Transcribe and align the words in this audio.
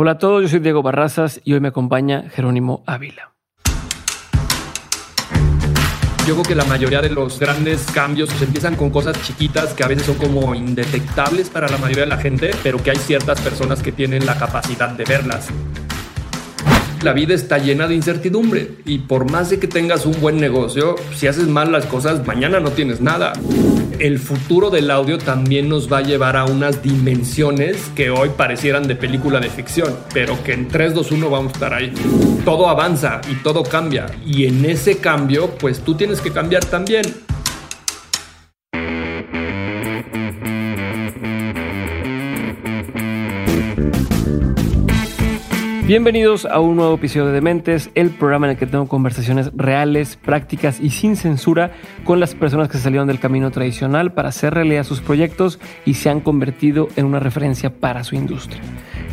Hola 0.00 0.12
a 0.12 0.18
todos, 0.18 0.42
yo 0.42 0.48
soy 0.48 0.60
Diego 0.60 0.80
Barrazas 0.80 1.40
y 1.42 1.54
hoy 1.54 1.60
me 1.60 1.66
acompaña 1.66 2.30
Jerónimo 2.30 2.84
Ávila. 2.86 3.32
Yo 6.24 6.34
creo 6.34 6.42
que 6.44 6.54
la 6.54 6.64
mayoría 6.66 7.00
de 7.00 7.10
los 7.10 7.40
grandes 7.40 7.84
cambios 7.90 8.30
se 8.30 8.44
empiezan 8.44 8.76
con 8.76 8.90
cosas 8.90 9.20
chiquitas 9.22 9.74
que 9.74 9.82
a 9.82 9.88
veces 9.88 10.06
son 10.06 10.14
como 10.14 10.54
indetectables 10.54 11.50
para 11.50 11.66
la 11.66 11.78
mayoría 11.78 12.04
de 12.04 12.10
la 12.10 12.18
gente, 12.18 12.52
pero 12.62 12.80
que 12.80 12.92
hay 12.92 12.96
ciertas 12.96 13.40
personas 13.40 13.82
que 13.82 13.90
tienen 13.90 14.24
la 14.24 14.38
capacidad 14.38 14.90
de 14.90 15.04
verlas. 15.04 15.48
La 17.02 17.12
vida 17.12 17.32
está 17.32 17.58
llena 17.58 17.86
de 17.86 17.94
incertidumbre 17.94 18.72
y 18.84 18.98
por 18.98 19.30
más 19.30 19.50
de 19.50 19.60
que 19.60 19.68
tengas 19.68 20.04
un 20.04 20.20
buen 20.20 20.38
negocio, 20.38 20.96
si 21.14 21.28
haces 21.28 21.46
mal 21.46 21.70
las 21.70 21.86
cosas, 21.86 22.26
mañana 22.26 22.58
no 22.58 22.70
tienes 22.70 23.00
nada. 23.00 23.34
El 24.00 24.18
futuro 24.18 24.68
del 24.68 24.90
audio 24.90 25.16
también 25.18 25.68
nos 25.68 25.92
va 25.92 25.98
a 25.98 26.02
llevar 26.02 26.36
a 26.36 26.44
unas 26.44 26.82
dimensiones 26.82 27.76
que 27.94 28.10
hoy 28.10 28.30
parecieran 28.36 28.88
de 28.88 28.96
película 28.96 29.38
de 29.38 29.48
ficción, 29.48 29.94
pero 30.12 30.42
que 30.42 30.54
en 30.54 30.66
3, 30.66 30.92
2, 30.94 31.12
1 31.12 31.30
vamos 31.30 31.52
a 31.52 31.54
estar 31.54 31.74
ahí. 31.74 31.92
Todo 32.44 32.68
avanza 32.68 33.20
y 33.30 33.36
todo 33.44 33.62
cambia 33.62 34.06
y 34.26 34.46
en 34.46 34.64
ese 34.64 34.98
cambio, 34.98 35.50
pues 35.50 35.80
tú 35.80 35.94
tienes 35.94 36.20
que 36.20 36.32
cambiar 36.32 36.64
también. 36.64 37.02
Bienvenidos 45.88 46.44
a 46.44 46.60
un 46.60 46.76
nuevo 46.76 46.96
episodio 46.96 47.24
de 47.28 47.32
Dementes, 47.32 47.88
el 47.94 48.10
programa 48.10 48.46
en 48.46 48.50
el 48.50 48.58
que 48.58 48.66
tengo 48.66 48.86
conversaciones 48.88 49.50
reales, 49.54 50.16
prácticas 50.16 50.80
y 50.80 50.90
sin 50.90 51.16
censura 51.16 51.72
con 52.04 52.20
las 52.20 52.34
personas 52.34 52.68
que 52.68 52.76
salieron 52.76 53.08
del 53.08 53.18
camino 53.18 53.50
tradicional 53.50 54.12
para 54.12 54.28
hacer 54.28 54.52
realidad 54.52 54.84
sus 54.84 55.00
proyectos 55.00 55.58
y 55.86 55.94
se 55.94 56.10
han 56.10 56.20
convertido 56.20 56.88
en 56.96 57.06
una 57.06 57.20
referencia 57.20 57.70
para 57.70 58.04
su 58.04 58.16
industria. 58.16 58.60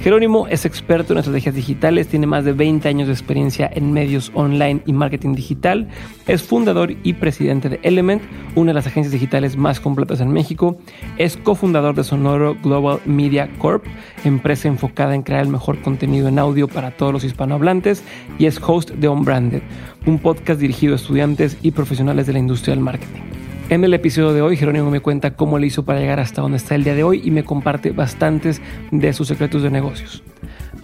Jerónimo 0.06 0.48
es 0.48 0.66
experto 0.66 1.14
en 1.14 1.18
estrategias 1.18 1.56
digitales, 1.56 2.08
tiene 2.08 2.28
más 2.28 2.46
de 2.46 2.54
20 2.54 2.88
años 2.88 3.08
de 3.08 3.14
experiencia 3.14 3.68
en 3.74 3.92
medios 3.92 4.32
online 4.36 4.84
y 4.86 4.94
marketing 4.94 5.34
digital, 5.34 5.88
es 6.28 6.44
fundador 6.44 6.92
y 7.02 7.14
presidente 7.14 7.70
de 7.70 7.80
Element, 7.82 8.22
una 8.54 8.70
de 8.70 8.76
las 8.76 8.86
agencias 8.86 9.12
digitales 9.12 9.58
más 9.58 9.80
completas 9.80 10.22
en 10.22 10.32
México, 10.32 10.78
es 11.18 11.38
cofundador 11.38 11.96
de 11.96 12.04
Sonoro 12.04 12.56
Global 12.62 13.00
Media 13.06 13.50
Corp, 13.58 13.84
empresa 14.24 14.68
enfocada 14.68 15.16
en 15.16 15.24
crear 15.24 15.42
el 15.42 15.50
mejor 15.50 15.82
contenido 15.82 16.28
en 16.28 16.38
audio 16.38 16.68
para 16.68 16.92
todos 16.92 17.12
los 17.12 17.24
hispanohablantes, 17.24 18.04
y 18.38 18.46
es 18.46 18.62
host 18.62 18.92
de 18.92 19.10
Unbranded, 19.10 19.64
un 20.06 20.20
podcast 20.20 20.60
dirigido 20.60 20.94
a 20.94 20.98
estudiantes 20.98 21.58
y 21.64 21.72
profesionales 21.72 22.28
de 22.28 22.34
la 22.34 22.40
industria 22.40 22.76
del 22.76 22.84
marketing. 22.84 23.45
En 23.68 23.84
el 23.84 23.96
episodio 23.96 24.32
de 24.32 24.44
hoy, 24.44 24.58
Jerónimo 24.58 24.92
me 24.92 25.00
cuenta 25.00 25.32
cómo 25.36 25.58
le 25.58 25.66
hizo 25.66 25.86
para 25.86 26.00
llegar 26.00 26.20
hasta 26.20 26.40
donde 26.42 26.58
está 26.58 26.76
el 26.76 26.84
día 26.84 26.94
de 26.94 27.04
hoy 27.04 27.22
y 27.24 27.32
me 27.32 27.44
comparte 27.44 27.90
bastantes 27.92 28.62
de 28.92 29.12
sus 29.12 29.28
secretos 29.28 29.64
de 29.64 29.72
negocios. 29.72 30.22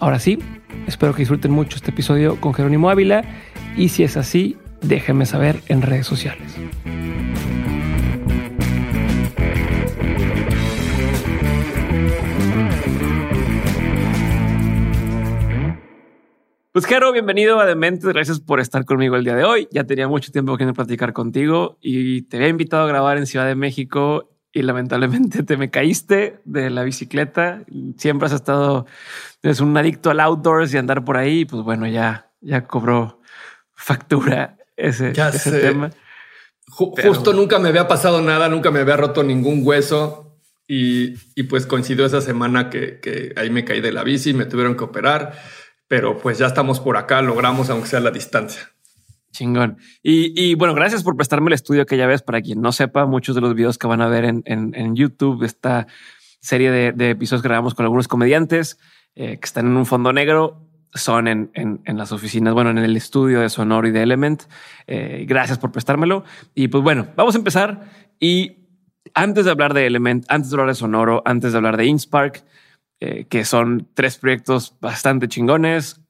Ahora 0.00 0.18
sí, 0.18 0.40
espero 0.88 1.14
que 1.14 1.20
disfruten 1.20 1.52
mucho 1.52 1.76
este 1.76 1.92
episodio 1.92 2.40
con 2.40 2.54
Jerónimo 2.54 2.90
Ávila 2.90 3.22
y 3.76 3.90
si 3.90 4.02
es 4.02 4.16
así, 4.16 4.56
déjenme 4.80 5.26
saber 5.26 5.60
en 5.68 5.82
redes 5.82 6.08
sociales. 6.08 6.56
Pues 16.72 16.86
Jero, 16.86 17.12
bienvenido 17.12 17.60
a 17.60 17.66
Dementes. 17.66 18.08
Gracias 18.08 18.40
por 18.40 18.58
estar 18.58 18.86
conmigo 18.86 19.16
el 19.16 19.24
día 19.24 19.34
de 19.34 19.44
hoy. 19.44 19.68
Ya 19.72 19.84
tenía 19.84 20.08
mucho 20.08 20.32
tiempo 20.32 20.56
que 20.56 20.64
no 20.64 20.72
platicar 20.72 21.12
contigo 21.12 21.76
y 21.82 22.22
te 22.22 22.38
había 22.38 22.48
invitado 22.48 22.84
a 22.84 22.86
grabar 22.86 23.18
en 23.18 23.26
Ciudad 23.26 23.44
de 23.44 23.54
México 23.54 24.30
y 24.54 24.62
lamentablemente 24.62 25.42
te 25.42 25.58
me 25.58 25.70
caíste 25.70 26.40
de 26.46 26.70
la 26.70 26.82
bicicleta. 26.82 27.62
Siempre 27.98 28.24
has 28.24 28.32
estado, 28.32 28.86
eres 29.42 29.60
un 29.60 29.76
adicto 29.76 30.08
al 30.08 30.20
outdoors 30.20 30.72
y 30.72 30.78
andar 30.78 31.04
por 31.04 31.18
ahí. 31.18 31.44
Pues 31.44 31.62
bueno, 31.62 31.86
ya, 31.86 32.32
ya 32.40 32.64
cobró 32.66 33.20
factura 33.74 34.56
ese, 34.74 35.12
tema. 35.12 35.90
Justo 36.70 37.34
nunca 37.34 37.58
me 37.58 37.68
había 37.68 37.86
pasado 37.86 38.22
nada, 38.22 38.48
nunca 38.48 38.70
me 38.70 38.80
había 38.80 38.96
roto 38.96 39.22
ningún 39.22 39.60
hueso. 39.62 40.38
Y, 40.66 41.16
y 41.34 41.42
pues 41.42 41.66
coincidió 41.66 42.06
esa 42.06 42.22
semana 42.22 42.70
que, 42.70 42.98
que 42.98 43.34
ahí 43.36 43.50
me 43.50 43.62
caí 43.62 43.82
de 43.82 43.92
la 43.92 44.04
bici, 44.04 44.32
me 44.32 44.46
tuvieron 44.46 44.74
que 44.74 44.84
operar 44.84 45.34
pero 45.92 46.16
pues 46.16 46.38
ya 46.38 46.46
estamos 46.46 46.80
por 46.80 46.96
acá, 46.96 47.20
logramos 47.20 47.68
aunque 47.68 47.86
sea 47.86 48.00
la 48.00 48.10
distancia. 48.10 48.62
Chingón. 49.30 49.76
Y, 50.02 50.54
bueno, 50.54 50.74
gracias 50.74 51.02
por 51.02 51.18
prestarme 51.18 51.48
el 51.48 51.52
estudio 51.52 51.84
que 51.84 51.98
ya 51.98 52.06
ves. 52.06 52.22
Para 52.22 52.40
quien 52.40 52.62
no 52.62 52.72
sepa, 52.72 53.04
muchos 53.04 53.34
de 53.34 53.42
los 53.42 53.54
videos 53.54 53.76
que 53.76 53.86
van 53.86 54.00
a 54.00 54.08
ver 54.08 54.24
en, 54.24 54.96
YouTube, 54.96 55.42
esta 55.42 55.86
serie 56.40 56.70
de, 56.70 57.10
episodios 57.10 57.42
que 57.42 57.48
grabamos 57.48 57.74
con 57.74 57.84
algunos 57.84 58.08
comediantes 58.08 58.78
eh, 59.14 59.36
que 59.38 59.44
están 59.44 59.66
en 59.66 59.76
un 59.76 59.84
fondo 59.84 60.14
negro, 60.14 60.66
son 60.94 61.28
en, 61.28 61.82
las 61.84 62.10
oficinas, 62.10 62.54
bueno, 62.54 62.70
en 62.70 62.78
el 62.78 62.96
estudio 62.96 63.42
de 63.42 63.50
Sonoro 63.50 63.86
y 63.86 63.90
de 63.90 64.02
Element. 64.02 64.44
Eh, 64.86 65.26
gracias 65.28 65.58
por 65.58 65.72
prestármelo. 65.72 66.24
Y 66.54 66.68
pues 66.68 66.82
bueno, 66.82 67.08
vamos 67.16 67.34
a 67.34 67.38
empezar. 67.38 67.82
Y 68.18 68.66
antes 69.12 69.44
de 69.44 69.50
hablar 69.50 69.74
de 69.74 69.86
Element, 69.86 70.24
antes 70.30 70.50
de 70.50 70.54
hablar 70.54 70.68
de 70.68 70.74
Sonoro, 70.74 71.22
antes 71.26 71.52
de 71.52 71.58
hablar 71.58 71.76
de 71.76 71.84
InSpark, 71.84 72.42
eh, 73.04 73.26
que 73.28 73.44
son 73.44 73.88
tres 73.94 74.16
proyectos 74.16 74.76
bastante 74.80 75.26
chingones, 75.26 76.00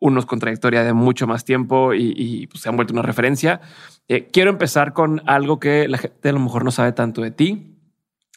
unos 0.00 0.26
con 0.26 0.40
trayectoria 0.40 0.82
de 0.82 0.92
mucho 0.92 1.28
más 1.28 1.44
tiempo 1.44 1.94
y, 1.94 2.48
pues, 2.48 2.64
se 2.64 2.68
han 2.68 2.74
vuelto 2.74 2.92
una 2.92 3.02
referencia. 3.02 3.60
Eh, 4.08 4.30
quiero 4.32 4.50
empezar 4.50 4.92
con 4.92 5.22
algo 5.26 5.60
que 5.60 5.86
la 5.86 5.98
gente 5.98 6.28
a 6.28 6.32
lo 6.32 6.40
mejor 6.40 6.64
no 6.64 6.72
sabe 6.72 6.90
tanto 6.90 7.22
de 7.22 7.30
ti. 7.30 7.78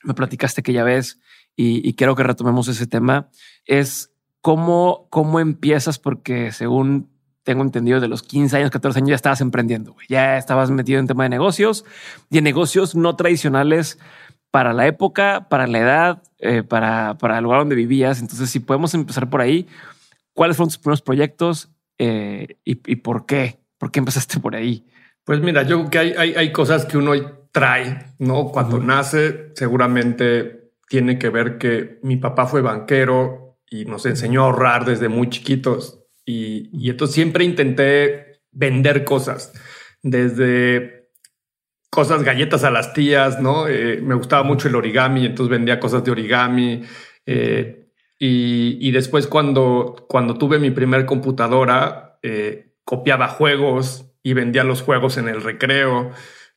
Me 0.03 0.13
platicaste 0.13 0.61
que 0.61 0.73
ya 0.73 0.83
ves 0.83 1.21
y, 1.55 1.91
quiero 1.95 2.15
que 2.15 2.21
retomemos 2.21 2.67
ese 2.67 2.85
tema. 2.85 3.31
Es 3.65 4.13
cómo, 4.41 5.07
cómo 5.09 5.39
empiezas, 5.39 5.97
porque 5.97 6.51
según 6.51 7.09
tengo 7.41 7.63
entendido, 7.63 7.99
de 7.99 8.09
los 8.09 8.21
15 8.21 8.57
años, 8.57 8.69
14 8.69 8.99
años 8.99 9.09
ya 9.09 9.15
estabas 9.15 9.41
emprendiendo, 9.41 9.95
ya 10.07 10.37
estabas 10.37 10.69
metido 10.69 10.99
en 10.99 11.07
tema 11.07 11.23
de 11.23 11.29
negocios 11.29 11.83
y 12.29 12.37
en 12.37 12.43
negocios 12.43 12.93
no 12.93 13.15
tradicionales 13.15 13.97
para 14.53 14.71
la 14.71 14.85
época, 14.85 15.47
para 15.49 15.65
la 15.65 15.79
edad, 15.79 16.23
eh, 16.37 16.61
para, 16.61 17.17
para, 17.17 17.39
el 17.39 17.43
lugar 17.43 17.61
donde 17.61 17.73
vivías. 17.73 18.21
Entonces, 18.21 18.51
si 18.51 18.59
podemos 18.59 18.93
empezar 18.93 19.27
por 19.27 19.41
ahí, 19.41 19.67
¿cuáles 20.33 20.55
fueron 20.55 20.69
tus 20.69 20.77
primeros 20.77 21.01
proyectos 21.01 21.71
eh, 21.97 22.57
y, 22.63 22.75
por 22.97 23.25
qué? 23.25 23.57
¿Por 23.79 23.89
qué 23.89 23.97
empezaste 23.97 24.39
por 24.39 24.55
ahí? 24.55 24.85
Pues 25.23 25.41
mira, 25.41 25.63
yo 25.63 25.79
creo 25.79 25.89
que 25.89 25.97
hay, 25.97 26.13
hay, 26.15 26.35
hay 26.35 26.51
cosas 26.51 26.85
que 26.85 26.99
uno 26.99 27.13
trae, 27.51 28.05
¿no? 28.19 28.49
Cuando 28.49 28.77
nace, 28.77 29.53
seguramente 29.55 30.69
tiene 30.87 31.17
que 31.17 31.29
ver 31.29 31.57
que 31.57 31.97
mi 32.03 32.17
papá 32.17 32.45
fue 32.45 32.61
banquero 32.61 33.57
y 33.67 33.85
nos 33.85 34.05
enseñó 34.05 34.43
a 34.43 34.45
ahorrar 34.45 34.85
desde 34.85 35.09
muy 35.09 35.31
chiquitos. 35.31 36.03
Y, 36.27 36.69
y 36.71 36.91
entonces 36.91 37.15
siempre 37.15 37.43
intenté 37.43 38.43
vender 38.51 39.03
cosas, 39.03 39.51
desde 40.03 41.02
cosas, 41.93 42.23
galletas 42.23 42.63
a 42.63 42.71
las 42.71 42.91
tías, 42.93 43.39
¿no? 43.39 43.67
Eh, 43.67 44.01
me 44.01 44.15
gustaba 44.15 44.41
mucho 44.41 44.67
el 44.67 44.75
origami, 44.75 45.27
entonces 45.27 45.51
vendía 45.51 45.79
cosas 45.79 46.03
de 46.03 46.09
origami. 46.09 46.81
Eh, 47.27 47.85
y, 48.17 48.89
después 48.91 49.27
cuando, 49.27 50.07
cuando 50.09 50.39
tuve 50.39 50.57
mi 50.57 50.71
primer 50.71 51.05
computadora, 51.05 52.17
eh, 52.23 52.73
copiaba 52.83 53.27
juegos 53.27 54.05
y 54.23 54.33
vendía 54.33 54.63
los 54.63 54.81
juegos 54.81 55.17
en 55.17 55.27
el 55.27 55.43
recreo, 55.43 56.09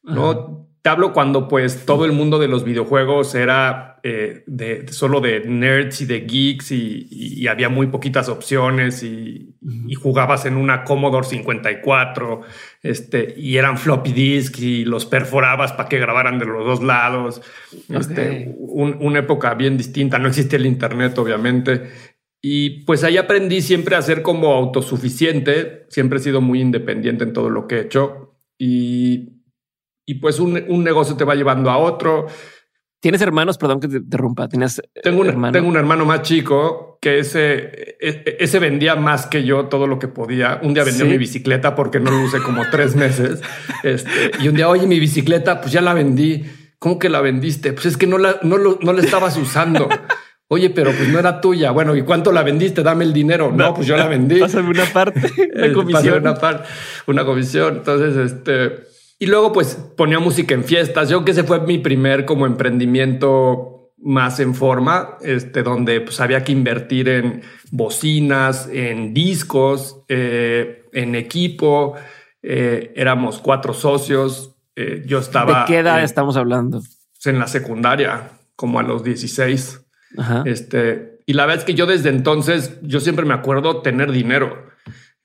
¿no? 0.06 0.68
Te 0.82 0.90
hablo 0.90 1.12
cuando 1.12 1.48
pues 1.48 1.84
todo 1.84 2.04
el 2.04 2.12
mundo 2.12 2.38
de 2.38 2.46
los 2.46 2.62
videojuegos 2.62 3.34
era 3.34 3.98
eh, 4.04 4.44
de, 4.46 4.86
solo 4.92 5.20
de 5.20 5.40
nerds 5.40 6.02
y 6.02 6.06
de 6.06 6.20
geeks 6.20 6.70
y, 6.70 7.48
había 7.48 7.68
muy 7.68 7.88
poquitas 7.88 8.28
opciones 8.28 9.02
y, 9.02 9.56
jugabas 10.00 10.46
en 10.46 10.56
una 10.56 10.84
Commodore 10.84 11.26
54 11.26 12.42
este, 12.84 13.34
y 13.36 13.56
eran 13.56 13.78
floppy 13.78 14.12
disk 14.12 14.60
y 14.60 14.84
los 14.84 15.06
perforabas 15.06 15.72
para 15.72 15.88
que 15.88 15.98
grabaran 15.98 16.38
de 16.38 16.46
los 16.46 16.64
dos 16.64 16.84
lados. 16.84 17.42
Este, 17.88 18.54
una 18.56 19.18
época 19.18 19.54
bien 19.54 19.76
distinta, 19.76 20.20
no 20.20 20.28
existe 20.28 20.54
el 20.54 20.66
Internet 20.66 21.18
obviamente. 21.18 21.90
Y 22.40 22.84
pues 22.84 23.02
ahí 23.02 23.16
aprendí 23.16 23.60
siempre 23.60 23.96
a 23.96 24.02
ser 24.02 24.22
como 24.22 24.52
autosuficiente, 24.54 25.86
siempre 25.88 26.20
he 26.20 26.22
sido 26.22 26.41
muy 26.41 26.60
independiente 26.60 27.24
en 27.24 27.32
todo 27.32 27.50
lo 27.50 27.66
que 27.66 27.78
he 27.78 27.80
hecho 27.80 28.36
y 28.56 29.35
y 30.06 30.14
pues 30.14 30.38
un, 30.38 30.64
un, 30.68 30.84
negocio 30.84 31.16
te 31.16 31.24
va 31.24 31.34
llevando 31.34 31.70
a 31.70 31.78
otro. 31.78 32.26
¿Tienes 33.00 33.20
hermanos? 33.20 33.58
Perdón 33.58 33.80
que 33.80 33.88
te 33.88 33.97
interrumpa. 33.98 34.48
¿Tienes 34.48 34.80
tengo 35.03 35.20
un 35.20 35.26
hermano? 35.26 35.53
Tengo 35.53 35.68
un 35.68 35.76
hermano 35.76 36.04
más 36.04 36.22
chico 36.22 36.98
que 37.00 37.18
ese, 37.18 37.97
e, 38.00 38.36
ese 38.41 38.58
vendía 38.58 38.97
más 38.97 39.26
que 39.26 39.44
yo 39.44 39.66
todo 39.66 39.86
lo 39.86 39.98
que 39.98 40.08
podía. 40.08 40.60
Un 40.62 40.74
día 40.74 40.84
vendió 40.84 41.06
mi 41.06 41.18
bicicleta 41.18 41.74
porque 41.74 42.00
no 42.00 42.10
lo 42.10 42.24
usé 42.24 42.41
como 42.41 42.62
tres 42.70 42.97
meses. 42.97 43.42
Este, 43.82 44.30
y 44.41 44.48
un 44.48 44.56
día, 44.56 44.68
oye, 44.68 44.86
mi 44.86 44.98
bicicleta, 44.98 45.60
pues 45.60 45.72
ya 45.72 45.80
la 45.80 45.92
vendí. 45.92 46.44
¿Cómo 46.78 46.98
que 46.98 47.09
la 47.09 47.20
vendiste? 47.20 47.72
Pues 47.72 47.86
es 47.86 47.97
que 47.97 48.06
no 48.06 48.18
la, 48.18 48.38
no, 48.42 48.56
lo, 48.59 48.78
no 48.80 48.92
la 48.92 49.02
estabas 49.02 49.36
usando. 49.36 49.88
Oye, 50.48 50.70
pero 50.70 50.92
pues 50.92 51.09
no 51.09 51.18
era 51.18 51.41
tuya. 51.41 51.72
Bueno, 51.72 51.97
¿y 51.97 52.02
cuánto 52.02 52.30
la 52.30 52.44
vendiste? 52.44 52.84
Dame 52.84 53.04
el 53.04 53.12
dinero. 53.12 53.50
No, 53.52 53.74
pues 53.74 53.86
yo 53.86 53.97
la 53.97 54.06
vendí. 54.06 54.38
Pásame 54.41 54.70
una 54.70 54.84
parte, 54.84 55.20
una 55.56 55.72
comisión. 55.72 56.20
una 56.20 56.34
parte, 56.34 56.68
una 57.09 57.24
comisión. 57.24 57.76
Entonces, 57.78 58.32
este, 58.32 58.86
y 59.18 59.27
luego 59.27 59.53
pues 59.53 59.77
ponía 59.97 60.18
música 60.18 60.54
en 60.54 60.65
fiestas. 60.65 61.09
Yo 61.09 61.24
que 61.24 61.30
ese 61.30 61.45
fue 61.45 61.60
mi 61.60 61.78
primer 61.78 62.24
como 62.24 62.47
emprendimiento 62.47 63.92
más 63.98 64.41
en 64.41 64.54
forma, 64.54 65.16
este, 65.22 65.63
donde 65.63 66.01
pues 66.03 66.21
había 66.21 66.45
que 66.45 66.53
invertir 66.53 67.09
en 67.09 67.42
bocinas, 67.71 68.68
en 68.71 69.15
discos, 69.15 70.03
eh, 70.09 70.84
en 70.92 71.15
equipo. 71.15 71.95
Eh, 72.42 72.92
éramos 72.95 73.39
cuatro 73.39 73.72
socios. 73.72 74.54
Eh, 74.74 75.03
yo 75.07 75.19
estaba. 75.19 75.60
¿De 75.60 75.66
qué 75.66 75.78
edad 75.78 76.03
estamos 76.03 76.36
hablando? 76.36 76.83
En 77.24 77.39
la 77.41 77.48
secundaria, 77.48 78.30
como 78.54 78.78
a 78.78 78.84
los 78.84 79.03
16. 79.03 79.80
Este, 80.45 81.19
y 81.27 81.33
la 81.33 81.45
verdad 81.45 81.62
es 81.62 81.65
que 81.65 81.74
yo 81.74 81.86
desde 81.86 82.10
entonces, 82.10 82.78
yo 82.83 83.01
siempre 83.01 83.24
me 83.24 83.34
acuerdo 83.34 83.83
tener 83.83 84.12
dinero. 84.12 84.66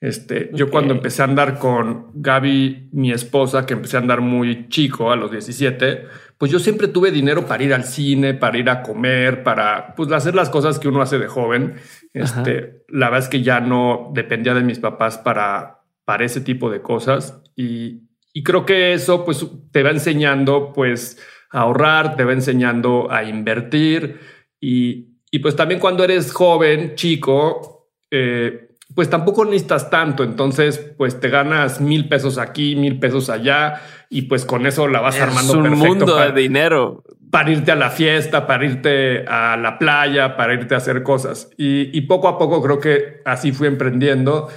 Este, 0.02 0.50
yo 0.52 0.68
cuando 0.68 0.92
empecé 0.92 1.22
a 1.22 1.26
andar 1.26 1.60
con 1.60 2.08
Gaby, 2.14 2.88
mi 2.90 3.12
esposa, 3.12 3.64
que 3.64 3.74
empecé 3.74 3.96
a 3.96 4.00
andar 4.00 4.20
muy 4.20 4.68
chico, 4.68 5.12
a 5.12 5.16
los 5.16 5.30
17, 5.30 6.06
pues 6.36 6.50
yo 6.50 6.58
siempre 6.58 6.88
tuve 6.88 7.12
dinero 7.12 7.46
para 7.46 7.62
ir 7.62 7.72
al 7.72 7.84
cine, 7.84 8.34
para 8.34 8.58
ir 8.58 8.68
a 8.68 8.82
comer, 8.82 9.44
para 9.44 9.94
pues, 9.94 10.10
hacer 10.10 10.34
las 10.34 10.50
cosas 10.50 10.80
que 10.80 10.88
uno 10.88 11.02
hace 11.02 11.20
de 11.20 11.28
joven. 11.28 11.76
Este, 12.12 12.82
la 12.88 13.10
verdad 13.10 13.20
es 13.20 13.28
que 13.28 13.42
ya 13.42 13.60
no 13.60 14.10
dependía 14.12 14.54
de 14.54 14.62
mis 14.62 14.80
papás 14.80 15.18
para, 15.18 15.84
para 16.04 16.24
ese 16.24 16.40
tipo 16.40 16.68
de 16.68 16.82
cosas. 16.82 17.40
Y, 17.54 18.08
y 18.32 18.42
creo 18.42 18.66
que 18.66 18.94
eso 18.94 19.24
pues 19.24 19.46
te 19.70 19.84
va 19.84 19.90
enseñando 19.90 20.72
pues 20.72 21.16
a 21.52 21.60
ahorrar, 21.60 22.16
te 22.16 22.24
va 22.24 22.32
enseñando 22.32 23.08
a 23.08 23.22
invertir 23.22 24.18
y, 24.58 25.20
y 25.30 25.38
pues 25.38 25.54
también 25.54 25.78
cuando 25.78 26.02
eres 26.02 26.32
joven, 26.32 26.96
chico, 26.96 27.92
eh, 28.10 28.71
pues 28.94 29.10
tampoco 29.10 29.44
necesitas 29.44 29.90
tanto. 29.90 30.24
Entonces, 30.24 30.78
pues 30.96 31.20
te 31.20 31.28
ganas 31.28 31.80
mil 31.80 32.08
pesos 32.08 32.38
aquí, 32.38 32.76
mil 32.76 32.98
pesos 32.98 33.30
allá 33.30 33.80
y 34.10 34.22
pues 34.22 34.44
con 34.44 34.66
eso 34.66 34.88
la 34.88 35.00
vas 35.00 35.20
armando. 35.20 35.52
Es 35.52 35.58
un 35.58 35.78
mundo 35.78 36.16
de 36.16 36.32
dinero 36.32 37.04
para 37.30 37.50
irte 37.50 37.72
a 37.72 37.76
la 37.76 37.88
fiesta, 37.88 38.46
para 38.46 38.66
irte 38.66 39.24
a 39.26 39.56
la 39.56 39.78
playa, 39.78 40.36
para 40.36 40.52
irte 40.52 40.74
a 40.74 40.78
hacer 40.78 41.02
cosas. 41.02 41.48
Y, 41.56 41.98
poco 42.02 42.28
a 42.28 42.38
poco 42.38 42.62
creo 42.62 42.78
que 42.78 43.22
así 43.24 43.52
fui 43.52 43.68
emprendiendo. 43.68 44.48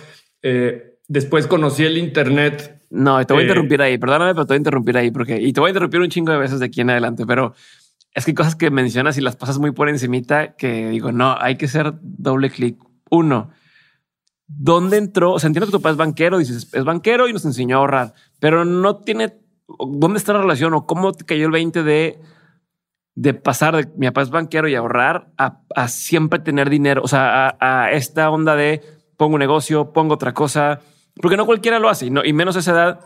Eh, 0.41 0.97
después 1.07 1.47
conocí 1.47 1.85
el 1.85 1.97
Internet. 1.97 2.81
No, 2.89 3.25
te 3.25 3.33
voy 3.33 3.43
a 3.43 3.45
eh, 3.45 3.47
interrumpir 3.47 3.81
ahí. 3.81 3.97
Perdóname, 3.97 4.33
pero 4.33 4.45
te 4.45 4.49
voy 4.49 4.55
a 4.55 4.57
interrumpir 4.57 4.97
ahí 4.97 5.09
porque 5.09 5.41
y 5.41 5.53
te 5.53 5.61
voy 5.61 5.69
a 5.69 5.71
interrumpir 5.71 6.01
un 6.01 6.09
chingo 6.09 6.33
de 6.33 6.37
veces 6.37 6.59
de 6.59 6.65
aquí 6.65 6.81
en 6.81 6.89
adelante, 6.89 7.25
pero 7.25 7.53
es 8.13 8.25
que 8.25 8.31
hay 8.31 8.35
cosas 8.35 8.57
que 8.57 8.69
mencionas 8.69 9.17
y 9.17 9.21
las 9.21 9.37
pasas 9.37 9.57
muy 9.57 9.71
por 9.71 9.87
encimita 9.87 10.55
que 10.55 10.89
digo, 10.89 11.13
no, 11.13 11.37
hay 11.39 11.55
que 11.55 11.67
hacer 11.67 11.93
doble 12.01 12.49
clic. 12.49 12.77
Uno, 13.09 13.51
¿dónde 14.47 14.97
entró? 14.97 15.33
O 15.33 15.39
sea, 15.39 15.47
entiendo 15.47 15.67
que 15.67 15.71
tu 15.71 15.81
papá 15.81 15.91
es 15.91 15.97
banquero, 15.97 16.37
dices, 16.37 16.69
es 16.71 16.83
banquero 16.83 17.27
y 17.27 17.33
nos 17.33 17.45
enseñó 17.45 17.77
a 17.77 17.79
ahorrar, 17.79 18.13
pero 18.39 18.65
no 18.65 18.97
tiene, 18.97 19.37
¿dónde 19.79 20.17
está 20.17 20.33
la 20.33 20.41
relación 20.41 20.73
o 20.73 20.85
cómo 20.85 21.11
te 21.13 21.25
cayó 21.25 21.45
el 21.45 21.51
20 21.51 21.83
de, 21.83 22.19
de 23.15 23.33
pasar 23.33 23.75
de 23.75 23.91
mi 23.97 24.07
papá 24.07 24.21
es 24.21 24.29
banquero 24.29 24.67
y 24.67 24.75
ahorrar 24.75 25.31
a, 25.37 25.87
siempre 25.87 26.39
tener 26.39 26.69
dinero? 26.69 27.01
O 27.03 27.07
sea, 27.07 27.57
a, 27.59 27.91
esta 27.91 28.29
onda 28.29 28.55
de 28.55 28.81
pongo 29.17 29.37
negocio, 29.37 29.93
pongo 29.93 30.15
otra 30.15 30.33
cosa, 30.33 30.81
porque 31.21 31.37
no 31.37 31.45
cualquiera 31.45 31.79
lo 31.79 31.89
hace 31.89 32.07
y, 32.07 32.09
no, 32.09 32.23
y 32.23 32.33
menos 32.33 32.55
esa 32.55 32.71
edad. 32.71 32.99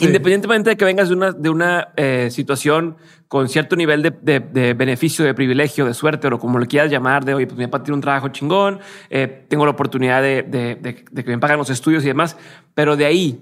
Independientemente 0.00 0.70
de 0.70 0.76
que 0.76 0.84
vengas 0.84 1.08
de 1.08 1.14
una, 1.14 1.32
de 1.32 1.50
una 1.50 1.88
eh, 1.96 2.28
situación 2.30 2.96
con 3.28 3.48
cierto 3.48 3.76
nivel 3.76 4.02
de, 4.02 4.10
de, 4.10 4.74
beneficio, 4.74 5.24
de 5.24 5.34
privilegio, 5.34 5.84
de 5.84 5.94
suerte, 5.94 6.28
o 6.28 6.38
como 6.38 6.58
le 6.58 6.66
quieras 6.66 6.90
llamar, 6.90 7.24
de 7.24 7.34
oye, 7.34 7.46
pues 7.46 7.58
mi 7.58 7.66
papá 7.66 7.82
tiene 7.82 7.96
un 7.96 8.00
trabajo 8.00 8.28
chingón, 8.28 8.80
eh, 9.10 9.46
tengo 9.48 9.64
la 9.64 9.72
oportunidad 9.72 10.22
de, 10.22 10.42
de, 10.42 11.24
que 11.24 11.30
me 11.30 11.38
pagan 11.38 11.58
los 11.58 11.70
estudios 11.70 12.04
y 12.04 12.08
demás, 12.08 12.36
pero 12.74 12.96
de 12.96 13.04
ahí 13.04 13.40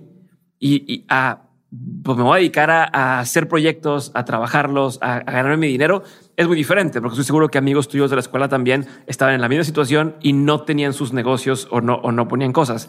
y, 0.58 1.04
a 1.08 1.46
pues 2.02 2.18
me 2.18 2.24
voy 2.24 2.32
a 2.34 2.38
dedicar 2.38 2.68
a, 2.68 3.20
hacer 3.20 3.46
proyectos, 3.46 4.10
a 4.14 4.24
trabajarlos, 4.24 4.98
a, 5.02 5.18
a 5.18 5.20
ganarme 5.20 5.56
mi 5.56 5.68
dinero, 5.68 6.02
es 6.36 6.48
muy 6.48 6.56
diferente, 6.56 7.00
porque 7.00 7.14
estoy 7.14 7.24
seguro 7.24 7.48
que 7.48 7.58
amigos 7.58 7.86
tuyos 7.86 8.10
de 8.10 8.16
la 8.16 8.20
escuela 8.20 8.48
también 8.48 8.88
estaban 9.06 9.36
en 9.36 9.40
la 9.40 9.48
misma 9.48 9.62
situación 9.62 10.16
y 10.20 10.32
no 10.32 10.64
tenían 10.64 10.92
sus 10.92 11.12
negocios 11.12 11.68
o 11.70 11.80
no, 11.80 11.94
o 11.94 12.10
no 12.10 12.26
ponían 12.26 12.52
cosas. 12.52 12.88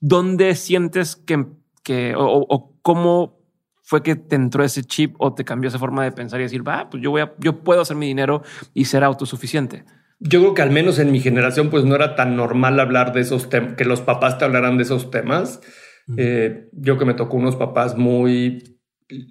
¿Dónde 0.00 0.54
sientes 0.56 1.16
que 1.16 1.46
que, 1.82 2.14
o, 2.16 2.71
cómo 2.82 3.40
fue 3.82 4.02
que 4.02 4.16
te 4.16 4.36
entró 4.36 4.64
ese 4.64 4.82
chip 4.84 5.14
o 5.18 5.34
te 5.34 5.44
cambió 5.44 5.68
esa 5.68 5.78
forma 5.78 6.04
de 6.04 6.12
pensar 6.12 6.40
y 6.40 6.44
decir, 6.44 6.66
va, 6.66 6.88
pues 6.88 7.02
yo 7.02 7.10
voy 7.10 7.22
a, 7.22 7.34
yo 7.38 7.62
puedo 7.62 7.80
hacer 7.80 7.96
mi 7.96 8.06
dinero 8.06 8.42
y 8.74 8.84
ser 8.84 9.04
autosuficiente? 9.04 9.84
Yo 10.20 10.40
creo 10.40 10.54
que 10.54 10.62
al 10.62 10.70
menos 10.70 10.98
en 10.98 11.10
mi 11.10 11.18
generación, 11.18 11.68
pues 11.68 11.84
no 11.84 11.96
era 11.96 12.14
tan 12.14 12.36
normal 12.36 12.78
hablar 12.78 13.12
de 13.12 13.20
esos 13.20 13.48
temas, 13.48 13.74
que 13.74 13.84
los 13.84 14.00
papás 14.00 14.38
te 14.38 14.44
hablaran 14.44 14.76
de 14.76 14.84
esos 14.84 15.10
temas. 15.10 15.60
Eh, 16.16 16.68
yo 16.72 16.98
que 16.98 17.04
me 17.04 17.14
tocó 17.14 17.36
unos 17.36 17.56
papás 17.56 17.96
muy 17.96 18.78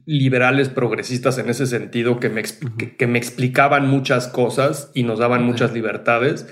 liberales, 0.05 0.69
progresistas 0.69 1.37
en 1.37 1.49
ese 1.49 1.65
sentido, 1.65 2.19
que 2.19 2.29
me, 2.29 2.43
que, 2.97 3.07
me 3.07 3.17
explicaban 3.17 3.87
muchas 3.87 4.27
cosas 4.27 4.91
y 4.93 5.03
nos 5.03 5.19
daban 5.19 5.43
muchas 5.43 5.73
libertades. 5.73 6.45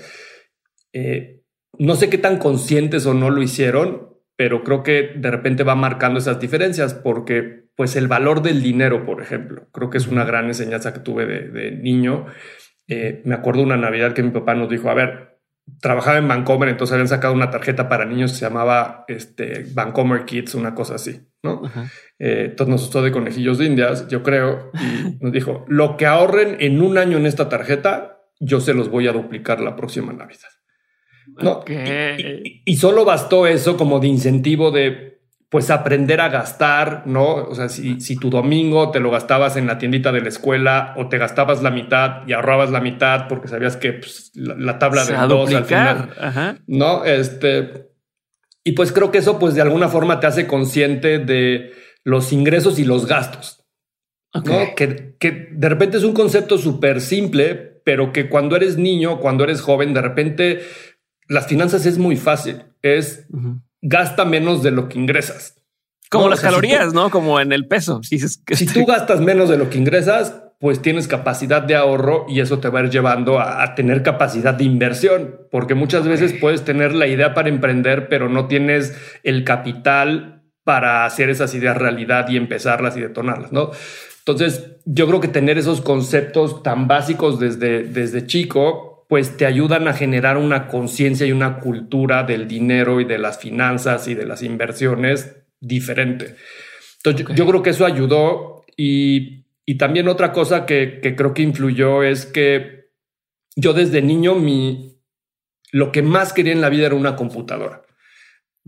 Eh, 0.92 1.42
no 1.78 1.94
sé 1.94 2.10
qué 2.10 2.18
tan 2.18 2.38
conscientes 2.38 3.06
o 3.06 3.14
no 3.14 3.30
lo 3.30 3.42
hicieron, 3.42 4.09
pero 4.40 4.64
creo 4.64 4.82
que 4.82 5.12
de 5.16 5.30
repente 5.30 5.64
va 5.64 5.74
marcando 5.74 6.18
esas 6.18 6.40
diferencias 6.40 6.94
porque 6.94 7.66
pues 7.76 7.94
el 7.94 8.08
valor 8.08 8.40
del 8.40 8.62
dinero, 8.62 9.04
por 9.04 9.20
ejemplo, 9.20 9.68
creo 9.70 9.90
que 9.90 9.98
es 9.98 10.06
una 10.06 10.24
gran 10.24 10.46
enseñanza 10.46 10.94
que 10.94 11.00
tuve 11.00 11.26
de, 11.26 11.72
niño. 11.72 12.24
Eh, 12.88 13.20
me 13.26 13.34
acuerdo 13.34 13.60
una 13.60 13.76
Navidad 13.76 14.14
que 14.14 14.22
mi 14.22 14.30
papá 14.30 14.54
nos 14.54 14.70
dijo, 14.70 14.88
a 14.88 14.94
ver, 14.94 15.40
trabajaba 15.82 16.16
en 16.16 16.26
Vancomer, 16.26 16.70
entonces 16.70 16.94
habían 16.94 17.08
sacado 17.08 17.34
una 17.34 17.50
tarjeta 17.50 17.90
para 17.90 18.06
niños 18.06 18.32
que 18.32 18.38
se 18.38 18.46
llamaba 18.46 19.04
este, 19.08 19.66
Vancomer 19.74 20.24
Kids, 20.24 20.54
una 20.54 20.74
cosa 20.74 20.94
así, 20.94 21.20
¿no? 21.42 21.60
Eh, 22.18 22.46
entonces 22.46 22.72
nos 22.72 22.88
usó 22.88 23.02
de 23.02 23.12
conejillos 23.12 23.58
de 23.58 23.66
indias, 23.66 24.08
yo 24.08 24.22
creo, 24.22 24.70
y 24.72 25.22
nos 25.22 25.32
dijo, 25.32 25.66
lo 25.68 25.98
que 25.98 26.06
ahorren 26.06 26.56
en 26.60 26.80
un 26.80 26.96
año 26.96 27.18
en 27.18 27.26
esta 27.26 27.50
tarjeta, 27.50 28.22
yo 28.38 28.62
se 28.62 28.72
los 28.72 28.88
voy 28.88 29.06
a 29.06 29.12
duplicar 29.12 29.60
la 29.60 29.76
próxima 29.76 30.14
Navidad. 30.14 30.48
No, 31.38 31.64
y, 32.64 32.76
solo 32.76 33.04
bastó 33.04 33.46
eso 33.46 33.76
como 33.76 33.98
de 33.98 34.08
incentivo 34.08 34.70
de 34.70 35.10
pues 35.50 35.68
aprender 35.70 36.20
a 36.20 36.28
gastar, 36.28 37.02
¿no? 37.06 37.34
O 37.34 37.54
sea, 37.56 37.68
si, 37.68 38.00
si, 38.00 38.16
tu 38.16 38.30
domingo 38.30 38.92
te 38.92 39.00
lo 39.00 39.10
gastabas 39.10 39.56
en 39.56 39.66
la 39.66 39.78
tiendita 39.78 40.12
de 40.12 40.20
la 40.20 40.28
escuela 40.28 40.94
o 40.96 41.08
te 41.08 41.18
gastabas 41.18 41.60
la 41.60 41.70
mitad 41.70 42.22
y 42.28 42.32
ahorrabas 42.32 42.70
la 42.70 42.80
mitad 42.80 43.26
porque 43.26 43.48
sabías 43.48 43.76
que 43.76 43.94
pues, 43.94 44.30
la, 44.34 44.78
tabla 44.78 45.04
de 45.04 45.14
dos 45.26 45.52
al 45.52 45.64
final, 45.64 46.62
¿no? 46.68 47.04
Este, 47.04 47.90
y 48.62 48.72
pues 48.72 48.92
creo 48.92 49.10
que 49.10 49.18
eso 49.18 49.40
pues 49.40 49.56
de 49.56 49.62
alguna 49.62 49.88
forma 49.88 50.20
te 50.20 50.28
hace 50.28 50.46
consciente 50.46 51.18
de 51.18 51.72
los 52.04 52.32
ingresos 52.32 52.78
y 52.78 52.84
los 52.84 53.06
gastos, 53.06 53.64
¿no? 54.32 54.74
Que, 54.76 55.16
que 55.18 55.48
de 55.50 55.68
repente 55.68 55.96
es 55.96 56.04
un 56.04 56.12
concepto 56.12 56.58
súper 56.58 57.00
simple, 57.00 57.80
pero 57.84 58.12
que 58.12 58.28
cuando 58.28 58.54
eres 58.54 58.76
niño, 58.76 59.18
cuando 59.18 59.42
eres 59.42 59.62
joven, 59.62 59.94
de 59.94 60.02
repente 60.02 60.60
las 61.30 61.46
finanzas 61.46 61.86
es 61.86 61.96
muy 61.96 62.16
fácil. 62.16 62.64
Es 62.82 63.26
gasta 63.80 64.24
menos 64.24 64.62
de 64.64 64.72
lo 64.72 64.88
que 64.88 64.98
ingresas. 64.98 65.54
Como 66.10 66.28
las 66.28 66.40
calorías, 66.40 66.92
¿no? 66.92 67.08
Como 67.08 67.38
en 67.38 67.52
el 67.52 67.68
peso. 67.68 68.02
Si, 68.02 68.18
si 68.18 68.66
tú 68.74 68.84
gastas 68.84 69.20
menos 69.20 69.48
de 69.48 69.56
lo 69.56 69.70
que 69.70 69.78
ingresas, 69.78 70.42
pues 70.58 70.82
tienes 70.82 71.06
capacidad 71.06 71.62
de 71.62 71.76
ahorro 71.76 72.26
y 72.28 72.40
eso 72.40 72.58
te 72.58 72.68
va 72.68 72.80
a 72.80 72.82
ir 72.82 72.90
llevando 72.90 73.38
a, 73.38 73.76
tener 73.76 74.02
capacidad 74.02 74.54
de 74.54 74.64
inversión, 74.64 75.36
porque 75.52 75.74
muchas 75.74 76.04
veces 76.04 76.34
puedes 76.34 76.64
tener 76.64 76.94
la 76.94 77.06
idea 77.06 77.32
para 77.32 77.48
emprender, 77.48 78.08
pero 78.08 78.28
no 78.28 78.48
tienes 78.48 78.96
el 79.22 79.44
capital 79.44 80.42
para 80.64 81.04
hacer 81.04 81.30
esas 81.30 81.54
ideas 81.54 81.76
realidad 81.76 82.28
y 82.28 82.36
empezarlas 82.36 82.96
y 82.96 83.00
detonarlas, 83.00 83.52
¿no? 83.52 83.70
Entonces, 84.18 84.72
yo 84.84 85.06
creo 85.06 85.20
que 85.20 85.28
tener 85.28 85.58
esos 85.58 85.80
conceptos 85.80 86.64
tan 86.64 86.88
básicos 86.88 87.38
desde, 87.38 87.84
desde 87.84 88.26
chico 88.26 88.89
pues 89.10 89.36
te 89.36 89.44
ayudan 89.44 89.88
a 89.88 89.92
generar 89.92 90.38
una 90.38 90.68
conciencia 90.68 91.26
y 91.26 91.32
una 91.32 91.58
cultura 91.58 92.22
del 92.22 92.46
dinero 92.46 93.00
y 93.00 93.04
de 93.04 93.18
las 93.18 93.40
finanzas 93.40 94.06
y 94.06 94.14
de 94.14 94.24
las 94.24 94.44
inversiones 94.44 95.36
diferente. 95.58 96.36
Entonces, 96.98 97.36
yo, 97.36 97.44
creo 97.44 97.60
que 97.60 97.70
eso 97.70 97.84
ayudó 97.84 98.64
y, 98.76 99.46
también 99.78 100.06
otra 100.06 100.30
cosa 100.30 100.64
que, 100.64 101.00
creo 101.00 101.34
que 101.34 101.42
influyó 101.42 102.04
es 102.04 102.24
que 102.24 102.92
yo 103.56 103.72
desde 103.72 104.00
niño 104.00 104.36
mi, 104.36 105.00
lo 105.72 105.90
que 105.90 106.02
más 106.02 106.32
quería 106.32 106.52
en 106.52 106.60
la 106.60 106.68
vida 106.68 106.86
era 106.86 106.94
una 106.94 107.16
computadora. 107.16 107.82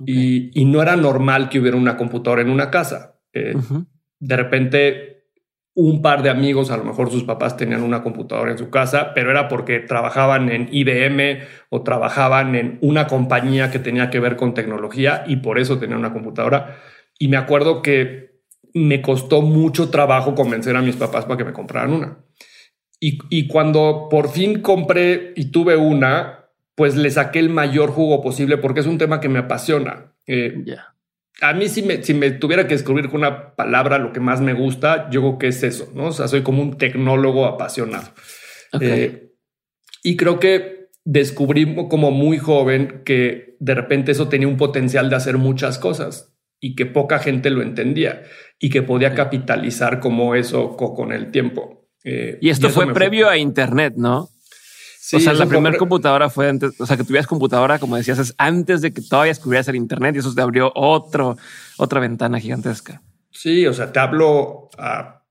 Y, 0.04 0.64
no 0.64 0.82
era 0.82 0.96
normal 0.96 1.50
que 1.50 1.60
hubiera 1.60 1.76
una 1.76 1.96
computadora 1.96 2.42
en 2.42 2.50
una 2.50 2.68
casa. 2.68 3.20
Eh, 3.32 3.54
de 4.18 4.36
repente 4.36 5.11
un 5.74 6.02
par 6.02 6.22
de 6.22 6.30
amigos, 6.30 6.70
a 6.70 6.76
lo 6.76 6.84
mejor 6.84 7.10
sus 7.10 7.24
papás 7.24 7.56
tenían 7.56 7.82
una 7.82 8.02
computadora 8.02 8.52
en 8.52 8.58
su 8.58 8.68
casa, 8.68 9.12
pero 9.14 9.30
era 9.30 9.48
porque 9.48 9.80
trabajaban 9.80 10.50
en 10.50 10.68
IBM 10.70 11.40
o 11.70 11.82
trabajaban 11.82 12.54
en 12.54 12.78
una 12.82 13.06
compañía 13.06 13.70
que 13.70 13.78
tenía 13.78 14.10
que 14.10 14.20
ver 14.20 14.36
con 14.36 14.52
tecnología 14.52 15.24
y 15.26 15.36
por 15.36 15.58
eso 15.58 15.78
tenían 15.78 16.00
una 16.00 16.12
computadora. 16.12 16.76
Y 17.18 17.28
me 17.28 17.38
acuerdo 17.38 17.80
que 17.80 18.42
me 18.74 19.00
costó 19.00 19.42
mucho 19.42 19.90
trabajo 19.90 20.34
convencer 20.34 20.76
a 20.76 20.82
mis 20.82 20.96
papás 20.96 21.24
para 21.24 21.38
que 21.38 21.44
me 21.44 21.52
compraran 21.52 21.92
una. 21.92 22.18
Y, 23.04 23.48
cuando 23.48 24.06
por 24.08 24.28
fin 24.28 24.62
compré 24.62 25.32
y 25.34 25.46
tuve 25.46 25.76
una, 25.76 26.46
pues 26.76 26.94
le 26.94 27.10
saqué 27.10 27.40
el 27.40 27.50
mayor 27.50 27.90
jugo 27.90 28.22
posible 28.22 28.58
porque 28.58 28.78
es 28.78 28.86
un 28.86 28.96
tema 28.96 29.18
que 29.18 29.28
me 29.28 29.40
apasiona. 29.40 30.12
Eh, 30.24 30.64
a 31.42 31.52
mí 31.52 31.68
si 31.68 31.82
me, 31.82 32.02
si 32.02 32.14
me 32.14 32.30
tuviera 32.30 32.66
que 32.66 32.74
descubrir 32.74 33.08
con 33.08 33.20
una 33.20 33.54
palabra 33.56 33.98
lo 33.98 34.12
que 34.12 34.20
más 34.20 34.40
me 34.40 34.54
gusta, 34.54 35.10
yo 35.10 35.20
creo 35.20 35.38
que 35.38 35.48
es 35.48 35.62
eso, 35.62 35.90
¿no? 35.94 36.06
O 36.06 36.12
sea, 36.12 36.28
soy 36.28 36.42
como 36.42 36.62
un 36.62 36.78
tecnólogo 36.78 37.46
apasionado. 37.46 38.08
Eh, 38.80 39.32
y 40.02 40.16
creo 40.16 40.38
que 40.38 40.88
descubrí 41.04 41.74
como 41.88 42.12
muy 42.12 42.38
joven 42.38 43.02
que 43.04 43.56
de 43.58 43.74
repente 43.74 44.12
eso 44.12 44.28
tenía 44.28 44.48
un 44.48 44.56
potencial 44.56 45.10
de 45.10 45.16
hacer 45.16 45.36
muchas 45.36 45.78
cosas 45.78 46.32
y 46.60 46.76
que 46.76 46.86
poca 46.86 47.18
gente 47.18 47.50
lo 47.50 47.60
entendía 47.60 48.22
y 48.60 48.70
que 48.70 48.82
podía 48.82 49.14
capitalizar 49.14 49.98
como 49.98 50.36
eso 50.36 50.76
con 50.76 51.12
el 51.12 51.32
tiempo. 51.32 51.88
Eh, 52.04 52.38
y 52.40 52.50
esto 52.50 52.70
fue 52.70 52.92
previo 52.94 53.28
a 53.28 53.36
Internet, 53.36 53.94
¿no? 53.96 54.28
Sí, 55.04 55.16
o 55.16 55.20
sea, 55.20 55.32
la 55.32 55.46
primera 55.46 55.76
computadora 55.76 56.30
fue 56.30 56.48
antes, 56.48 56.80
o 56.80 56.86
sea, 56.86 56.96
que 56.96 57.02
tuvieras 57.02 57.26
computadora, 57.26 57.80
como 57.80 57.96
decías, 57.96 58.20
es 58.20 58.34
antes 58.38 58.82
de 58.82 58.92
que 58.92 59.02
todavía 59.02 59.32
descubrieras 59.32 59.66
el 59.66 59.74
Internet 59.74 60.14
y 60.14 60.20
eso 60.20 60.32
te 60.32 60.40
abrió 60.40 60.70
otro, 60.76 61.36
otra 61.76 61.98
ventana 61.98 62.38
gigantesca. 62.38 63.02
Sí, 63.28 63.66
o 63.66 63.74
sea, 63.74 63.92
te 63.92 63.98
hablo 63.98 64.70
a, 64.78 65.24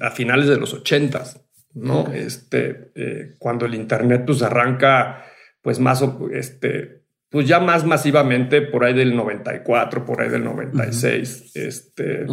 a 0.00 0.10
finales 0.12 0.48
de 0.48 0.56
los 0.56 0.72
ochentas, 0.72 1.42
¿no? 1.74 2.10
Este, 2.10 2.90
eh, 2.94 3.34
cuando 3.38 3.66
el 3.66 3.74
Internet 3.74 4.22
pues 4.24 4.40
arranca, 4.40 5.22
pues 5.60 5.78
más, 5.78 6.02
este, 6.32 7.02
pues 7.28 7.46
ya 7.46 7.60
más 7.60 7.84
masivamente 7.84 8.62
por 8.62 8.82
ahí 8.82 8.94
del 8.94 9.14
94, 9.14 10.06
por 10.06 10.22
ahí 10.22 10.30
del 10.30 10.44
96. 10.44 11.54
Este, 11.54 12.24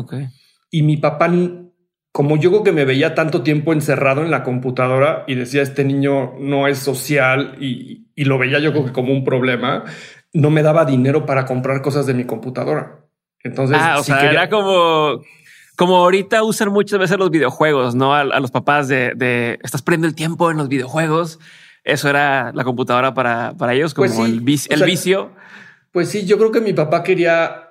y 0.71 0.81
mi 0.81 0.95
papá, 0.95 1.29
como 2.15 2.37
yo 2.37 2.49
creo 2.49 2.63
que 2.63 2.71
me 2.71 2.85
veía 2.85 3.13
tanto 3.13 3.41
tiempo 3.41 3.73
encerrado 3.73 4.23
en 4.23 4.31
la 4.31 4.43
computadora 4.43 5.25
y 5.27 5.35
decía, 5.35 5.61
este 5.61 5.83
niño 5.83 6.35
no 6.39 6.65
es 6.69 6.79
social 6.79 7.57
y, 7.59 8.07
y 8.15 8.23
lo 8.23 8.37
veía 8.37 8.59
yo 8.59 8.71
creo 8.71 8.85
que 8.85 8.93
como 8.93 9.11
un 9.11 9.25
problema, 9.25 9.83
no 10.31 10.49
me 10.49 10.63
daba 10.63 10.85
dinero 10.85 11.25
para 11.25 11.43
comprar 11.43 11.81
cosas 11.81 12.05
de 12.05 12.13
mi 12.13 12.23
computadora. 12.23 13.01
Entonces, 13.43 13.77
ah, 13.77 13.97
o 13.99 14.03
sea, 14.03 14.31
era 14.31 14.49
como, 14.49 15.23
como 15.75 15.97
ahorita 15.97 16.41
usan 16.43 16.69
muchas 16.69 16.99
veces 16.99 17.17
los 17.17 17.31
videojuegos, 17.31 17.95
¿no? 17.95 18.15
A, 18.15 18.23
los 18.23 18.49
papás 18.49 18.87
de, 18.87 19.11
de, 19.13 19.59
estás 19.61 19.81
perdiendo 19.81 20.07
el 20.07 20.15
tiempo 20.15 20.49
en 20.49 20.55
los 20.55 20.69
videojuegos 20.69 21.37
eso 21.85 22.09
era 22.09 22.51
la 22.53 22.63
computadora 22.63 23.13
para, 23.13 23.53
para 23.57 23.73
ellos, 23.73 23.93
como 23.93 24.07
pues 24.07 24.19
el, 24.19 24.39
vicio, 24.39 25.31
Pues 25.91 26.09
sí, 26.09 26.25
yo 26.25 26.37
creo 26.37 26.51
que 26.51 26.59
mi 26.59 26.73
papá 26.73 27.03
quería 27.03 27.64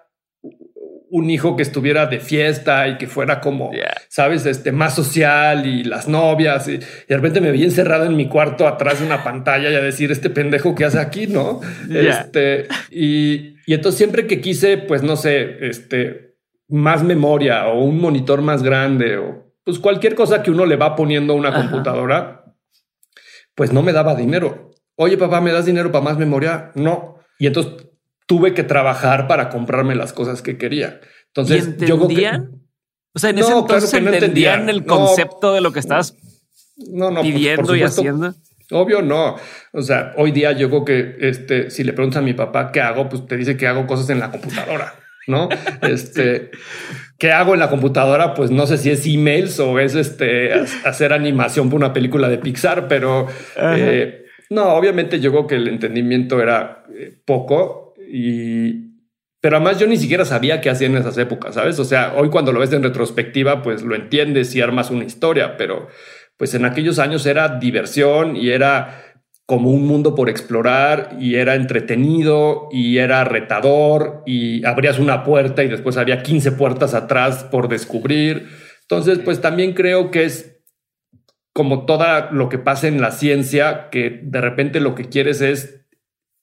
un 1.14 1.30
hijo 1.30 1.54
que 1.54 1.62
estuviera 1.62 2.06
de 2.06 2.18
fiesta 2.18 2.88
y 2.88 2.98
que 2.98 3.06
fuera 3.06 3.40
como, 3.40 3.70
sabes, 4.08 4.46
este 4.46 4.72
más 4.72 4.96
social 4.96 5.64
y 5.64 5.84
las 5.84 6.08
novias. 6.08 6.66
Y, 6.66 6.78
de 6.78 6.86
repente 7.08 7.40
me 7.40 7.52
vi 7.52 7.62
encerrado 7.62 8.04
en 8.04 8.16
mi 8.16 8.28
cuarto 8.28 8.66
atrás 8.66 8.98
de 8.98 9.06
una 9.06 9.22
pantalla 9.22 9.70
y 9.70 9.76
a 9.76 9.80
decir 9.80 10.10
este 10.10 10.28
pendejo 10.28 10.74
que 10.74 10.84
hace 10.84 10.98
aquí, 10.98 11.28
no? 11.28 11.60
Este 11.88 12.66
y, 12.90 13.54
y 13.64 13.74
entonces 13.74 13.96
siempre 13.96 14.26
que 14.26 14.40
quise, 14.40 14.76
pues 14.76 15.04
no 15.04 15.14
sé, 15.14 15.68
este 15.68 16.34
más 16.66 17.04
memoria 17.04 17.68
o 17.68 17.84
un 17.84 18.00
monitor 18.00 18.42
más 18.42 18.64
grande 18.64 19.16
o 19.16 19.54
pues 19.62 19.78
cualquier 19.78 20.16
cosa 20.16 20.42
que 20.42 20.50
uno 20.50 20.66
le 20.66 20.74
va 20.74 20.96
poniendo 20.96 21.34
a 21.34 21.36
una 21.36 21.54
computadora, 21.54 22.56
pues 23.54 23.72
no 23.72 23.84
me 23.84 23.92
daba 23.92 24.16
dinero. 24.16 24.72
Oye, 24.96 25.16
papá, 25.16 25.40
¿me 25.40 25.52
das 25.52 25.66
dinero 25.66 25.92
para 25.92 26.04
más 26.04 26.18
memoria? 26.18 26.72
No. 26.74 27.20
Y 27.38 27.46
entonces 27.46 27.86
tuve 28.26 28.54
que 28.54 28.62
trabajar 28.62 29.26
para 29.28 29.48
comprarme 29.48 29.94
las 29.94 30.12
cosas 30.12 30.42
que 30.42 30.56
quería. 30.56 31.00
Entonces, 31.28 31.66
¿Y 31.78 31.84
entendían? 31.84 32.62
o 33.14 33.18
sea, 33.18 33.30
en 33.30 33.38
ese 33.38 33.52
entonces 33.52 33.92
entendían 33.92 34.68
el 34.68 34.84
concepto 34.84 35.52
de 35.52 35.60
lo 35.60 35.72
que 35.72 35.80
estabas 35.80 36.16
pidiendo 37.22 37.76
y 37.76 37.82
haciendo. 37.82 38.34
Obvio 38.70 39.02
no. 39.02 39.36
O 39.72 39.82
sea, 39.82 40.14
hoy 40.16 40.32
día 40.32 40.52
yo 40.52 40.68
creo 40.70 40.84
que 40.84 41.16
este, 41.20 41.70
si 41.70 41.84
le 41.84 41.92
preguntas 41.92 42.22
a 42.22 42.24
mi 42.24 42.32
papá 42.32 42.72
qué 42.72 42.80
hago, 42.80 43.08
pues 43.08 43.26
te 43.26 43.36
dice 43.36 43.56
que 43.56 43.66
hago 43.66 43.86
cosas 43.86 44.08
en 44.10 44.20
la 44.20 44.30
computadora, 44.30 44.94
¿no? 45.26 45.48
este, 45.82 46.50
¿Qué 47.18 47.30
hago 47.30 47.54
en 47.54 47.60
la 47.60 47.70
computadora? 47.70 48.34
Pues 48.34 48.50
no 48.50 48.66
sé 48.66 48.78
si 48.78 48.90
es 48.90 49.06
emails 49.06 49.60
o 49.60 49.78
es 49.78 49.94
este 49.94 50.52
hacer 50.84 51.12
animación 51.12 51.68
para 51.68 51.76
una 51.76 51.92
película 51.92 52.28
de 52.28 52.38
Pixar, 52.38 52.88
pero 52.88 53.26
eh, 53.56 54.24
no, 54.50 54.74
obviamente 54.74 55.20
yo 55.20 55.30
creo 55.30 55.46
que 55.46 55.56
el 55.56 55.68
entendimiento 55.68 56.40
era 56.40 56.84
eh, 56.94 57.20
poco 57.24 57.83
y 58.14 58.94
pero 59.40 59.56
además 59.56 59.78
yo 59.78 59.86
ni 59.86 59.98
siquiera 59.98 60.24
sabía 60.24 60.62
qué 60.62 60.70
hacía 60.70 60.86
en 60.86 60.96
esas 60.96 61.18
épocas, 61.18 61.56
¿sabes? 61.56 61.78
O 61.78 61.84
sea, 61.84 62.14
hoy 62.16 62.30
cuando 62.30 62.50
lo 62.50 62.60
ves 62.60 62.72
en 62.72 62.82
retrospectiva, 62.82 63.60
pues 63.60 63.82
lo 63.82 63.94
entiendes 63.94 64.54
y 64.54 64.62
armas 64.62 64.90
una 64.90 65.04
historia, 65.04 65.58
pero 65.58 65.88
pues 66.38 66.54
en 66.54 66.64
aquellos 66.64 66.98
años 66.98 67.26
era 67.26 67.58
diversión 67.58 68.36
y 68.36 68.48
era 68.48 69.02
como 69.44 69.70
un 69.70 69.86
mundo 69.86 70.14
por 70.14 70.30
explorar 70.30 71.16
y 71.20 71.34
era 71.34 71.56
entretenido 71.56 72.68
y 72.72 72.96
era 72.96 73.24
retador 73.24 74.22
y 74.24 74.64
abrías 74.64 74.98
una 74.98 75.24
puerta 75.24 75.62
y 75.62 75.68
después 75.68 75.98
había 75.98 76.22
15 76.22 76.52
puertas 76.52 76.94
atrás 76.94 77.44
por 77.44 77.68
descubrir. 77.68 78.48
Entonces, 78.80 79.18
pues 79.18 79.42
también 79.42 79.74
creo 79.74 80.10
que 80.10 80.24
es 80.24 80.62
como 81.52 81.84
todo 81.84 82.06
lo 82.32 82.48
que 82.48 82.58
pasa 82.58 82.88
en 82.88 83.02
la 83.02 83.10
ciencia, 83.10 83.90
que 83.90 84.20
de 84.22 84.40
repente 84.40 84.80
lo 84.80 84.94
que 84.94 85.10
quieres 85.10 85.42
es 85.42 85.83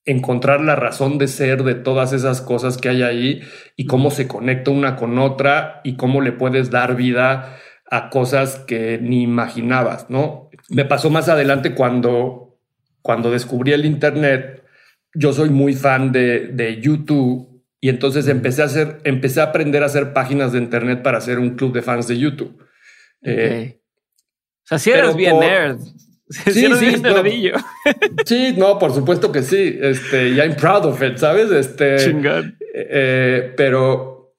encontrar 0.05 0.61
la 0.61 0.75
razón 0.75 1.17
de 1.17 1.27
ser 1.27 1.63
de 1.63 1.75
todas 1.75 2.13
esas 2.13 2.41
cosas 2.41 2.77
que 2.77 2.89
hay 2.89 3.03
ahí 3.03 3.41
y 3.75 3.85
cómo 3.85 4.11
se 4.11 4.27
conecta 4.27 4.71
una 4.71 4.95
con 4.95 5.19
otra 5.19 5.81
y 5.83 5.95
cómo 5.95 6.21
le 6.21 6.31
puedes 6.31 6.71
dar 6.71 6.95
vida 6.95 7.57
a 7.89 8.09
cosas 8.09 8.55
que 8.55 8.97
ni 9.01 9.21
imaginabas, 9.21 10.09
¿no? 10.09 10.49
Me 10.69 10.85
pasó 10.85 11.09
más 11.09 11.29
adelante 11.29 11.75
cuando 11.75 12.51
cuando 13.01 13.31
descubrí 13.31 13.73
el 13.73 13.85
Internet, 13.85 14.63
yo 15.13 15.33
soy 15.33 15.49
muy 15.49 15.73
fan 15.73 16.11
de, 16.11 16.79
YouTube 16.81 17.63
y 17.79 17.89
entonces 17.89 18.27
empecé 18.27 18.61
a 18.61 18.65
hacer, 18.65 18.99
empecé 19.03 19.41
a 19.41 19.45
aprender 19.45 19.83
a 19.83 19.87
hacer 19.87 20.13
páginas 20.13 20.51
de 20.51 20.59
Internet 20.59 21.01
para 21.01 21.17
hacer 21.17 21.39
un 21.39 21.55
club 21.55 21.73
de 21.73 21.81
fans 21.81 22.07
de 22.07 22.17
YouTube. 22.17 22.63
Eh, 23.23 23.79
o 24.63 24.67
sea, 24.67 24.79
si 24.79 24.91
eres 24.91 25.15
bien 25.15 25.39
nerd. 25.39 25.79
Sí, 26.45 26.51
sí, 26.53 26.85
bien 26.85 27.01
no, 27.01 27.23
sí, 28.25 28.53
no, 28.57 28.79
por 28.79 28.93
supuesto 28.93 29.31
que 29.31 29.43
sí. 29.43 29.77
Este, 29.81 30.29
y 30.29 30.37
I'm 30.37 30.55
proud 30.55 30.85
of 30.85 31.01
it, 31.01 31.17
¿sabes? 31.17 31.51
Este, 31.51 31.97
Chingón. 31.97 32.57
Eh, 32.73 33.53
pero, 33.57 34.33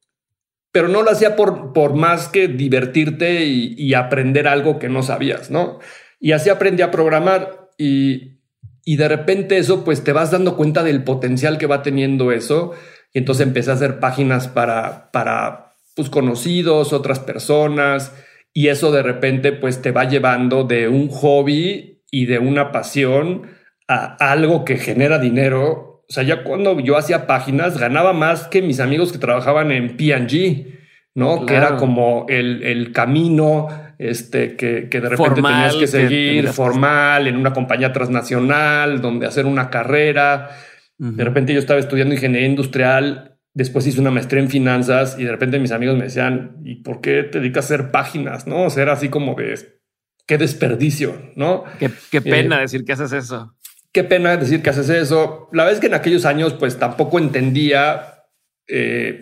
pero 0.70 0.88
no 0.88 1.02
lo 1.02 1.10
hacía 1.10 1.36
por, 1.36 1.72
por 1.72 1.94
más 1.94 2.28
que 2.28 2.48
divertirte 2.48 3.44
y, 3.44 3.74
y, 3.76 3.94
aprender 3.94 4.48
algo 4.48 4.78
que 4.78 4.88
no 4.88 5.02
sabías, 5.02 5.50
¿no? 5.50 5.80
Y 6.18 6.32
así 6.32 6.48
aprendí 6.48 6.82
a 6.82 6.90
programar 6.90 7.68
y, 7.76 8.38
y 8.84 8.96
de 8.96 9.08
repente 9.08 9.58
eso, 9.58 9.84
pues 9.84 10.02
te 10.02 10.12
vas 10.12 10.30
dando 10.30 10.56
cuenta 10.56 10.82
del 10.82 11.04
potencial 11.04 11.58
que 11.58 11.66
va 11.66 11.82
teniendo 11.82 12.32
eso. 12.32 12.72
Y 13.12 13.18
entonces 13.18 13.46
empecé 13.46 13.70
a 13.70 13.74
hacer 13.74 14.00
páginas 14.00 14.48
para, 14.48 15.10
para 15.12 15.74
pues, 15.94 16.08
conocidos, 16.08 16.92
otras 16.92 17.20
personas. 17.20 18.12
Y 18.54 18.68
eso 18.68 18.92
de 18.92 19.02
repente, 19.02 19.52
pues 19.52 19.80
te 19.80 19.92
va 19.92 20.04
llevando 20.04 20.64
de 20.64 20.88
un 20.88 21.08
hobby 21.08 22.02
y 22.10 22.26
de 22.26 22.38
una 22.38 22.70
pasión 22.72 23.42
a 23.88 24.16
algo 24.30 24.64
que 24.64 24.76
genera 24.76 25.18
dinero. 25.18 26.04
O 26.08 26.12
sea, 26.12 26.22
ya 26.22 26.44
cuando 26.44 26.78
yo 26.80 26.96
hacía 26.96 27.26
páginas, 27.26 27.78
ganaba 27.78 28.12
más 28.12 28.48
que 28.48 28.60
mis 28.60 28.80
amigos 28.80 29.12
que 29.12 29.18
trabajaban 29.18 29.72
en 29.72 29.96
PG, 29.96 30.66
¿no? 31.14 31.46
Que 31.46 31.54
era 31.54 31.76
como 31.76 32.26
el, 32.28 32.62
el 32.62 32.92
camino 32.92 33.68
este, 33.98 34.56
que, 34.56 34.88
que 34.88 35.00
de 35.00 35.08
repente 35.10 35.42
tenías 35.42 35.76
que 35.76 35.86
seguir 35.86 36.48
formal 36.48 37.28
en 37.28 37.36
una 37.36 37.52
compañía 37.52 37.92
transnacional, 37.92 39.00
donde 39.00 39.26
hacer 39.26 39.46
una 39.46 39.70
carrera. 39.70 40.50
De 40.98 41.24
repente 41.24 41.52
yo 41.52 41.58
estaba 41.58 41.80
estudiando 41.80 42.14
ingeniería 42.14 42.48
industrial, 42.48 43.31
después 43.54 43.86
hice 43.86 44.00
una 44.00 44.10
maestría 44.10 44.42
en 44.42 44.50
finanzas 44.50 45.16
y 45.18 45.24
de 45.24 45.30
repente 45.30 45.58
mis 45.58 45.72
amigos 45.72 45.96
me 45.96 46.04
decían, 46.04 46.56
¿y 46.64 46.76
por 46.76 47.00
qué 47.00 47.22
te 47.24 47.40
dedicas 47.40 47.70
a 47.70 47.74
hacer 47.74 47.90
páginas? 47.90 48.46
No, 48.46 48.64
o 48.64 48.70
sea, 48.70 48.82
era 48.82 48.92
así 48.92 49.08
como 49.08 49.34
de 49.34 49.80
qué 50.26 50.38
desperdicio, 50.38 51.32
¿no? 51.36 51.64
Qué, 51.78 52.20
pena 52.20 52.58
eh, 52.58 52.62
decir 52.62 52.84
que 52.84 52.92
haces 52.92 53.12
eso. 53.12 53.54
Qué 53.92 54.04
pena 54.04 54.36
decir 54.36 54.62
que 54.62 54.70
haces 54.70 54.88
eso. 54.88 55.48
La 55.52 55.64
vez 55.64 55.80
que 55.80 55.88
en 55.88 55.94
aquellos 55.94 56.24
años, 56.24 56.54
pues 56.54 56.78
tampoco 56.78 57.18
entendía 57.18 58.24
eh, 58.68 59.20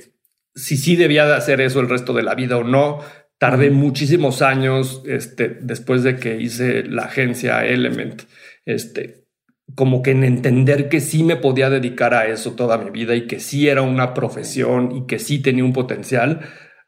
si 0.55 0.77
sí 0.77 0.97
debía 0.97 1.27
de 1.27 1.35
hacer 1.35 1.61
eso 1.61 1.81
el 1.81 1.89
resto 1.89 2.13
de 2.13 2.23
la 2.23 2.35
vida 2.35 2.59
o 2.59 2.65
no 2.65 3.01
Tardé 3.41 3.71
muchísimos 3.71 4.43
años 4.43 5.01
este, 5.07 5.49
después 5.63 6.03
de 6.03 6.17
que 6.17 6.37
hice 6.37 6.83
la 6.83 7.05
agencia 7.05 7.65
Element, 7.65 8.25
este, 8.67 9.20
como 9.75 10.03
que 10.03 10.11
en 10.13 10.25
entender 10.25 10.89
que 10.89 11.01
sí 11.01 11.23
me 11.23 11.37
podía 11.37 11.71
dedicar 11.71 12.15
a 12.15 12.27
eso 12.27 12.53
toda 12.53 12.79
mi 12.79 12.91
vida 12.91 13.15
y 13.15 13.27
que 13.27 13.41
sí 13.41 13.69
era 13.69 13.83
una 13.83 14.15
profesión 14.15 14.93
y 14.95 15.07
que 15.07 15.19
sí 15.19 15.41
tenía 15.41 15.65
un 15.65 15.73
potencial. 15.73 16.41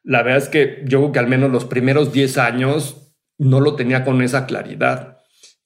La 0.03 0.23
verdad 0.23 0.43
es 0.43 0.49
que 0.49 0.83
yo 0.87 0.99
creo 1.01 1.13
que 1.13 1.19
al 1.19 1.29
menos 1.29 1.51
los 1.51 1.65
primeros 1.65 2.13
10 2.13 2.39
años 2.39 3.15
no 3.39 3.61
lo 3.61 3.77
tenía 3.77 4.05
con 4.05 4.23
esa 4.23 4.47
claridad. 4.47 5.19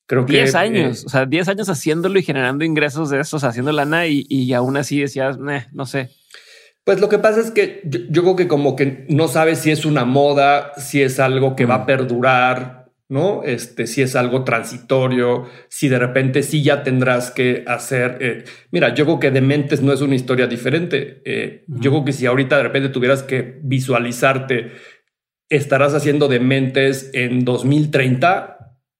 Creo 0.06 0.24
que 0.24 0.34
10 0.34 0.54
años, 0.54 1.02
eh, 1.02 1.06
o 1.06 1.08
sea, 1.08 1.26
10 1.26 1.48
años 1.48 1.68
haciéndolo 1.68 2.18
y 2.18 2.22
generando 2.22 2.64
ingresos 2.64 3.10
de 3.10 3.20
esos, 3.20 3.42
haciendo 3.44 3.72
lana 3.72 4.06
y, 4.06 4.24
y 4.28 4.52
aún 4.52 4.76
así 4.76 5.00
decías, 5.00 5.38
no 5.38 5.86
sé. 5.86 6.10
Pues 6.86 7.00
lo 7.00 7.08
que 7.08 7.18
pasa 7.18 7.40
es 7.40 7.50
que 7.50 7.82
yo, 7.84 8.22
creo 8.22 8.36
que 8.36 8.46
como 8.46 8.76
que 8.76 9.06
no 9.08 9.26
sabes 9.26 9.58
si 9.58 9.72
es 9.72 9.84
una 9.84 10.04
moda, 10.04 10.72
si 10.76 11.02
es 11.02 11.18
algo 11.18 11.56
que 11.56 11.66
va 11.66 11.74
a 11.74 11.86
perdurar, 11.86 12.85
¿no? 13.08 13.42
Este, 13.44 13.86
si 13.86 14.02
es 14.02 14.16
algo 14.16 14.44
transitorio, 14.44 15.48
si 15.68 15.88
de 15.88 15.98
repente 15.98 16.42
sí 16.42 16.62
ya 16.62 16.82
tendrás 16.82 17.30
que 17.30 17.64
hacer. 17.66 18.18
Eh, 18.20 18.44
mira, 18.70 18.94
yo 18.94 19.04
creo 19.04 19.20
que 19.20 19.30
Dementes 19.30 19.82
no 19.82 19.92
es 19.92 20.00
una 20.00 20.16
historia 20.16 20.46
diferente. 20.46 21.22
Eh, 21.24 21.64
yo 21.68 21.90
creo 21.90 22.04
que 22.04 22.12
si 22.12 22.26
ahorita 22.26 22.56
de 22.56 22.62
repente 22.64 22.88
tuvieras 22.88 23.22
que 23.22 23.60
visualizarte, 23.62 24.72
estarás 25.48 25.94
haciendo 25.94 26.28
Dementes 26.28 27.10
en 27.14 27.44
2030, 27.44 28.52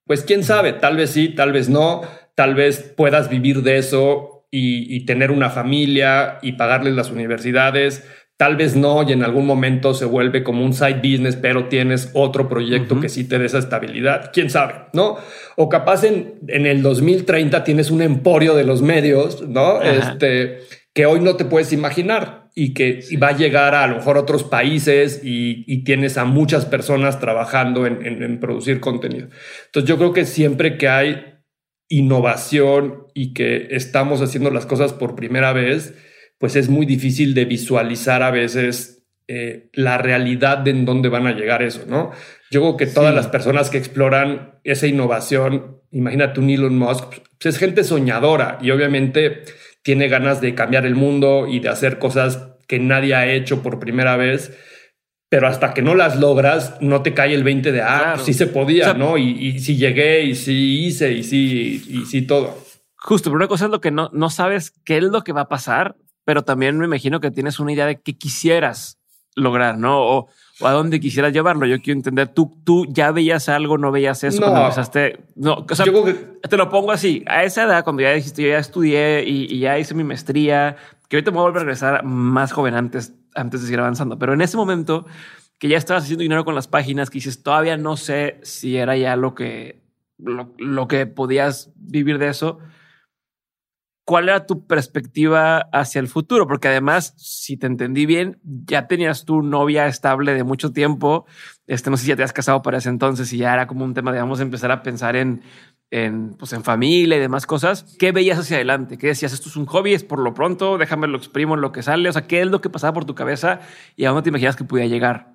Pues 0.06 0.22
quién 0.22 0.44
sabe, 0.44 0.72
tal 0.72 0.96
vez 0.96 1.10
sí, 1.10 1.30
tal 1.30 1.50
vez 1.52 1.68
no, 1.68 2.02
tal 2.36 2.54
vez 2.54 2.94
puedas 2.96 3.28
vivir 3.28 3.62
de 3.62 3.78
eso 3.78 4.36
y, 4.52 5.04
tener 5.04 5.30
una 5.30 5.50
familia 5.50 6.38
y 6.42 6.52
pagarles 6.52 6.94
las 6.94 7.10
universidades, 7.10 8.08
tal 8.36 8.56
vez 8.56 8.76
no 8.76 9.02
y 9.08 9.12
en 9.12 9.24
algún 9.24 9.46
momento 9.46 9.94
se 9.94 10.04
vuelve 10.04 10.42
como 10.42 10.64
un 10.64 10.74
side 10.74 11.00
business, 11.02 11.36
pero 11.36 11.68
tienes 11.68 12.10
otro 12.12 12.48
proyecto 12.48 13.00
que 13.00 13.08
sí 13.08 13.24
te 13.24 13.38
dé 13.38 13.46
esa 13.46 13.58
estabilidad, 13.58 14.30
quién 14.32 14.50
sabe, 14.50 14.74
¿no? 14.92 15.16
O 15.56 15.68
capaz 15.68 16.04
en, 16.04 16.34
en 16.48 16.66
el 16.66 16.82
2030 16.82 17.64
tienes 17.64 17.90
un 17.90 18.02
emporio 18.02 18.54
de 18.54 18.64
los 18.64 18.82
medios, 18.82 19.46
¿no? 19.48 19.80
Este 19.80 20.60
que 20.96 21.04
hoy 21.04 21.20
no 21.20 21.36
te 21.36 21.44
puedes 21.44 21.74
imaginar 21.74 22.48
y 22.54 22.72
que 22.72 23.00
va 23.22 23.28
a 23.28 23.36
llegar 23.36 23.74
a, 23.74 23.86
lo 23.86 23.96
mejor 23.96 24.16
a 24.16 24.20
otros 24.20 24.44
países 24.44 25.20
y, 25.22 25.84
tienes 25.84 26.16
a 26.16 26.24
muchas 26.24 26.64
personas 26.64 27.20
trabajando 27.20 27.86
en, 27.86 28.40
producir 28.40 28.80
contenido. 28.80 29.28
Entonces 29.66 29.86
yo 29.86 29.98
creo 29.98 30.14
que 30.14 30.24
siempre 30.24 30.78
que 30.78 30.88
hay 30.88 31.34
innovación 31.90 33.08
y 33.12 33.34
que 33.34 33.68
estamos 33.72 34.22
haciendo 34.22 34.50
las 34.50 34.64
cosas 34.64 34.94
por 34.94 35.14
primera 35.14 35.52
vez, 35.52 35.92
pues 36.38 36.56
es 36.56 36.68
muy 36.68 36.86
difícil 36.86 37.34
de 37.34 37.44
visualizar 37.44 38.22
a 38.22 38.30
veces 38.30 38.96
eh, 39.28 39.70
la 39.72 39.98
realidad 39.98 40.58
de 40.58 40.70
en 40.70 40.84
dónde 40.84 41.08
van 41.08 41.26
a 41.26 41.32
llegar 41.32 41.62
eso, 41.62 41.84
¿no? 41.88 42.12
Yo 42.50 42.60
creo 42.60 42.76
que 42.76 42.86
todas 42.86 43.14
las 43.14 43.26
personas 43.26 43.70
que 43.70 43.78
exploran 43.78 44.60
esa 44.62 44.86
innovación, 44.86 45.80
imagínate 45.90 46.38
un 46.38 46.50
Elon 46.50 46.78
Musk, 46.78 47.06
pues 47.40 47.54
es 47.54 47.58
gente 47.58 47.82
soñadora 47.82 48.58
y 48.62 48.70
obviamente 48.70 49.42
tiene 49.82 50.08
ganas 50.08 50.40
de 50.40 50.54
cambiar 50.54 50.86
el 50.86 50.94
mundo 50.94 51.46
y 51.48 51.58
de 51.58 51.68
hacer 51.68 51.98
cosas 51.98 52.56
que 52.68 52.78
nadie 52.78 53.14
ha 53.14 53.32
hecho 53.32 53.62
por 53.62 53.80
primera 53.80 54.16
vez, 54.16 54.56
pero 55.28 55.48
hasta 55.48 55.74
que 55.74 55.82
no 55.82 55.94
las 55.94 56.20
logras, 56.20 56.76
no 56.80 57.02
te 57.02 57.14
cae 57.14 57.34
el 57.34 57.42
20 57.42 57.72
de, 57.72 57.82
ah, 57.82 58.12
pues 58.14 58.26
sí 58.26 58.32
se 58.32 58.46
podía, 58.46 58.94
¿no? 58.94 59.18
Y, 59.18 59.30
y 59.30 59.58
sí 59.58 59.76
llegué 59.76 60.22
y 60.22 60.34
sí 60.34 60.86
hice 60.86 61.12
y 61.12 61.24
sí, 61.24 61.82
y 61.88 62.06
sí 62.06 62.22
todo. 62.22 62.56
Justo, 62.96 63.30
pero 63.30 63.36
una 63.36 63.48
cosa 63.48 63.66
es 63.66 63.70
lo 63.70 63.80
que 63.80 63.90
no, 63.90 64.10
no 64.12 64.30
sabes 64.30 64.72
qué 64.84 64.98
es 64.98 65.04
lo 65.04 65.22
que 65.22 65.32
va 65.32 65.42
a 65.42 65.48
pasar, 65.48 65.96
pero 66.26 66.42
también 66.42 66.76
me 66.76 66.86
imagino 66.86 67.20
que 67.20 67.30
tienes 67.30 67.60
una 67.60 67.72
idea 67.72 67.86
de 67.86 68.00
qué 68.00 68.18
quisieras 68.18 68.98
lograr, 69.36 69.78
¿no? 69.78 70.00
O, 70.00 70.28
o 70.58 70.66
a 70.66 70.72
dónde 70.72 70.98
quisieras 70.98 71.32
llevarlo. 71.32 71.66
Yo 71.66 71.80
quiero 71.80 71.98
entender, 71.98 72.26
tú, 72.26 72.60
tú 72.64 72.84
ya 72.88 73.12
veías 73.12 73.48
algo, 73.48 73.78
no 73.78 73.92
veías 73.92 74.24
eso 74.24 74.42
cuando 74.42 74.62
empezaste. 74.62 75.20
No, 75.36 75.64
o 75.70 75.74
sea, 75.74 75.86
te 75.86 76.56
lo 76.56 76.68
pongo 76.68 76.90
así. 76.90 77.22
A 77.28 77.44
esa 77.44 77.62
edad, 77.62 77.84
cuando 77.84 78.02
ya 78.02 78.10
dijiste, 78.10 78.42
yo 78.42 78.48
ya 78.48 78.58
estudié 78.58 79.22
y, 79.24 79.56
ya 79.60 79.78
hice 79.78 79.94
mi 79.94 80.02
maestría, 80.02 80.76
que 81.08 81.16
ahorita 81.16 81.30
me 81.30 81.36
voy 81.36 81.42
a 81.42 81.46
volver 81.50 81.60
a 81.60 81.64
regresar 81.66 82.04
más 82.04 82.50
joven 82.50 82.74
antes, 82.74 83.12
antes 83.36 83.60
de 83.60 83.66
seguir 83.68 83.78
avanzando. 83.78 84.18
Pero 84.18 84.34
en 84.34 84.40
ese 84.40 84.56
momento 84.56 85.06
que 85.60 85.68
ya 85.68 85.78
estabas 85.78 86.02
haciendo 86.02 86.22
dinero 86.22 86.44
con 86.44 86.56
las 86.56 86.66
páginas, 86.66 87.08
que 87.08 87.18
dices, 87.18 87.44
todavía 87.44 87.76
no 87.76 87.96
sé 87.96 88.40
si 88.42 88.76
era 88.76 88.96
ya 88.96 89.14
lo 89.14 89.36
que, 89.36 89.80
lo 90.18 90.88
que 90.88 91.06
podías 91.06 91.70
vivir 91.76 92.18
de 92.18 92.30
eso 92.30 92.58
¿cuál 94.06 94.28
era 94.28 94.46
tu 94.46 94.66
perspectiva 94.66 95.58
hacia 95.72 95.98
el 95.98 96.06
futuro? 96.06 96.46
Porque 96.46 96.68
además, 96.68 97.12
si 97.18 97.56
te 97.56 97.66
entendí 97.66 98.06
bien, 98.06 98.38
ya 98.44 98.86
tenías 98.86 99.24
tu 99.24 99.42
novia 99.42 99.88
estable 99.88 100.32
de 100.32 100.44
mucho 100.44 100.72
tiempo. 100.72 101.26
Este, 101.66 101.90
no 101.90 101.96
sé 101.96 102.04
si 102.04 102.08
ya 102.10 102.16
te 102.16 102.22
has 102.22 102.32
casado 102.32 102.62
para 102.62 102.78
ese 102.78 102.88
entonces 102.88 103.30
y 103.32 103.38
ya 103.38 103.52
era 103.52 103.66
como 103.66 103.84
un 103.84 103.94
tema 103.94 104.12
de 104.12 104.20
vamos 104.20 104.38
a 104.38 104.44
empezar 104.44 104.70
a 104.70 104.82
pensar 104.84 105.16
en, 105.16 105.42
en, 105.90 106.34
pues 106.34 106.52
en 106.52 106.62
familia 106.62 107.16
y 107.16 107.20
demás 107.20 107.46
cosas. 107.46 107.96
¿Qué 107.98 108.12
veías 108.12 108.38
hacia 108.38 108.56
adelante? 108.58 108.96
¿Qué 108.96 109.08
decías? 109.08 109.32
Esto 109.32 109.48
es 109.48 109.56
un 109.56 109.66
hobby, 109.66 109.92
es 109.92 110.04
por 110.04 110.20
lo 110.20 110.32
pronto, 110.34 110.78
déjame 110.78 111.08
lo 111.08 111.18
exprimo 111.18 111.56
en 111.56 111.60
lo 111.60 111.72
que 111.72 111.82
sale. 111.82 112.08
O 112.08 112.12
sea, 112.12 112.28
¿qué 112.28 112.40
es 112.40 112.46
lo 112.46 112.60
que 112.60 112.70
pasaba 112.70 112.94
por 112.94 113.06
tu 113.06 113.16
cabeza 113.16 113.60
y 113.96 114.04
a 114.04 114.10
dónde 114.10 114.22
te 114.22 114.28
imaginas 114.28 114.54
que 114.54 114.62
pudiera 114.62 114.88
llegar? 114.88 115.34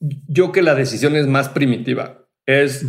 Yo 0.00 0.52
que 0.52 0.60
la 0.60 0.74
decisión 0.74 1.16
es 1.16 1.26
más 1.26 1.48
primitiva. 1.48 2.26
Es, 2.44 2.84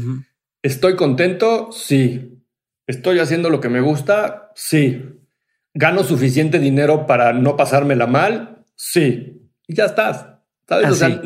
¿estoy 0.62 0.98
contento? 0.98 1.72
Sí. 1.72 2.35
¿Estoy 2.88 3.20
haciendo 3.20 3.50
lo 3.50 3.60
que 3.62 3.70
me 3.70 3.82
gusta? 3.82 4.52
Sí. 4.56 5.04
¿Gano 5.74 6.04
suficiente 6.04 6.60
dinero 6.60 7.08
para 7.08 7.34
no 7.34 7.58
pasármela 7.58 8.08
mal? 8.08 8.64
Sí. 8.76 9.50
Y 9.68 9.76
ya 9.76 9.86
estás. 9.86 10.28
¿Sabes? 10.68 10.90
O 10.90 10.96
sea, 10.96 11.22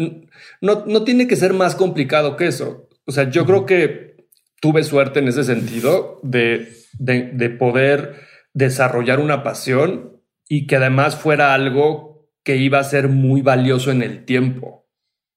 no, 0.61 0.85
no 0.85 1.03
tiene 1.03 1.27
que 1.27 1.35
ser 1.35 1.53
más 1.53 1.75
complicado 1.75 2.35
que 2.35 2.47
eso. 2.47 2.89
O 3.05 3.11
sea, 3.11 3.29
yo 3.29 3.45
creo 3.45 3.65
que 3.65 4.27
tuve 4.61 4.83
suerte 4.83 5.19
en 5.19 5.27
ese 5.27 5.43
sentido 5.43 6.19
de, 6.23 6.73
de, 6.97 7.49
poder 7.49 8.21
desarrollar 8.53 9.19
una 9.19 9.43
pasión 9.43 10.21
y 10.47 10.67
que 10.67 10.75
además 10.75 11.15
fuera 11.15 11.53
algo 11.53 12.29
que 12.43 12.57
iba 12.57 12.79
a 12.79 12.83
ser 12.83 13.07
muy 13.07 13.41
valioso 13.41 13.91
en 13.91 14.01
el 14.01 14.25
tiempo. 14.25 14.87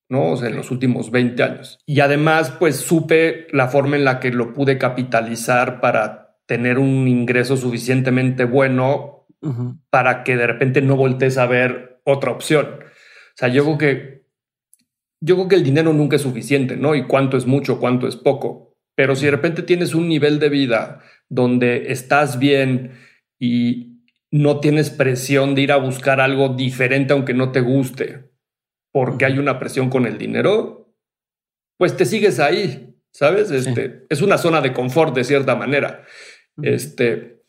¿no? 0.09 0.33
O 0.33 0.37
sea, 0.37 0.51
en 0.51 0.57
los 0.57 0.71
últimos 0.71 1.11
20 1.11 1.43
años. 1.43 1.79
Y 1.87 2.01
además, 2.01 2.51
pues 2.59 2.77
supe 2.77 3.47
la 3.51 3.69
forma 3.69 3.97
en 3.97 4.05
la 4.05 4.21
que 4.21 4.31
lo 4.31 4.53
pude 4.53 4.77
capitalizar 4.77 5.81
para 5.81 6.22
tener 6.47 6.79
un 6.79 7.09
ingreso 7.09 7.57
suficientemente 7.57 8.45
bueno 8.45 9.27
para 9.91 10.23
que 10.23 10.37
de 10.37 10.47
repente 10.47 10.83
no 10.83 10.97
voltees 10.97 11.37
a 11.37 11.47
ver 11.47 12.01
otra 12.05 12.31
opción. 12.31 12.67
O 12.67 13.37
sea, 13.37 13.49
yo 13.49 13.65
creo 13.65 13.79
que 13.79 14.23
yo 15.21 15.37
creo 15.37 15.49
que 15.49 15.55
el 15.55 15.63
dinero 15.63 15.93
nunca 15.93 16.17
es 16.17 16.23
suficiente, 16.23 16.77
¿no? 16.77 16.97
Y 16.97 17.07
cuánto 17.07 17.37
es 17.37 17.47
mucho, 17.47 17.79
cuánto 17.79 18.09
es 18.09 18.17
poco. 18.17 18.77
Pero 18.97 19.15
si 19.15 19.27
de 19.27 19.31
repente 19.31 19.63
tienes 19.63 19.95
un 19.95 20.09
nivel 20.09 20.41
de 20.41 20.49
vida 20.49 21.01
donde 21.29 21.93
estás 21.93 22.39
bien 22.39 22.93
y 23.39 24.03
no 24.33 24.61
tienes 24.61 24.91
presión 24.91 25.55
de 25.55 25.63
ir 25.63 25.73
a 25.73 25.77
buscar 25.77 26.21
algo 26.21 26.51
diferente 26.51 27.13
aunque 27.13 27.35
no 27.35 27.53
te 27.53 27.61
guste, 27.61 28.31
porque 28.93 29.25
hay 29.25 29.39
una 29.39 29.59
presión 29.59 29.91
con 29.91 30.07
el 30.07 30.19
dinero, 30.19 30.95
pues 31.79 31.97
te 31.97 32.05
sigues 32.05 32.41
ahí, 32.41 32.97
¿sabes? 33.13 33.51
Este, 33.51 34.07
Es 34.09 34.23
una 34.23 34.39
zona 34.39 34.61
de 34.61 34.73
confort 34.73 35.15
de 35.15 35.25
cierta 35.25 35.55
manera. 35.55 36.05
Este, 36.63 37.43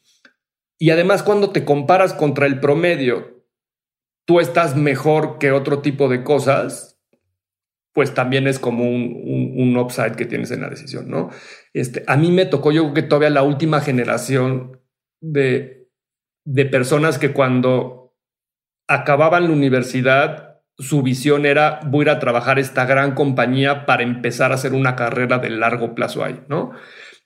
y 0.80 0.90
además 0.90 1.24
cuando 1.24 1.52
te 1.52 1.66
comparas 1.66 2.14
contra 2.14 2.46
el 2.46 2.60
promedio, 2.60 3.46
tú 4.26 4.40
estás 4.40 4.76
mejor 4.76 5.38
que 5.38 5.52
otro 5.52 5.80
tipo 5.80 6.10
de 6.10 6.24
cosas, 6.24 7.02
pues 7.94 8.14
también 8.14 8.48
es 8.48 8.60
como 8.60 8.86
un, 8.86 9.54
un, 9.56 9.78
upside 9.78 10.16
que 10.16 10.26
tienes 10.26 10.50
en 10.52 10.62
la 10.62 10.70
decisión, 10.70 11.10
¿no? 11.10 11.30
Este, 11.74 12.04
a 12.08 12.18
mí 12.18 12.32
me 12.32 12.46
tocó, 12.46 12.72
yo 12.72 12.82
creo 12.84 12.94
que 12.94 13.02
todavía 13.04 13.30
la 13.30 13.44
última 13.44 13.82
generación 13.82 14.82
de, 15.22 15.90
de 16.44 16.66
personas 16.66 17.20
que 17.20 17.34
cuando 17.34 18.16
acababan 18.88 19.44
la 19.44 19.52
universidad 19.52 20.54
su 20.78 21.04
visión 21.04 21.46
era 21.46 21.80
voy 21.86 22.02
a 22.02 22.04
ir 22.04 22.10
a 22.10 22.20
trabajar 22.20 22.60
esta 22.60 22.86
gran 22.86 23.14
compañía 23.14 23.86
para 23.86 24.04
empezar 24.04 24.52
a 24.52 24.56
hacer 24.56 24.74
una 24.74 24.96
carrera 24.96 25.38
de 25.38 25.52
largo 25.52 25.94
plazo 25.94 26.24
ahí, 26.24 26.42
¿no? 26.48 26.72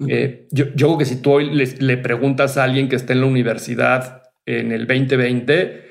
Eh, 0.08 0.48
yo, 0.52 0.66
yo, 0.76 0.88
creo 0.88 0.98
que 1.00 1.06
si 1.06 1.22
tú 1.22 1.32
hoy 1.32 1.50
le, 1.50 1.98
preguntas 1.98 2.58
a 2.58 2.64
alguien 2.64 2.88
que 2.88 2.96
está 2.96 3.14
en 3.14 3.22
la 3.22 3.28
universidad 3.28 4.24
en 4.46 4.72
el 4.72 4.86
2020, 4.86 5.88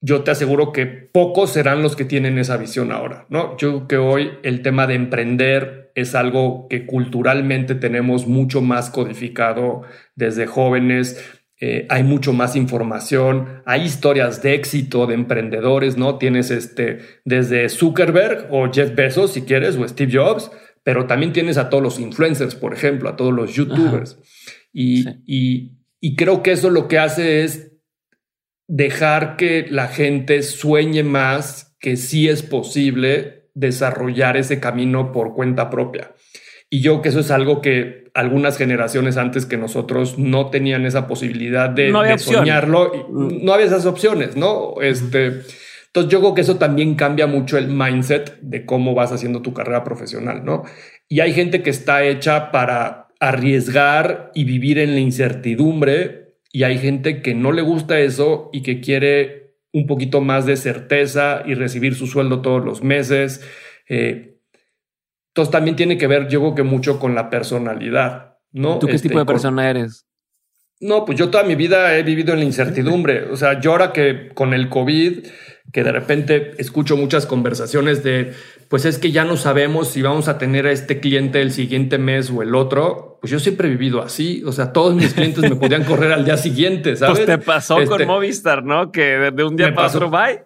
yo 0.00 0.22
te 0.22 0.30
aseguro 0.30 0.72
que 0.72 0.86
pocos 0.86 1.50
serán 1.50 1.82
los 1.82 1.96
que 1.96 2.04
tienen 2.04 2.38
esa 2.38 2.56
visión 2.56 2.92
ahora, 2.92 3.26
¿no? 3.30 3.56
Yo 3.56 3.86
creo 3.86 3.88
que 3.88 3.96
hoy 3.96 4.30
el 4.42 4.62
tema 4.62 4.86
de 4.86 4.94
emprender 4.94 5.90
es 5.94 6.14
algo 6.14 6.68
que 6.68 6.86
culturalmente 6.86 7.74
tenemos 7.74 8.26
mucho 8.26 8.60
más 8.60 8.90
codificado 8.90 9.82
desde 10.14 10.46
jóvenes. 10.46 11.40
Eh, 11.60 11.86
hay 11.88 12.04
mucho 12.04 12.32
más 12.32 12.54
información, 12.54 13.62
hay 13.66 13.82
historias 13.82 14.40
de 14.42 14.54
éxito 14.54 15.08
de 15.08 15.14
emprendedores, 15.14 15.96
¿no? 15.96 16.16
Tienes 16.16 16.52
este 16.52 17.00
desde 17.24 17.68
Zuckerberg 17.68 18.46
o 18.50 18.70
Jeff 18.72 18.94
Bezos, 18.94 19.32
si 19.32 19.42
quieres, 19.42 19.76
o 19.76 19.88
Steve 19.88 20.16
Jobs, 20.16 20.52
pero 20.88 21.04
también 21.04 21.34
tienes 21.34 21.58
a 21.58 21.68
todos 21.68 21.82
los 21.82 22.00
influencers, 22.00 22.54
por 22.54 22.72
ejemplo, 22.72 23.10
a 23.10 23.16
todos 23.16 23.34
los 23.34 23.52
youtubers. 23.52 24.16
Y, 24.72 25.04
y, 26.00 26.16
creo 26.16 26.42
que 26.42 26.52
eso 26.52 26.70
lo 26.70 26.88
que 26.88 26.98
hace 26.98 27.44
es 27.44 27.72
dejar 28.68 29.36
que 29.36 29.66
la 29.68 29.88
gente 29.88 30.42
sueñe 30.42 31.02
más 31.02 31.76
que 31.78 31.98
sí 31.98 32.30
es 32.30 32.42
posible 32.42 33.50
desarrollar 33.52 34.38
ese 34.38 34.60
camino 34.60 35.12
por 35.12 35.34
cuenta 35.34 35.68
propia. 35.68 36.14
Y 36.70 36.80
yo 36.80 37.02
que 37.02 37.10
eso 37.10 37.20
es 37.20 37.30
algo 37.30 37.60
que 37.60 38.10
algunas 38.14 38.56
generaciones 38.56 39.18
antes 39.18 39.44
que 39.44 39.58
nosotros 39.58 40.18
no 40.18 40.48
tenían 40.48 40.86
esa 40.86 41.06
posibilidad 41.06 41.68
de, 41.68 41.92
soñarlo. 42.16 42.92
Y 42.94 43.12
mm. 43.12 43.44
no 43.44 43.52
había 43.52 43.66
esas 43.66 43.84
opciones, 43.84 44.36
¿no? 44.36 44.80
Este, 44.80 45.42
entonces 45.88 46.12
yo 46.12 46.20
creo 46.20 46.34
que 46.34 46.42
eso 46.42 46.56
también 46.56 46.94
cambia 46.94 47.26
mucho 47.26 47.56
el 47.56 47.68
mindset 47.68 48.38
de 48.40 48.66
cómo 48.66 48.94
vas 48.94 49.10
haciendo 49.10 49.42
tu 49.42 49.54
carrera 49.54 49.84
profesional, 49.84 50.44
¿no? 50.44 50.64
Y 51.08 51.20
hay 51.20 51.32
gente 51.32 51.62
que 51.62 51.70
está 51.70 52.04
hecha 52.04 52.52
para 52.52 53.08
arriesgar 53.20 54.30
y 54.34 54.44
vivir 54.44 54.78
en 54.78 54.94
la 54.94 55.00
incertidumbre 55.00 56.36
y 56.52 56.62
hay 56.64 56.78
gente 56.78 57.22
que 57.22 57.34
no 57.34 57.52
le 57.52 57.62
gusta 57.62 57.98
eso 57.98 58.50
y 58.52 58.62
que 58.62 58.80
quiere 58.80 59.56
un 59.72 59.86
poquito 59.86 60.20
más 60.20 60.44
de 60.46 60.56
certeza 60.56 61.42
y 61.46 61.54
recibir 61.54 61.94
su 61.94 62.06
sueldo 62.06 62.42
todos 62.42 62.64
los 62.64 62.82
meses. 62.82 63.42
Eh, 63.88 64.38
entonces 65.28 65.52
también 65.52 65.76
tiene 65.76 65.96
que 65.96 66.06
ver, 66.06 66.28
yo 66.28 66.40
creo 66.40 66.54
que 66.54 66.62
mucho 66.62 66.98
con 66.98 67.14
la 67.14 67.30
personalidad, 67.30 68.38
¿no? 68.52 68.78
¿Tú 68.78 68.86
qué 68.86 68.94
este, 68.94 69.08
tipo 69.08 69.20
de 69.20 69.26
persona 69.26 69.70
eres? 69.70 70.06
No, 70.80 71.04
pues 71.04 71.18
yo 71.18 71.30
toda 71.30 71.44
mi 71.44 71.54
vida 71.54 71.96
he 71.96 72.02
vivido 72.02 72.32
en 72.34 72.40
la 72.40 72.44
incertidumbre. 72.46 73.24
O 73.24 73.36
sea, 73.36 73.60
yo 73.60 73.72
ahora 73.72 73.92
que 73.92 74.30
con 74.34 74.54
el 74.54 74.68
COVID, 74.68 75.26
que 75.72 75.84
de 75.84 75.92
repente 75.92 76.52
escucho 76.58 76.96
muchas 76.96 77.26
conversaciones 77.26 78.02
de, 78.02 78.32
pues 78.68 78.84
es 78.84 78.98
que 78.98 79.12
ya 79.12 79.24
no 79.24 79.36
sabemos 79.36 79.88
si 79.88 80.02
vamos 80.02 80.28
a 80.28 80.38
tener 80.38 80.66
a 80.66 80.72
este 80.72 81.00
cliente 81.00 81.42
el 81.42 81.52
siguiente 81.52 81.98
mes 81.98 82.30
o 82.30 82.42
el 82.42 82.54
otro. 82.54 83.18
Pues 83.20 83.30
yo 83.30 83.38
siempre 83.38 83.68
he 83.68 83.70
vivido 83.70 84.02
así. 84.02 84.42
O 84.46 84.52
sea, 84.52 84.72
todos 84.72 84.94
mis 84.94 85.12
clientes 85.14 85.42
me 85.42 85.56
podían 85.56 85.84
correr 85.84 86.12
al 86.12 86.24
día 86.24 86.36
siguiente, 86.36 86.96
¿sabes? 86.96 87.18
Pues 87.18 87.26
te 87.26 87.38
pasó 87.38 87.74
con 87.74 87.82
Este, 87.84 88.06
Movistar, 88.06 88.64
¿no? 88.64 88.90
Que 88.92 89.30
de 89.32 89.44
un 89.44 89.56
día 89.56 89.74
para 89.74 89.88
otro, 89.88 90.10
bye. 90.10 90.42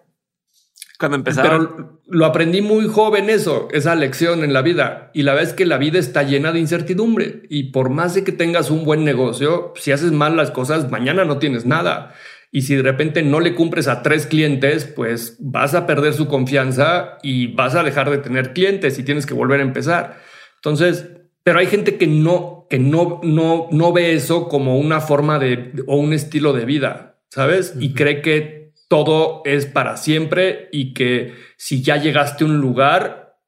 Cuando 0.99 1.17
empezaron. 1.17 1.69
Pero 1.75 1.99
lo 2.07 2.25
aprendí 2.25 2.61
muy 2.61 2.87
joven 2.87 3.29
eso, 3.29 3.67
esa 3.71 3.95
lección 3.95 4.43
en 4.43 4.53
la 4.53 4.61
vida. 4.61 5.09
Y 5.13 5.23
la 5.23 5.33
verdad 5.33 5.49
es 5.49 5.55
que 5.55 5.65
la 5.65 5.77
vida 5.77 5.99
está 5.99 6.23
llena 6.23 6.51
de 6.51 6.59
incertidumbre. 6.59 7.43
Y 7.49 7.71
por 7.71 7.89
más 7.89 8.13
de 8.13 8.23
que 8.23 8.31
tengas 8.31 8.69
un 8.69 8.85
buen 8.85 9.03
negocio, 9.03 9.73
si 9.75 9.91
haces 9.91 10.11
mal 10.11 10.35
las 10.35 10.51
cosas, 10.51 10.91
mañana 10.91 11.25
no 11.25 11.39
tienes 11.39 11.65
nada. 11.65 12.13
Y 12.55 12.61
si 12.61 12.75
de 12.75 12.83
repente 12.83 13.23
no 13.23 13.39
le 13.39 13.55
cumples 13.55 13.87
a 13.87 14.03
tres 14.03 14.27
clientes, 14.27 14.85
pues 14.85 15.37
vas 15.39 15.73
a 15.73 15.87
perder 15.87 16.13
su 16.13 16.27
confianza 16.27 17.17
y 17.23 17.47
vas 17.47 17.73
a 17.73 17.81
dejar 17.81 18.11
de 18.11 18.19
tener 18.19 18.53
clientes 18.53 18.99
y 18.99 19.03
tienes 19.03 19.25
que 19.25 19.33
volver 19.33 19.59
a 19.59 19.63
empezar. 19.63 20.21
Entonces, 20.57 21.09
pero 21.43 21.57
hay 21.57 21.65
gente 21.65 21.97
que 21.97 22.05
no, 22.05 22.67
que 22.69 22.77
no, 22.77 23.21
no, 23.23 23.69
no 23.71 23.91
ve 23.91 24.13
eso 24.13 24.49
como 24.49 24.77
una 24.77 25.01
forma 25.01 25.39
de 25.39 25.73
o 25.87 25.97
un 25.97 26.13
estilo 26.13 26.53
de 26.53 26.65
vida, 26.65 27.17
¿sabes? 27.31 27.73
Y 27.79 27.95
cree 27.95 28.21
que 28.21 28.71
todo 28.87 29.41
es 29.45 29.65
para 29.65 29.97
siempre 29.97 30.69
y 30.71 30.93
que 30.93 31.33
si 31.57 31.81
ya 31.81 31.97
llegaste 31.97 32.43
a 32.43 32.47
un 32.47 32.59
lugar, 32.61 33.39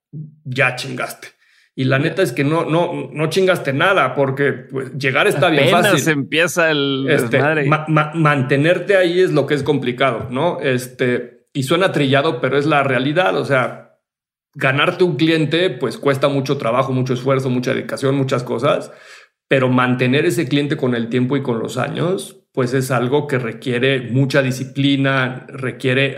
ya 0.43 0.75
chingaste. 0.75 1.27
Y 1.77 1.83
la 1.83 1.99
neta 1.99 2.21
es 2.21 2.31
que 2.31 2.45
no, 2.45 2.63
no, 2.63 3.09
no 3.11 3.27
chingaste 3.29 3.73
nada 3.73 4.15
porque 4.15 4.53
pues, 4.53 4.93
llegar 4.97 5.27
está 5.27 5.49
bien 5.49 5.63
apenas 5.65 5.91
fácil. 5.91 6.13
empieza 6.13 6.71
el 6.71 7.05
Este, 7.09 7.37
ma- 7.65 7.85
ma- 7.89 8.11
mantenerte 8.15 8.95
ahí 8.95 9.19
es 9.19 9.31
lo 9.33 9.45
que 9.45 9.55
es 9.55 9.63
complicado, 9.63 10.27
¿no? 10.31 10.59
Este, 10.61 11.47
y 11.53 11.63
suena 11.63 11.91
trillado, 11.91 12.39
pero 12.39 12.57
es 12.57 12.65
la 12.65 12.83
realidad. 12.83 13.35
O 13.37 13.43
sea, 13.43 13.97
ganarte 14.53 15.03
un 15.03 15.17
cliente, 15.17 15.69
pues 15.69 15.97
cuesta 15.97 16.29
mucho 16.29 16.57
trabajo, 16.57 16.93
mucho 16.93 17.13
esfuerzo, 17.13 17.49
mucha 17.49 17.73
dedicación, 17.73 18.15
muchas 18.15 18.43
cosas, 18.43 18.93
pero 19.49 19.67
mantener 19.67 20.25
ese 20.25 20.47
cliente 20.47 20.77
con 20.77 20.95
el 20.95 21.09
tiempo 21.09 21.35
y 21.35 21.43
con 21.43 21.59
los 21.59 21.77
años, 21.77 22.41
pues 22.53 22.73
es 22.73 22.89
algo 22.89 23.27
que 23.27 23.37
requiere 23.37 23.99
mucha 23.99 24.41
disciplina, 24.41 25.45
requiere, 25.49 26.17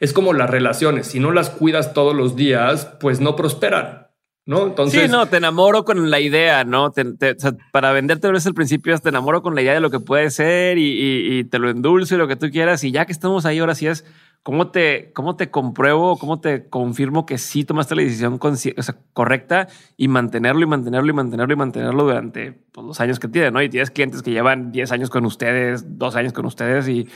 es 0.00 0.14
como 0.14 0.32
las 0.32 0.48
relaciones, 0.48 1.06
si 1.08 1.20
no 1.20 1.30
las 1.30 1.50
cuidas 1.50 1.92
todos 1.92 2.16
los 2.16 2.36
días, 2.36 2.86
pues 3.00 3.20
no 3.20 3.36
prosperan, 3.36 4.03
¿no? 4.46 4.66
Entonces, 4.66 5.02
sí, 5.02 5.08
no, 5.08 5.26
te 5.26 5.36
enamoro 5.38 5.84
con 5.84 6.10
la 6.10 6.20
idea, 6.20 6.64
¿no? 6.64 6.90
Te- 6.90 7.04
te- 7.14 7.32
o 7.32 7.38
sea, 7.38 7.56
para 7.72 7.92
venderte 7.92 8.28
el 8.28 8.54
principio, 8.54 8.98
te 8.98 9.08
enamoro 9.08 9.42
con 9.42 9.54
la 9.54 9.62
idea 9.62 9.74
de 9.74 9.80
lo 9.80 9.90
que 9.90 10.00
puede 10.00 10.30
ser 10.30 10.78
y, 10.78 10.82
y- 10.84 11.38
y 11.38 11.44
te 11.44 11.58
lo 11.58 11.70
endulzo 11.70 12.14
y 12.14 12.18
lo 12.18 12.28
que 12.28 12.36
tú 12.36 12.50
quieras. 12.50 12.84
Y 12.84 12.90
ya 12.92 13.06
que 13.06 13.12
estamos 13.12 13.46
ahí, 13.46 13.58
ahora 13.58 13.74
sí 13.74 13.86
es 13.86 14.04
cómo 14.42 14.68
te, 14.70 15.10
cómo 15.14 15.36
te 15.36 15.50
compruebo, 15.50 16.18
cómo 16.18 16.38
te 16.40 16.68
confirmo 16.68 17.24
que 17.24 17.38
sí 17.38 17.64
tomaste 17.64 17.94
la 17.96 18.02
decisión 18.02 18.38
consci- 18.38 18.74
o 18.76 18.82
sea, 18.82 18.96
correcta 19.14 19.68
y 19.96 20.08
mantenerlo 20.08 20.60
y 20.62 20.66
mantenerlo 20.66 21.08
y 21.10 21.14
mantenerlo 21.14 21.54
y 21.54 21.56
mantenerlo 21.56 22.04
durante 22.04 22.52
pues, 22.52 22.86
los 22.86 23.00
años 23.00 23.18
que 23.18 23.28
tienes, 23.28 23.52
¿no? 23.52 23.62
Y 23.62 23.70
tienes 23.70 23.90
clientes 23.90 24.20
que 24.22 24.32
llevan 24.32 24.70
10 24.70 24.92
años 24.92 25.08
con 25.08 25.24
ustedes, 25.24 25.98
dos 25.98 26.14
años 26.16 26.34
con 26.34 26.44
ustedes 26.44 26.86
y, 26.88 27.08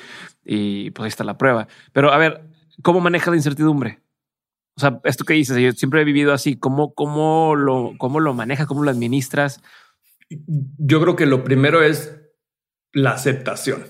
y 0.46 0.90
pues 0.92 1.04
ahí 1.04 1.08
está 1.08 1.24
la 1.24 1.36
prueba. 1.36 1.68
Pero 1.92 2.10
a 2.10 2.16
ver, 2.16 2.44
¿cómo 2.82 3.00
manejas 3.00 3.28
la 3.28 3.36
incertidumbre? 3.36 4.00
O 4.78 4.80
sea, 4.80 5.00
esto 5.02 5.24
que 5.24 5.34
dices, 5.34 5.58
yo 5.58 5.72
siempre 5.72 6.02
he 6.02 6.04
vivido 6.04 6.32
así. 6.32 6.56
¿Cómo, 6.56 6.94
cómo 6.94 7.56
lo, 7.56 7.94
cómo 7.98 8.20
lo 8.20 8.32
manejas? 8.32 8.68
¿Cómo 8.68 8.84
lo 8.84 8.90
administras? 8.90 9.60
yo 10.30 11.00
creo 11.00 11.16
que 11.16 11.26
lo 11.26 11.44
primero 11.44 11.82
es 11.82 12.20
la 12.92 13.12
aceptación. 13.12 13.86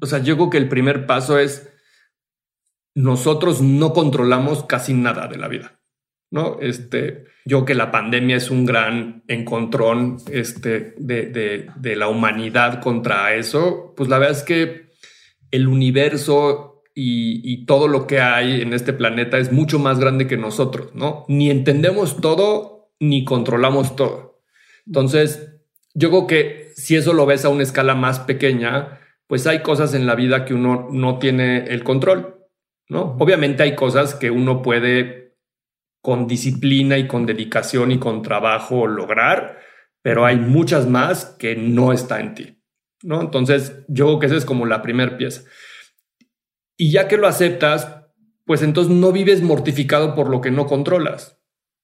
O 0.00 0.06
sea, 0.06 0.20
yo 0.20 0.36
creo 0.36 0.50
que 0.50 0.58
el 0.58 0.68
primer 0.68 1.06
paso 1.06 1.38
es 1.38 1.70
nosotros 2.94 3.60
no 3.60 3.92
controlamos 3.92 4.64
casi 4.64 4.94
nada 4.94 5.28
de 5.28 5.36
la 5.36 5.48
vida, 5.48 5.80
¿no? 6.30 6.58
Este, 6.60 7.24
yo 7.44 7.58
creo 7.58 7.64
que 7.64 7.74
la 7.74 7.90
pandemia 7.90 8.36
es 8.36 8.50
un 8.50 8.64
gran 8.64 9.24
encontrón 9.28 10.18
este, 10.30 10.94
de, 10.98 11.26
de, 11.26 11.70
de 11.76 11.96
la 11.96 12.08
humanidad 12.08 12.80
contra 12.80 13.34
eso. 13.34 13.94
Pues 13.96 14.08
la 14.08 14.18
verdad 14.18 14.38
es 14.38 14.42
que 14.42 14.90
el 15.50 15.68
universo 15.68 16.67
y, 17.00 17.40
y 17.44 17.64
todo 17.64 17.86
lo 17.86 18.08
que 18.08 18.20
hay 18.20 18.60
en 18.60 18.72
este 18.72 18.92
planeta 18.92 19.38
es 19.38 19.52
mucho 19.52 19.78
más 19.78 20.00
grande 20.00 20.26
que 20.26 20.36
nosotros, 20.36 20.92
¿no? 20.94 21.24
Ni 21.28 21.48
entendemos 21.48 22.20
todo, 22.20 22.90
ni 22.98 23.24
controlamos 23.24 23.94
todo. 23.94 24.40
Entonces, 24.84 25.60
yo 25.94 26.10
creo 26.10 26.26
que 26.26 26.72
si 26.74 26.96
eso 26.96 27.12
lo 27.12 27.24
ves 27.24 27.44
a 27.44 27.50
una 27.50 27.62
escala 27.62 27.94
más 27.94 28.18
pequeña, 28.18 28.98
pues 29.28 29.46
hay 29.46 29.62
cosas 29.62 29.94
en 29.94 30.06
la 30.06 30.16
vida 30.16 30.44
que 30.44 30.54
uno 30.54 30.88
no 30.90 31.20
tiene 31.20 31.66
el 31.68 31.84
control, 31.84 32.48
¿no? 32.88 33.16
Obviamente 33.20 33.62
hay 33.62 33.76
cosas 33.76 34.16
que 34.16 34.32
uno 34.32 34.60
puede 34.60 35.36
con 36.02 36.26
disciplina 36.26 36.98
y 36.98 37.06
con 37.06 37.26
dedicación 37.26 37.92
y 37.92 38.00
con 38.00 38.22
trabajo 38.22 38.88
lograr, 38.88 39.60
pero 40.02 40.26
hay 40.26 40.36
muchas 40.36 40.88
más 40.88 41.36
que 41.38 41.54
no 41.54 41.92
está 41.92 42.18
en 42.18 42.34
ti, 42.34 42.60
¿no? 43.04 43.20
Entonces, 43.20 43.84
yo 43.86 44.06
creo 44.06 44.18
que 44.18 44.26
esa 44.26 44.36
es 44.36 44.44
como 44.44 44.66
la 44.66 44.82
primera 44.82 45.16
pieza. 45.16 45.42
Y 46.78 46.90
ya 46.92 47.08
que 47.08 47.18
lo 47.18 47.26
aceptas, 47.26 47.96
pues 48.46 48.62
entonces 48.62 48.94
no 48.94 49.12
vives 49.12 49.42
mortificado 49.42 50.14
por 50.14 50.30
lo 50.30 50.40
que 50.40 50.50
no 50.50 50.66
controlas. 50.66 51.38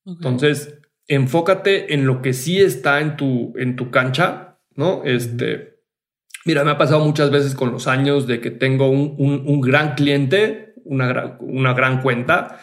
Entonces, 0.06 0.78
enfócate 1.08 1.92
en 1.94 2.06
lo 2.06 2.22
que 2.22 2.32
sí 2.32 2.60
está 2.60 3.00
en 3.00 3.16
tu, 3.16 3.52
en 3.58 3.76
tu 3.76 3.90
cancha, 3.90 4.58
¿no? 4.74 5.02
Este, 5.04 5.80
mira, 6.46 6.64
me 6.64 6.70
ha 6.70 6.78
pasado 6.78 7.04
muchas 7.04 7.30
veces 7.30 7.54
con 7.54 7.72
los 7.72 7.86
años 7.88 8.26
de 8.26 8.40
que 8.40 8.50
tengo 8.50 8.88
un, 8.88 9.14
un- 9.18 9.42
un 9.46 9.60
gran 9.60 9.94
cliente, 9.94 10.74
una, 10.84 11.36
una 11.40 11.74
gran 11.74 12.00
cuenta, 12.02 12.60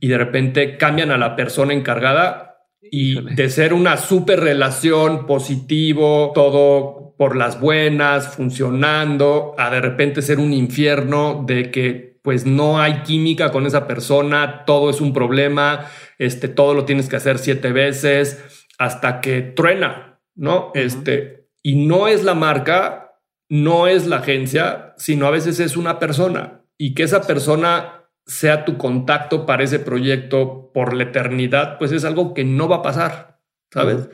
y 0.00 0.08
de 0.08 0.18
repente 0.18 0.76
cambian 0.76 1.10
a 1.10 1.18
la 1.18 1.36
persona 1.36 1.72
encargada 1.72 2.47
y 2.90 3.12
Híjole. 3.12 3.34
de 3.34 3.50
ser 3.50 3.72
una 3.72 3.96
super 3.96 4.40
relación 4.40 5.26
positivo, 5.26 6.32
todo 6.34 7.14
por 7.16 7.36
las 7.36 7.60
buenas, 7.60 8.36
funcionando, 8.36 9.54
a 9.58 9.70
de 9.70 9.80
repente 9.80 10.22
ser 10.22 10.38
un 10.38 10.52
infierno 10.52 11.44
de 11.46 11.70
que 11.70 12.18
pues 12.22 12.46
no 12.46 12.78
hay 12.80 13.02
química 13.02 13.50
con 13.50 13.66
esa 13.66 13.86
persona, 13.86 14.64
todo 14.66 14.90
es 14.90 15.00
un 15.00 15.12
problema, 15.12 15.86
este, 16.18 16.48
todo 16.48 16.74
lo 16.74 16.84
tienes 16.84 17.08
que 17.08 17.16
hacer 17.16 17.38
siete 17.38 17.72
veces 17.72 18.66
hasta 18.78 19.20
que 19.20 19.42
truena, 19.42 20.20
¿no? 20.34 20.70
Este, 20.74 21.48
y 21.62 21.86
no 21.86 22.06
es 22.06 22.22
la 22.24 22.34
marca, 22.34 23.18
no 23.48 23.86
es 23.86 24.06
la 24.06 24.16
agencia, 24.18 24.94
sino 24.96 25.26
a 25.26 25.30
veces 25.30 25.58
es 25.58 25.76
una 25.76 25.98
persona 25.98 26.62
y 26.76 26.94
que 26.94 27.02
esa 27.02 27.26
persona 27.26 27.97
sea 28.28 28.64
tu 28.66 28.76
contacto 28.76 29.46
para 29.46 29.64
ese 29.64 29.80
proyecto 29.80 30.70
por 30.72 30.94
la 30.94 31.04
eternidad, 31.04 31.78
pues 31.78 31.90
es 31.92 32.04
algo 32.04 32.34
que 32.34 32.44
no 32.44 32.68
va 32.68 32.76
a 32.76 32.82
pasar, 32.82 33.40
¿sabes? 33.72 34.10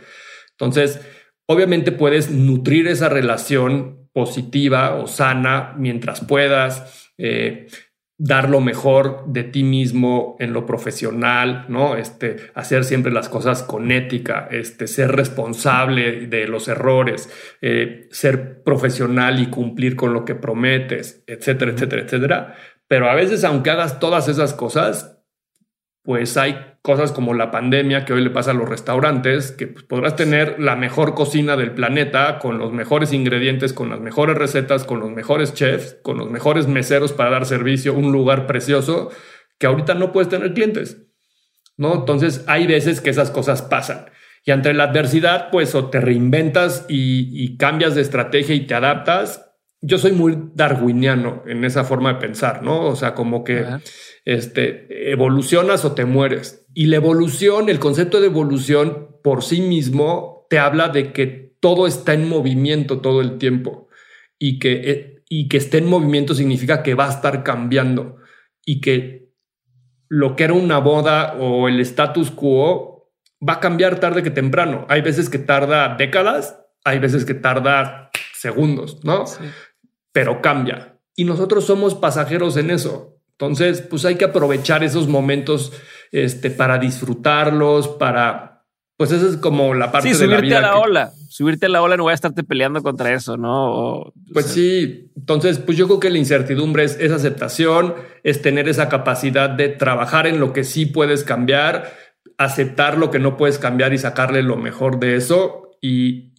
Entonces, 0.53 1.00
obviamente 1.46 1.92
puedes 1.92 2.31
nutrir 2.31 2.87
esa 2.87 3.09
relación 3.09 4.09
positiva 4.12 4.94
o 4.94 5.09
sana 5.09 5.74
mientras 5.77 6.24
puedas, 6.24 7.11
eh, 7.18 7.66
dar 8.16 8.48
lo 8.48 8.61
mejor 8.61 9.24
de 9.27 9.42
ti 9.42 9.64
mismo 9.64 10.37
en 10.38 10.53
lo 10.53 10.66
profesional, 10.66 11.66
¿no? 11.68 11.96
Este, 11.96 12.37
hacer 12.55 12.85
siempre 12.85 13.11
las 13.11 13.29
cosas 13.29 13.64
con 13.64 13.90
ética, 13.90 14.46
este, 14.53 14.87
ser 14.87 15.11
responsable 15.11 16.29
de 16.29 16.46
los 16.46 16.68
errores, 16.68 17.29
eh, 17.61 18.07
ser 18.12 18.62
profesional 18.62 19.40
y 19.40 19.46
cumplir 19.46 19.96
con 19.96 20.12
lo 20.12 20.24
que 20.24 20.37
prometes, 20.37 21.24
etcétera, 21.27 21.72
etcétera, 21.72 22.03
etcétera. 22.03 22.57
Pero 22.88 23.09
a 23.11 23.14
veces, 23.14 23.44
aunque 23.44 23.70
hagas 23.70 23.99
todas 23.99 24.29
esas 24.29 24.55
cosas, 24.55 25.18
pues 26.03 26.37
hay 26.37 26.77
cosas 26.83 27.12
como 27.12 27.33
la 27.33 27.51
pandemia 27.51 28.05
que 28.05 28.12
hoy 28.12 28.23
le 28.23 28.31
pasa 28.31 28.51
a 28.51 28.55
los 28.55 28.68
restaurantes, 28.68 29.53
que 29.53 29.68
pues, 29.68 29.85
podrás 29.85 30.16
tener 30.16 30.61
la 30.61 30.77
mejor 30.77 31.14
cocina 31.14 31.57
del 31.57 31.73
planeta 31.73 32.38
con 32.38 32.59
los 32.59 32.73
mejores 32.73 33.12
ingredientes, 33.14 33.73
con 33.73 33.88
las 33.88 34.01
mejores 34.01 34.37
recetas, 34.37 34.85
con 34.85 35.01
los 35.01 35.11
mejores 35.11 35.55
chefs, 35.55 35.97
con 36.03 36.18
los 36.18 36.31
mejores 36.31 36.68
meseros 36.68 37.12
para 37.12 37.31
dar 37.31 37.47
servicio, 37.47 37.94
un 37.94 38.12
lugar 38.12 38.47
precioso 38.47 39.11
que 39.59 39.66
ahorita 39.66 39.94
no 39.94 40.12
puedes 40.12 40.29
tener 40.29 40.53
clientes. 40.53 41.05
¿no? 41.77 41.94
Entonces 41.94 42.44
hay 42.47 42.66
veces 42.66 43.01
que 43.01 43.11
esas 43.11 43.31
cosas 43.31 43.62
pasan. 43.62 44.07
Y 44.44 44.51
ante 44.51 44.75
la 44.75 44.85
adversidad, 44.85 45.51
pues 45.51 45.75
o 45.75 45.88
te 45.88 46.01
reinventas 46.01 46.85
y, 46.88 47.31
y 47.33 47.57
cambias 47.57 47.94
de 47.94 48.03
estrategia 48.03 48.55
y 48.55 48.66
te 48.66 48.75
adaptas. 48.75 49.54
Yo 49.87 49.99
soy 49.99 50.12
muy 50.12 50.51
darwiniano 50.55 51.42
en 51.47 51.64
esa 51.64 51.85
forma 51.85 52.14
de 52.14 52.20
pensar, 52.20 52.62
¿no? 52.62 52.87
O 52.87 52.97
sea, 52.97 53.14
como 53.14 53.44
que 53.44 53.61
Ajá. 53.61 53.81
este, 54.25 55.11
evolucionas 55.11 55.85
o 55.85 55.92
te 55.92 56.05
mueres. 56.05 56.66
Y 56.75 56.87
la 56.87 56.97
evolución, 56.97 57.68
el 57.68 57.79
concepto 57.79 58.20
de 58.20 58.29
evolución 58.29 59.18
por 59.23 59.42
sí 59.42 59.61
mismo 59.61 60.47
te 60.49 60.59
habla 60.59 60.88
de 60.88 61.12
que 61.12 61.57
todo 61.61 61.87
está 61.87 62.14
en 62.14 62.29
movimiento 62.29 63.01
todo 63.01 63.20
el 63.20 63.38
tiempo 63.38 63.88
y 64.38 64.59
que, 64.59 64.73
eh, 64.90 65.25
y 65.29 65.49
que 65.49 65.57
esté 65.57 65.79
en 65.79 65.87
movimiento 65.88 66.35
significa 66.35 66.83
que 66.83 66.94
va 66.94 67.07
a 67.07 67.11
estar 67.11 67.42
cambiando 67.42 68.16
y 68.64 68.81
que 68.81 69.33
lo 70.09 70.37
que 70.37 70.44
era 70.44 70.53
una 70.53 70.79
boda 70.79 71.35
o 71.38 71.68
el 71.68 71.81
status 71.81 72.31
quo 72.31 73.12
va 73.47 73.55
a 73.55 73.61
cambiar 73.61 74.01
tarde 74.01 74.23
que 74.23 74.31
temprano. 74.31 74.87
Hay 74.88 75.03
veces 75.03 75.29
que 75.29 75.38
tarda 75.38 75.97
décadas, 75.97 76.61
hay 76.85 76.99
veces 76.99 77.25
que 77.25 77.35
tarda 77.35 78.11
segundos, 78.35 79.03
¿no? 79.05 79.25
Pero 80.14 80.40
cambia. 80.40 80.98
Y 81.14 81.24
nosotros 81.24 81.66
somos 81.66 81.94
pasajeros 81.94 82.57
en 82.57 82.70
eso. 82.70 83.18
Entonces, 83.33 83.83
pues 83.83 84.07
hay 84.07 84.14
que 84.14 84.24
aprovechar 84.24 84.83
esos 84.83 85.09
momentos 85.09 85.72
este, 86.12 86.50
para 86.50 86.79
disfrutarlos, 86.79 87.88
para 87.88 88.55
pues 88.96 89.11
esa 89.11 89.27
es 89.27 89.37
como 89.38 89.74
la 89.74 89.90
parte 89.90 90.16
de 90.16 90.27
la 90.29 90.40
vida. 90.40 90.59
a 90.59 90.62
la 90.62 90.77
ola. 90.79 91.12
Subirte 91.29 91.66
a 91.66 91.68
la 91.68 91.83
ola 91.83 91.96
no 91.96 92.05
voy 92.05 92.12
a 92.12 92.14
estarte 92.14 92.44
peleando 92.44 92.81
contra 92.81 93.12
eso, 93.12 93.37
¿no? 93.37 94.12
pues 94.33 94.46
sí. 94.46 95.11
Entonces, 95.16 95.59
pues 95.59 95.77
yo 95.77 95.87
creo 95.88 95.98
que 95.98 96.11
la 96.11 96.18
incertidumbre 96.18 96.85
es, 96.85 96.96
esa 97.00 97.16
aceptación, 97.16 97.94
es 98.22 98.40
tener 98.40 98.68
esa 98.68 98.88
capacidad 98.88 99.50
de 99.50 99.68
trabajar 99.68 100.29
en 100.29 100.38
lo 100.38 100.53
que 100.53 100.62
sí 100.62 100.87
puedes 100.87 101.24
cambiar, 101.24 101.92
aceptar 102.38 102.96
lo 102.96 103.11
que 103.11 103.18
no 103.18 103.37
puedes 103.37 103.59
cambiar 103.59 103.92
y 103.92 103.98
sacarle 103.98 104.44
lo 104.44 104.57
mejor 104.57 105.00
de 105.00 105.16
eso. 105.16 105.70
Y, 105.81 106.34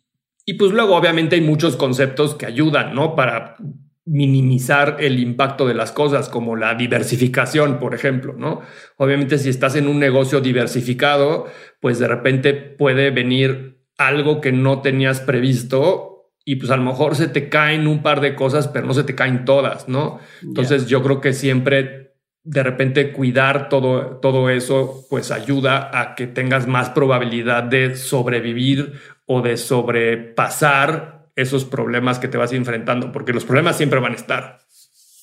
y 0.45 0.53
pues 0.53 0.71
luego, 0.71 0.95
obviamente, 0.95 1.36
hay 1.36 1.41
muchos 1.41 1.75
conceptos 1.75 2.36
que 2.36 2.45
ayudan, 2.45 2.93
¿no? 2.93 3.15
Para 3.15 3.58
minimizar 4.05 4.97
el 4.99 5.19
impacto 5.19 5.67
de 5.67 5.73
las 5.73 5.91
cosas, 5.91 6.29
como 6.29 6.55
la 6.55 6.75
diversificación, 6.75 7.79
por 7.79 7.95
ejemplo, 7.95 8.36
¿no? 8.38 8.62
Obviamente, 8.97 9.39
si 9.39 9.49
estás 9.49 9.75
en 9.75 9.88
un 9.88 9.99
negocio 9.99 10.41
diversificado, 10.41 11.47
pues 11.79 11.97
de 11.97 12.08
repente 12.08 12.53
puede 12.53 13.10
venir 13.10 13.79
algo 13.97 14.41
que 14.41 14.51
no 14.51 14.81
tenías 14.81 15.21
previsto 15.21 16.31
y 16.45 16.58
pues 16.58 16.69
a 16.69 16.77
lo 16.77 16.84
mejor 16.84 17.15
se 17.15 17.27
te 17.27 17.49
caen 17.49 17.88
un 17.88 18.03
par 18.03 18.21
de 18.21 18.36
cosas, 18.36 18.67
pero 18.67 18.86
no 18.86 18.93
se 18.93 19.03
te 19.03 19.15
caen 19.15 19.45
todas, 19.45 19.89
¿no? 19.89 20.19
Entonces 20.43 20.86
yo 20.86 21.01
creo 21.01 21.19
que 21.19 21.34
siempre 21.34 22.05
de 22.43 22.62
repente 22.62 23.12
cuidar 23.12 23.69
todo, 23.69 24.17
todo 24.17 24.51
eso, 24.51 25.03
pues 25.10 25.31
ayuda 25.31 25.89
a 25.99 26.13
que 26.13 26.27
tengas 26.27 26.67
más 26.67 26.91
probabilidad 26.91 27.63
de 27.63 27.95
sobrevivir 27.95 28.93
o 29.25 29.41
de 29.41 29.57
sobrepasar 29.57 31.29
esos 31.35 31.65
problemas 31.65 32.19
que 32.19 32.27
te 32.27 32.38
vas 32.38 32.53
enfrentando, 32.53 33.11
porque 33.11 33.33
los 33.33 33.45
problemas 33.45 33.77
siempre 33.77 33.99
van 33.99 34.13
a 34.13 34.15
estar. 34.15 34.59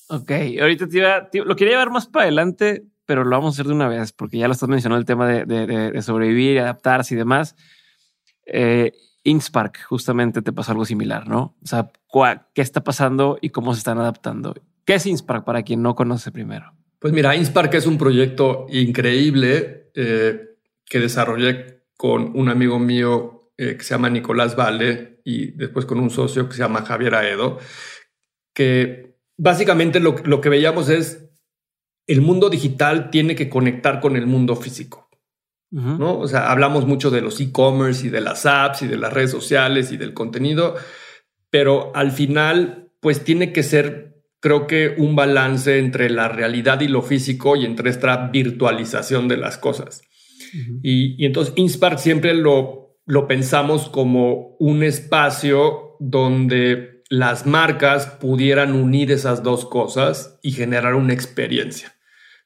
Ok, 0.09 0.31
ahorita 0.61 0.87
te 0.87 0.97
iba, 0.97 1.29
lo 1.45 1.55
quería 1.55 1.73
llevar 1.73 1.89
más 1.89 2.07
para 2.07 2.23
adelante, 2.23 2.85
pero 3.05 3.23
lo 3.23 3.31
vamos 3.31 3.53
a 3.53 3.55
hacer 3.55 3.67
de 3.67 3.73
una 3.73 3.87
vez, 3.87 4.11
porque 4.11 4.37
ya 4.37 4.47
lo 4.47 4.53
estás 4.53 4.69
mencionando 4.69 4.99
el 4.99 5.05
tema 5.05 5.27
de, 5.27 5.45
de, 5.45 6.01
sobrevivir, 6.01 6.59
adaptarse 6.59 7.15
y 7.15 7.17
demás. 7.17 7.55
Eh, 8.45 8.91
Inkspark 9.23 9.83
justamente 9.85 10.41
te 10.41 10.51
pasó 10.51 10.71
algo 10.71 10.85
similar, 10.85 11.27
¿no? 11.27 11.55
O 11.63 11.65
sea, 11.65 11.91
¿qué 12.53 12.61
está 12.61 12.83
pasando 12.83 13.37
y 13.41 13.49
cómo 13.49 13.73
se 13.73 13.79
están 13.79 13.97
adaptando? 13.97 14.53
¿Qué 14.85 14.95
es 14.95 15.05
Inkspark 15.05 15.45
para 15.45 15.63
quien 15.63 15.81
no 15.81 15.95
conoce 15.95 16.31
primero? 16.31 16.73
Pues 16.99 17.13
mira, 17.13 17.35
Inkspark 17.35 17.73
es 17.73 17.87
un 17.87 17.97
proyecto 17.97 18.67
increíble 18.69 19.91
eh, 19.95 20.57
que 20.85 20.99
desarrollé 20.99 21.85
con 21.97 22.31
un 22.35 22.49
amigo 22.49 22.79
mío 22.79 23.42
eh, 23.57 23.77
que 23.77 23.83
se 23.83 23.93
llama 23.93 24.09
Nicolás 24.09 24.55
Vale 24.55 25.21
y 25.23 25.51
después 25.51 25.85
con 25.85 25.99
un 25.99 26.09
socio 26.09 26.47
que 26.47 26.55
se 26.55 26.59
llama 26.59 26.83
Javier 26.83 27.15
Aedo, 27.15 27.59
que 28.53 29.17
básicamente 29.37 29.99
lo, 29.99 30.15
lo 30.25 30.41
que 30.41 30.49
veíamos 30.49 30.89
es 30.89 31.29
el 32.07 32.21
mundo 32.21 32.49
digital 32.49 33.09
tiene 33.09 33.35
que 33.35 33.49
conectar 33.49 33.99
con 33.99 34.15
el 34.15 34.27
mundo 34.27 34.55
físico. 34.55 35.09
¿no? 35.71 36.19
O 36.19 36.27
sea, 36.27 36.51
hablamos 36.51 36.85
mucho 36.85 37.09
de 37.09 37.21
los 37.21 37.41
e-commerce 37.41 38.05
y 38.05 38.09
de 38.11 38.21
las 38.21 38.45
apps 38.45 38.83
y 38.83 38.87
de 38.87 38.97
las 38.97 39.11
redes 39.11 39.31
sociales 39.31 39.91
y 39.91 39.97
del 39.97 40.13
contenido, 40.13 40.75
pero 41.49 41.91
al 41.95 42.11
final, 42.11 42.91
pues 42.99 43.23
tiene 43.23 43.51
que 43.51 43.63
ser, 43.63 44.21
creo 44.39 44.67
que, 44.67 44.93
un 44.95 45.15
balance 45.15 45.79
entre 45.79 46.11
la 46.11 46.27
realidad 46.27 46.81
y 46.81 46.87
lo 46.87 47.01
físico 47.01 47.55
y 47.55 47.65
entre 47.65 47.89
esta 47.89 48.27
virtualización 48.27 49.27
de 49.27 49.37
las 49.37 49.57
cosas. 49.57 50.03
y, 50.83 51.15
y, 51.17 51.25
entonces 51.25 51.55
Inspark 51.57 51.97
siempre 51.97 52.35
lo 52.35 52.82
lo 53.05 53.27
pensamos 53.27 53.89
como 53.89 54.55
un 54.59 54.83
espacio 54.83 55.97
donde 55.99 57.03
las 57.09 57.45
marcas 57.45 58.07
pudieran 58.07 58.73
unir 58.73 59.11
esas 59.11 59.43
dos 59.43 59.65
cosas 59.65 60.39
y 60.41 60.51
generar 60.51 60.95
una 60.95 61.13
experiencia. 61.13 61.93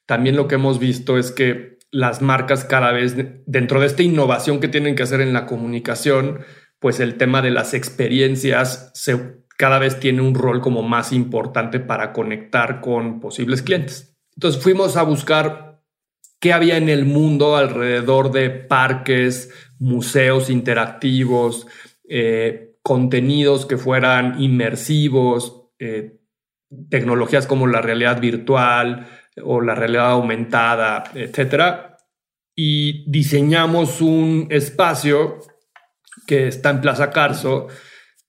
También 0.05 0.35
lo 0.35 0.47
que 0.47 0.55
hemos 0.55 0.79
visto 0.79 1.17
es 1.17 1.31
que 1.31 1.77
las 1.91 2.21
marcas 2.21 2.65
cada 2.65 2.91
vez, 2.91 3.15
dentro 3.45 3.79
de 3.79 3.87
esta 3.87 4.03
innovación 4.03 4.59
que 4.59 4.67
tienen 4.67 4.95
que 4.95 5.03
hacer 5.03 5.21
en 5.21 5.33
la 5.33 5.45
comunicación, 5.45 6.39
pues 6.79 6.99
el 6.99 7.15
tema 7.15 7.41
de 7.41 7.51
las 7.51 7.73
experiencias 7.73 8.91
se, 8.93 9.43
cada 9.57 9.79
vez 9.79 9.99
tiene 9.99 10.21
un 10.21 10.35
rol 10.35 10.61
como 10.61 10.83
más 10.83 11.11
importante 11.11 11.79
para 11.79 12.13
conectar 12.13 12.81
con 12.81 13.19
posibles 13.19 13.61
clientes. 13.61 14.17
Entonces 14.35 14.61
fuimos 14.61 14.97
a 14.97 15.03
buscar 15.03 15.81
qué 16.39 16.53
había 16.53 16.77
en 16.77 16.89
el 16.89 17.05
mundo 17.05 17.55
alrededor 17.55 18.31
de 18.31 18.49
parques, 18.49 19.51
museos 19.79 20.49
interactivos, 20.49 21.67
eh, 22.07 22.75
contenidos 22.81 23.65
que 23.65 23.77
fueran 23.77 24.41
inmersivos, 24.41 25.69
eh, 25.79 26.19
tecnologías 26.89 27.47
como 27.47 27.67
la 27.67 27.81
realidad 27.81 28.19
virtual 28.19 29.07
o 29.43 29.61
la 29.61 29.75
realidad 29.75 30.11
aumentada, 30.11 31.03
etcétera. 31.13 31.97
Y 32.55 33.09
diseñamos 33.09 34.01
un 34.01 34.47
espacio 34.49 35.39
que 36.25 36.47
está 36.47 36.71
en 36.71 36.81
Plaza 36.81 37.11
Carso, 37.11 37.67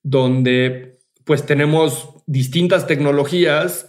donde 0.03 0.99
pues 1.25 1.45
tenemos 1.45 2.09
distintas 2.27 2.87
tecnologías 2.87 3.88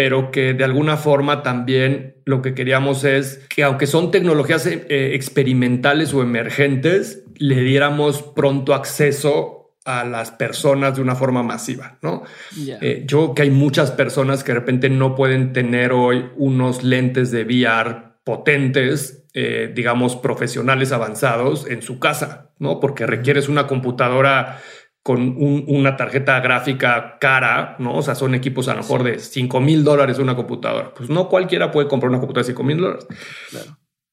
pero 0.00 0.30
que 0.30 0.54
de 0.54 0.64
alguna 0.64 0.96
forma 0.96 1.42
también 1.42 2.14
lo 2.24 2.40
que 2.40 2.54
queríamos 2.54 3.04
es 3.04 3.46
que 3.54 3.64
aunque 3.64 3.86
son 3.86 4.10
tecnologías 4.10 4.64
eh, 4.64 4.86
experimentales 5.12 6.14
o 6.14 6.22
emergentes, 6.22 7.24
le 7.34 7.60
diéramos 7.60 8.22
pronto 8.22 8.72
acceso 8.72 9.74
a 9.84 10.06
las 10.06 10.30
personas 10.30 10.96
de 10.96 11.02
una 11.02 11.16
forma 11.16 11.42
masiva, 11.42 11.98
¿no? 12.00 12.22
Eh, 12.56 13.04
yo 13.06 13.18
creo 13.18 13.34
que 13.34 13.42
hay 13.42 13.50
muchas 13.50 13.90
personas 13.90 14.42
que 14.42 14.52
de 14.52 14.60
repente 14.60 14.88
no 14.88 15.14
pueden 15.14 15.52
tener 15.52 15.92
hoy 15.92 16.30
unos 16.34 16.82
lentes 16.82 17.30
de 17.30 17.44
VR 17.44 18.14
potentes, 18.24 19.26
eh, 19.34 19.70
digamos, 19.74 20.16
profesionales 20.16 20.92
avanzados 20.92 21.66
en 21.68 21.82
su 21.82 21.98
casa, 21.98 22.52
¿no? 22.58 22.80
Porque 22.80 23.06
requieres 23.06 23.50
una 23.50 23.66
computadora 23.66 24.62
con 25.10 25.34
una 25.66 25.96
tarjeta 25.96 26.38
gráfica 26.38 27.18
cara, 27.20 27.74
¿no? 27.80 27.96
O 27.96 28.02
sea, 28.02 28.14
son 28.14 28.32
equipos 28.36 28.68
a 28.68 28.74
lo 28.74 28.82
mejor 28.82 29.02
de 29.02 29.18
5 29.18 29.60
mil 29.60 29.82
dólares 29.82 30.20
una 30.20 30.36
computadora. 30.36 30.94
Pues 30.94 31.10
no 31.10 31.28
cualquiera 31.28 31.72
puede 31.72 31.88
comprar 31.88 32.10
una 32.10 32.20
computadora 32.20 32.46
de 32.46 32.52
5 32.52 32.62
mil 32.62 32.76
dólares. 32.76 33.08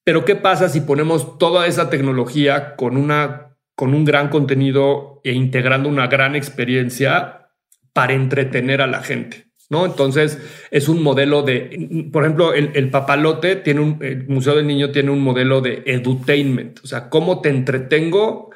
Pero 0.03 0.25
¿qué 0.25 0.35
pasa 0.35 0.69
si 0.69 0.81
ponemos 0.81 1.37
toda 1.37 1.67
esa 1.67 1.91
tecnología 1.91 2.75
con, 2.75 2.97
una, 2.97 3.55
con 3.75 3.93
un 3.93 4.05
gran 4.05 4.29
contenido 4.29 5.21
e 5.23 5.33
integrando 5.33 5.87
una 5.87 6.07
gran 6.07 6.35
experiencia 6.35 7.51
para 7.93 8.13
entretener 8.13 8.81
a 8.81 8.87
la 8.87 9.03
gente? 9.03 9.51
¿no? 9.69 9.85
Entonces 9.85 10.41
es 10.71 10.89
un 10.89 11.03
modelo 11.03 11.43
de, 11.43 12.09
por 12.11 12.23
ejemplo, 12.23 12.55
el, 12.55 12.71
el, 12.73 12.89
papalote 12.89 13.55
tiene 13.57 13.81
un, 13.81 13.99
el 14.01 14.27
Museo 14.27 14.55
del 14.55 14.65
Niño 14.65 14.89
tiene 14.89 15.11
un 15.11 15.21
modelo 15.21 15.61
de 15.61 15.83
edutainment, 15.85 16.79
o 16.83 16.87
sea, 16.87 17.07
cómo 17.09 17.39
te 17.41 17.49
entretengo 17.49 18.49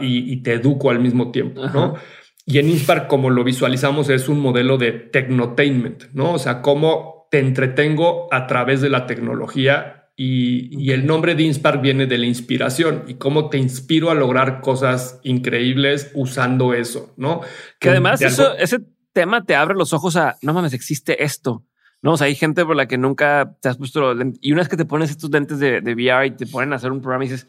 y, 0.00 0.42
te 0.42 0.54
educo 0.54 0.90
al 0.90 1.00
mismo 1.00 1.30
tiempo, 1.30 1.66
¿no? 1.68 1.94
Y 2.46 2.58
en 2.58 2.70
Inspark, 2.70 3.08
como 3.08 3.28
lo 3.28 3.44
visualizamos, 3.44 4.08
es 4.08 4.28
un 4.28 4.40
modelo 4.40 4.78
de 4.78 4.92
technotainment, 4.92 6.04
¿no? 6.14 6.32
O 6.32 6.38
sea, 6.38 6.62
cómo 6.62 7.28
te 7.30 7.40
entretengo 7.40 8.32
a 8.32 8.46
través 8.46 8.80
de 8.80 8.88
la 8.88 9.06
tecnología 9.06 9.98
y, 10.20 10.90
el 10.90 11.06
nombre 11.06 11.34
de 11.34 11.44
Inspark 11.44 11.80
viene 11.80 12.06
de 12.06 12.18
la 12.18 12.26
inspiración 12.26 13.04
y 13.06 13.14
cómo 13.14 13.50
te 13.50 13.58
inspiro 13.58 14.10
a 14.10 14.14
lograr 14.14 14.60
cosas 14.60 15.20
increíbles 15.22 16.10
usando 16.14 16.74
eso, 16.74 17.14
¿no? 17.16 17.42
Que 17.78 17.90
además 17.90 18.20
eso, 18.20 18.56
ese 18.56 18.80
tema 19.12 19.44
te 19.44 19.54
abre 19.54 19.74
los 19.74 19.92
ojos 19.92 20.16
a, 20.16 20.36
no 20.42 20.52
mames, 20.52 20.72
existe 20.72 21.22
esto. 21.22 21.64
No, 22.02 22.12
o 22.12 22.16
sea, 22.16 22.26
hay 22.28 22.34
gente 22.34 22.64
por 22.64 22.74
la 22.74 22.88
que 22.88 22.98
nunca 22.98 23.56
te 23.60 23.68
has 23.68 23.76
puesto 23.76 24.12
y 24.40 24.52
una 24.52 24.62
vez 24.62 24.68
que 24.68 24.76
te 24.76 24.84
pones 24.84 25.10
estos 25.10 25.30
lentes 25.30 25.58
de, 25.58 25.80
de 25.80 25.94
VR 25.94 26.26
y 26.26 26.30
te 26.32 26.46
ponen 26.46 26.72
a 26.72 26.76
hacer 26.76 26.90
un 26.90 27.00
programa 27.00 27.24
y 27.24 27.28
dices, 27.28 27.46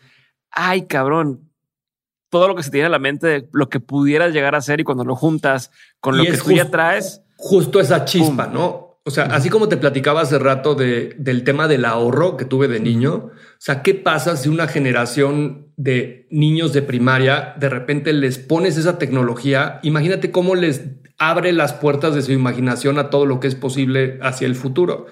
ay, 0.51 0.88
cabrón, 0.88 1.48
todo 2.29 2.47
lo 2.47 2.55
que 2.55 2.63
se 2.63 2.71
tiene 2.71 2.85
en 2.85 2.91
la 2.91 2.99
mente 2.99 3.27
de 3.27 3.49
lo 3.51 3.69
que 3.69 3.79
pudieras 3.79 4.33
llegar 4.33 4.55
a 4.55 4.61
ser 4.61 4.79
y 4.79 4.83
cuando 4.83 5.03
lo 5.03 5.15
juntas 5.15 5.71
con 5.99 6.17
lo 6.17 6.23
que 6.23 6.37
tú 6.37 6.51
ya 6.51 6.69
traes. 6.69 7.21
Justo 7.37 7.79
esa 7.79 8.05
chispa, 8.05 8.47
¿no? 8.47 8.89
O 9.05 9.11
sea, 9.11 9.25
así 9.25 9.49
como 9.49 9.69
te 9.69 9.77
platicaba 9.77 10.21
hace 10.21 10.37
rato 10.37 10.75
de, 10.75 11.15
del 11.17 11.43
tema 11.43 11.67
del 11.67 11.85
ahorro 11.85 12.37
que 12.37 12.45
tuve 12.45 12.67
de 12.67 12.79
niño, 12.79 13.13
o 13.13 13.31
sea, 13.57 13.81
¿qué 13.81 13.95
pasa 13.95 14.37
si 14.37 14.49
una 14.49 14.67
generación 14.67 15.71
de 15.77 16.27
niños 16.29 16.73
de 16.73 16.81
primaria 16.81 17.55
de 17.57 17.69
repente 17.69 18.13
les 18.13 18.37
pones 18.37 18.77
esa 18.77 18.99
tecnología? 18.99 19.79
Imagínate 19.83 20.31
cómo 20.31 20.53
les 20.53 20.83
abre 21.17 21.53
las 21.53 21.73
puertas 21.73 22.13
de 22.13 22.21
su 22.21 22.33
imaginación 22.33 22.99
a 22.99 23.09
todo 23.09 23.25
lo 23.25 23.39
que 23.39 23.47
es 23.47 23.55
posible 23.55 24.19
hacia 24.21 24.45
el 24.45 24.55
futuro. 24.55 25.07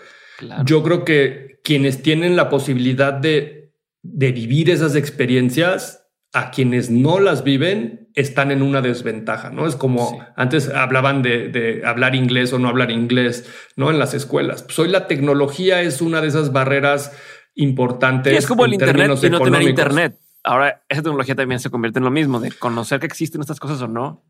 Yo 0.63 0.83
creo 0.83 1.03
que 1.03 1.59
quienes 1.63 2.03
tienen 2.03 2.35
la 2.35 2.49
posibilidad 2.49 3.13
de, 3.13 3.71
de 4.03 4.31
vivir 4.31 4.69
esas 4.69 4.95
experiencias 4.95 6.06
a 6.33 6.51
quienes 6.51 6.89
no 6.89 7.19
las 7.19 7.43
viven 7.43 8.09
están 8.13 8.51
en 8.51 8.61
una 8.61 8.81
desventaja, 8.81 9.49
¿no? 9.49 9.67
Es 9.67 9.75
como 9.75 10.25
antes 10.35 10.69
hablaban 10.69 11.21
de, 11.21 11.81
hablar 11.85 12.15
inglés 12.15 12.51
o 12.53 12.59
no 12.59 12.67
hablar 12.67 12.91
inglés, 12.91 13.49
¿no? 13.75 13.91
En 13.91 13.99
las 13.99 14.13
escuelas. 14.13 14.63
Pues 14.63 14.77
hoy 14.79 14.89
la 14.89 15.07
tecnología 15.07 15.81
es 15.81 16.01
una 16.01 16.21
de 16.21 16.27
esas 16.27 16.51
barreras 16.51 17.11
importantes. 17.55 18.37
es 18.37 18.47
como 18.47 18.65
el 18.65 18.73
Internet 18.73 19.11
y 19.21 19.29
no 19.29 19.39
tener 19.39 19.61
Internet. 19.61 20.19
Ahora 20.43 20.83
esa 20.87 21.01
tecnología 21.01 21.35
también 21.35 21.59
se 21.59 21.69
convierte 21.69 21.99
en 21.99 22.05
lo 22.05 22.11
mismo, 22.11 22.39
de 22.39 22.51
conocer 22.51 22.99
que 22.99 23.05
existen 23.05 23.41
estas 23.41 23.59
cosas 23.59 23.81
o 23.81 23.87
no. 23.87 24.23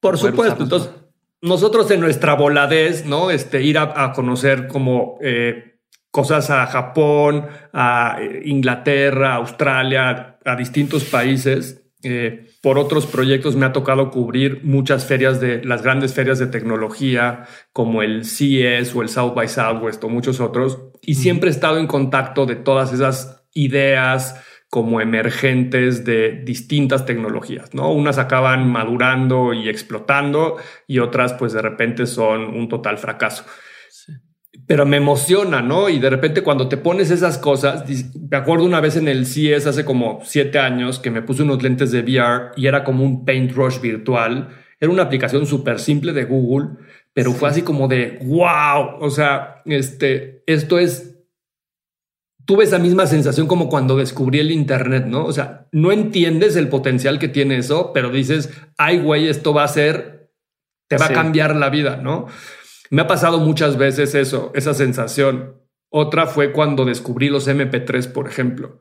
Por 0.00 0.18
supuesto. 0.18 0.62
Entonces, 0.62 0.90
nosotros 1.40 1.90
en 1.90 2.00
nuestra 2.00 2.34
voladez, 2.34 3.06
¿no? 3.06 3.30
Este, 3.30 3.62
ir 3.62 3.78
a, 3.78 4.12
conocer 4.12 4.68
como 4.68 5.18
eh, 5.20 5.75
cosas 6.16 6.48
a 6.48 6.64
Japón, 6.64 7.44
a 7.74 8.16
Inglaterra, 8.42 9.34
Australia, 9.34 10.38
a 10.42 10.56
distintos 10.56 11.04
países. 11.04 11.82
Eh, 12.02 12.46
por 12.62 12.78
otros 12.78 13.04
proyectos 13.04 13.54
me 13.54 13.66
ha 13.66 13.74
tocado 13.74 14.10
cubrir 14.10 14.64
muchas 14.64 15.04
ferias 15.04 15.42
de 15.42 15.62
las 15.62 15.82
grandes 15.82 16.14
ferias 16.14 16.38
de 16.38 16.46
tecnología 16.46 17.44
como 17.74 18.00
el 18.00 18.24
CES 18.24 18.94
o 18.94 19.02
el 19.02 19.10
South 19.10 19.34
by 19.34 19.46
Southwest 19.46 20.02
o 20.04 20.08
muchos 20.08 20.40
otros. 20.40 20.78
Y 21.02 21.16
siempre 21.16 21.50
he 21.50 21.52
estado 21.52 21.78
en 21.78 21.86
contacto 21.86 22.46
de 22.46 22.56
todas 22.56 22.94
esas 22.94 23.44
ideas, 23.52 24.42
como 24.70 25.02
emergentes 25.02 26.04
de 26.04 26.42
distintas 26.44 27.04
tecnologías, 27.04 27.72
¿no? 27.74 27.92
Unas 27.92 28.18
acaban 28.18 28.68
madurando 28.68 29.52
y 29.52 29.68
explotando 29.68 30.56
y 30.86 30.98
otras 30.98 31.34
pues 31.34 31.52
de 31.52 31.62
repente 31.62 32.06
son 32.06 32.42
un 32.42 32.68
total 32.68 32.98
fracaso. 32.98 33.44
Pero 34.66 34.84
me 34.84 34.96
emociona, 34.96 35.62
¿no? 35.62 35.88
Y 35.88 35.98
de 35.98 36.10
repente 36.10 36.42
cuando 36.42 36.68
te 36.68 36.76
pones 36.76 37.10
esas 37.10 37.38
cosas, 37.38 37.84
me 38.30 38.36
acuerdo 38.36 38.64
una 38.64 38.80
vez 38.80 38.96
en 38.96 39.08
el 39.08 39.26
CES 39.26 39.66
hace 39.66 39.84
como 39.84 40.20
siete 40.24 40.58
años 40.58 40.98
que 40.98 41.10
me 41.10 41.22
puse 41.22 41.42
unos 41.42 41.62
lentes 41.62 41.92
de 41.92 42.00
VR 42.00 42.52
y 42.56 42.66
era 42.66 42.82
como 42.82 43.04
un 43.04 43.24
paintbrush 43.24 43.80
virtual. 43.80 44.48
Era 44.80 44.90
una 44.90 45.04
aplicación 45.04 45.46
súper 45.46 45.78
simple 45.78 46.12
de 46.12 46.24
Google, 46.24 46.70
pero 47.12 47.32
fue 47.32 47.48
así 47.48 47.62
como 47.62 47.86
de 47.86 48.18
wow. 48.24 48.98
O 49.00 49.10
sea, 49.10 49.62
este, 49.66 50.42
esto 50.46 50.78
es 50.78 51.16
tuve 52.46 52.64
esa 52.64 52.78
misma 52.78 53.06
sensación 53.06 53.46
como 53.46 53.68
cuando 53.68 53.96
descubrí 53.96 54.38
el 54.38 54.52
Internet, 54.52 55.04
¿no? 55.06 55.24
O 55.24 55.32
sea, 55.32 55.66
no 55.72 55.92
entiendes 55.92 56.56
el 56.56 56.68
potencial 56.68 57.18
que 57.18 57.28
tiene 57.28 57.58
eso, 57.58 57.92
pero 57.92 58.10
dices, 58.10 58.50
ay, 58.78 59.00
güey, 59.00 59.28
esto 59.28 59.52
va 59.52 59.64
a 59.64 59.68
ser, 59.68 60.30
te 60.88 60.96
va 60.96 61.06
a 61.06 61.12
cambiar 61.12 61.56
la 61.56 61.68
vida, 61.68 61.96
¿no? 61.96 62.28
Me 62.90 63.02
ha 63.02 63.06
pasado 63.06 63.38
muchas 63.38 63.76
veces 63.76 64.14
eso, 64.14 64.52
esa 64.54 64.74
sensación. 64.74 65.60
Otra 65.90 66.26
fue 66.26 66.52
cuando 66.52 66.84
descubrí 66.84 67.28
los 67.28 67.48
MP3, 67.48 68.12
por 68.12 68.28
ejemplo, 68.28 68.80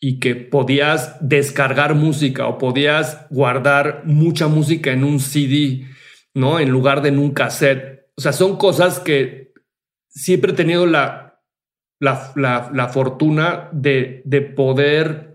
y 0.00 0.18
que 0.20 0.34
podías 0.34 1.16
descargar 1.20 1.94
música 1.94 2.46
o 2.46 2.58
podías 2.58 3.26
guardar 3.30 4.02
mucha 4.04 4.48
música 4.48 4.92
en 4.92 5.04
un 5.04 5.20
CD, 5.20 5.86
¿no? 6.34 6.60
En 6.60 6.70
lugar 6.70 7.02
de 7.02 7.10
en 7.10 7.18
un 7.18 7.32
cassette. 7.32 8.06
O 8.16 8.20
sea, 8.20 8.32
son 8.32 8.56
cosas 8.56 9.00
que 9.00 9.52
siempre 10.08 10.52
he 10.52 10.54
tenido 10.54 10.86
la 10.86 11.24
la, 12.00 12.90
fortuna 12.92 13.68
de, 13.72 14.22
de, 14.24 14.42
poder 14.42 15.33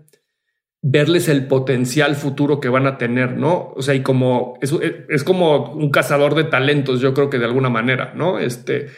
verles 0.82 1.28
el 1.28 1.46
potencial 1.46 2.16
futuro 2.16 2.60
que 2.60 2.68
van 2.68 2.86
a 2.86 2.96
tener, 2.96 3.36
¿no? 3.36 3.72
O 3.76 3.82
sea, 3.82 3.94
y 3.94 4.02
como 4.02 4.54
es, 4.62 4.72
es 5.08 5.24
como 5.24 5.72
un 5.72 5.90
cazador 5.90 6.34
de 6.34 6.44
talentos, 6.44 7.00
yo 7.00 7.12
creo 7.12 7.28
que 7.28 7.38
de 7.38 7.44
alguna 7.44 7.68
manera, 7.68 8.12
¿no? 8.14 8.38
Este, 8.38 8.88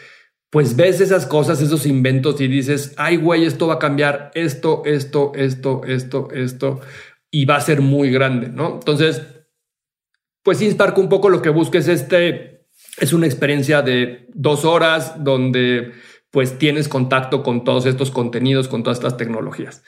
pues 0.51 0.77
ves 0.77 1.01
esas 1.01 1.27
cosas, 1.27 1.61
esos 1.61 1.87
inventos 1.87 2.41
y 2.41 2.47
dices, 2.47 2.95
ay, 2.99 3.17
güey, 3.17 3.45
esto 3.45 3.67
va 3.67 3.75
a 3.75 3.79
cambiar 3.79 4.31
esto, 4.35 4.83
esto, 4.85 5.33
esto, 5.35 5.81
esto, 5.87 6.29
esto, 6.31 6.81
y 7.31 7.47
va 7.47 7.57
a 7.57 7.61
ser 7.61 7.81
muy 7.81 8.11
grande, 8.11 8.49
¿no? 8.49 8.75
Entonces, 8.75 9.23
pues 10.43 10.61
Inspark 10.61 10.99
un 10.99 11.09
poco 11.09 11.31
lo 11.31 11.41
que 11.41 11.49
busques 11.49 11.89
este, 11.89 12.67
es 12.99 13.13
una 13.13 13.27
experiencia 13.27 13.83
de 13.83 14.29
dos 14.35 14.65
horas 14.65 15.25
donde 15.25 15.93
pues 16.31 16.59
tienes 16.59 16.89
contacto 16.89 17.43
con 17.43 17.65
todos 17.65 17.87
estos 17.87 18.11
contenidos, 18.11 18.69
con 18.69 18.83
todas 18.83 18.99
estas 18.99 19.17
tecnologías. 19.17 19.83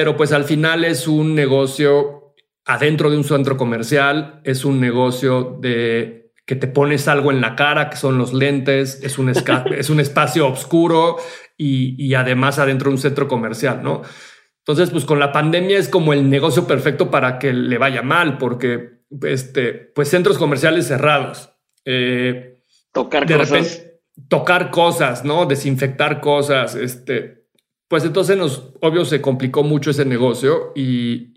Pero 0.00 0.16
pues 0.16 0.32
al 0.32 0.44
final 0.44 0.86
es 0.86 1.06
un 1.06 1.34
negocio 1.34 2.32
adentro 2.64 3.10
de 3.10 3.18
un 3.18 3.24
centro 3.24 3.58
comercial, 3.58 4.40
es 4.44 4.64
un 4.64 4.80
negocio 4.80 5.58
de 5.60 6.32
que 6.46 6.56
te 6.56 6.68
pones 6.68 7.06
algo 7.06 7.30
en 7.30 7.42
la 7.42 7.54
cara, 7.54 7.90
que 7.90 7.98
son 7.98 8.16
los 8.16 8.32
lentes, 8.32 8.98
es 9.02 9.18
un, 9.18 9.28
es 9.76 9.90
un 9.90 10.00
espacio 10.00 10.48
oscuro 10.48 11.18
y, 11.54 12.14
además 12.14 12.58
adentro 12.58 12.88
de 12.88 12.94
un 12.94 12.98
centro 13.02 13.28
comercial, 13.28 13.82
¿no? 13.82 14.00
Entonces, 14.60 14.88
pues 14.88 15.04
con 15.04 15.20
la 15.20 15.32
pandemia 15.32 15.76
es 15.76 15.90
como 15.90 16.14
el 16.14 16.30
negocio 16.30 16.66
perfecto 16.66 17.10
para 17.10 17.38
que 17.38 17.52
le 17.52 17.76
vaya 17.76 18.00
mal, 18.00 18.38
porque 18.38 19.02
este, 19.20 19.74
pues 19.74 20.08
centros 20.08 20.38
comerciales 20.38 20.86
cerrados. 20.86 21.52
Eh, 21.84 22.62
Tocar 22.90 23.26
de 23.26 23.36
cosas 23.36 23.84
tocar 24.28 24.70
cosas, 24.70 25.24
¿no? 25.24 25.46
Desinfectar 25.46 26.20
cosas, 26.20 26.74
este, 26.74 27.39
pues 27.90 28.04
entonces 28.04 28.36
nos, 28.36 28.72
obvio, 28.80 29.04
se 29.04 29.20
complicó 29.20 29.64
mucho 29.64 29.90
ese 29.90 30.04
negocio 30.04 30.70
y, 30.76 31.32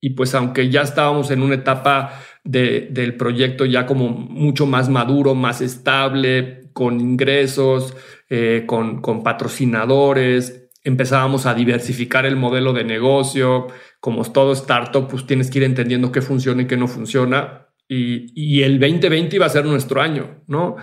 y, 0.00 0.10
pues 0.16 0.34
aunque 0.34 0.68
ya 0.70 0.82
estábamos 0.82 1.30
en 1.30 1.40
una 1.40 1.54
etapa 1.54 2.20
de, 2.42 2.88
del 2.90 3.16
proyecto 3.16 3.64
ya 3.64 3.86
como 3.86 4.08
mucho 4.08 4.66
más 4.66 4.88
maduro, 4.88 5.36
más 5.36 5.60
estable, 5.60 6.68
con 6.72 7.00
ingresos, 7.00 7.96
eh, 8.28 8.64
con, 8.66 9.00
con 9.00 9.22
patrocinadores, 9.22 10.68
empezábamos 10.82 11.46
a 11.46 11.54
diversificar 11.54 12.26
el 12.26 12.34
modelo 12.34 12.72
de 12.72 12.82
negocio, 12.82 13.68
como 14.00 14.24
todo 14.24 14.54
startup, 14.54 15.06
pues 15.06 15.28
tienes 15.28 15.48
que 15.48 15.60
ir 15.60 15.64
entendiendo 15.64 16.10
qué 16.10 16.22
funciona 16.22 16.62
y 16.62 16.66
qué 16.66 16.76
no 16.76 16.88
funciona. 16.88 17.68
Y, 17.86 18.32
y 18.34 18.64
el 18.64 18.80
2020 18.80 19.36
iba 19.36 19.46
a 19.46 19.48
ser 19.48 19.64
nuestro 19.64 20.02
año, 20.02 20.42
¿no? 20.48 20.74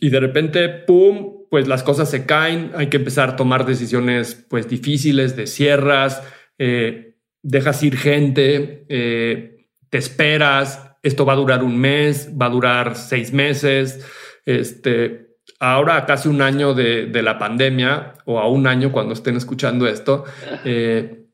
y 0.00 0.10
de 0.10 0.20
repente, 0.20 0.68
¡pum!, 0.68 1.37
pues 1.50 1.68
las 1.68 1.82
cosas 1.82 2.10
se 2.10 2.26
caen, 2.26 2.72
hay 2.74 2.88
que 2.88 2.98
empezar 2.98 3.30
a 3.30 3.36
tomar 3.36 3.64
decisiones 3.66 4.46
pues 4.48 4.68
difíciles 4.68 5.36
de 5.36 5.46
cierras, 5.46 6.22
eh, 6.58 7.16
dejas 7.42 7.82
ir 7.82 7.96
gente, 7.96 8.84
eh, 8.88 9.68
te 9.90 9.98
esperas, 9.98 10.96
esto 11.02 11.24
va 11.24 11.32
a 11.34 11.36
durar 11.36 11.62
un 11.62 11.78
mes, 11.78 12.30
va 12.40 12.46
a 12.46 12.50
durar 12.50 12.96
seis 12.96 13.32
meses, 13.32 14.04
este, 14.44 15.36
ahora 15.60 15.96
a 15.96 16.06
casi 16.06 16.28
un 16.28 16.42
año 16.42 16.74
de, 16.74 17.06
de, 17.06 17.22
la 17.22 17.38
pandemia 17.38 18.14
o 18.24 18.38
a 18.38 18.48
un 18.48 18.66
año 18.66 18.92
cuando 18.92 19.14
estén 19.14 19.36
escuchando 19.36 19.86
esto, 19.86 20.24
eh, 20.64 21.26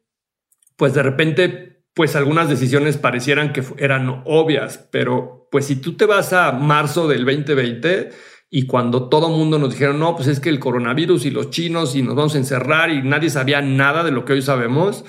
pues 0.76 0.94
de 0.94 1.02
repente, 1.02 1.82
pues 1.94 2.16
algunas 2.16 2.48
decisiones 2.48 2.96
parecieran 2.96 3.52
que 3.52 3.62
eran 3.78 4.22
obvias, 4.24 4.78
pero 4.90 5.48
pues 5.50 5.66
si 5.66 5.76
tú 5.76 5.96
te 5.96 6.06
vas 6.06 6.32
a 6.32 6.50
marzo 6.52 7.06
del 7.06 7.24
2020, 7.24 8.10
y 8.56 8.66
cuando 8.66 9.08
todo 9.08 9.30
mundo 9.30 9.58
nos 9.58 9.72
dijeron, 9.72 9.98
no, 9.98 10.14
pues 10.14 10.28
es 10.28 10.38
que 10.38 10.48
el 10.48 10.60
coronavirus 10.60 11.26
y 11.26 11.30
los 11.32 11.50
chinos 11.50 11.96
y 11.96 12.02
nos 12.02 12.14
vamos 12.14 12.36
a 12.36 12.38
encerrar 12.38 12.88
y 12.88 13.02
nadie 13.02 13.28
sabía 13.28 13.60
nada 13.60 14.04
de 14.04 14.12
lo 14.12 14.24
que 14.24 14.34
hoy 14.34 14.42
sabemos, 14.42 15.04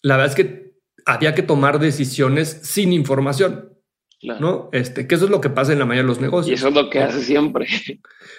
la 0.00 0.16
verdad 0.16 0.30
es 0.30 0.42
que 0.42 0.72
había 1.04 1.34
que 1.34 1.42
tomar 1.42 1.80
decisiones 1.80 2.60
sin 2.62 2.94
información. 2.94 3.74
¿No? 4.22 4.70
Este, 4.72 5.06
que 5.06 5.16
eso 5.16 5.26
es 5.26 5.30
lo 5.30 5.42
que 5.42 5.50
pasa 5.50 5.74
en 5.74 5.80
la 5.80 5.84
mayoría 5.84 6.04
de 6.04 6.08
los 6.08 6.20
negocios. 6.22 6.50
Y 6.50 6.54
eso 6.54 6.68
es 6.68 6.74
lo 6.74 6.88
que 6.88 7.00
hace 7.00 7.22
siempre. 7.22 7.66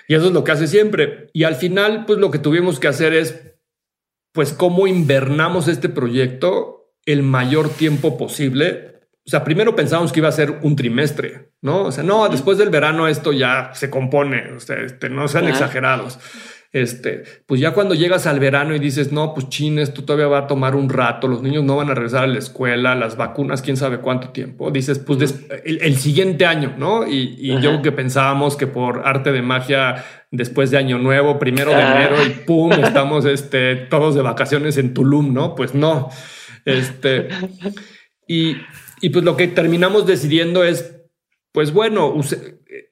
Y 0.08 0.16
eso 0.16 0.26
es 0.26 0.34
lo 0.34 0.44
que 0.44 0.52
hace 0.52 0.66
siempre. 0.66 1.30
Y 1.32 1.44
al 1.44 1.54
final, 1.54 2.06
pues 2.08 2.18
lo 2.18 2.32
que 2.32 2.40
tuvimos 2.40 2.80
que 2.80 2.88
hacer 2.88 3.14
es, 3.14 3.40
pues, 4.32 4.52
cómo 4.52 4.88
invernamos 4.88 5.68
este 5.68 5.90
proyecto 5.90 6.92
el 7.06 7.22
mayor 7.22 7.70
tiempo 7.70 8.18
posible 8.18 8.99
o 9.30 9.32
sea, 9.32 9.44
primero 9.44 9.76
pensábamos 9.76 10.12
que 10.12 10.22
iba 10.22 10.28
a 10.28 10.32
ser 10.32 10.58
un 10.64 10.76
trimestre, 10.76 11.52
¿no? 11.62 11.84
O 11.84 11.92
sea, 11.92 12.04
no, 12.04 12.28
después 12.30 12.58
del 12.58 12.72
verano 12.72 13.08
esto 13.08 13.32
ya 13.32 13.70
se 13.76 13.92
compone, 13.92 14.54
o 14.54 14.60
sea, 14.60 14.78
este, 14.78 15.08
no 15.08 15.28
sean 15.28 15.48
exagerados. 15.48 16.18
Este, 16.72 17.22
pues 17.46 17.62
ya 17.62 17.76
cuando 17.76 17.94
llegas 17.94 18.26
al 18.26 18.40
verano 18.40 18.74
y 18.74 18.80
dices, 18.80 19.12
no, 19.12 19.36
pues 19.36 19.50
chin, 19.50 19.78
esto 19.78 20.04
todavía 20.04 20.26
va 20.26 20.40
a 20.40 20.48
tomar 20.48 20.76
un 20.76 20.90
rato, 20.90 21.28
los 21.28 21.44
niños 21.44 21.64
no 21.64 21.76
van 21.76 21.92
a 21.92 21.94
regresar 21.94 22.24
a 22.24 22.28
la 22.28 22.40
escuela, 22.40 22.96
las 22.96 23.18
vacunas, 23.18 23.62
quién 23.62 23.78
sabe 23.78 24.00
cuánto 24.00 24.30
tiempo. 24.30 24.72
Dices, 24.72 24.98
pues 24.98 25.48
el, 25.64 25.96
siguiente 25.98 26.48
año, 26.48 26.74
¿no? 26.80 27.08
Y, 27.08 27.62
yo 27.62 27.84
que 27.84 27.92
pensábamos 27.92 28.58
que 28.58 28.66
por 28.66 29.08
arte 29.08 29.32
de 29.32 29.44
magia, 29.44 30.06
después 30.32 30.72
de 30.72 30.80
año 30.80 30.98
nuevo, 30.98 31.38
primero 31.38 31.70
de 31.70 31.82
enero 31.82 32.16
y 32.26 32.30
pum, 32.48 32.72
estamos 32.72 33.26
este, 33.26 33.76
todos 33.76 34.16
de 34.16 34.24
vacaciones 34.24 34.78
en 34.78 34.96
Tulum, 34.96 35.36
¿no? 35.36 35.54
Pues 35.54 35.76
no. 35.76 36.10
Este, 36.66 37.30
y, 38.28 38.58
y 39.02 39.10
pues 39.10 39.24
lo 39.26 39.36
que 39.38 39.48
terminamos 39.48 40.06
decidiendo 40.06 40.64
es, 40.64 41.02
pues 41.52 41.74
bueno, 41.74 42.16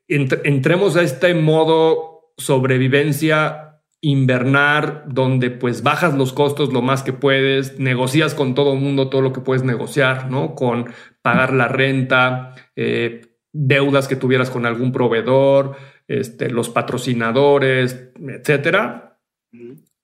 entremos 0.08 0.96
a 0.96 1.04
este 1.04 1.34
modo 1.34 2.34
sobrevivencia 2.38 3.67
invernar, 4.02 5.06
donde 5.08 5.50
pues 5.50 5.82
bajas 5.82 6.15
los 6.15 6.32
costos 6.32 6.72
lo 6.72 6.82
más 6.82 7.04
que 7.04 7.13
puedes, 7.13 7.80
negocias 7.80 8.36
con 8.36 8.54
todo 8.54 8.74
el 8.74 8.80
mundo 8.80 9.10
todo 9.10 9.22
lo 9.22 9.34
que 9.34 9.41
puedes 9.41 9.63
negociar, 9.63 10.29
¿no? 10.29 10.54
Con 10.54 10.94
pagar 11.21 11.52
la 11.54 11.67
renta, 11.67 12.54
eh, 12.75 13.21
deudas 13.52 14.08
que 14.08 14.15
tuvieras 14.15 14.52
con 14.52 14.65
algún 14.65 14.92
proveedor, 14.92 15.75
este, 16.08 16.50
los 16.50 16.69
patrocinadores, 16.69 18.12
etcétera. 18.19 19.19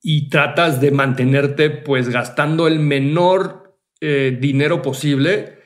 Y 0.02 0.30
tratas 0.30 0.82
de 0.82 0.92
mantenerte 0.92 1.70
pues 1.70 2.10
gastando 2.10 2.68
el 2.68 2.80
menor 2.80 3.78
eh, 4.02 4.38
dinero 4.40 4.82
posible 4.82 5.63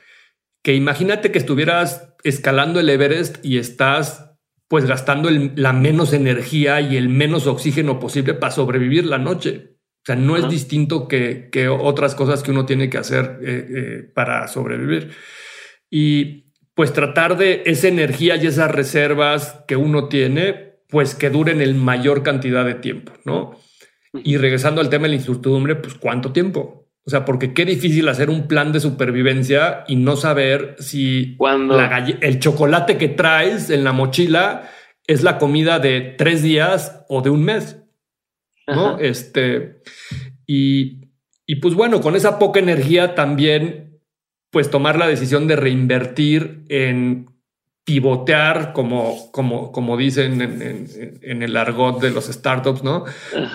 que 0.62 0.74
imagínate 0.74 1.30
que 1.30 1.38
estuvieras 1.38 2.14
escalando 2.24 2.80
el 2.80 2.90
Everest 2.90 3.44
y 3.44 3.58
estás 3.58 4.28
pues 4.68 4.84
gastando 4.84 5.30
la 5.30 5.72
menos 5.72 6.12
energía 6.12 6.80
y 6.80 6.96
el 6.96 7.08
menos 7.08 7.46
oxígeno 7.46 7.98
posible 7.98 8.34
para 8.34 8.52
sobrevivir 8.52 9.06
la 9.06 9.18
noche. 9.18 9.76
O 10.02 10.04
sea, 10.04 10.16
no 10.16 10.36
es 10.36 10.48
distinto 10.48 11.08
que, 11.08 11.48
que, 11.50 11.68
otras 11.68 12.14
cosas 12.14 12.42
que 12.42 12.50
uno 12.50 12.66
tiene 12.66 12.90
que 12.90 12.98
hacer 12.98 13.38
eh, 13.42 13.66
eh, 13.70 14.12
para 14.14 14.46
sobrevivir. 14.48 15.10
Y 15.90 16.52
pues 16.74 16.92
tratar 16.92 17.36
de 17.36 17.62
esa 17.66 17.88
energía 17.88 18.36
y 18.36 18.46
esas 18.46 18.70
reservas 18.70 19.64
que 19.66 19.76
uno 19.76 20.08
tiene, 20.08 20.82
pues 20.88 21.14
que 21.14 21.30
duren 21.30 21.60
el 21.60 21.74
mayor 21.74 22.22
cantidad 22.22 22.64
de 22.64 22.74
tiempo, 22.74 23.12
¿no? 23.24 23.58
Y 24.12 24.36
regresando 24.36 24.80
al 24.80 24.90
tema 24.90 25.04
de 25.04 25.10
la 25.10 25.14
incertidumbre, 25.16 25.76
pues 25.76 25.94
cuánto 25.94 26.32
tiempo. 26.32 26.87
O 27.08 27.10
sea, 27.10 27.24
porque 27.24 27.54
qué 27.54 27.64
difícil 27.64 28.06
hacer 28.10 28.28
un 28.28 28.48
plan 28.48 28.70
de 28.70 28.80
supervivencia 28.80 29.84
y 29.88 29.96
no 29.96 30.14
saber 30.14 30.76
si 30.78 31.36
Cuando... 31.38 31.80
el 32.20 32.38
chocolate 32.38 32.98
que 32.98 33.08
traes 33.08 33.70
en 33.70 33.82
la 33.82 33.94
mochila 33.94 34.68
es 35.06 35.22
la 35.22 35.38
comida 35.38 35.78
de 35.78 36.02
tres 36.18 36.42
días 36.42 37.06
o 37.08 37.22
de 37.22 37.30
un 37.30 37.44
mes. 37.44 37.78
¿no? 38.66 38.98
Este, 38.98 39.80
y, 40.46 41.08
y 41.46 41.54
pues 41.62 41.72
bueno, 41.72 42.02
con 42.02 42.14
esa 42.14 42.38
poca 42.38 42.60
energía 42.60 43.14
también, 43.14 44.02
pues 44.50 44.70
tomar 44.70 44.98
la 44.98 45.08
decisión 45.08 45.46
de 45.46 45.56
reinvertir 45.56 46.66
en 46.68 47.30
pivotear, 47.84 48.74
como, 48.74 49.32
como, 49.32 49.72
como 49.72 49.96
dicen 49.96 50.42
en, 50.42 51.42
el 51.42 51.56
argot 51.56 52.02
de 52.02 52.10
los 52.10 52.26
startups, 52.26 52.84
¿no? 52.84 53.06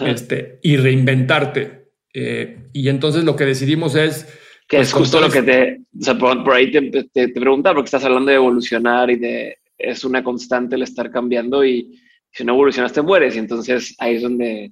Este, 0.08 0.60
y 0.64 0.78
reinventarte. 0.78 1.83
Eh, 2.14 2.70
y 2.74 2.89
entonces 2.89 3.24
lo 3.24 3.36
que 3.36 3.45
decidimos 3.45 3.95
es... 3.95 4.26
Que 4.68 4.80
es 4.80 4.91
pues, 4.91 4.93
justo 4.93 5.20
lo 5.20 5.30
que 5.30 5.41
te... 5.41 5.82
O 5.99 6.03
sea, 6.03 6.18
por, 6.18 6.53
ahí 6.53 6.72
te, 6.72 6.82
te, 6.89 7.03
te 7.28 7.30
pregunta, 7.30 7.74
porque 7.74 7.88
estás 7.88 8.05
hablando 8.05 8.30
de 8.30 8.38
evolucionar 8.38 9.09
y 9.09 9.18
de... 9.18 9.57
Es 9.78 10.05
una 10.05 10.24
constante 10.24 10.76
el 10.76 10.84
estar 10.84 11.11
cambiando 11.11 11.66
y 11.66 11.99
si 12.32 12.43
no 12.43 12.53
evolucionas 12.53 12.93
te 12.93 13.01
mueres. 13.01 13.36
Y 13.36 13.39
entonces 13.39 13.95
ahí 13.97 14.16
es 14.16 14.22
donde, 14.22 14.72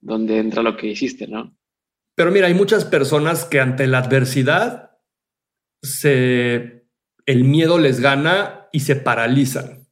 donde 0.00 0.38
entra 0.38 0.62
lo 0.62 0.76
que 0.76 0.88
hiciste, 0.88 1.26
¿no? 1.26 1.56
Pero 2.16 2.30
mira, 2.30 2.48
hay 2.48 2.54
muchas 2.54 2.84
personas 2.84 3.44
que 3.44 3.60
ante 3.60 3.86
la 3.86 3.98
adversidad 3.98 4.90
se... 5.82 6.86
El 7.26 7.44
miedo 7.44 7.78
les 7.78 8.00
gana 8.00 8.60
y 8.72 8.80
se 8.80 8.96
paralizan, 8.96 9.86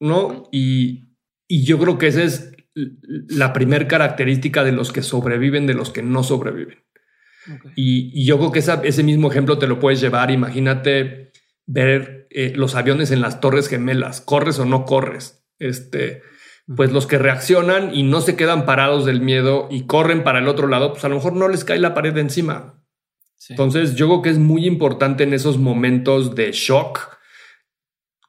¿no? 0.00 0.48
Y, 0.52 1.02
yo 1.48 1.78
creo 1.78 1.98
que 1.98 2.08
esa 2.08 2.22
es 2.22 2.53
la 2.74 3.52
primera 3.52 3.86
característica 3.86 4.64
de 4.64 4.72
los 4.72 4.92
que 4.92 5.02
sobreviven, 5.02 5.66
de 5.66 5.74
los 5.74 5.90
que 5.90 6.02
no 6.02 6.22
sobreviven. 6.22 6.84
Y, 7.76 8.24
yo 8.24 8.38
creo 8.38 8.52
que 8.52 8.88
ese 8.88 9.02
mismo 9.02 9.30
ejemplo 9.30 9.58
te 9.58 9.66
lo 9.66 9.78
puedes 9.78 10.00
llevar. 10.00 10.30
Imagínate 10.30 11.32
ver 11.66 12.26
eh, 12.30 12.52
los 12.56 12.74
aviones 12.74 13.10
en 13.10 13.20
las 13.20 13.40
torres 13.40 13.68
gemelas, 13.68 14.20
corres 14.20 14.58
o 14.58 14.64
no 14.64 14.84
corres. 14.84 15.44
Este, 15.58 16.22
pues 16.74 16.92
los 16.92 17.06
que 17.06 17.18
reaccionan 17.18 17.94
y 17.94 18.02
no 18.02 18.20
se 18.20 18.36
quedan 18.36 18.64
parados 18.64 19.04
del 19.04 19.20
miedo 19.20 19.68
y 19.70 19.86
corren 19.86 20.24
para 20.24 20.38
el 20.38 20.48
otro 20.48 20.66
lado, 20.66 20.92
pues 20.92 21.04
a 21.04 21.08
lo 21.08 21.16
mejor 21.16 21.34
no 21.34 21.48
les 21.48 21.64
cae 21.64 21.78
la 21.78 21.94
pared 21.94 22.16
encima. 22.16 22.82
Entonces 23.50 23.94
yo 23.94 24.06
creo 24.06 24.22
que 24.22 24.30
es 24.30 24.38
muy 24.38 24.66
importante 24.66 25.24
en 25.24 25.34
esos 25.34 25.58
momentos 25.58 26.34
de 26.34 26.52
shock 26.52 27.18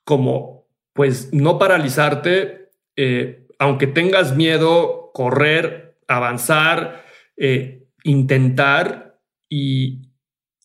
como 0.04 0.68
pues 0.94 1.34
no 1.34 1.58
paralizarte, 1.58 2.70
eh, 2.96 3.45
aunque 3.60 3.88
tengas 3.88 4.36
miedo, 4.36 5.12
correr, 5.14 5.98
avanzar, 6.08 7.04
eh, 7.38 7.88
intentar 8.04 9.20
y, 9.50 10.02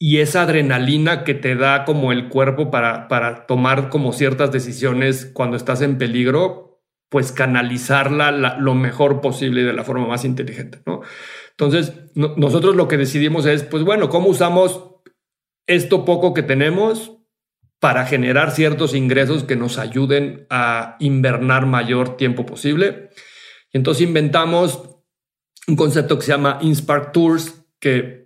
esa 0.02 0.42
adrenalina 0.42 1.24
que 1.24 1.34
te 1.34 1.54
da 1.56 1.84
como 1.84 2.10
el 2.10 2.30
cuerpo 2.30 2.70
para, 2.70 3.06
para 3.06 3.46
tomar 3.46 3.90
como 3.90 4.14
ciertas 4.14 4.50
decisiones 4.50 5.26
cuando 5.26 5.58
estás 5.58 5.82
en 5.82 5.98
peligro, 5.98 6.80
pues 7.10 7.32
canalizarla 7.32 8.30
lo 8.58 8.74
mejor 8.74 9.20
posible 9.20 9.60
y 9.60 9.64
de 9.64 9.74
la 9.74 9.84
forma 9.84 10.06
más 10.06 10.24
inteligente, 10.24 10.80
¿no? 10.86 11.02
Entonces, 11.50 11.92
nosotros 12.14 12.76
lo 12.76 12.88
que 12.88 12.96
decidimos 12.96 13.44
es, 13.44 13.62
pues 13.62 13.84
bueno, 13.84 14.08
¿cómo 14.08 14.28
usamos 14.28 14.90
esto 15.66 16.06
poco 16.06 16.32
que 16.32 16.42
tenemos 16.42 17.19
para 17.80 18.04
generar 18.06 18.50
ciertos 18.52 18.94
ingresos 18.94 19.44
que 19.44 19.56
nos 19.56 19.78
ayuden 19.78 20.46
a 20.50 20.96
invernar 21.00 21.66
mayor 21.66 22.16
tiempo 22.16 22.44
posible. 22.44 23.10
Y 23.72 23.78
entonces 23.78 24.06
inventamos 24.06 24.82
un 25.66 25.76
concepto 25.76 26.18
que 26.18 26.26
se 26.26 26.32
llama 26.32 26.58
InSpark 26.60 27.12
Tours, 27.12 27.64
que 27.80 28.19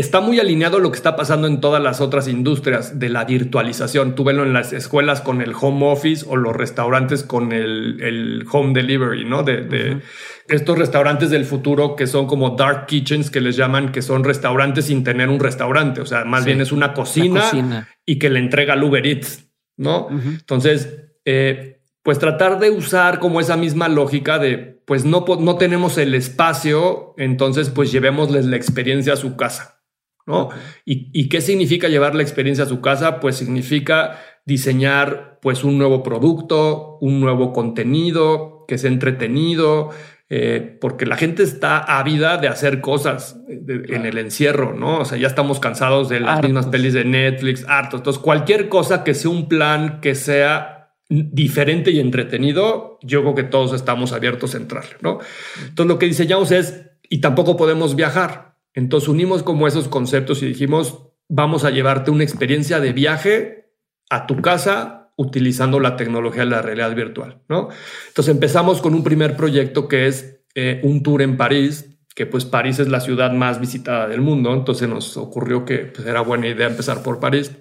está 0.00 0.20
muy 0.20 0.40
alineado 0.40 0.78
a 0.78 0.80
lo 0.80 0.90
que 0.90 0.96
está 0.96 1.14
pasando 1.14 1.46
en 1.46 1.60
todas 1.60 1.82
las 1.82 2.00
otras 2.00 2.26
industrias 2.26 2.98
de 2.98 3.10
la 3.10 3.24
virtualización. 3.24 4.14
Tú 4.14 4.24
velo 4.24 4.42
en 4.42 4.52
las 4.52 4.72
escuelas 4.72 5.20
con 5.20 5.42
el 5.42 5.52
home 5.58 5.86
office 5.86 6.24
o 6.26 6.36
los 6.36 6.56
restaurantes 6.56 7.22
con 7.22 7.52
el, 7.52 8.44
home 8.50 8.72
delivery, 8.72 9.24
¿no? 9.24 9.42
De, 9.42 10.00
estos 10.48 10.78
restaurantes 10.78 11.30
del 11.30 11.44
futuro 11.44 11.94
que 11.96 12.06
son 12.06 12.26
como 12.26 12.50
dark 12.56 12.86
kitchens 12.86 13.30
que 13.30 13.40
les 13.40 13.56
llaman, 13.56 13.92
que 13.92 14.02
son 14.02 14.24
restaurantes 14.24 14.86
sin 14.86 15.04
tener 15.04 15.28
un 15.28 15.38
restaurante. 15.38 16.00
O 16.00 16.06
sea, 16.06 16.24
más 16.24 16.44
bien 16.44 16.60
es 16.60 16.72
una 16.72 16.92
cocina, 16.94 17.86
y 18.06 18.18
que 18.18 18.30
le 18.30 18.40
entrega 18.40 18.72
al 18.72 18.82
Uber 18.82 19.06
Eats, 19.06 19.46
¿no? 19.76 20.08
Entonces, 20.10 21.12
eh, 21.24 21.82
pues 22.02 22.18
tratar 22.18 22.58
de 22.58 22.70
usar 22.70 23.18
como 23.18 23.40
esa 23.40 23.56
misma 23.56 23.88
lógica 23.88 24.38
de, 24.38 24.56
pues 24.86 25.04
no, 25.04 25.24
no 25.38 25.56
tenemos 25.56 25.98
el 25.98 26.14
espacio, 26.14 27.14
entonces 27.18 27.68
pues 27.68 27.92
llevémosles 27.92 28.46
la 28.46 28.56
experiencia 28.56 29.12
a 29.12 29.16
su 29.16 29.36
casa. 29.36 29.79
¿No? 30.26 30.50
¿Y, 30.84 31.28
qué 31.28 31.40
significa 31.40 31.88
llevar 31.88 32.14
la 32.14 32.22
experiencia 32.22 32.64
a 32.64 32.68
su 32.68 32.80
casa? 32.80 33.20
Pues 33.20 33.36
significa 33.36 34.20
diseñar 34.44 35.38
pues 35.42 35.64
un 35.64 35.78
nuevo 35.78 36.02
producto, 36.02 36.98
un 37.00 37.20
nuevo 37.20 37.52
contenido 37.52 38.64
que 38.68 38.78
sea 38.78 38.90
entretenido, 38.90 39.90
eh, 40.28 40.78
porque 40.80 41.06
la 41.06 41.16
gente 41.16 41.42
está 41.42 41.78
ávida 41.78 42.36
de 42.36 42.46
hacer 42.46 42.80
cosas 42.80 43.40
en 43.48 44.06
el 44.06 44.16
encierro, 44.16 44.74
¿no? 44.74 45.00
O 45.00 45.04
sea, 45.04 45.18
ya 45.18 45.26
estamos 45.26 45.58
cansados 45.58 46.08
de 46.08 46.20
las 46.20 46.40
mismas 46.42 46.66
pelis 46.66 46.94
de 46.94 47.04
Netflix, 47.04 47.64
hartos. 47.66 48.00
Entonces, 48.00 48.22
cualquier 48.22 48.68
cosa 48.68 49.02
que 49.02 49.14
sea 49.14 49.30
un 49.30 49.48
plan 49.48 50.00
que 50.00 50.14
sea 50.14 50.94
diferente 51.08 51.90
y 51.90 51.98
entretenido, 51.98 53.00
yo 53.02 53.22
creo 53.22 53.34
que 53.34 53.42
todos 53.42 53.72
estamos 53.72 54.12
abiertos 54.12 54.54
a 54.54 54.58
entrarle, 54.58 54.96
¿no? 55.00 55.18
Entonces, 55.58 55.86
lo 55.86 55.98
que 55.98 56.06
diseñamos 56.06 56.52
es, 56.52 56.86
y 57.08 57.20
tampoco 57.20 57.56
podemos 57.56 57.96
viajar, 57.96 58.49
entonces 58.80 59.08
unimos 59.08 59.42
como 59.42 59.68
esos 59.68 59.88
conceptos 59.88 60.42
y 60.42 60.46
dijimos, 60.46 60.98
vamos 61.28 61.64
a 61.64 61.70
llevarte 61.70 62.10
una 62.10 62.24
experiencia 62.24 62.80
de 62.80 62.92
viaje 62.92 63.74
a 64.08 64.26
tu 64.26 64.40
casa 64.40 65.12
utilizando 65.16 65.80
la 65.80 65.96
tecnología 65.96 66.44
de 66.44 66.50
la 66.50 66.62
realidad 66.62 66.94
virtual, 66.94 67.42
¿no? 67.48 67.68
Entonces 68.08 68.34
empezamos 68.34 68.80
con 68.80 68.94
un 68.94 69.04
primer 69.04 69.36
proyecto 69.36 69.86
que 69.86 70.06
es 70.06 70.40
eh, 70.54 70.80
un 70.82 71.02
tour 71.02 71.20
en 71.20 71.36
París, 71.36 71.98
que 72.14 72.24
pues 72.24 72.46
París 72.46 72.78
es 72.78 72.88
la 72.88 73.00
ciudad 73.00 73.32
más 73.32 73.60
visitada 73.60 74.08
del 74.08 74.22
mundo, 74.22 74.54
entonces 74.54 74.88
nos 74.88 75.18
ocurrió 75.18 75.66
que 75.66 75.80
pues, 75.80 76.06
era 76.06 76.22
buena 76.22 76.48
idea 76.48 76.66
empezar 76.66 77.02
por 77.02 77.20
París. 77.20 77.52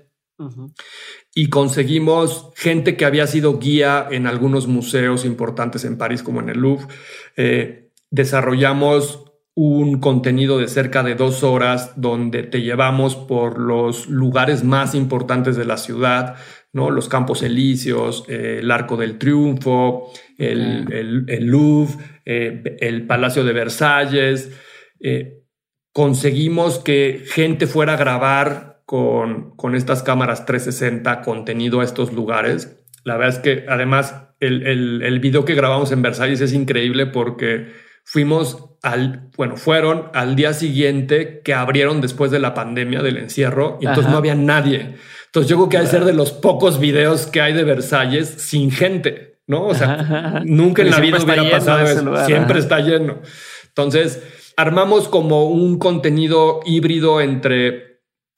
Y 1.35 1.49
conseguimos 1.49 2.51
gente 2.55 2.95
que 2.95 3.03
había 3.03 3.27
sido 3.27 3.59
guía 3.59 4.07
en 4.09 4.25
algunos 4.25 4.67
museos 4.67 5.25
importantes 5.25 5.83
en 5.83 5.97
París, 5.97 6.23
como 6.23 6.39
en 6.39 6.47
el 6.47 6.59
Louvre. 6.59 6.87
Eh, 7.35 7.91
desarrollamos 8.09 9.28
un 9.61 9.99
contenido 9.99 10.57
de 10.57 10.69
cerca 10.69 11.03
de 11.03 11.15
dos 11.15 11.43
horas 11.43 11.91
donde 11.97 12.43
te 12.43 12.61
llevamos 12.61 13.17
por 13.17 13.59
los 13.59 14.07
lugares 14.07 14.63
más 14.63 14.95
importantes 14.95 15.57
de 15.57 15.65
la 15.65 15.75
ciudad, 15.75 16.37
¿no? 16.71 16.91
Los 16.91 17.09
Campos 17.09 17.43
Elíseos, 17.43 18.23
eh, 18.29 18.59
el 18.61 18.71
Arco 18.71 18.95
del 18.95 19.17
Triunfo, 19.17 20.13
el, 20.37 21.25
Louvre, 21.41 21.93
eh, 22.23 22.77
el 22.79 23.05
Palacio 23.05 23.43
de 23.43 23.51
Versalles. 23.51 24.57
Eh, 25.01 25.43
conseguimos 25.91 26.79
que 26.79 27.25
gente 27.27 27.67
fuera 27.67 27.95
a 27.95 27.97
grabar 27.97 28.83
con, 28.85 29.57
con 29.57 29.75
estas 29.75 30.03
cámaras 30.03 30.45
360 30.45 31.19
contenido 31.19 31.81
a 31.81 31.83
estos 31.83 32.13
lugares. 32.13 32.81
La 33.03 33.17
verdad 33.17 33.35
es 33.35 33.43
que 33.43 33.65
además 33.67 34.15
el, 34.39 34.65
el, 34.65 35.01
el 35.01 35.19
video 35.19 35.43
que 35.43 35.53
grabamos 35.53 35.91
en 35.91 36.01
Versalles 36.01 36.39
es 36.39 36.53
increíble 36.53 37.07
porque 37.07 37.88
fuimos 38.03 38.69
al, 38.81 39.29
bueno, 39.37 39.57
fueron 39.57 40.09
al 40.13 40.35
día 40.35 40.53
siguiente 40.53 41.41
que 41.43 41.53
abrieron 41.53 42.01
después 42.01 42.31
de 42.31 42.39
la 42.39 42.53
pandemia 42.53 43.01
del 43.01 43.17
encierro 43.17 43.77
y 43.81 43.87
entonces 43.87 44.11
no 44.11 44.17
había 44.17 44.35
nadie. 44.35 44.95
Entonces 45.25 45.49
yo 45.49 45.57
creo 45.57 45.69
que 45.69 45.77
hay 45.77 45.87
ser 45.87 46.05
de 46.05 46.13
los 46.13 46.31
pocos 46.31 46.79
videos 46.79 47.27
que 47.27 47.41
hay 47.41 47.53
de 47.53 47.63
Versalles 47.63 48.27
sin 48.27 48.71
gente, 48.71 49.39
¿no? 49.47 49.67
O 49.67 49.75
sea, 49.75 50.41
nunca 50.45 50.81
en 50.81 50.91
la 50.91 50.99
vida 50.99 51.19
hubiera 51.23 51.49
pasado 51.49 51.85
eso. 51.85 52.25
Siempre 52.25 52.59
está 52.59 52.79
lleno. 52.79 53.19
Entonces 53.67 54.23
armamos 54.57 55.07
como 55.07 55.45
un 55.45 55.77
contenido 55.77 56.61
híbrido 56.65 57.21
entre 57.21 57.88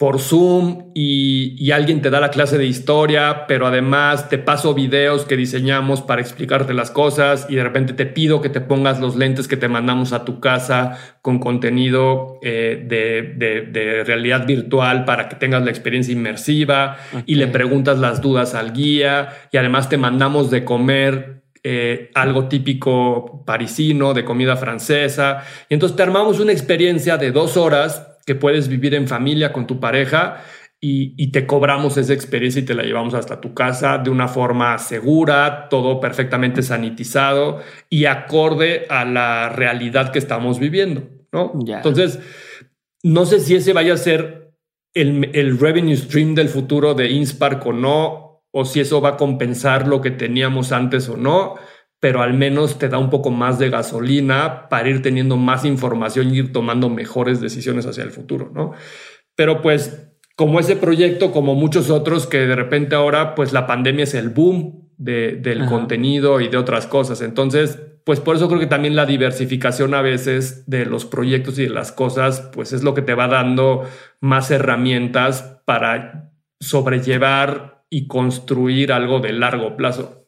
por 0.02 0.20
Zoom 0.20 0.92
y, 0.96 1.70
alguien 1.70 2.02
te 2.02 2.10
da 2.10 2.20
la 2.20 2.32
clase 2.32 2.58
de 2.58 2.66
historia, 2.66 3.46
pero 3.48 3.68
además 3.68 4.30
te 4.30 4.40
paso 4.40 4.74
videos 4.74 5.26
que 5.26 5.38
diseñamos 5.38 6.02
para 6.02 6.22
explicarte 6.22 6.74
las 6.74 6.90
cosas 6.90 7.46
y 7.50 7.56
de 7.56 7.64
repente 7.64 7.94
te 7.94 8.08
pido 8.08 8.42
que 8.42 8.50
te 8.50 8.62
pongas 8.62 9.00
los 9.00 9.16
lentes 9.16 9.48
que 9.48 9.58
te 9.58 9.68
mandamos 9.68 10.12
a 10.12 10.26
tu 10.26 10.40
casa 10.40 10.98
con 11.22 11.38
contenido 11.38 12.40
eh, 12.42 12.84
de, 12.84 14.04
realidad 14.04 14.48
virtual 14.48 15.06
para 15.06 15.30
que 15.30 15.36
tengas 15.36 15.64
la 15.64 15.70
experiencia 15.70 16.14
inmersiva 16.14 16.98
y 17.28 17.36
le 17.36 17.46
preguntas 17.46 18.00
las 18.00 18.22
dudas 18.22 18.56
al 18.56 18.74
guía 18.74 19.30
y 19.52 19.58
además 19.58 19.88
te 19.88 20.00
mandamos 20.00 20.50
de 20.50 20.66
comer 20.66 21.44
eh, 21.64 22.10
algo 22.16 22.48
típico 22.48 23.44
parisino, 23.46 24.16
de 24.16 24.26
comida 24.26 24.58
francesa. 24.58 25.44
Y 25.70 25.76
entonces 25.76 25.96
te 25.96 26.02
armamos 26.02 26.40
una 26.40 26.54
experiencia 26.54 27.18
de 27.18 27.32
dos 27.32 27.56
horas 27.56 28.11
que 28.32 28.36
puedes 28.36 28.70
vivir 28.70 28.96
en 28.96 29.10
familia 29.10 29.52
con 29.52 29.68
tu 29.68 29.82
pareja 29.82 30.42
y, 30.80 31.32
te 31.32 31.46
cobramos 31.46 31.98
esa 31.98 32.14
experiencia 32.14 32.62
y 32.62 32.66
te 32.66 32.74
la 32.74 32.84
llevamos 32.84 33.14
hasta 33.14 33.42
tu 33.42 33.54
casa 33.54 33.98
de 33.98 34.10
una 34.10 34.30
forma 34.30 34.78
segura, 34.78 35.68
todo 35.70 36.00
perfectamente 36.00 36.64
sanitizado 36.64 37.60
y 37.90 38.06
acorde 38.06 38.86
a 38.90 39.04
la 39.04 39.50
realidad 39.50 40.14
que 40.14 40.20
estamos 40.20 40.60
viviendo, 40.60 41.04
¿no? 41.34 41.52
Entonces, 41.68 42.20
no 43.04 43.26
sé 43.26 43.42
si 43.42 43.56
ese 43.56 43.74
vaya 43.74 43.96
a 43.96 43.98
ser 43.98 44.54
el, 44.94 45.30
el 45.34 45.60
revenue 45.60 45.98
stream 45.98 46.34
del 46.34 46.48
futuro 46.48 46.94
de 46.94 47.10
Inspark 47.10 47.66
o 47.68 47.74
no, 47.74 48.44
o 48.52 48.64
si 48.64 48.80
eso 48.80 49.02
va 49.02 49.10
a 49.10 49.18
compensar 49.18 49.90
lo 49.90 50.00
que 50.00 50.12
teníamos 50.12 50.72
antes 50.72 51.10
o 51.10 51.18
no, 51.18 51.56
pero 52.02 52.24
al 52.24 52.34
menos 52.34 52.80
te 52.80 52.90
da 52.90 52.98
un 52.98 53.12
poco 53.12 53.30
más 53.30 53.60
de 53.60 53.70
gasolina 53.70 54.68
para 54.70 54.90
ir 54.90 55.04
teniendo 55.04 55.38
más 55.38 55.64
información 55.64 56.34
y 56.34 56.40
ir 56.40 56.52
tomando 56.52 56.90
mejores 56.90 57.40
decisiones 57.40 57.86
hacia 57.86 58.04
el 58.04 58.10
futuro, 58.10 58.52
¿no? 58.54 58.74
Pero 59.36 59.62
pues 59.62 60.12
como 60.36 60.60
ese 60.60 60.76
proyecto, 60.76 61.32
como 61.32 61.54
muchos 61.54 61.92
otros 61.92 62.26
que 62.26 62.40
de 62.40 62.56
repente 62.56 62.96
ahora, 62.96 63.36
pues 63.36 63.54
la 63.54 63.68
pandemia 63.68 64.06
es 64.06 64.16
el 64.16 64.30
boom 64.30 64.90
del 64.98 65.66
contenido 65.68 66.42
y 66.42 66.48
de 66.48 66.58
otras 66.58 66.88
cosas. 66.88 67.22
Entonces, 67.22 67.80
pues 68.04 68.20
por 68.20 68.36
eso 68.36 68.48
creo 68.48 68.60
que 68.60 68.66
también 68.66 68.96
la 68.96 69.06
diversificación 69.06 69.94
a 69.94 70.02
veces 70.02 70.68
de 70.68 70.88
los 70.88 71.06
proyectos 71.06 71.60
y 71.60 71.64
de 71.64 71.70
las 71.70 71.92
cosas, 71.92 72.50
pues 72.54 72.74
es 72.74 72.82
lo 72.82 72.96
que 72.96 73.04
te 73.04 73.14
va 73.14 73.28
dando 73.28 73.84
más 74.20 74.50
herramientas 74.50 75.62
para 75.66 76.32
sobrellevar 76.60 77.84
y 77.92 78.08
construir 78.08 78.92
algo 78.92 79.20
de 79.20 79.34
largo 79.34 79.78
plazo. 79.78 80.21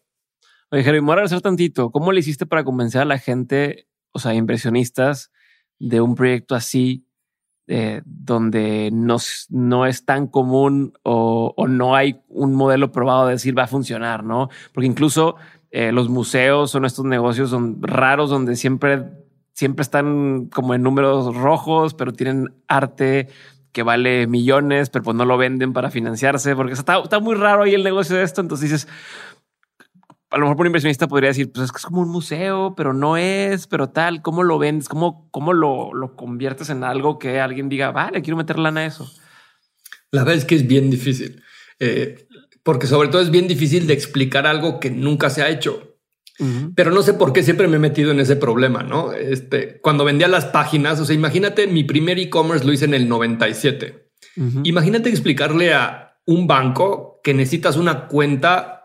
Oye, 0.73 0.83
Jeremy, 0.83 1.05
me 1.05 1.13
voy 1.13 1.23
a 1.23 1.39
tantito. 1.39 1.91
¿Cómo 1.91 2.11
le 2.11 2.21
hiciste 2.21 2.47
para 2.47 2.63
convencer 2.63 2.99
a 3.01 3.05
la 3.05 3.19
gente, 3.19 3.87
o 4.11 4.17
sea, 4.17 4.33
impresionistas, 4.33 5.31
de 5.77 6.01
un 6.01 6.15
proyecto 6.15 6.55
así 6.55 7.05
eh, 7.67 8.01
donde 8.05 8.89
no, 8.91 9.17
no, 9.49 9.85
es 9.85 10.03
tan 10.03 10.25
común 10.25 10.93
o, 11.03 11.53
no 11.67 11.95
hay 11.95 12.21
un 12.27 12.55
modelo 12.55 12.91
probado 12.91 13.27
de 13.27 13.33
decir 13.33 13.55
va 13.55 13.65
a 13.65 13.67
funcionar, 13.67 14.23
¿no? 14.23 14.49
Porque 14.73 14.87
incluso 14.87 15.35
eh, 15.69 15.91
los 15.91 16.09
museos 16.09 16.71
son 16.71 16.85
estos 16.85 17.05
negocios 17.05 17.51
son 17.51 17.77
raros 17.83 18.31
donde 18.31 18.55
siempre, 18.55 19.11
siempre 19.53 19.83
están 19.83 20.47
como 20.47 20.73
en 20.73 20.81
números 20.81 21.35
rojos, 21.35 21.93
pero 21.93 22.13
tienen 22.13 22.51
arte 22.67 23.27
que 23.73 23.83
vale 23.83 24.25
millones, 24.25 24.89
pero 24.89 25.03
pues 25.03 25.17
no 25.17 25.25
lo 25.25 25.37
venden 25.37 25.71
para 25.73 25.91
financiarse, 25.91 26.55
porque 26.55 26.73
está, 26.73 26.99
está 26.99 27.19
muy 27.19 27.35
raro 27.35 27.63
ahí 27.63 27.75
el 27.75 27.83
negocio 27.83 28.15
de 28.15 28.23
esto. 28.23 28.41
Entonces 28.41 28.71
dices, 28.71 28.87
a 30.33 30.37
lo 30.37 30.45
mejor 30.45 30.57
por 30.57 30.63
un 30.63 30.69
inversionista 30.69 31.07
podría 31.07 31.29
decir, 31.29 31.51
pues 31.51 31.65
es 31.65 31.71
que 31.71 31.77
es 31.77 31.85
como 31.85 32.01
un 32.01 32.09
museo, 32.09 32.73
pero 32.75 32.91
no 32.91 33.17
es, 33.17 33.67
pero 33.67 33.89
tal, 33.89 34.23
¿cómo 34.23 34.41
lo 34.41 34.57
vendes? 34.57 34.89
¿Cómo, 34.89 35.29
cómo 35.29 35.53
lo, 35.53 35.93
lo 35.93 36.15
conviertes 36.15 36.71
en 36.71 36.83
algo 36.83 37.19
que 37.19 37.39
alguien 37.39 37.69
diga, 37.69 37.91
vale, 37.91 38.23
quiero 38.23 38.37
meter 38.37 38.57
lana 38.57 38.81
a 38.81 38.85
eso? 38.87 39.07
La 40.09 40.23
verdad 40.23 40.37
es 40.37 40.45
que 40.45 40.55
es 40.55 40.65
bien 40.65 40.89
difícil, 40.89 41.43
eh, 41.79 42.27
porque 42.63 42.87
sobre 42.87 43.09
todo 43.09 43.21
es 43.21 43.29
bien 43.29 43.47
difícil 43.47 43.85
de 43.85 43.93
explicar 43.93 44.47
algo 44.47 44.79
que 44.79 44.89
nunca 44.89 45.29
se 45.29 45.43
ha 45.43 45.49
hecho. 45.49 45.89
Pero 46.75 46.89
no 46.89 47.03
sé 47.03 47.13
por 47.13 47.31
qué 47.31 47.43
siempre 47.43 47.67
me 47.67 47.77
he 47.77 47.79
metido 47.79 48.11
en 48.11 48.19
ese 48.19 48.35
problema, 48.35 48.81
¿no? 48.81 49.13
Este, 49.13 49.79
cuando 49.81 50.03
vendía 50.03 50.27
las 50.27 50.45
páginas, 50.45 50.99
o 50.99 51.05
sea, 51.05 51.15
imagínate, 51.15 51.67
mi 51.67 51.83
primer 51.83 52.17
e-commerce 52.19 52.65
lo 52.65 52.73
hice 52.73 52.85
en 52.85 52.95
el 52.95 53.07
97. 53.07 54.09
Imagínate 54.63 55.09
explicarle 55.09 55.73
a 55.73 56.17
un 56.25 56.47
banco 56.47 57.21
que 57.23 57.33
necesitas 57.35 57.77
una 57.77 58.07
cuenta 58.07 58.82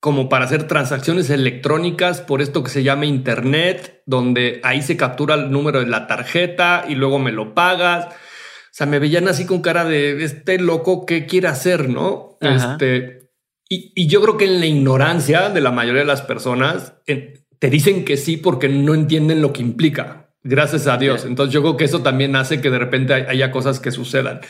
como 0.00 0.30
para 0.30 0.46
hacer 0.46 0.66
transacciones 0.66 1.28
electrónicas 1.28 2.22
por 2.22 2.40
esto 2.40 2.64
que 2.64 2.70
se 2.70 2.82
llama 2.82 3.04
Internet, 3.04 4.02
donde 4.06 4.60
ahí 4.64 4.80
se 4.80 4.96
captura 4.96 5.34
el 5.34 5.50
número 5.50 5.80
de 5.80 5.86
la 5.86 6.06
tarjeta 6.06 6.86
y 6.88 6.94
luego 6.94 7.18
me 7.18 7.32
lo 7.32 7.54
pagas. 7.54 8.06
O 8.06 8.72
sea, 8.72 8.86
me 8.86 8.98
veían 8.98 9.28
así 9.28 9.44
con 9.44 9.60
cara 9.60 9.84
de 9.84 10.24
este 10.24 10.58
loco, 10.58 11.04
¿qué 11.04 11.26
quiere 11.26 11.48
hacer? 11.48 11.90
No? 11.90 12.38
Este, 12.40 13.30
y, 13.68 14.06
yo 14.06 14.22
creo 14.22 14.38
que 14.38 14.46
en 14.46 14.58
la 14.60 14.66
ignorancia 14.66 15.50
de 15.50 15.60
la 15.60 15.70
mayoría 15.70 16.00
de 16.00 16.06
las 16.06 16.22
personas 16.22 16.94
te 17.04 17.70
dicen 17.70 18.06
que 18.06 18.16
sí 18.16 18.38
porque 18.38 18.68
no 18.68 18.94
entienden 18.94 19.42
lo 19.42 19.52
que 19.52 19.60
implica. 19.60 20.30
Gracias 20.42 20.86
a 20.86 20.96
Dios. 20.96 21.26
Entonces 21.26 21.52
yo 21.52 21.60
creo 21.60 21.76
que 21.76 21.84
eso 21.84 22.00
también 22.00 22.36
hace 22.36 22.62
que 22.62 22.70
de 22.70 22.78
repente 22.78 23.12
haya 23.12 23.50
cosas 23.50 23.80
que 23.80 23.90
sucedan. 23.90 24.40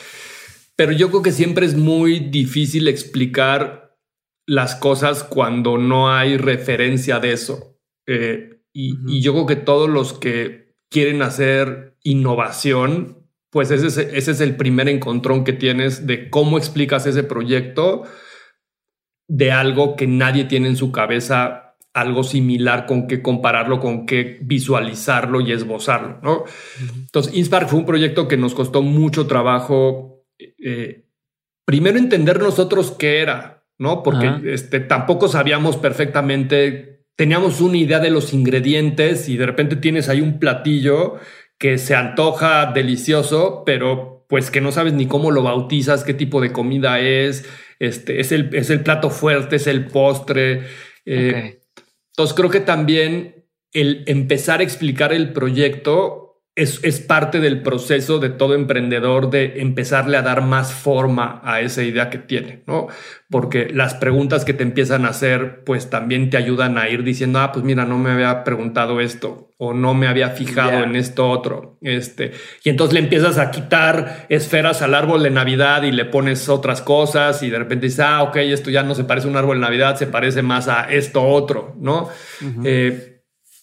Pero 0.76 0.92
yo 0.92 1.08
creo 1.08 1.22
que 1.22 1.32
siempre 1.32 1.66
es 1.66 1.74
muy 1.74 2.20
difícil 2.20 2.86
explicar 2.86 3.89
las 4.50 4.74
cosas 4.74 5.22
cuando 5.22 5.78
no 5.78 6.12
hay 6.12 6.36
referencia 6.36 7.20
de 7.20 7.32
eso. 7.32 7.78
Eh, 8.08 8.62
y, 8.72 9.20
yo 9.20 9.32
creo 9.32 9.46
que 9.46 9.54
todos 9.54 9.88
los 9.88 10.12
que 10.12 10.74
quieren 10.90 11.22
hacer 11.22 11.96
innovación, 12.02 13.28
pues 13.50 13.70
ese 13.70 13.86
es, 13.86 13.96
ese 13.96 14.32
es 14.32 14.40
el 14.40 14.56
primer 14.56 14.88
encontrón 14.88 15.44
que 15.44 15.52
tienes 15.52 16.04
de 16.04 16.30
cómo 16.30 16.58
explicas 16.58 17.06
ese 17.06 17.22
proyecto 17.22 18.02
de 19.28 19.52
algo 19.52 19.94
que 19.94 20.08
nadie 20.08 20.46
tiene 20.46 20.66
en 20.66 20.76
su 20.76 20.90
cabeza 20.90 21.76
algo 21.94 22.24
similar 22.24 22.86
con 22.86 23.06
qué 23.06 23.22
compararlo, 23.22 23.78
con 23.78 24.04
qué 24.04 24.40
visualizarlo 24.42 25.40
y 25.42 25.52
esbozarlo, 25.52 26.18
¿no? 26.24 26.42
Entonces, 27.02 27.36
Inspark 27.36 27.68
fue 27.68 27.78
un 27.78 27.86
proyecto 27.86 28.26
que 28.26 28.36
nos 28.36 28.56
costó 28.56 28.82
mucho 28.82 29.28
trabajo. 29.28 30.24
Eh, 30.38 31.04
primero 31.64 31.98
entender 31.98 32.40
nosotros 32.40 32.90
qué 32.98 33.20
era, 33.20 33.59
¿no? 33.80 34.02
Porque 34.02 34.30
este, 34.44 34.78
tampoco 34.78 35.26
sabíamos 35.26 35.78
perfectamente, 35.78 37.06
teníamos 37.16 37.62
una 37.62 37.78
idea 37.78 37.98
de 37.98 38.10
los 38.10 38.34
ingredientes 38.34 39.26
y 39.30 39.38
de 39.38 39.46
repente 39.46 39.74
tienes 39.74 40.10
ahí 40.10 40.20
un 40.20 40.38
platillo 40.38 41.16
que 41.58 41.78
se 41.78 41.94
antoja 41.94 42.72
delicioso, 42.72 43.62
pero 43.64 44.26
pues 44.28 44.50
que 44.50 44.60
no 44.60 44.70
sabes 44.70 44.92
ni 44.92 45.06
cómo 45.06 45.30
lo 45.30 45.42
bautizas, 45.42 46.04
qué 46.04 46.12
tipo 46.12 46.42
de 46.42 46.52
comida 46.52 47.00
es, 47.00 47.48
este, 47.78 48.20
es 48.20 48.32
el, 48.32 48.54
es 48.54 48.68
el 48.68 48.82
plato 48.82 49.08
fuerte, 49.08 49.56
es 49.56 49.66
el 49.66 49.86
postre. 49.86 50.66
Eh, 51.06 51.60
entonces 52.10 52.36
creo 52.36 52.50
que 52.50 52.60
también 52.60 53.46
el 53.72 54.04
empezar 54.06 54.60
a 54.60 54.62
explicar 54.62 55.14
el 55.14 55.32
proyecto 55.32 56.29
es, 56.62 57.00
parte 57.00 57.40
del 57.40 57.62
proceso 57.62 58.18
de 58.18 58.28
todo 58.28 58.54
emprendedor 58.54 59.30
de 59.30 59.60
empezarle 59.60 60.16
a 60.16 60.22
dar 60.22 60.42
más 60.42 60.72
forma 60.72 61.40
a 61.44 61.60
esa 61.60 61.82
idea 61.82 62.10
que 62.10 62.18
tiene, 62.18 62.62
¿no? 62.66 62.88
Porque 63.30 63.70
las 63.72 63.94
preguntas 63.94 64.44
que 64.44 64.52
te 64.52 64.62
empiezan 64.62 65.04
a 65.04 65.08
hacer, 65.08 65.64
pues 65.64 65.88
también 65.88 66.28
te 66.28 66.36
ayudan 66.36 66.76
a 66.76 66.88
ir 66.88 67.02
diciendo, 67.02 67.38
ah, 67.40 67.52
pues 67.52 67.64
mira, 67.64 67.84
no 67.84 67.98
me 67.98 68.10
había 68.10 68.44
preguntado 68.44 69.00
esto 69.00 69.50
o 69.56 69.72
no 69.72 69.94
me 69.94 70.06
había 70.06 70.30
fijado 70.30 70.82
en 70.84 70.96
esto 70.96 71.28
otro. 71.28 71.78
Este, 71.80 72.32
y 72.62 72.70
entonces 72.70 72.94
le 72.94 73.00
empiezas 73.00 73.38
a 73.38 73.50
quitar 73.50 74.26
esferas 74.28 74.82
al 74.82 74.94
árbol 74.94 75.22
de 75.22 75.30
Navidad 75.30 75.82
y 75.82 75.92
le 75.92 76.04
pones 76.04 76.48
otras 76.48 76.82
cosas 76.82 77.42
y 77.42 77.50
de 77.50 77.58
repente 77.58 77.86
dices, 77.86 78.00
ah, 78.00 78.22
ok, 78.22 78.36
esto 78.36 78.70
ya 78.70 78.82
no 78.82 78.94
se 78.94 79.04
parece 79.04 79.26
a 79.26 79.30
un 79.30 79.36
árbol 79.36 79.58
de 79.58 79.62
Navidad, 79.62 79.96
se 79.96 80.06
parece 80.06 80.42
más 80.42 80.68
a 80.68 80.84
esto 80.90 81.22
otro, 81.26 81.76
¿no? 81.78 82.08
Eh, 82.64 83.22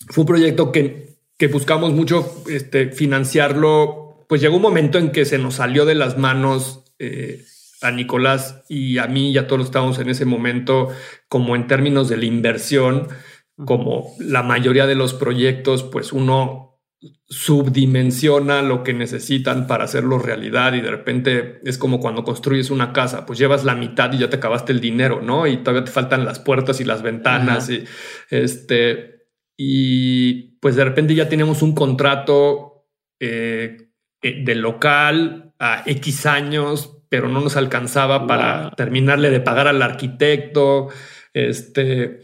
fue 0.10 0.22
un 0.22 0.28
proyecto 0.28 0.72
que 0.72 1.07
que 1.38 1.48
buscamos 1.48 1.94
mucho 1.94 2.44
este, 2.50 2.92
financiarlo, 2.92 4.26
pues 4.28 4.42
llegó 4.42 4.56
un 4.56 4.62
momento 4.62 4.98
en 4.98 5.12
que 5.12 5.26
se 5.26 5.38
nos 5.38 5.56
salió 5.56 5.86
de 5.86 5.96
las 5.96 6.18
manos 6.18 6.84
eh, 7.00 7.44
a 7.82 7.92
Nicolás 7.92 8.64
y 8.68 8.98
a 8.98 9.08
mí 9.08 9.32
y 9.32 9.38
a 9.38 9.48
todos 9.48 9.60
los 9.60 9.68
que 9.68 9.70
estábamos 9.70 10.00
en 10.00 10.10
ese 10.10 10.26
momento, 10.26 10.90
como 11.30 11.56
en 11.56 11.68
términos 11.68 12.10
de 12.10 12.18
la 12.18 12.26
inversión, 12.26 13.08
como 13.66 14.16
la 14.20 14.44
mayoría 14.44 14.88
de 14.88 14.96
los 14.96 15.14
proyectos, 15.14 15.84
pues 15.84 16.12
uno 16.12 16.68
subdimensiona 17.30 18.62
lo 18.62 18.84
que 18.84 18.94
necesitan 18.94 19.68
para 19.68 19.84
hacerlo 19.84 20.18
realidad 20.18 20.74
y 20.74 20.82
de 20.82 20.90
repente 20.90 21.60
es 21.64 21.78
como 21.78 22.00
cuando 22.00 22.24
construyes 22.24 22.72
una 22.72 22.94
casa, 22.94 23.26
pues 23.26 23.38
llevas 23.38 23.64
la 23.64 23.76
mitad 23.76 24.12
y 24.14 24.20
ya 24.20 24.30
te 24.30 24.38
acabaste 24.38 24.72
el 24.72 24.80
dinero, 24.80 25.22
¿no? 25.22 25.46
Y 25.46 25.58
todavía 25.58 25.84
te 25.84 25.92
faltan 25.92 26.26
las 26.26 26.40
puertas 26.40 26.80
y 26.80 26.86
las 26.86 27.04
ventanas 27.04 27.70
y 27.70 27.84
este 28.30 29.17
y 29.58 30.60
pues 30.60 30.76
de 30.76 30.86
repente 30.86 31.16
ya 31.16 31.28
tenemos 31.28 31.64
un 31.64 31.74
contrato 31.74 32.86
eh, 33.20 33.90
eh, 34.22 34.44
de 34.44 34.56
local 34.56 35.54
a 35.60 35.82
X 35.86 36.28
años, 36.28 37.00
pero 37.10 37.28
no 37.28 37.42
nos 37.42 37.58
alcanzaba 37.58 38.28
para 38.28 38.72
terminarle 38.72 39.32
de 39.32 39.40
pagar 39.40 39.68
al 39.68 39.82
arquitecto. 39.82 40.90
Este, 41.34 42.22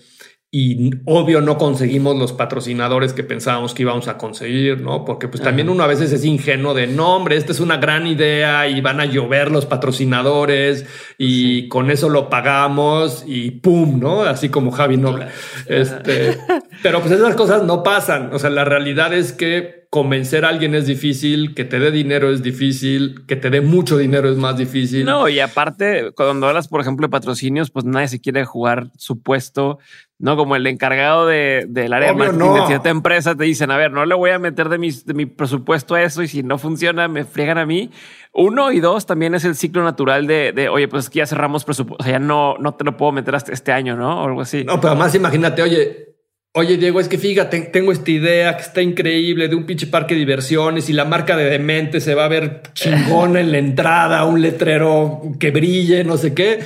y 0.56 0.92
obvio 1.06 1.42
no 1.42 1.58
conseguimos 1.58 2.16
los 2.16 2.32
patrocinadores 2.32 3.14
que 3.14 3.24
pensábamos 3.24 3.74
que 3.74 3.82
íbamos 3.82 4.08
a 4.08 4.20
conseguir, 4.20 4.82
¿no? 4.82 5.04
Porque 5.04 5.28
pues 5.28 5.42
también 5.42 5.68
uno 5.68 5.82
a 5.82 5.88
veces 5.88 6.12
es 6.12 6.24
ingenuo 6.26 6.76
de, 6.76 6.86
no, 6.86 7.16
hombre, 7.16 7.38
esta 7.38 7.52
es 7.52 7.60
una 7.60 7.78
gran 7.78 8.06
idea 8.06 8.68
y 8.68 8.80
van 8.80 9.02
a 9.02 9.06
llover 9.06 9.50
los 9.50 9.66
patrocinadores 9.66 10.86
y 11.18 11.68
con 11.70 11.90
eso 11.90 12.08
lo 12.08 12.30
pagamos 12.30 13.24
y 13.26 13.50
pum, 13.50 14.00
¿no? 14.00 14.22
Así 14.22 14.50
como 14.50 14.70
Javi 14.70 14.98
Noble. 14.98 15.30
Este, 15.66 16.38
Pero 16.84 17.00
pues 17.00 17.14
esas 17.14 17.34
cosas 17.34 17.64
no 17.64 17.82
pasan. 17.82 18.32
O 18.32 18.38
sea, 18.38 18.52
la 18.52 18.64
realidad 18.64 19.12
es 19.12 19.34
que 19.34 19.83
convencer 19.94 20.44
a 20.44 20.50
alguien 20.50 20.74
es 20.74 20.88
difícil, 20.88 21.54
que 21.54 21.66
te 21.66 21.78
dé 21.78 21.92
dinero 21.92 22.32
es 22.32 22.42
difícil, 22.42 23.28
que 23.28 23.36
te 23.36 23.52
dé 23.52 23.62
mucho 23.62 23.96
dinero 23.96 24.28
es 24.28 24.38
más 24.38 24.58
difícil. 24.58 25.06
No, 25.06 25.30
y 25.30 25.40
aparte, 25.40 26.10
cuando 26.16 26.48
hablas, 26.48 26.68
por 26.68 26.82
ejemplo, 26.82 27.06
de 27.06 27.12
patrocinios, 27.12 27.70
pues 27.70 27.86
nadie 27.86 28.08
se 28.08 28.20
quiere 28.20 28.44
jugar 28.44 28.88
su 28.98 29.22
puesto, 29.22 29.78
no 30.18 30.36
como 30.36 30.56
el 30.56 30.66
encargado 30.66 31.28
de, 31.28 31.68
del 31.70 31.94
área 31.94 32.08
de 32.08 32.16
marketing 32.16 32.54
de 32.56 32.66
cierta 32.66 32.90
empresa. 32.90 33.36
Te 33.36 33.44
dicen, 33.44 33.70
a 33.70 33.78
ver, 33.78 33.92
no 33.92 34.04
le 34.08 34.16
voy 34.16 34.32
a 34.32 34.40
meter 34.40 34.68
de, 34.68 34.80
de 34.80 35.14
mi 35.14 35.28
presupuesto 35.28 35.94
a 35.94 36.02
eso 36.02 36.24
y 36.24 36.28
si 36.28 36.42
no 36.42 36.58
funciona, 36.58 37.08
me 37.08 37.24
friegan 37.24 37.60
a 37.60 37.68
mí. 37.68 37.92
Uno 38.34 38.72
y 38.72 38.80
dos 38.80 39.06
también 39.06 39.36
es 39.36 39.46
el 39.46 39.54
ciclo 39.54 39.84
natural 39.84 40.26
de, 40.26 40.54
de 40.54 40.70
oye, 40.70 40.88
pues 40.88 41.12
que 41.12 41.20
ya 41.20 41.28
cerramos 41.28 41.66
presupuesto, 41.66 42.02
o 42.02 42.04
sea, 42.04 42.14
ya 42.14 42.20
no, 42.20 42.58
no 42.58 42.74
te 42.74 42.84
lo 42.84 42.98
puedo 42.98 43.12
meter 43.12 43.36
hasta 43.36 43.54
este 43.54 43.72
año, 43.72 43.96
no? 43.96 44.24
O 44.24 44.26
algo 44.26 44.42
así. 44.42 44.64
No, 44.64 44.82
pero 44.82 44.94
además 44.94 45.14
imagínate, 45.14 45.62
oye, 45.62 46.13
Oye, 46.56 46.78
Diego, 46.78 47.00
es 47.00 47.08
que 47.08 47.18
fíjate, 47.18 47.62
tengo 47.62 47.92
esta 47.92 48.12
idea 48.12 48.56
que 48.56 48.62
está 48.62 48.82
increíble 48.84 49.48
de 49.48 49.56
un 49.56 49.66
pinche 49.66 49.88
parque 49.88 50.14
de 50.14 50.20
diversiones 50.20 50.88
y 50.88 50.94
la 50.94 51.04
marca 51.04 51.36
de 51.36 51.46
demente 51.46 52.00
se 52.00 52.14
va 52.14 52.26
a 52.26 52.28
ver 52.28 52.62
chingona 52.74 53.40
en 53.40 53.52
la 53.52 53.58
entrada, 53.58 54.24
un 54.26 54.40
letrero 54.40 55.22
que 55.40 55.50
brille, 55.50 56.04
no 56.04 56.16
sé 56.16 56.36
qué. 56.36 56.60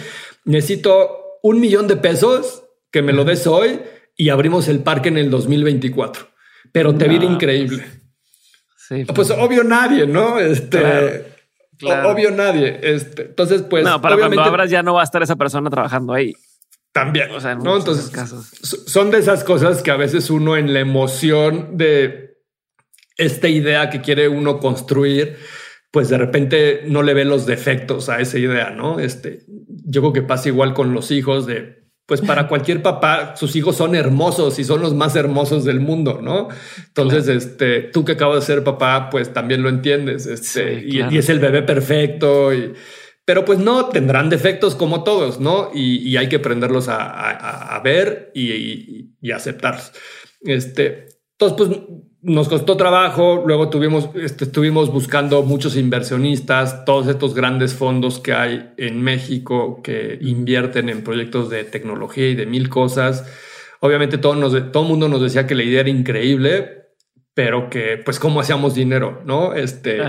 Necesito 0.44 1.40
un 1.42 1.62
millón 1.62 1.88
de 1.88 1.96
pesos 1.96 2.64
que 2.92 3.02
me 3.02 3.14
lo 3.14 3.24
des 3.24 3.48
hoy 3.48 3.80
y 4.18 4.28
abrimos 4.28 4.68
el 4.68 4.80
parque 4.80 5.08
en 5.08 5.20
el 5.20 5.30
2024. 5.30 6.28
Pero 6.74 6.94
te 6.96 7.08
viene 7.08 7.26
increíble. 7.26 7.86
Sí, 8.76 9.06
pues, 9.06 9.32
obvio 9.32 9.64
nadie, 9.64 10.06
¿no? 10.06 10.38
Este, 10.38 11.26
obvio 11.82 12.32
nadie. 12.32 12.78
Este, 12.82 13.22
entonces, 13.22 13.62
pues. 13.62 13.86
No, 13.86 14.02
para 14.02 14.18
cuando 14.18 14.42
abras 14.42 14.70
ya 14.70 14.84
no 14.84 14.96
va 14.96 15.02
a 15.02 15.04
estar 15.06 15.24
esa 15.24 15.38
persona 15.38 15.70
trabajando 15.70 16.14
ahí. 16.14 16.34
También. 16.98 17.30
O 17.32 17.40
sea, 17.40 17.54
no, 17.54 17.78
entonces 17.78 18.10
casos. 18.10 18.50
son 18.88 19.12
de 19.12 19.20
esas 19.20 19.44
cosas 19.44 19.84
que 19.84 19.92
a 19.92 19.98
veces 19.98 20.32
uno 20.32 20.58
en 20.58 20.74
la 20.74 20.80
emoción 20.80 21.78
de 21.78 22.40
esta 23.18 23.48
idea 23.48 23.92
que 23.92 24.02
quiere 24.02 24.28
uno 24.28 24.60
construir, 24.60 25.38
pues 25.92 26.10
de 26.10 26.18
repente 26.18 26.82
no 26.88 27.04
le 27.04 27.14
ve 27.14 27.24
los 27.24 27.46
defectos 27.46 28.10
a 28.10 28.20
esa 28.20 28.40
idea, 28.40 28.72
¿no? 28.72 29.00
Este, 29.00 29.42
yo 29.86 30.02
creo 30.02 30.14
que 30.14 30.22
pasa 30.24 30.50
igual 30.50 30.74
con 30.74 30.92
los 30.92 31.12
hijos 31.12 31.46
de, 31.46 31.88
pues 32.08 32.22
para 32.22 32.48
cualquier 32.50 32.82
papá, 32.82 33.36
sus 33.36 33.56
hijos 33.56 33.76
son 33.76 33.94
hermosos 33.94 34.58
y 34.58 34.64
son 34.64 34.82
los 34.82 34.96
más 34.96 35.16
hermosos 35.16 35.66
del 35.66 35.80
mundo, 35.80 36.20
¿no? 36.20 36.48
Entonces, 36.88 37.28
este, 37.28 37.82
tú 37.82 38.06
que 38.06 38.14
acabas 38.14 38.40
de 38.40 38.56
ser 38.56 38.64
papá, 38.64 39.12
pues 39.12 39.34
también 39.34 39.62
lo 39.62 39.70
entiendes, 39.70 40.26
este, 40.26 40.84
y, 40.84 41.04
y, 41.12 41.18
es 41.20 41.30
el 41.30 41.38
bebé 41.38 41.62
perfecto 41.62 42.52
y 42.56 42.74
pero 43.28 43.44
pues 43.44 43.60
no, 43.60 43.88
tendrán 43.88 44.30
defectos 44.30 44.74
como 44.74 45.04
todos, 45.04 45.42
¿no? 45.42 45.70
Y, 45.74 46.16
hay 46.16 46.30
que 46.30 46.38
aprenderlos 46.38 46.88
a, 46.88 47.82
ver 47.84 48.32
y, 48.34 49.12
aceptarlos. 49.34 49.92
Este, 50.46 51.10
entonces, 51.38 51.58
pues 51.58 51.80
nos 52.22 52.48
costó 52.48 52.78
trabajo, 52.78 53.44
luego 53.46 53.70
tuvimos, 53.70 54.12
este, 54.16 54.46
estuvimos 54.46 54.94
buscando 54.94 55.44
muchos 55.44 55.76
inversionistas, 55.76 56.86
todos 56.86 57.08
estos 57.08 57.36
grandes 57.36 57.74
fondos 57.74 58.22
que 58.22 58.32
hay 58.32 58.72
en 58.78 59.02
México 59.02 59.82
que 59.84 60.18
invierten 60.22 60.88
en 60.88 61.04
proyectos 61.04 61.50
de 61.50 61.66
tecnología 61.66 62.30
y 62.30 62.36
de 62.36 62.46
mil 62.46 62.70
cosas. 62.70 63.26
Obviamente 63.82 64.18
todo, 64.18 64.36
nos, 64.36 64.72
todo 64.72 64.84
mundo 64.84 65.10
nos 65.10 65.22
decía 65.22 65.46
que 65.46 65.56
la 65.56 65.64
idea 65.64 65.82
era 65.82 65.90
increíble, 65.90 66.94
pero 67.34 67.70
que 67.70 68.02
pues 68.06 68.22
cómo 68.22 68.40
hacíamos 68.40 68.74
dinero, 68.74 69.22
¿no? 69.26 69.54
Este, 69.54 70.00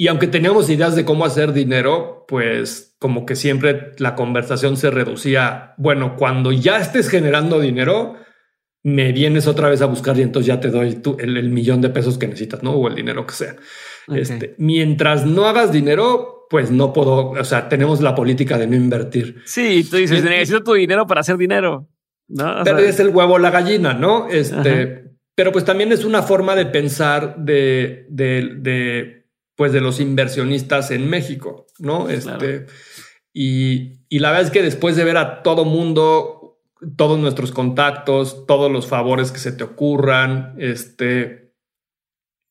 y 0.00 0.06
aunque 0.06 0.28
teníamos 0.28 0.70
ideas 0.70 0.94
de 0.94 1.04
cómo 1.04 1.24
hacer 1.24 1.52
dinero, 1.52 2.24
pues 2.28 2.94
como 3.00 3.26
que 3.26 3.34
siempre 3.34 3.94
la 3.98 4.14
conversación 4.14 4.76
se 4.76 4.92
reducía, 4.92 5.74
bueno, 5.76 6.14
cuando 6.16 6.52
ya 6.52 6.78
estés 6.78 7.08
generando 7.08 7.58
dinero, 7.58 8.14
me 8.84 9.10
vienes 9.10 9.48
otra 9.48 9.68
vez 9.68 9.82
a 9.82 9.86
buscar 9.86 10.16
y 10.16 10.22
entonces 10.22 10.46
ya 10.46 10.60
te 10.60 10.70
doy 10.70 11.02
el, 11.18 11.50
millón 11.50 11.80
de 11.80 11.88
pesos 11.88 12.16
que 12.16 12.28
necesitas, 12.28 12.62
¿no? 12.62 12.74
O 12.74 12.86
el 12.86 12.94
dinero 12.94 13.26
que 13.26 13.34
sea. 13.34 13.56
Este, 14.06 14.54
mientras 14.56 15.26
no 15.26 15.46
hagas 15.46 15.72
dinero, 15.72 16.46
pues 16.48 16.70
no 16.70 16.92
puedo, 16.92 17.30
o 17.30 17.44
sea, 17.44 17.68
tenemos 17.68 18.00
la 18.00 18.14
política 18.14 18.56
de 18.56 18.68
no 18.68 18.76
invertir. 18.76 19.42
Sí, 19.46 19.84
tú 19.90 19.96
dices, 19.96 20.22
necesito 20.22 20.62
tu 20.62 20.74
dinero 20.74 21.08
para 21.08 21.22
hacer 21.22 21.36
dinero. 21.36 21.88
¿no? 22.28 22.62
pero 22.62 22.78
es 22.78 23.00
el 23.00 23.08
huevo 23.08 23.36
la 23.38 23.50
gallina, 23.50 23.94
¿no? 23.94 24.28
Este, 24.28 25.06
pero 25.34 25.50
pues 25.50 25.64
también 25.64 25.90
es 25.90 26.04
una 26.04 26.22
forma 26.22 26.54
de 26.54 26.66
pensar 26.66 27.36
de, 27.38 28.06
de 28.10 29.17
pues 29.58 29.72
de 29.72 29.80
los 29.80 29.98
inversionistas 29.98 30.92
en 30.92 31.10
México, 31.10 31.66
¿no? 31.80 32.08
Este, 32.08 32.66
y, 33.32 34.04
y, 34.08 34.20
la 34.20 34.30
verdad 34.30 34.46
es 34.46 34.52
que 34.52 34.62
después 34.62 34.94
de 34.94 35.02
ver 35.02 35.16
a 35.16 35.42
todo 35.42 35.64
mundo, 35.64 36.60
todos 36.96 37.18
nuestros 37.18 37.50
contactos, 37.50 38.46
todos 38.46 38.70
los 38.70 38.86
favores 38.86 39.32
que 39.32 39.40
se 39.40 39.50
te 39.50 39.64
ocurran, 39.64 40.54
este, 40.58 41.54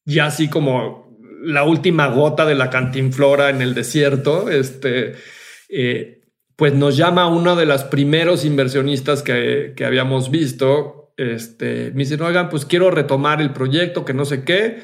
ya 0.04 0.26
así 0.26 0.50
como 0.50 1.18
la 1.42 1.64
última 1.64 2.08
gota 2.08 2.46
de 2.46 2.56
la 2.56 2.70
cantinflora 2.70 3.52
en 3.52 3.62
el 3.62 3.74
desierto, 3.74 4.50
este, 4.50 5.16
eh, 5.70 6.26
pues 6.58 6.74
nos 6.74 6.98
llama 6.98 7.30
uno 7.30 7.56
de 7.56 7.68
los 7.68 7.86
primeros 7.86 8.44
inversionistas 8.44 9.24
que, 9.24 9.72
que 9.78 9.86
habíamos 9.86 10.30
visto, 10.30 11.14
este, 11.16 11.92
me 11.92 12.04
dice, 12.04 12.22
oigan, 12.22 12.50
pues 12.50 12.66
quiero 12.66 12.92
retomar 12.92 13.42
el 13.42 13.54
proyecto, 13.54 14.04
que 14.04 14.14
no 14.14 14.26
sé 14.26 14.44
qué, 14.44 14.84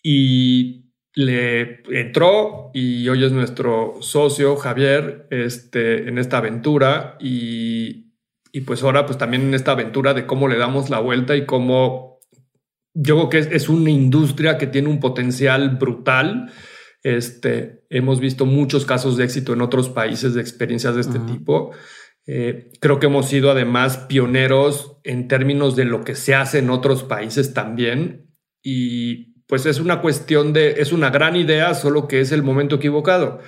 y 0.00 0.79
le 1.14 1.82
entró 1.90 2.70
y 2.72 3.08
hoy 3.08 3.24
es 3.24 3.32
nuestro 3.32 3.96
socio 4.00 4.56
Javier 4.56 5.26
este, 5.30 6.08
en 6.08 6.18
esta 6.18 6.38
aventura 6.38 7.16
y, 7.20 8.12
y, 8.52 8.60
pues 8.62 8.82
ahora 8.82 9.06
pues 9.06 9.18
también 9.18 9.42
en 9.42 9.54
esta 9.54 9.72
aventura 9.72 10.14
de 10.14 10.26
cómo 10.26 10.48
le 10.48 10.56
damos 10.56 10.88
la 10.90 11.00
vuelta 11.00 11.36
y 11.36 11.46
cómo 11.46 12.20
yo 12.94 13.16
creo 13.16 13.28
que 13.30 13.38
es, 13.38 13.48
es 13.52 13.68
una 13.68 13.90
industria 13.90 14.58
que 14.58 14.66
tiene 14.66 14.88
un 14.88 15.00
potencial 15.00 15.76
brutal. 15.76 16.52
Este, 17.02 17.84
hemos 17.88 18.20
visto 18.20 18.46
muchos 18.46 18.84
casos 18.84 19.16
de 19.16 19.24
éxito 19.24 19.52
en 19.52 19.62
otros 19.62 19.88
países 19.88 20.34
de 20.34 20.40
experiencias 20.40 20.94
de 20.94 21.00
este 21.00 21.18
tipo. 21.20 21.72
Eh, 22.26 22.70
creo 22.80 23.00
que 23.00 23.06
hemos 23.06 23.26
sido 23.26 23.50
además 23.50 23.98
pioneros 23.98 24.98
en 25.04 25.28
términos 25.28 25.76
de 25.76 25.84
lo 25.84 26.04
que 26.04 26.14
se 26.14 26.34
hace 26.34 26.58
en 26.58 26.70
otros 26.70 27.02
países 27.04 27.54
también. 27.54 28.26
Y 28.62 29.29
pues 29.50 29.66
es 29.66 29.80
una 29.80 30.00
cuestión 30.00 30.52
de, 30.52 30.80
es 30.80 30.92
una 30.92 31.10
gran 31.10 31.34
idea, 31.34 31.74
solo 31.74 32.06
que 32.06 32.20
es 32.20 32.30
el 32.30 32.44
momento 32.44 32.76
equivocado. 32.76 33.40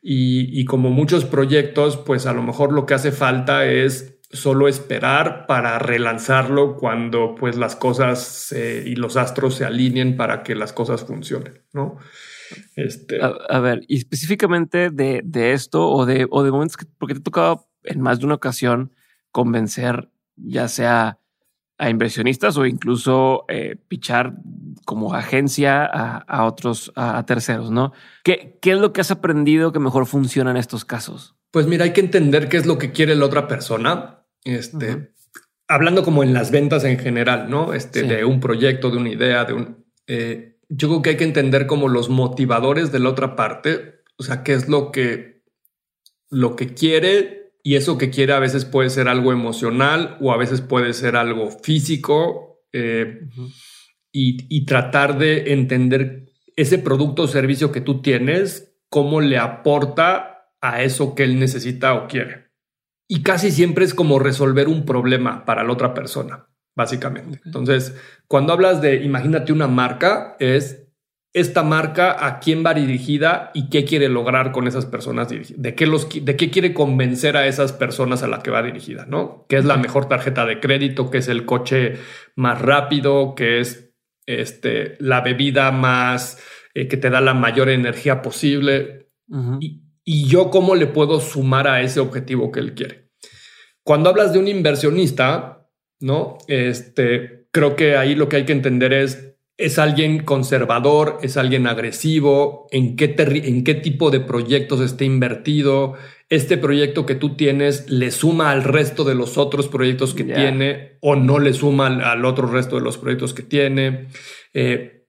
Y, 0.00 0.64
como 0.66 0.90
muchos 0.90 1.24
proyectos, 1.24 1.96
pues 1.96 2.26
a 2.26 2.32
lo 2.32 2.44
mejor 2.44 2.72
lo 2.72 2.86
que 2.86 2.94
hace 2.94 3.10
falta 3.10 3.66
es 3.66 4.20
solo 4.30 4.68
esperar 4.68 5.46
para 5.48 5.80
relanzarlo 5.80 6.76
cuando 6.76 7.34
pues 7.34 7.56
las 7.56 7.74
cosas 7.74 8.52
y 8.52 8.94
los 8.94 9.16
astros 9.16 9.56
se 9.56 9.64
alineen 9.64 10.16
para 10.16 10.44
que 10.44 10.54
las 10.54 10.72
cosas 10.72 11.04
funcionen, 11.04 11.64
¿no? 11.72 11.98
Este... 12.76 13.18
A, 13.20 13.58
ver, 13.58 13.80
y 13.88 13.96
específicamente 13.96 14.90
de, 14.90 15.22
de, 15.24 15.54
esto 15.54 15.90
o 15.90 16.06
de, 16.06 16.28
o 16.30 16.44
de 16.44 16.52
momentos 16.52 16.76
que, 16.76 16.86
porque 16.98 17.14
te 17.14 17.20
tocaba 17.20 17.66
en 17.82 18.00
más 18.00 18.20
de 18.20 18.26
una 18.26 18.36
ocasión 18.36 18.92
convencer 19.32 20.08
ya 20.36 20.68
sea 20.68 21.18
a 21.78 21.90
inversionistas 21.90 22.56
o 22.56 22.66
incluso 22.66 23.44
eh, 23.48 23.76
pichar 23.88 24.34
como 24.84 25.14
agencia 25.14 25.84
a, 25.84 26.44
otros, 26.44 26.92
a, 26.96 27.24
terceros, 27.24 27.70
¿no? 27.70 27.92
¿Qué, 28.24 28.58
¿Qué 28.60 28.72
es 28.72 28.78
lo 28.78 28.92
que 28.92 29.00
has 29.00 29.10
aprendido 29.10 29.72
que 29.72 29.78
mejor 29.78 30.06
funciona 30.06 30.50
en 30.50 30.56
estos 30.56 30.84
casos? 30.84 31.36
Pues 31.50 31.66
mira, 31.66 31.84
hay 31.84 31.92
que 31.92 32.00
entender 32.00 32.48
qué 32.48 32.56
es 32.56 32.66
lo 32.66 32.78
que 32.78 32.90
quiere 32.90 33.14
la 33.14 33.26
otra 33.26 33.46
persona. 33.46 34.24
Este, 34.44 35.12
hablando 35.68 36.02
como 36.02 36.22
en 36.22 36.32
las 36.32 36.50
ventas 36.50 36.84
en 36.84 36.98
general, 36.98 37.48
¿no? 37.48 37.74
Este, 37.74 38.02
de 38.02 38.24
un 38.24 38.40
proyecto, 38.40 38.90
de 38.90 38.96
una 38.96 39.10
idea, 39.10 39.44
de 39.44 39.52
un... 39.52 39.84
Eh, 40.06 40.56
yo 40.68 40.88
creo 40.88 41.02
que 41.02 41.10
hay 41.10 41.16
que 41.16 41.24
entender 41.24 41.66
como 41.66 41.88
los 41.88 42.08
motivadores 42.08 42.92
de 42.92 42.98
la 42.98 43.10
otra 43.10 43.36
parte, 43.36 44.02
o 44.16 44.22
sea, 44.22 44.42
qué 44.42 44.54
es 44.54 44.68
lo 44.68 44.90
que, 44.90 45.42
lo 46.30 46.56
que 46.56 46.74
quiere 46.74 47.37
y 47.62 47.76
eso 47.76 47.98
que 47.98 48.10
quiere 48.10 48.32
a 48.32 48.38
veces 48.38 48.64
puede 48.64 48.90
ser 48.90 49.08
algo 49.08 49.32
emocional 49.32 50.16
o 50.20 50.32
a 50.32 50.36
veces 50.36 50.60
puede 50.60 50.92
ser 50.92 51.16
algo 51.16 51.50
físico 51.50 52.62
eh, 52.72 53.20
y, 54.12 54.64
tratar 54.66 55.18
de 55.18 55.52
entender 55.52 56.26
ese 56.56 56.78
producto 56.78 57.22
o 57.22 57.28
servicio 57.28 57.70
que 57.70 57.80
tú 57.80 58.02
tienes, 58.02 58.74
cómo 58.88 59.20
le 59.20 59.38
aporta 59.38 60.50
a 60.60 60.82
eso 60.82 61.14
que 61.14 61.22
él 61.22 61.38
necesita 61.38 61.94
o 61.94 62.08
quiere. 62.08 62.48
Y 63.06 63.22
casi 63.22 63.50
siempre 63.50 63.84
es 63.84 63.94
como 63.94 64.18
resolver 64.18 64.68
un 64.68 64.84
problema 64.84 65.44
para 65.44 65.62
la 65.62 65.72
otra 65.72 65.94
persona, 65.94 66.48
básicamente. 66.74 67.40
Entonces, 67.44 67.94
cuando 68.26 68.52
hablas 68.52 68.82
de, 68.82 68.96
imagínate 69.04 69.52
una 69.52 69.68
marca, 69.68 70.36
es 70.40 70.87
esta 71.40 71.62
marca 71.62 72.26
a 72.26 72.40
quién 72.40 72.64
va 72.64 72.74
dirigida 72.74 73.50
y 73.54 73.68
qué 73.70 73.84
quiere 73.84 74.08
lograr 74.08 74.52
con 74.52 74.66
esas 74.66 74.86
personas 74.86 75.28
de 75.28 75.74
qué 75.74 75.86
los 75.86 76.08
de 76.08 76.36
qué 76.36 76.50
quiere 76.50 76.74
convencer 76.74 77.36
a 77.36 77.46
esas 77.46 77.72
personas 77.72 78.22
a 78.22 78.28
la 78.28 78.40
que 78.40 78.50
va 78.50 78.62
dirigida, 78.62 79.06
¿no? 79.06 79.46
¿Qué 79.48 79.56
es 79.56 79.64
la 79.64 79.76
mejor 79.76 80.08
tarjeta 80.08 80.46
de 80.46 80.60
crédito, 80.60 81.10
¿Qué 81.10 81.18
es 81.18 81.28
el 81.28 81.44
coche 81.44 81.94
más 82.36 82.60
rápido, 82.60 83.34
¿Qué 83.34 83.60
es 83.60 83.94
este 84.26 84.96
la 85.00 85.20
bebida 85.20 85.70
más 85.70 86.42
eh, 86.74 86.88
que 86.88 86.96
te 86.96 87.10
da 87.10 87.20
la 87.20 87.34
mayor 87.34 87.68
energía 87.68 88.22
posible 88.22 89.10
y, 89.60 89.82
y 90.04 90.26
yo 90.26 90.50
cómo 90.50 90.74
le 90.74 90.86
puedo 90.86 91.20
sumar 91.20 91.68
a 91.68 91.82
ese 91.82 92.00
objetivo 92.00 92.50
que 92.50 92.60
él 92.60 92.74
quiere. 92.74 93.10
Cuando 93.82 94.08
hablas 94.08 94.32
de 94.32 94.38
un 94.38 94.48
inversionista, 94.48 95.68
¿no? 96.00 96.38
Este, 96.46 97.48
creo 97.50 97.76
que 97.76 97.96
ahí 97.96 98.14
lo 98.14 98.28
que 98.28 98.36
hay 98.36 98.44
que 98.44 98.52
entender 98.52 98.92
es, 98.92 99.27
es 99.58 99.80
alguien 99.80 100.22
conservador, 100.22 101.18
es 101.20 101.36
alguien 101.36 101.66
agresivo, 101.66 102.68
en 102.70 102.94
qué, 102.96 103.14
en 103.18 103.64
qué 103.64 103.74
tipo 103.74 104.12
de 104.12 104.20
proyectos 104.20 104.80
está 104.80 105.04
invertido, 105.04 105.94
este 106.28 106.56
proyecto 106.58 107.06
que 107.06 107.16
tú 107.16 107.34
tienes 107.34 107.90
le 107.90 108.12
suma 108.12 108.52
al 108.52 108.62
resto 108.62 109.02
de 109.02 109.16
los 109.16 109.36
otros 109.36 109.66
proyectos 109.66 110.14
que 110.14 110.24
tiene 110.24 110.98
o 111.00 111.16
no 111.16 111.40
le 111.40 111.54
suma 111.54 111.86
al, 111.86 112.24
otro 112.24 112.46
resto 112.46 112.76
de 112.76 112.82
los 112.82 112.98
proyectos 112.98 113.34
que 113.34 113.42
tiene. 113.42 114.08
Eh, 114.54 115.06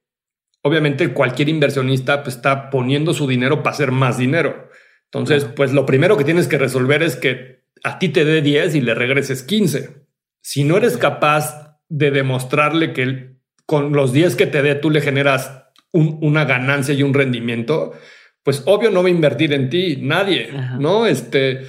obviamente 0.64 1.14
cualquier 1.14 1.50
inversionista 1.50 2.24
pues, 2.24 2.38
está 2.38 2.70
poniendo 2.70 3.14
su 3.14 3.28
dinero 3.28 3.62
para 3.62 3.76
hacer 3.76 3.92
más 3.92 4.18
dinero. 4.18 4.70
Entonces, 5.06 5.44
pues 5.44 5.74
lo 5.74 5.86
primero 5.86 6.18
que 6.18 6.24
tienes 6.24 6.48
que 6.48 6.58
resolver 6.58 7.04
es 7.04 7.16
que 7.16 7.66
a 7.84 8.00
ti 8.00 8.10
te 8.10 8.26
dé 8.26 8.42
10 8.42 8.76
y 8.76 8.82
le 8.82 8.96
regreses 8.96 9.44
15. 9.44 10.06
Si 10.42 10.64
no 10.64 10.78
eres 10.78 10.98
capaz 10.98 11.80
de 11.90 12.12
demostrarle 12.12 12.94
que 12.94 13.39
con 13.70 13.94
los 13.94 14.12
10 14.14 14.36
que 14.36 14.48
te 14.48 14.64
dé 14.64 14.74
tú 14.74 14.90
le 14.90 15.00
generas 15.00 15.62
una 15.92 16.46
ganancia 16.46 16.96
y 16.96 17.04
un 17.04 17.14
rendimiento, 17.14 17.94
pues 18.42 18.64
obvio 18.66 18.90
no 18.90 19.04
va 19.04 19.10
a 19.10 19.12
invertir 19.12 19.54
en 19.54 19.70
ti, 19.70 20.00
nadie, 20.02 20.50
¿no? 20.80 21.06
Este, 21.06 21.68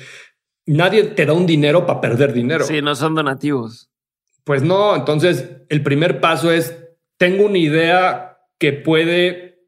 nadie 0.65 1.03
te 1.03 1.27
da 1.27 1.35
un 1.35 1.45
dinero 1.45 1.85
para 1.85 2.01
perder 2.01 2.33
dinero. 2.33 2.65
Sí, 2.65 2.81
no 2.81 2.95
son 2.95 3.15
donativos. 3.15 3.91
Pues 4.45 4.63
no, 4.63 4.97
entonces 4.97 5.51
el 5.69 5.83
primer 5.83 6.21
paso 6.21 6.51
es, 6.51 6.75
tengo 7.19 7.45
una 7.45 7.59
idea 7.59 8.39
que 8.59 8.73
puede 8.73 9.67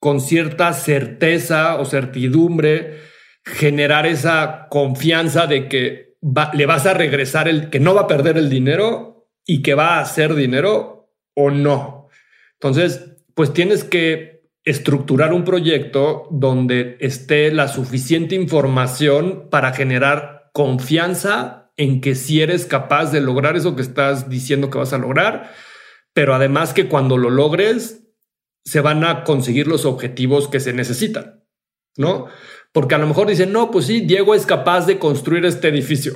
con 0.00 0.22
cierta 0.22 0.72
certeza 0.72 1.76
o 1.78 1.84
certidumbre 1.84 3.00
generar 3.44 4.06
esa 4.06 4.68
confianza 4.70 5.46
de 5.46 5.68
que 5.68 6.16
le 6.54 6.64
vas 6.64 6.86
a 6.86 6.94
regresar 6.94 7.48
el 7.48 7.68
que 7.68 7.80
no 7.80 7.94
va 7.94 8.02
a 8.02 8.06
perder 8.06 8.38
el 8.38 8.48
dinero 8.48 9.28
y 9.44 9.60
que 9.60 9.74
va 9.74 9.96
a 9.96 10.00
hacer 10.00 10.34
dinero 10.34 10.95
o 11.36 11.50
no. 11.50 12.08
Entonces, 12.54 13.12
pues 13.34 13.52
tienes 13.52 13.84
que 13.84 14.36
estructurar 14.64 15.32
un 15.32 15.44
proyecto 15.44 16.26
donde 16.32 16.96
esté 16.98 17.52
la 17.52 17.68
suficiente 17.68 18.34
información 18.34 19.48
para 19.48 19.72
generar 19.72 20.50
confianza 20.52 21.70
en 21.76 22.00
que 22.00 22.14
si 22.14 22.40
eres 22.40 22.66
capaz 22.66 23.12
de 23.12 23.20
lograr 23.20 23.56
eso 23.56 23.76
que 23.76 23.82
estás 23.82 24.28
diciendo 24.28 24.70
que 24.70 24.78
vas 24.78 24.92
a 24.92 24.98
lograr, 24.98 25.52
pero 26.12 26.34
además 26.34 26.72
que 26.72 26.88
cuando 26.88 27.18
lo 27.18 27.30
logres 27.30 28.08
se 28.64 28.80
van 28.80 29.04
a 29.04 29.22
conseguir 29.22 29.68
los 29.68 29.84
objetivos 29.84 30.48
que 30.48 30.58
se 30.58 30.72
necesitan, 30.72 31.44
¿no? 31.96 32.26
Porque 32.72 32.94
a 32.94 32.98
lo 32.98 33.06
mejor 33.06 33.28
dicen, 33.28 33.52
no, 33.52 33.70
pues 33.70 33.86
sí, 33.86 34.00
Diego 34.00 34.34
es 34.34 34.46
capaz 34.46 34.86
de 34.86 34.98
construir 34.98 35.44
este 35.44 35.68
edificio. 35.68 36.14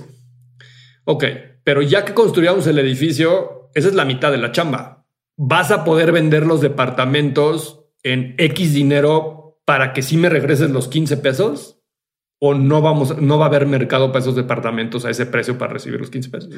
Ok, 1.04 1.24
pero 1.62 1.82
ya 1.82 2.04
que 2.04 2.14
construyamos 2.14 2.66
el 2.66 2.78
edificio, 2.78 3.70
esa 3.74 3.88
es 3.88 3.94
la 3.94 4.04
mitad 4.04 4.32
de 4.32 4.38
la 4.38 4.52
chamba. 4.52 4.99
Vas 5.42 5.70
a 5.70 5.84
poder 5.84 6.12
vender 6.12 6.44
los 6.44 6.60
departamentos 6.60 7.86
en 8.02 8.34
X 8.36 8.74
dinero 8.74 9.58
para 9.64 9.94
que 9.94 10.02
sí 10.02 10.18
me 10.18 10.28
regreses 10.28 10.70
los 10.70 10.86
15 10.88 11.16
pesos 11.16 11.82
o 12.38 12.52
no 12.52 12.82
vamos, 12.82 13.16
no 13.22 13.38
va 13.38 13.46
a 13.46 13.48
haber 13.48 13.66
mercado 13.66 14.12
para 14.12 14.20
esos 14.20 14.36
departamentos 14.36 15.06
a 15.06 15.10
ese 15.10 15.24
precio 15.24 15.56
para 15.56 15.72
recibir 15.72 15.98
los 15.98 16.10
15 16.10 16.28
pesos. 16.28 16.54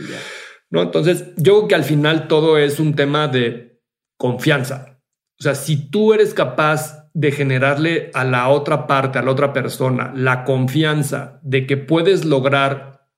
No, 0.69 0.83
entonces 0.83 1.33
yo 1.37 1.59
creo 1.59 1.69
que 1.69 1.75
al 1.77 1.85
final 1.85 2.27
todo 2.27 2.59
es 2.59 2.81
un 2.81 2.97
tema 2.97 3.29
de 3.29 3.81
confianza. 4.19 5.01
O 5.39 5.43
sea, 5.45 5.55
si 5.55 5.89
tú 5.89 6.13
eres 6.13 6.35
capaz 6.35 7.09
de 7.15 7.31
generarle 7.31 8.11
a 8.15 8.25
la 8.25 8.49
otra 8.49 8.89
parte, 8.89 9.21
a 9.21 9.23
la 9.23 9.31
otra 9.31 9.53
persona, 9.53 10.13
la 10.17 10.43
confianza 10.43 11.39
de 11.45 11.69
que 11.69 11.77
puedes 11.77 12.25
lograr 12.25 13.09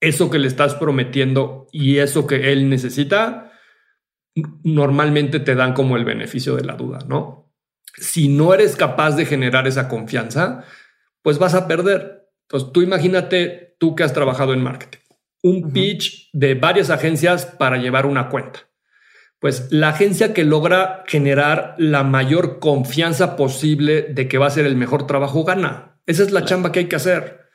eso 0.00 0.30
que 0.30 0.38
le 0.38 0.48
estás 0.48 0.74
prometiendo 0.74 1.66
y 1.70 1.98
eso 1.98 2.26
que 2.26 2.50
él 2.50 2.70
necesita, 2.70 3.47
normalmente 4.62 5.40
te 5.40 5.54
dan 5.54 5.72
como 5.74 5.96
el 5.96 6.04
beneficio 6.04 6.56
de 6.56 6.64
la 6.64 6.74
duda, 6.74 7.00
¿no? 7.06 7.52
Si 7.96 8.28
no 8.28 8.54
eres 8.54 8.76
capaz 8.76 9.16
de 9.16 9.26
generar 9.26 9.66
esa 9.66 9.88
confianza, 9.88 10.64
pues 11.22 11.38
vas 11.38 11.54
a 11.54 11.66
perder. 11.66 12.28
Entonces 12.42 12.72
tú 12.72 12.82
imagínate 12.82 13.76
tú 13.78 13.94
que 13.94 14.04
has 14.04 14.12
trabajado 14.12 14.52
en 14.52 14.62
marketing, 14.62 15.00
un 15.42 15.72
pitch 15.72 16.30
de 16.32 16.54
varias 16.54 16.90
agencias 16.90 17.46
para 17.46 17.76
llevar 17.76 18.06
una 18.06 18.28
cuenta. 18.28 18.60
Pues 19.40 19.68
la 19.70 19.90
agencia 19.90 20.34
que 20.34 20.44
logra 20.44 21.04
generar 21.06 21.74
la 21.78 22.02
mayor 22.02 22.58
confianza 22.58 23.36
posible 23.36 24.02
de 24.02 24.26
que 24.26 24.38
va 24.38 24.46
a 24.46 24.50
ser 24.50 24.66
el 24.66 24.74
mejor 24.74 25.06
trabajo 25.06 25.44
gana. 25.44 26.00
Esa 26.06 26.24
es 26.24 26.32
la 26.32 26.44
chamba 26.44 26.72
que 26.72 26.80
hay 26.80 26.86
que 26.86 26.96
hacer. 26.96 27.48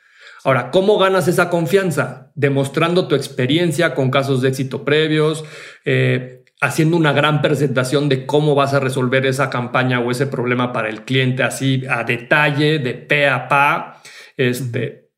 Ahora, 0.44 0.70
¿cómo 0.70 0.98
ganas 0.98 1.26
esa 1.26 1.50
confianza? 1.50 2.30
Demostrando 2.34 3.08
tu 3.08 3.14
experiencia 3.14 3.94
con 3.94 4.10
casos 4.10 4.40
de 4.40 4.50
éxito 4.50 4.84
previos, 4.84 5.44
eh, 5.84 6.43
haciendo 6.64 6.96
una 6.96 7.12
gran 7.12 7.42
presentación 7.42 8.08
de 8.08 8.26
cómo 8.26 8.54
vas 8.54 8.74
a 8.74 8.80
resolver 8.80 9.26
esa 9.26 9.50
campaña 9.50 10.00
o 10.00 10.10
ese 10.10 10.26
problema 10.26 10.72
para 10.72 10.88
el 10.88 11.04
cliente 11.04 11.42
así 11.42 11.84
a 11.88 12.04
detalle, 12.04 12.78
de 12.78 12.94
pe 12.94 13.28
a 13.28 13.48
pa. 13.48 14.02
Este, 14.36 15.10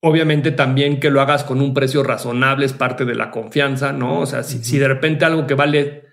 obviamente 0.00 0.52
también 0.52 1.00
que 1.00 1.10
lo 1.10 1.20
hagas 1.20 1.44
con 1.44 1.60
un 1.60 1.74
precio 1.74 2.02
razonable 2.02 2.66
es 2.66 2.72
parte 2.72 3.04
de 3.04 3.14
la 3.14 3.30
confianza, 3.30 3.92
¿no? 3.92 4.20
O 4.20 4.26
sea, 4.26 4.42
si, 4.42 4.62
si 4.62 4.78
de 4.78 4.88
repente 4.88 5.24
algo 5.24 5.46
que 5.46 5.54
vale 5.54 6.04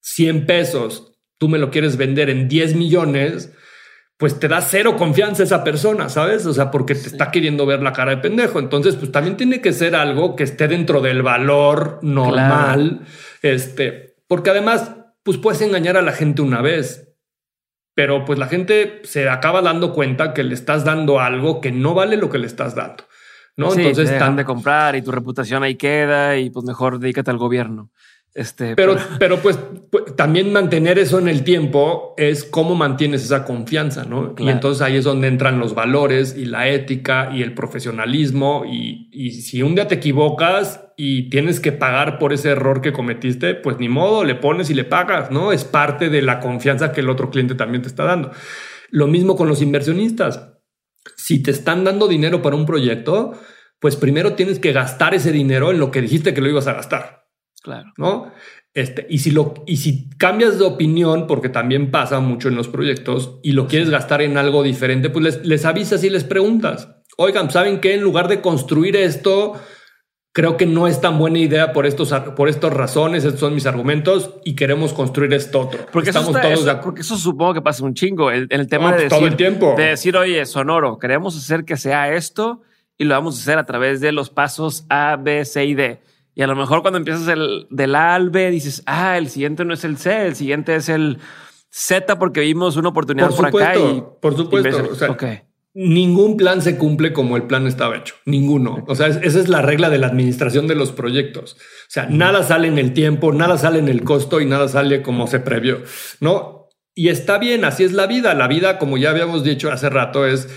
100 0.00 0.46
pesos, 0.46 1.18
tú 1.38 1.48
me 1.48 1.58
lo 1.58 1.70
quieres 1.70 1.96
vender 1.96 2.30
en 2.30 2.48
10 2.48 2.74
millones, 2.74 3.52
pues 4.18 4.40
te 4.40 4.48
da 4.48 4.60
cero 4.60 4.96
confianza 4.96 5.44
esa 5.44 5.62
persona, 5.62 6.08
¿sabes? 6.08 6.44
O 6.44 6.52
sea, 6.52 6.72
porque 6.72 6.96
te 6.96 7.06
está 7.06 7.30
queriendo 7.30 7.66
ver 7.66 7.82
la 7.82 7.92
cara 7.92 8.10
de 8.10 8.16
pendejo. 8.16 8.58
Entonces, 8.58 8.96
pues 8.96 9.12
también 9.12 9.36
tiene 9.36 9.60
que 9.60 9.72
ser 9.72 9.94
algo 9.94 10.34
que 10.34 10.42
esté 10.42 10.66
dentro 10.66 11.00
del 11.00 11.22
valor 11.22 12.00
normal. 12.02 13.02
Este, 13.42 14.16
porque 14.26 14.50
además, 14.50 14.90
pues 15.22 15.38
puedes 15.38 15.62
engañar 15.62 15.96
a 15.96 16.02
la 16.02 16.10
gente 16.10 16.42
una 16.42 16.60
vez, 16.60 17.14
pero 17.94 18.24
pues 18.24 18.40
la 18.40 18.48
gente 18.48 19.00
se 19.04 19.28
acaba 19.28 19.62
dando 19.62 19.92
cuenta 19.92 20.34
que 20.34 20.42
le 20.42 20.54
estás 20.54 20.84
dando 20.84 21.20
algo 21.20 21.60
que 21.60 21.70
no 21.70 21.94
vale 21.94 22.16
lo 22.16 22.28
que 22.28 22.38
le 22.38 22.48
estás 22.48 22.74
dando. 22.74 23.04
¿no? 23.56 23.72
Entonces 23.72 24.10
están 24.10 24.34
de 24.34 24.44
comprar 24.44 24.96
y 24.96 25.02
tu 25.02 25.12
reputación 25.12 25.62
ahí 25.62 25.76
queda 25.76 26.36
y 26.36 26.50
pues 26.50 26.64
mejor 26.64 26.98
dedícate 26.98 27.30
al 27.30 27.38
gobierno. 27.38 27.90
Este, 28.38 28.76
pero, 28.76 28.96
pero 29.18 29.42
pues, 29.42 29.58
pues, 29.90 30.14
también 30.14 30.52
mantener 30.52 30.96
eso 31.00 31.18
en 31.18 31.26
el 31.26 31.42
tiempo 31.42 32.14
es 32.16 32.44
cómo 32.44 32.76
mantienes 32.76 33.24
esa 33.24 33.44
confianza, 33.44 34.04
¿no? 34.04 34.36
Y 34.38 34.48
entonces 34.48 34.80
ahí 34.80 34.94
es 34.94 35.02
donde 35.02 35.26
entran 35.26 35.58
los 35.58 35.74
valores 35.74 36.36
y 36.38 36.44
la 36.44 36.68
ética 36.68 37.32
y 37.34 37.42
el 37.42 37.52
profesionalismo. 37.52 38.62
Y, 38.64 39.08
y, 39.10 39.32
si 39.32 39.64
un 39.64 39.74
día 39.74 39.88
te 39.88 39.96
equivocas 39.96 40.84
y 40.96 41.30
tienes 41.30 41.58
que 41.58 41.72
pagar 41.72 42.20
por 42.20 42.32
ese 42.32 42.50
error 42.50 42.80
que 42.80 42.92
cometiste, 42.92 43.56
pues 43.56 43.80
ni 43.80 43.88
modo, 43.88 44.22
le 44.22 44.36
pones 44.36 44.70
y 44.70 44.74
le 44.74 44.84
pagas, 44.84 45.32
¿no? 45.32 45.50
Es 45.50 45.64
parte 45.64 46.08
de 46.08 46.22
la 46.22 46.38
confianza 46.38 46.92
que 46.92 47.00
el 47.00 47.10
otro 47.10 47.30
cliente 47.30 47.56
también 47.56 47.82
te 47.82 47.88
está 47.88 48.04
dando. 48.04 48.30
Lo 48.90 49.08
mismo 49.08 49.34
con 49.34 49.48
los 49.48 49.60
inversionistas. 49.62 50.52
Si 51.16 51.42
te 51.42 51.50
están 51.50 51.82
dando 51.82 52.06
dinero 52.06 52.40
para 52.40 52.54
un 52.54 52.66
proyecto, 52.66 53.32
pues 53.80 53.96
primero 53.96 54.34
tienes 54.34 54.60
que 54.60 54.72
gastar 54.72 55.16
ese 55.16 55.32
dinero 55.32 55.72
en 55.72 55.80
lo 55.80 55.90
que 55.90 56.02
dijiste 56.02 56.34
que 56.34 56.40
lo 56.40 56.48
ibas 56.48 56.68
a 56.68 56.74
gastar. 56.74 57.27
Claro. 57.62 57.92
¿No? 57.96 58.32
Este, 58.74 59.06
y 59.10 59.18
si 59.18 59.30
lo, 59.30 59.54
y 59.66 59.78
si 59.78 60.08
cambias 60.18 60.58
de 60.58 60.64
opinión, 60.64 61.26
porque 61.26 61.48
también 61.48 61.90
pasa 61.90 62.20
mucho 62.20 62.48
en 62.48 62.54
los 62.54 62.68
proyectos 62.68 63.40
y 63.42 63.52
lo 63.52 63.66
quieres 63.66 63.90
gastar 63.90 64.22
en 64.22 64.38
algo 64.38 64.62
diferente, 64.62 65.10
pues 65.10 65.24
les, 65.24 65.46
les 65.46 65.64
avisas 65.64 66.04
y 66.04 66.10
les 66.10 66.24
preguntas. 66.24 66.88
Oigan, 67.16 67.50
¿saben 67.50 67.80
qué? 67.80 67.94
En 67.94 68.02
lugar 68.02 68.28
de 68.28 68.40
construir 68.40 68.94
esto, 68.94 69.54
creo 70.32 70.56
que 70.56 70.66
no 70.66 70.86
es 70.86 71.00
tan 71.00 71.18
buena 71.18 71.40
idea 71.40 71.72
por 71.72 71.84
estos, 71.84 72.12
por 72.36 72.48
estas 72.48 72.72
razones, 72.72 73.24
estos 73.24 73.40
son 73.40 73.54
mis 73.54 73.66
argumentos 73.66 74.34
y 74.44 74.54
queremos 74.54 74.92
construir 74.92 75.32
esto 75.34 75.62
otro. 75.62 75.86
Porque 75.92 76.10
estamos 76.10 76.30
todos 76.30 76.60
eso, 76.60 76.80
Porque 76.80 77.00
eso 77.00 77.16
supongo 77.16 77.54
que 77.54 77.62
pasa 77.62 77.84
un 77.84 77.94
chingo. 77.94 78.30
El, 78.30 78.46
el 78.50 78.68
tema 78.68 78.92
de, 78.92 78.92
pues, 78.92 79.02
decir, 79.02 79.18
todo 79.18 79.26
el 79.26 79.36
tiempo. 79.36 79.74
de 79.76 79.84
decir, 79.86 80.16
oye, 80.16 80.46
Sonoro, 80.46 80.98
queremos 80.98 81.36
hacer 81.36 81.64
que 81.64 81.76
sea 81.76 82.14
esto 82.14 82.62
y 82.96 83.04
lo 83.04 83.16
vamos 83.16 83.36
a 83.36 83.40
hacer 83.40 83.58
a 83.58 83.66
través 83.66 84.00
de 84.00 84.12
los 84.12 84.30
pasos 84.30 84.84
A, 84.88 85.16
B, 85.16 85.44
C 85.44 85.64
y 85.64 85.74
D. 85.74 86.00
Y 86.38 86.42
a 86.42 86.46
lo 86.46 86.54
mejor 86.54 86.82
cuando 86.82 86.98
empiezas 86.98 87.26
el 87.26 87.66
del 87.68 87.96
A 87.96 88.14
al 88.14 88.30
B 88.30 88.52
dices, 88.52 88.84
ah, 88.86 89.18
el 89.18 89.28
siguiente 89.28 89.64
no 89.64 89.74
es 89.74 89.82
el 89.82 89.98
C, 89.98 90.28
el 90.28 90.36
siguiente 90.36 90.76
es 90.76 90.88
el 90.88 91.18
Z 91.68 92.16
porque 92.20 92.42
vimos 92.42 92.76
una 92.76 92.90
oportunidad 92.90 93.34
por, 93.34 93.46
acá. 93.46 93.76
Y, 93.76 94.04
por 94.20 94.36
supuesto. 94.36 95.16
Ningún 95.74 96.36
plan 96.36 96.62
se 96.62 96.78
cumple 96.78 97.12
como 97.12 97.36
el 97.36 97.48
plan 97.48 97.66
estaba 97.66 97.96
hecho. 97.96 98.14
Ninguno. 98.24 98.84
O 98.86 98.94
sea, 98.94 99.08
esa 99.08 99.40
es 99.40 99.48
la 99.48 99.62
regla 99.62 99.90
de 99.90 99.98
la 99.98 100.06
administración 100.06 100.68
de 100.68 100.76
los 100.76 100.92
proyectos. 100.92 101.54
O 101.54 101.90
sea, 101.90 102.06
nada 102.06 102.44
sale 102.44 102.68
en 102.68 102.78
el 102.78 102.92
tiempo, 102.92 103.32
nada 103.32 103.58
sale 103.58 103.80
en 103.80 103.88
el 103.88 104.04
costo 104.04 104.40
y 104.40 104.46
nada 104.46 104.68
sale 104.68 105.02
como 105.02 105.26
se 105.26 105.40
previó. 105.40 105.82
No. 106.20 106.68
Y 106.94 107.08
está 107.08 107.38
bien, 107.38 107.64
así 107.64 107.82
es 107.82 107.92
la 107.92 108.06
vida. 108.06 108.34
La 108.34 108.46
vida, 108.46 108.78
como 108.78 108.96
ya 108.96 109.10
habíamos 109.10 109.42
dicho 109.42 109.72
hace 109.72 109.90
rato, 109.90 110.24
es 110.24 110.48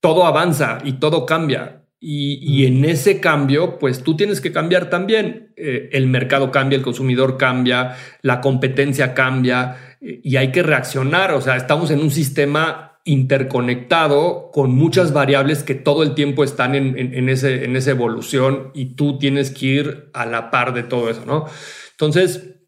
todo 0.00 0.26
avanza 0.26 0.78
y 0.84 0.92
todo 0.92 1.26
cambia. 1.26 1.87
Y, 2.00 2.64
en 2.64 2.84
ese 2.84 3.18
cambio, 3.18 3.78
pues 3.80 4.04
tú 4.04 4.16
tienes 4.16 4.40
que 4.40 4.52
cambiar 4.52 4.88
también. 4.88 5.52
Eh, 5.56 5.90
el 5.92 6.06
mercado 6.06 6.52
cambia, 6.52 6.76
el 6.76 6.82
consumidor 6.82 7.36
cambia, 7.36 7.96
la 8.22 8.40
competencia 8.40 9.14
cambia 9.14 9.96
eh, 10.00 10.20
y 10.22 10.36
hay 10.36 10.52
que 10.52 10.62
reaccionar. 10.62 11.32
O 11.32 11.40
sea, 11.40 11.56
estamos 11.56 11.90
en 11.90 12.00
un 12.00 12.12
sistema 12.12 13.00
interconectado 13.04 14.50
con 14.52 14.74
muchas 14.74 15.12
variables 15.12 15.64
que 15.64 15.74
todo 15.74 16.02
el 16.02 16.14
tiempo 16.14 16.44
están 16.44 16.74
en, 16.74 17.28
ese, 17.28 17.64
en 17.64 17.74
esa 17.74 17.90
evolución 17.90 18.70
y 18.74 18.96
tú 18.96 19.18
tienes 19.18 19.50
que 19.50 19.66
ir 19.66 20.10
a 20.12 20.26
la 20.26 20.50
par 20.50 20.74
de 20.74 20.82
todo 20.82 21.08
eso, 21.08 21.24
¿no? 21.24 21.46
Entonces, 21.92 22.58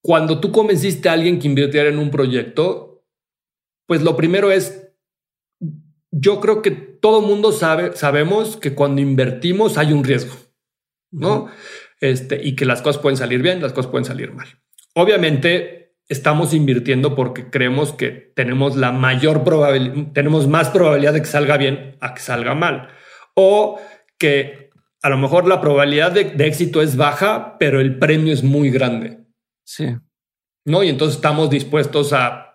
cuando 0.00 0.40
tú 0.40 0.52
convenciste 0.52 1.08
a 1.08 1.12
alguien 1.12 1.40
que 1.40 1.48
invirtiera 1.48 1.88
en 1.88 1.98
un 1.98 2.10
proyecto, 2.10 3.04
pues 3.86 4.02
lo 4.02 4.16
primero 4.16 4.52
es, 4.52 4.87
yo 6.10 6.40
creo 6.40 6.62
que 6.62 6.70
todo 6.70 7.20
mundo 7.20 7.52
sabe, 7.52 7.96
sabemos 7.96 8.56
que 8.56 8.74
cuando 8.74 9.00
invertimos 9.00 9.78
hay 9.78 9.92
un 9.92 10.04
riesgo, 10.04 10.34
¿no? 11.10 11.48
Este, 12.00 12.40
y 12.42 12.56
que 12.56 12.64
las 12.64 12.82
cosas 12.82 13.02
pueden 13.02 13.16
salir 13.16 13.42
bien, 13.42 13.60
las 13.60 13.72
cosas 13.72 13.90
pueden 13.90 14.04
salir 14.04 14.32
mal. 14.32 14.48
Obviamente 14.94 15.96
estamos 16.08 16.54
invirtiendo 16.54 17.14
porque 17.14 17.50
creemos 17.50 17.92
que 17.92 18.10
tenemos 18.10 18.76
la 18.76 18.92
mayor 18.92 19.44
probabilidad, 19.44 20.12
tenemos 20.12 20.48
más 20.48 20.70
probabilidad 20.70 21.12
de 21.12 21.20
que 21.20 21.26
salga 21.26 21.56
bien 21.56 21.96
a 22.00 22.14
que 22.14 22.20
salga 22.20 22.54
mal. 22.54 22.88
O 23.34 23.78
que 24.18 24.70
a 25.02 25.10
lo 25.10 25.18
mejor 25.18 25.46
la 25.46 25.60
probabilidad 25.60 26.12
de, 26.12 26.24
de 26.24 26.46
éxito 26.46 26.82
es 26.82 26.96
baja, 26.96 27.56
pero 27.58 27.80
el 27.80 27.98
premio 27.98 28.32
es 28.32 28.42
muy 28.42 28.70
grande. 28.70 29.26
Sí. 29.64 29.96
¿No? 30.64 30.82
Y 30.82 30.88
entonces 30.88 31.16
estamos 31.16 31.50
dispuestos 31.50 32.12
a 32.12 32.47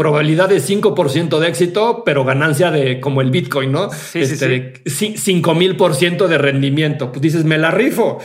probabilidad 0.00 0.48
de 0.48 0.62
5% 0.62 1.38
de 1.40 1.48
éxito, 1.48 2.04
pero 2.06 2.24
ganancia 2.24 2.70
de 2.70 3.00
como 3.00 3.20
el 3.20 3.30
Bitcoin, 3.30 3.70
¿no? 3.70 3.90
Sí, 3.90 4.20
este, 4.20 4.82
sí, 4.86 5.18
5 5.18 5.54
mil 5.54 5.76
por 5.76 5.94
ciento 5.94 6.26
de 6.26 6.38
rendimiento. 6.38 7.12
Pues 7.12 7.20
dices, 7.20 7.44
me 7.44 7.58
la 7.58 7.70
rifo. 7.70 8.18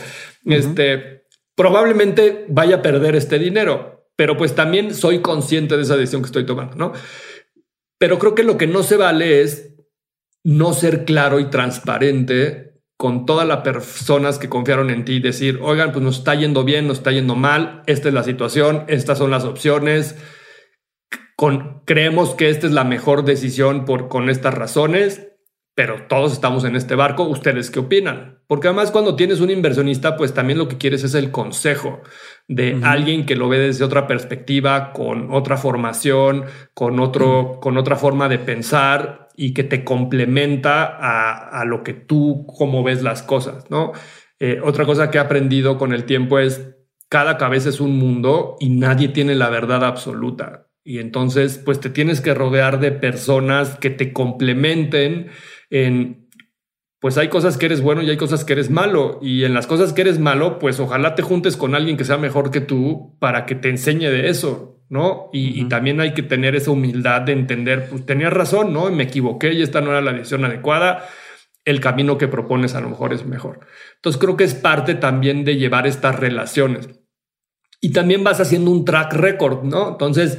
Este 0.46 1.26
probablemente 1.54 2.46
vaya 2.48 2.76
a 2.76 2.82
perder 2.82 3.14
este 3.14 3.38
dinero, 3.38 4.08
pero 4.16 4.38
pues 4.38 4.54
también 4.54 4.94
soy 4.94 5.18
consciente 5.20 5.76
de 5.76 5.82
esa 5.82 5.98
decisión 5.98 6.22
que 6.22 6.28
estoy 6.28 6.46
tomando, 6.46 6.76
¿no? 6.76 6.94
Pero 7.98 8.18
creo 8.18 8.34
que 8.34 8.42
lo 8.42 8.56
que 8.56 8.66
no 8.66 8.82
se 8.82 8.96
vale 8.96 9.42
es 9.42 9.74
no 10.44 10.72
ser 10.72 11.04
claro 11.04 11.40
y 11.40 11.50
transparente 11.50 12.80
con 12.96 13.26
todas 13.26 13.46
las 13.46 13.58
personas 13.58 14.38
que 14.38 14.48
confiaron 14.48 14.88
en 14.88 15.04
ti 15.04 15.16
y 15.16 15.20
decir, 15.20 15.58
oigan, 15.60 15.92
pues 15.92 16.02
nos 16.02 16.16
está 16.16 16.34
yendo 16.36 16.64
bien, 16.64 16.86
nos 16.86 16.96
está 16.98 17.12
yendo 17.12 17.34
mal, 17.34 17.82
esta 17.86 18.08
es 18.08 18.14
la 18.14 18.22
situación, 18.22 18.84
estas 18.88 19.18
son 19.18 19.30
las 19.30 19.44
opciones 19.44 20.16
con, 21.36 21.82
creemos 21.84 22.34
que 22.34 22.48
esta 22.48 22.66
es 22.66 22.72
la 22.72 22.84
mejor 22.84 23.24
decisión 23.24 23.84
por, 23.84 24.08
con 24.08 24.30
estas 24.30 24.54
razones, 24.54 25.28
pero 25.74 26.06
todos 26.08 26.32
estamos 26.32 26.64
en 26.64 26.74
este 26.74 26.94
barco. 26.94 27.24
¿Ustedes 27.24 27.70
qué 27.70 27.80
opinan? 27.80 28.40
Porque 28.46 28.68
además 28.68 28.90
cuando 28.90 29.16
tienes 29.16 29.40
un 29.40 29.50
inversionista, 29.50 30.16
pues 30.16 30.32
también 30.32 30.58
lo 30.58 30.68
que 30.68 30.78
quieres 30.78 31.04
es 31.04 31.14
el 31.14 31.30
consejo 31.30 32.00
de 32.48 32.80
alguien 32.82 33.26
que 33.26 33.36
lo 33.36 33.48
ve 33.48 33.58
desde 33.58 33.84
otra 33.84 34.06
perspectiva, 34.06 34.92
con 34.92 35.34
otra 35.34 35.58
formación, 35.58 36.44
con, 36.72 36.98
otro, 37.00 37.58
con 37.60 37.76
otra 37.76 37.96
forma 37.96 38.28
de 38.28 38.38
pensar 38.38 39.28
y 39.36 39.52
que 39.52 39.64
te 39.64 39.84
complementa 39.84 40.84
a, 40.84 41.60
a 41.60 41.64
lo 41.66 41.82
que 41.82 41.92
tú, 41.92 42.46
cómo 42.56 42.82
ves 42.82 43.02
las 43.02 43.22
cosas, 43.22 43.70
¿no? 43.70 43.92
Eh, 44.38 44.60
otra 44.62 44.86
cosa 44.86 45.10
que 45.10 45.18
he 45.18 45.20
aprendido 45.20 45.76
con 45.76 45.92
el 45.92 46.04
tiempo 46.04 46.38
es 46.38 46.74
cada 47.08 47.36
cabeza 47.36 47.68
es 47.68 47.80
un 47.80 47.98
mundo 47.98 48.56
y 48.60 48.70
nadie 48.70 49.08
tiene 49.08 49.34
la 49.34 49.48
verdad 49.48 49.84
absoluta. 49.84 50.65
Y 50.86 51.00
entonces, 51.00 51.58
pues 51.58 51.80
te 51.80 51.90
tienes 51.90 52.20
que 52.20 52.32
rodear 52.32 52.78
de 52.78 52.92
personas 52.92 53.76
que 53.76 53.90
te 53.90 54.12
complementen 54.12 55.30
en, 55.68 56.28
pues 57.00 57.18
hay 57.18 57.26
cosas 57.26 57.58
que 57.58 57.66
eres 57.66 57.80
bueno 57.80 58.02
y 58.02 58.10
hay 58.10 58.16
cosas 58.16 58.44
que 58.44 58.52
eres 58.52 58.70
malo. 58.70 59.18
Y 59.20 59.42
en 59.42 59.52
las 59.52 59.66
cosas 59.66 59.92
que 59.92 60.02
eres 60.02 60.20
malo, 60.20 60.60
pues 60.60 60.78
ojalá 60.78 61.16
te 61.16 61.22
juntes 61.22 61.56
con 61.56 61.74
alguien 61.74 61.96
que 61.96 62.04
sea 62.04 62.18
mejor 62.18 62.52
que 62.52 62.60
tú 62.60 63.16
para 63.18 63.46
que 63.46 63.56
te 63.56 63.68
enseñe 63.68 64.08
de 64.08 64.28
eso, 64.28 64.80
¿no? 64.88 65.28
Y, 65.32 65.64
también 65.64 66.00
hay 66.00 66.14
que 66.14 66.22
tener 66.22 66.54
esa 66.54 66.70
humildad 66.70 67.22
de 67.22 67.32
entender, 67.32 67.88
pues 67.90 68.06
tenías 68.06 68.32
razón, 68.32 68.72
¿no? 68.72 68.88
Me 68.88 69.02
equivoqué 69.02 69.54
y 69.54 69.62
esta 69.62 69.80
no 69.80 69.90
era 69.90 70.00
la 70.00 70.12
decisión 70.12 70.44
adecuada. 70.44 71.04
El 71.64 71.80
camino 71.80 72.16
que 72.16 72.28
propones 72.28 72.76
a 72.76 72.80
lo 72.80 72.90
mejor 72.90 73.12
es 73.12 73.26
mejor. 73.26 73.58
Entonces 73.96 74.22
creo 74.22 74.36
que 74.36 74.44
es 74.44 74.54
parte 74.54 74.94
también 74.94 75.44
de 75.44 75.56
llevar 75.56 75.88
estas 75.88 76.16
relaciones. 76.20 76.88
Y 77.80 77.90
también 77.90 78.22
vas 78.22 78.40
haciendo 78.40 78.70
un 78.70 78.84
track 78.84 79.14
record, 79.14 79.64
¿no? 79.64 79.88
Entonces, 79.88 80.38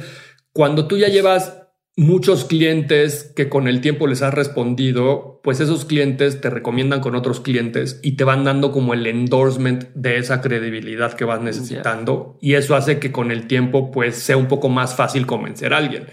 cuando 0.58 0.88
tú 0.88 0.98
ya 0.98 1.06
llevas 1.06 1.68
muchos 1.96 2.44
clientes 2.44 3.32
que 3.36 3.48
con 3.48 3.68
el 3.68 3.80
tiempo 3.80 4.08
les 4.08 4.22
has 4.22 4.34
respondido, 4.34 5.40
pues 5.44 5.60
esos 5.60 5.84
clientes 5.84 6.40
te 6.40 6.50
recomiendan 6.50 6.98
con 6.98 7.14
otros 7.14 7.38
clientes 7.38 8.00
y 8.02 8.16
te 8.16 8.24
van 8.24 8.42
dando 8.42 8.72
como 8.72 8.92
el 8.92 9.06
endorsement 9.06 9.84
de 9.94 10.16
esa 10.16 10.40
credibilidad 10.40 11.12
que 11.12 11.24
vas 11.24 11.40
necesitando. 11.40 12.38
Y 12.40 12.54
eso 12.54 12.74
hace 12.74 12.98
que 12.98 13.12
con 13.12 13.30
el 13.30 13.46
tiempo 13.46 13.92
pues 13.92 14.16
sea 14.16 14.36
un 14.36 14.48
poco 14.48 14.68
más 14.68 14.96
fácil 14.96 15.26
convencer 15.26 15.72
a 15.72 15.76
alguien. 15.76 16.08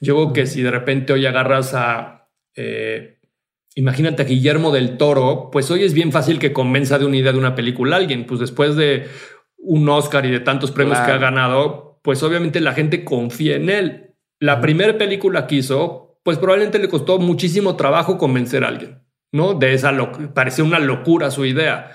Yo 0.00 0.14
creo 0.14 0.32
que 0.32 0.46
si 0.46 0.62
de 0.62 0.70
repente 0.70 1.12
hoy 1.12 1.26
agarras 1.26 1.74
a... 1.74 2.28
Eh, 2.54 3.18
imagínate 3.74 4.22
a 4.22 4.26
Guillermo 4.26 4.70
del 4.70 4.96
Toro, 4.96 5.48
pues 5.50 5.72
hoy 5.72 5.82
es 5.82 5.92
bien 5.92 6.12
fácil 6.12 6.38
que 6.38 6.52
convenza 6.52 7.00
de 7.00 7.04
una 7.04 7.16
idea 7.16 7.32
de 7.32 7.38
una 7.38 7.56
película 7.56 7.96
a 7.96 7.98
alguien. 7.98 8.26
Pues 8.26 8.38
después 8.38 8.76
de 8.76 9.08
un 9.56 9.88
Oscar 9.88 10.24
y 10.24 10.30
de 10.30 10.38
tantos 10.38 10.70
premios 10.70 11.00
que 11.00 11.10
ha 11.10 11.18
ganado, 11.18 11.87
pues 12.02 12.22
obviamente 12.22 12.60
la 12.60 12.72
gente 12.72 13.04
confía 13.04 13.56
en 13.56 13.70
él. 13.70 14.14
La 14.40 14.60
primera 14.60 14.96
película 14.98 15.46
que 15.46 15.56
hizo, 15.56 16.20
pues 16.22 16.38
probablemente 16.38 16.78
le 16.78 16.88
costó 16.88 17.18
muchísimo 17.18 17.76
trabajo 17.76 18.18
convencer 18.18 18.64
a 18.64 18.68
alguien, 18.68 19.02
¿no? 19.32 19.54
De 19.54 19.74
esa 19.74 19.92
locura, 19.92 20.32
parecía 20.32 20.64
una 20.64 20.78
locura 20.78 21.30
su 21.30 21.44
idea. 21.44 21.92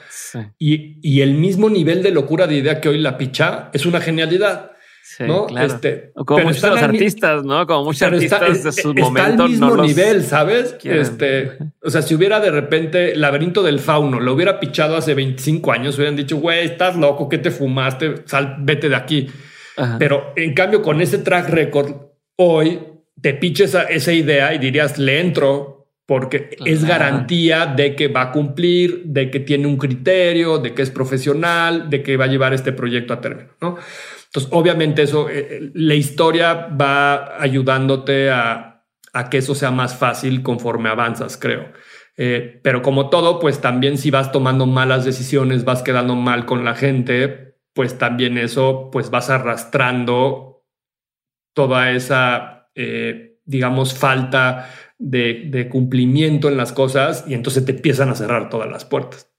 Y, 0.58 1.00
y, 1.08 1.22
el 1.22 1.36
mismo 1.36 1.70
nivel 1.70 2.02
de 2.02 2.12
locura 2.12 2.48
de 2.48 2.56
idea 2.56 2.82
que 2.82 2.90
hoy 2.90 2.98
la 2.98 3.18
picha 3.18 3.70
es 3.74 3.86
una 3.86 4.02
genialidad. 4.02 4.72
¿no? 5.20 5.48
Este, 5.60 6.12
como 6.26 6.46
muchos 6.46 6.64
los 6.64 6.82
artistas, 6.82 7.44
¿no? 7.44 7.68
Como 7.68 7.86
muchos 7.86 8.02
artistas 8.04 8.64
de 8.64 8.72
su 8.72 8.94
momento. 8.94 9.44
al 9.44 9.50
mismo 9.50 9.78
nivel, 9.78 10.24
¿sabes? 10.24 10.76
Este, 10.84 11.58
o 11.82 11.90
sea, 11.90 12.02
si 12.02 12.16
hubiera 12.16 12.40
de 12.40 12.52
repente 12.52 13.16
Laberinto 13.16 13.64
del 13.64 13.80
Fauno, 13.80 14.20
lo 14.20 14.34
hubiera 14.34 14.60
pichado 14.60 14.96
hace 14.96 15.14
25 15.14 15.72
años, 15.72 15.98
hubieran 15.98 16.16
dicho, 16.16 16.38
güey, 16.38 16.66
estás 16.66 16.96
loco, 16.96 17.30
¿qué 17.30 17.38
te 17.38 17.52
fumaste? 17.52 18.24
Sal, 18.26 18.58
vete 18.60 18.90
de 18.90 18.96
aquí. 18.96 19.28
Pero 19.98 20.34
en 20.36 20.54
cambio, 20.54 20.82
con 20.82 21.02
ese 21.02 21.18
track 21.18 21.50
record, 21.50 21.96
hoy 22.36 22.80
te 23.22 23.34
piches 23.34 23.76
esa, 23.90 24.14
idea 24.14 24.54
y 24.54 24.60
dirías, 24.60 25.00
le 25.00 25.20
entro 25.20 25.90
porque 26.06 26.58
es 26.66 26.84
garantía 26.84 27.66
de 27.66 27.96
que 27.96 28.10
va 28.10 28.24
a 28.24 28.32
cumplir, 28.32 29.04
de 29.06 29.32
que 29.32 29.40
tiene 29.40 29.68
un 29.68 29.78
criterio, 29.78 30.58
de 30.58 30.74
que 30.74 30.82
es 30.82 30.90
profesional, 30.90 31.90
de 31.90 32.04
que 32.04 32.18
va 32.18 32.26
a 32.26 32.28
llevar 32.28 32.54
este 32.54 32.74
proyecto 32.74 33.14
a 33.14 33.22
término, 33.22 33.50
¿no? 33.62 33.78
Entonces, 34.26 34.52
obviamente 34.52 35.04
eso, 35.04 35.30
eh, 35.30 35.48
eh, 35.50 35.72
la 35.76 35.94
historia 35.94 36.68
va 36.68 37.42
ayudándote 37.42 38.32
a, 38.32 38.84
a, 39.14 39.30
que 39.30 39.38
eso 39.38 39.56
sea 39.56 39.72
más 39.72 39.96
fácil 39.96 40.42
conforme 40.44 40.90
avanzas, 40.90 41.38
creo. 41.38 41.72
Eh, 42.18 42.60
pero 42.64 42.82
como 42.82 43.10
todo, 43.10 43.40
pues 43.40 43.62
también 43.62 43.98
si 43.98 44.12
vas 44.12 44.32
tomando 44.32 44.66
malas 44.66 45.06
decisiones, 45.06 45.66
vas 45.66 45.82
quedando 45.82 46.16
mal 46.16 46.46
con 46.46 46.66
la 46.66 46.76
gente, 46.76 47.53
pues 47.74 47.98
también 47.98 48.38
eso, 48.38 48.90
pues 48.92 49.10
vas 49.10 49.30
arrastrando 49.30 50.64
toda 51.54 51.92
esa, 51.92 52.70
eh, 52.76 53.40
digamos, 53.46 53.94
falta 53.94 54.70
de, 54.98 55.68
cumplimiento 55.72 56.48
en 56.50 56.58
las 56.58 56.72
cosas 56.72 57.26
y 57.28 57.34
entonces 57.34 57.66
te 57.66 57.72
empiezan 57.72 58.10
a 58.10 58.16
cerrar 58.16 58.50
todas 58.50 58.70
las 58.70 58.86
puertas. 58.86 59.30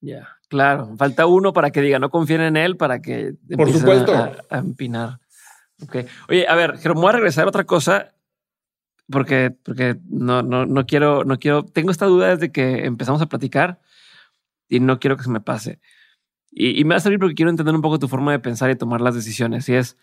Ya, 0.00 0.28
claro. 0.48 0.96
Falta 0.96 1.26
uno 1.26 1.52
para 1.52 1.70
que 1.70 1.80
diga, 1.80 1.98
no 1.98 2.10
confíen 2.10 2.40
en 2.40 2.56
él, 2.56 2.76
para 2.76 3.00
que 3.00 3.34
por 3.56 3.70
supuesto 3.70 4.14
a, 4.14 4.58
empinar. 4.58 5.20
Ok. 5.82 5.96
Oye, 6.28 6.46
a 6.48 6.54
ver, 6.54 6.78
voy 6.94 7.08
a 7.08 7.12
regresar 7.12 7.44
a 7.44 7.48
otra 7.48 7.64
cosa 7.64 8.14
porque, 9.10 9.54
porque 9.62 9.96
no, 10.08 10.42
no, 10.42 10.66
no 10.66 10.86
quiero, 10.86 11.24
no 11.24 11.38
quiero, 11.38 11.64
tengo 11.64 11.90
esta 11.90 12.06
duda 12.06 12.28
desde 12.28 12.52
que 12.52 12.84
empezamos 12.84 13.20
a 13.22 13.26
platicar 13.26 13.80
y 14.68 14.80
no 14.80 14.98
quiero 14.98 15.16
que 15.16 15.24
se 15.24 15.30
me 15.30 15.40
pase. 15.40 15.80
Y, 16.54 16.84
me 16.84 16.90
va 16.94 16.98
a 16.98 17.00
servir 17.00 17.18
porque 17.18 17.34
quiero 17.34 17.50
entender 17.50 17.74
un 17.74 17.80
poco 17.80 17.98
tu 17.98 18.08
forma 18.08 18.30
de 18.30 18.38
pensar 18.38 18.70
y 18.70 18.76
tomar 18.76 19.00
las 19.00 19.14
decisiones. 19.14 19.68
Y 19.68 19.74
es, 19.74 19.96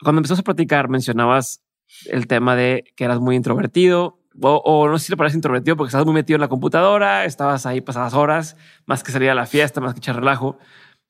cuando 0.00 0.20
empezamos 0.20 0.40
a 0.40 0.44
platicar, 0.44 0.88
mencionabas 0.88 1.62
el 2.06 2.28
tema 2.28 2.54
de 2.54 2.84
que 2.96 3.04
eras 3.04 3.20
muy 3.20 3.34
introvertido, 3.34 4.20
o, 4.40 4.88
no 4.88 4.98
sé 4.98 5.06
si 5.06 5.12
le 5.12 5.16
parece 5.16 5.36
introvertido 5.36 5.76
porque 5.76 5.88
estabas 5.88 6.04
muy 6.04 6.14
metido 6.14 6.36
en 6.36 6.42
la 6.42 6.48
computadora, 6.48 7.24
estabas 7.24 7.64
ahí 7.66 7.80
pasadas 7.80 8.14
horas, 8.14 8.56
más 8.84 9.02
que 9.02 9.10
salir 9.10 9.30
a 9.30 9.34
la 9.34 9.46
fiesta, 9.46 9.80
más 9.80 9.94
que 9.94 9.98
echar 9.98 10.16
relajo. 10.16 10.58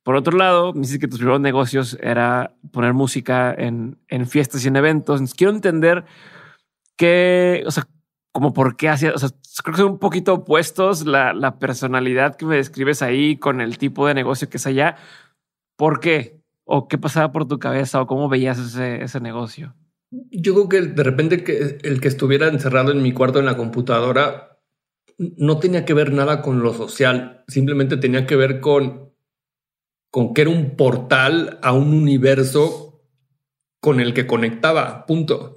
Por 0.02 0.14
otro 0.14 0.38
lado, 0.38 0.72
me 0.72 0.82
dices 0.82 0.98
que 0.98 1.08
tus 1.08 1.18
primeros 1.18 1.40
negocios 1.40 1.98
era 2.00 2.54
poner 2.72 2.94
música 2.94 3.52
en, 3.52 3.98
en 4.08 4.26
fiestas 4.28 4.64
y 4.64 4.68
en 4.68 4.76
eventos. 4.76 5.16
Entonces, 5.16 5.36
quiero 5.36 5.52
entender 5.52 6.04
qué, 6.96 7.64
o 7.66 7.70
sea, 7.72 7.88
como 8.37 8.53
por 8.53 8.76
qué 8.76 8.91
hacía, 8.91 9.14
o 9.14 9.18
sea, 9.18 9.30
creo 9.64 9.74
que 9.74 9.80
son 9.80 9.93
un 9.93 9.99
poquito 9.99 10.34
opuestos 10.34 11.07
la, 11.07 11.59
personalidad 11.59 12.37
que 12.37 12.45
me 12.45 12.57
describes 12.57 13.01
ahí 13.01 13.39
con 13.39 13.62
el 13.62 13.78
tipo 13.78 14.07
de 14.07 14.12
negocio 14.12 14.51
que 14.51 14.59
es 14.59 14.66
allá. 14.66 14.99
¿Por 15.74 16.01
qué? 16.01 16.43
¿O 16.66 16.87
qué 16.87 16.99
pasaba 16.99 17.32
por 17.32 17.49
tu 17.49 17.59
cabeza? 17.59 17.99
¿O 17.99 18.07
cómo 18.07 18.28
veías 18.28 18.59
ese, 18.59 19.20
negocio? 19.20 19.74
Yo 20.11 20.53
creo 20.53 20.68
que 20.68 20.82
de 20.82 21.03
repente 21.03 21.45
que 21.45 21.78
el 21.82 21.99
que 21.99 22.09
estuviera 22.09 22.49
encerrado 22.49 22.93
en 22.93 23.01
mi 23.01 23.12
cuarto 23.12 23.39
en 23.39 23.47
la 23.47 23.57
computadora 23.57 24.61
no 25.16 25.59
tenía 25.59 25.87
que 25.87 25.95
ver 25.95 26.12
nada 26.12 26.43
con 26.43 26.62
lo 26.62 26.74
social, 26.74 27.43
simplemente 27.49 27.97
tenía 27.97 28.26
que 28.26 28.37
ver 28.37 28.61
con, 28.61 29.14
con 30.11 30.34
que 30.34 30.43
era 30.43 30.51
un 30.51 30.76
portal 30.76 31.59
a 31.62 31.72
un 31.72 31.95
universo 31.95 33.03
con 33.80 33.99
el 33.99 34.12
que 34.12 34.26
conectaba, 34.26 35.07
punto. 35.07 35.57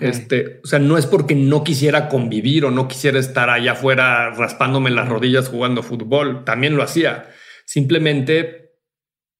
Este, 0.00 0.60
o 0.64 0.66
sea, 0.66 0.78
no 0.78 0.98
es 0.98 1.06
porque 1.06 1.34
no 1.34 1.62
quisiera 1.62 2.08
convivir 2.08 2.64
o 2.64 2.70
no 2.70 2.88
quisiera 2.88 3.18
estar 3.18 3.50
allá 3.50 3.72
afuera 3.72 4.30
raspándome 4.30 4.90
las 4.90 5.08
rodillas 5.08 5.48
jugando 5.48 5.82
fútbol. 5.82 6.44
También 6.44 6.76
lo 6.76 6.82
hacía. 6.82 7.28
Simplemente, 7.64 8.72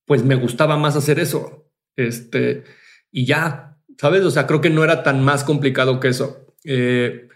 pues 0.05 0.23
me 0.23 0.37
gustaba 0.37 0.77
más 0.77 0.97
hacer 0.97 1.19
eso. 1.19 1.71
Este, 1.97 2.65
y 3.11 3.27
ya, 3.27 3.79
sabes? 3.99 4.23
O 4.23 4.31
sea, 4.31 4.47
creo 4.47 4.61
que 4.61 4.71
no 4.71 4.85
era 4.85 5.03
tan 5.03 5.25
más 5.25 5.43
complicado 5.43 5.99
que 5.99 6.09
eso. 6.09 6.55
Eh, 6.65 7.29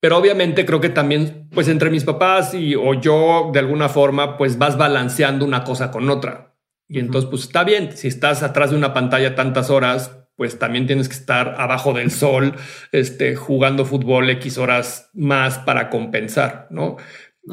pero 0.00 0.18
obviamente 0.18 0.66
creo 0.66 0.82
que 0.82 0.90
también, 0.90 1.48
pues 1.50 1.66
entre 1.68 1.88
mis 1.88 2.04
papás 2.04 2.52
y 2.52 2.74
o 2.74 2.92
yo, 2.92 3.50
de 3.54 3.60
alguna 3.60 3.88
forma, 3.88 4.36
pues 4.36 4.58
vas 4.58 4.76
balanceando 4.76 5.46
una 5.46 5.64
cosa 5.64 5.90
con 5.90 6.10
otra. 6.10 6.54
Y 6.88 6.98
entonces, 6.98 7.30
pues 7.30 7.42
está 7.44 7.64
bien, 7.64 7.96
si 7.96 8.08
estás 8.08 8.42
atrás 8.42 8.70
de 8.70 8.76
una 8.76 8.92
pantalla 8.92 9.34
tantas 9.34 9.70
horas, 9.70 10.23
pues 10.36 10.58
también 10.58 10.86
tienes 10.86 11.08
que 11.08 11.14
estar 11.14 11.54
abajo 11.58 11.92
del 11.92 12.10
sol, 12.10 12.54
este, 12.92 13.36
jugando 13.36 13.84
fútbol 13.84 14.30
X 14.30 14.58
horas 14.58 15.10
más 15.14 15.58
para 15.58 15.90
compensar, 15.90 16.66
¿no? 16.70 16.96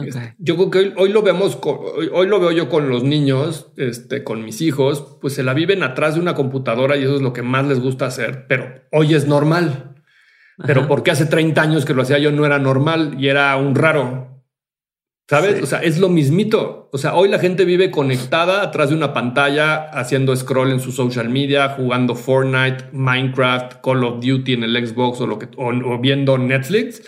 Este, 0.05 0.35
yo 0.37 0.55
creo 0.55 0.69
que 0.71 0.93
hoy, 0.95 1.11
lo 1.11 1.21
vemos, 1.21 1.59
hoy, 1.61 2.27
lo 2.27 2.39
veo 2.39 2.51
yo 2.51 2.69
con 2.69 2.87
los 2.87 3.03
niños, 3.03 3.71
este, 3.75 4.23
con 4.23 4.43
mis 4.45 4.61
hijos, 4.61 5.17
pues 5.19 5.33
se 5.33 5.43
la 5.43 5.53
viven 5.53 5.83
atrás 5.83 6.15
de 6.15 6.21
una 6.21 6.33
computadora 6.33 6.95
y 6.95 7.03
eso 7.03 7.15
es 7.15 7.21
lo 7.21 7.33
que 7.33 7.41
más 7.41 7.65
les 7.65 7.79
gusta 7.81 8.05
hacer, 8.05 8.45
pero 8.47 8.83
hoy 8.91 9.13
es 9.13 9.27
normal. 9.27 9.95
Pero 10.65 10.87
porque 10.87 11.09
hace 11.09 11.25
30 11.25 11.59
años 11.59 11.85
que 11.85 11.95
lo 11.95 12.03
hacía 12.03 12.19
yo 12.19 12.31
no 12.31 12.45
era 12.45 12.59
normal 12.59 13.15
y 13.17 13.29
era 13.29 13.55
un 13.57 13.73
raro. 13.73 14.40
¿Sabes? 15.31 15.63
O 15.63 15.65
sea, 15.65 15.79
es 15.79 15.97
lo 15.97 16.09
mismito. 16.09 16.89
O 16.91 16.97
sea, 16.97 17.15
hoy 17.15 17.29
la 17.29 17.39
gente 17.39 17.63
vive 17.63 17.89
conectada 17.89 18.61
atrás 18.61 18.89
de 18.89 18.97
una 18.97 19.13
pantalla, 19.13 19.85
haciendo 19.91 20.35
scroll 20.35 20.71
en 20.71 20.81
su 20.81 20.91
social 20.91 21.29
media, 21.29 21.69
jugando 21.69 22.15
Fortnite, 22.15 22.89
Minecraft, 22.91 23.75
Call 23.81 24.03
of 24.03 24.15
Duty 24.21 24.55
en 24.55 24.63
el 24.63 24.85
Xbox 24.85 25.21
o 25.21 25.27
lo 25.27 25.39
que 25.39 25.47
o, 25.55 25.99
viendo 26.01 26.37
Netflix 26.37 27.01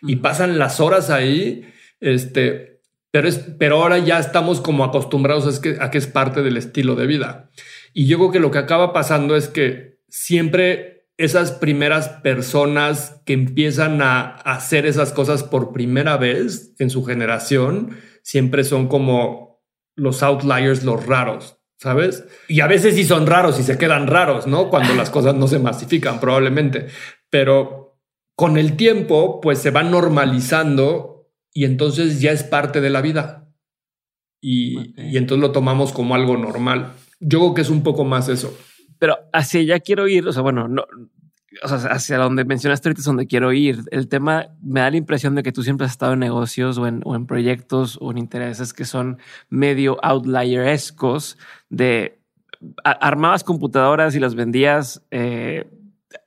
y 0.00 0.16
pasan 0.16 0.58
las 0.58 0.80
horas 0.80 1.10
ahí. 1.10 1.66
Este, 2.00 2.80
pero 3.10 3.28
es, 3.28 3.44
pero 3.58 3.82
ahora 3.82 3.98
ya 3.98 4.20
estamos 4.20 4.62
como 4.62 4.82
acostumbrados 4.82 5.58
a 5.58 5.60
que, 5.60 5.76
a 5.78 5.90
que 5.90 5.98
es 5.98 6.06
parte 6.06 6.42
del 6.42 6.56
estilo 6.56 6.94
de 6.94 7.06
vida. 7.06 7.50
Y 7.92 8.06
yo 8.06 8.16
creo 8.16 8.32
que 8.32 8.40
lo 8.40 8.50
que 8.50 8.56
acaba 8.56 8.94
pasando 8.94 9.36
es 9.36 9.48
que 9.48 9.98
siempre 10.08 10.95
esas 11.18 11.52
primeras 11.52 12.08
personas 12.08 13.22
que 13.24 13.32
empiezan 13.32 14.02
a 14.02 14.36
hacer 14.36 14.86
esas 14.86 15.12
cosas 15.12 15.42
por 15.42 15.72
primera 15.72 16.16
vez 16.16 16.74
en 16.78 16.90
su 16.90 17.04
generación 17.04 17.96
siempre 18.22 18.64
son 18.64 18.88
como 18.88 19.62
los 19.94 20.22
outliers, 20.22 20.84
los 20.84 21.06
raros, 21.06 21.58
¿sabes? 21.78 22.24
Y 22.48 22.60
a 22.60 22.66
veces 22.66 22.96
sí 22.96 23.04
son 23.04 23.26
raros 23.26 23.58
y 23.58 23.62
se 23.62 23.78
quedan 23.78 24.08
raros, 24.08 24.46
¿no? 24.46 24.68
Cuando 24.68 24.94
las 24.94 25.08
cosas 25.08 25.34
no 25.34 25.48
se 25.48 25.58
masifican, 25.58 26.20
probablemente. 26.20 26.88
Pero 27.30 27.98
con 28.34 28.58
el 28.58 28.76
tiempo, 28.76 29.40
pues 29.40 29.58
se 29.58 29.70
va 29.70 29.82
normalizando 29.82 31.30
y 31.54 31.64
entonces 31.64 32.20
ya 32.20 32.32
es 32.32 32.42
parte 32.42 32.82
de 32.82 32.90
la 32.90 33.00
vida. 33.00 33.48
Y, 34.42 34.92
y 35.00 35.16
entonces 35.16 35.40
lo 35.40 35.52
tomamos 35.52 35.92
como 35.92 36.14
algo 36.14 36.36
normal. 36.36 36.92
Yo 37.20 37.38
creo 37.38 37.54
que 37.54 37.62
es 37.62 37.70
un 37.70 37.82
poco 37.82 38.04
más 38.04 38.28
eso. 38.28 38.54
Pero 39.06 39.20
hacia 39.32 39.60
allá 39.60 39.78
quiero 39.78 40.08
ir, 40.08 40.26
o 40.26 40.32
sea, 40.32 40.42
bueno, 40.42 40.66
no, 40.66 40.84
o 41.62 41.68
sea, 41.68 41.92
hacia 41.92 42.18
donde 42.18 42.44
mencionaste 42.44 42.88
ahorita 42.88 43.02
es 43.02 43.04
donde 43.04 43.28
quiero 43.28 43.52
ir. 43.52 43.84
El 43.92 44.08
tema 44.08 44.48
me 44.60 44.80
da 44.80 44.90
la 44.90 44.96
impresión 44.96 45.36
de 45.36 45.44
que 45.44 45.52
tú 45.52 45.62
siempre 45.62 45.84
has 45.84 45.92
estado 45.92 46.14
en 46.14 46.18
negocios 46.18 46.76
o 46.76 46.88
en, 46.88 47.26
proyectos 47.28 47.98
o 48.00 48.10
en 48.10 48.18
intereses 48.18 48.72
que 48.72 48.84
son 48.84 49.18
medio 49.48 49.96
outlierescos 50.02 51.38
de 51.70 52.18
armabas 52.82 53.44
computadoras 53.44 54.16
y 54.16 54.18
las 54.18 54.34
vendías 54.34 55.06
eh, 55.12 55.70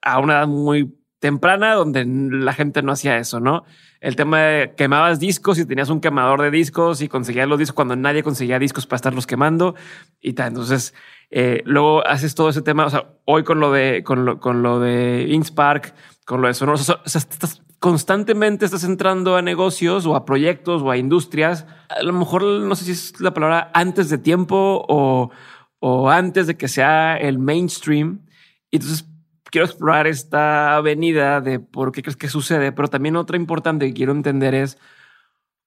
a 0.02 0.20
una 0.20 0.36
edad 0.36 0.48
muy 0.48 0.96
temprana 1.20 1.74
donde 1.74 2.06
la 2.06 2.54
gente 2.54 2.82
no 2.82 2.94
hacía 2.94 3.18
eso, 3.18 3.42
¿no? 3.42 3.66
El 4.00 4.16
tema 4.16 4.40
de 4.40 4.74
quemabas 4.78 5.20
discos 5.20 5.60
y 5.60 5.66
tenías 5.66 5.90
un 5.90 6.00
quemador 6.00 6.42
de 6.42 6.50
discos 6.50 7.02
y 7.02 7.10
conseguías 7.10 7.50
los 7.50 7.60
discos 7.60 7.76
cuando 7.76 7.98
nadie 7.98 8.24
conseguía 8.24 8.58
discos 8.58 8.88
para 8.88 8.96
estarlos 8.96 9.28
quemando 9.28 9.76
y 10.22 10.32
tal. 10.32 10.48
Entonces, 10.48 10.94
eh, 11.32 11.62
luego 11.66 12.06
haces 12.06 12.36
todo 12.36 12.50
ese 12.50 12.62
tema. 12.62 12.86
O 12.86 12.90
sea, 12.90 13.14
hoy 13.26 13.44
con 13.44 13.60
lo 13.60 13.72
de, 13.72 14.04
con 14.04 14.26
lo, 14.26 14.40
con 14.40 14.64
lo 14.64 14.80
de 14.80 15.28
Inkspark, 15.30 15.94
con 16.26 16.42
lo 16.42 16.48
de 16.48 16.54
Sonoros, 16.54 16.82
o 16.82 16.84
sea, 16.84 17.02
estás, 17.06 17.62
constantemente 17.80 18.66
estás 18.66 18.84
entrando 18.84 19.36
a 19.36 19.42
negocios 19.42 20.06
o 20.06 20.16
a 20.16 20.26
proyectos 20.26 20.82
o 20.82 20.92
a 20.92 20.98
industrias. 20.98 21.66
A 21.90 22.04
lo 22.04 22.14
mejor 22.14 22.44
no 22.44 22.76
sé 22.76 22.86
si 22.86 22.92
es 22.92 23.20
la 23.22 23.34
palabra 23.34 23.72
antes 23.74 24.10
de 24.10 24.18
tiempo 24.18 24.86
o, 24.88 25.32
o 25.80 26.10
antes 26.10 26.48
de 26.48 26.58
que 26.58 26.68
sea 26.68 27.18
el 27.18 27.40
mainstream. 27.40 28.26
Y 28.72 28.78
entonces 28.78 29.08
quiero 29.46 29.66
explorar 29.66 30.08
esta 30.08 30.76
avenida 30.76 31.42
de 31.42 31.60
por 31.60 31.92
qué 31.92 32.02
crees 32.02 32.18
que 32.18 32.28
sucede, 32.28 32.72
pero 32.72 32.88
también 32.88 33.16
otra 33.16 33.38
importante 33.38 33.88
que 33.88 33.94
quiero 33.94 34.12
entender 34.12 34.54
es 34.54 34.78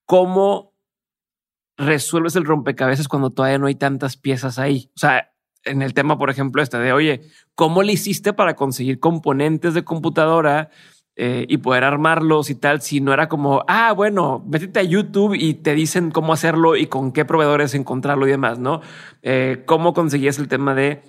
cómo 0.07 0.73
resuelves 1.77 2.37
el 2.37 2.45
rompecabezas 2.45 3.09
cuando 3.09 3.31
todavía 3.31 3.59
no 3.59 3.67
hay 3.67 3.75
tantas 3.75 4.17
piezas 4.17 4.59
ahí. 4.59 4.91
O 4.95 4.99
sea, 4.99 5.32
en 5.65 5.83
el 5.83 5.95
tema, 5.95 6.19
por 6.19 6.31
ejemplo, 6.31 6.63
este 6.63 6.79
de, 6.79 6.93
oye, 6.93 7.23
¿cómo 7.55 7.83
le 7.83 7.93
hiciste 7.93 8.33
para 8.33 8.55
conseguir 8.55 9.01
componentes 9.01 9.75
de 9.75 9.85
computadora 9.85 10.71
eh, 11.17 11.47
y 11.49 11.59
poder 11.59 11.85
armarlos 11.85 12.51
y 12.51 12.55
tal? 12.55 12.83
Si 12.83 13.01
no 13.01 13.13
era 13.13 13.29
como, 13.29 13.65
ah, 13.69 13.93
bueno, 13.93 14.45
métete 14.47 14.81
a 14.81 14.85
YouTube 14.85 15.35
y 15.35 15.55
te 15.55 15.75
dicen 15.75 16.11
cómo 16.11 16.33
hacerlo 16.33 16.77
y 16.77 16.87
con 16.87 17.13
qué 17.13 17.25
proveedores 17.25 17.75
encontrarlo 17.75 18.27
y 18.27 18.31
demás, 18.31 18.59
¿no? 18.59 18.81
Eh, 19.23 19.63
¿Cómo 19.67 19.95
conseguías 19.95 20.39
el 20.39 20.49
tema 20.49 20.75
de 20.75 21.03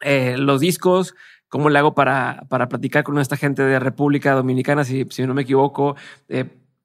eh, 0.00 0.36
los 0.38 0.60
discos? 0.60 1.14
¿Cómo 1.48 1.70
le 1.70 1.78
hago 1.78 1.94
para, 1.94 2.44
para 2.48 2.68
platicar 2.68 3.04
con 3.04 3.18
esta 3.18 3.36
gente 3.36 3.62
de 3.62 3.78
República 3.78 4.34
Dominicana, 4.34 4.84
si, 4.84 5.06
si 5.10 5.26
no 5.26 5.34
me 5.34 5.42
equivoco? 5.42 5.96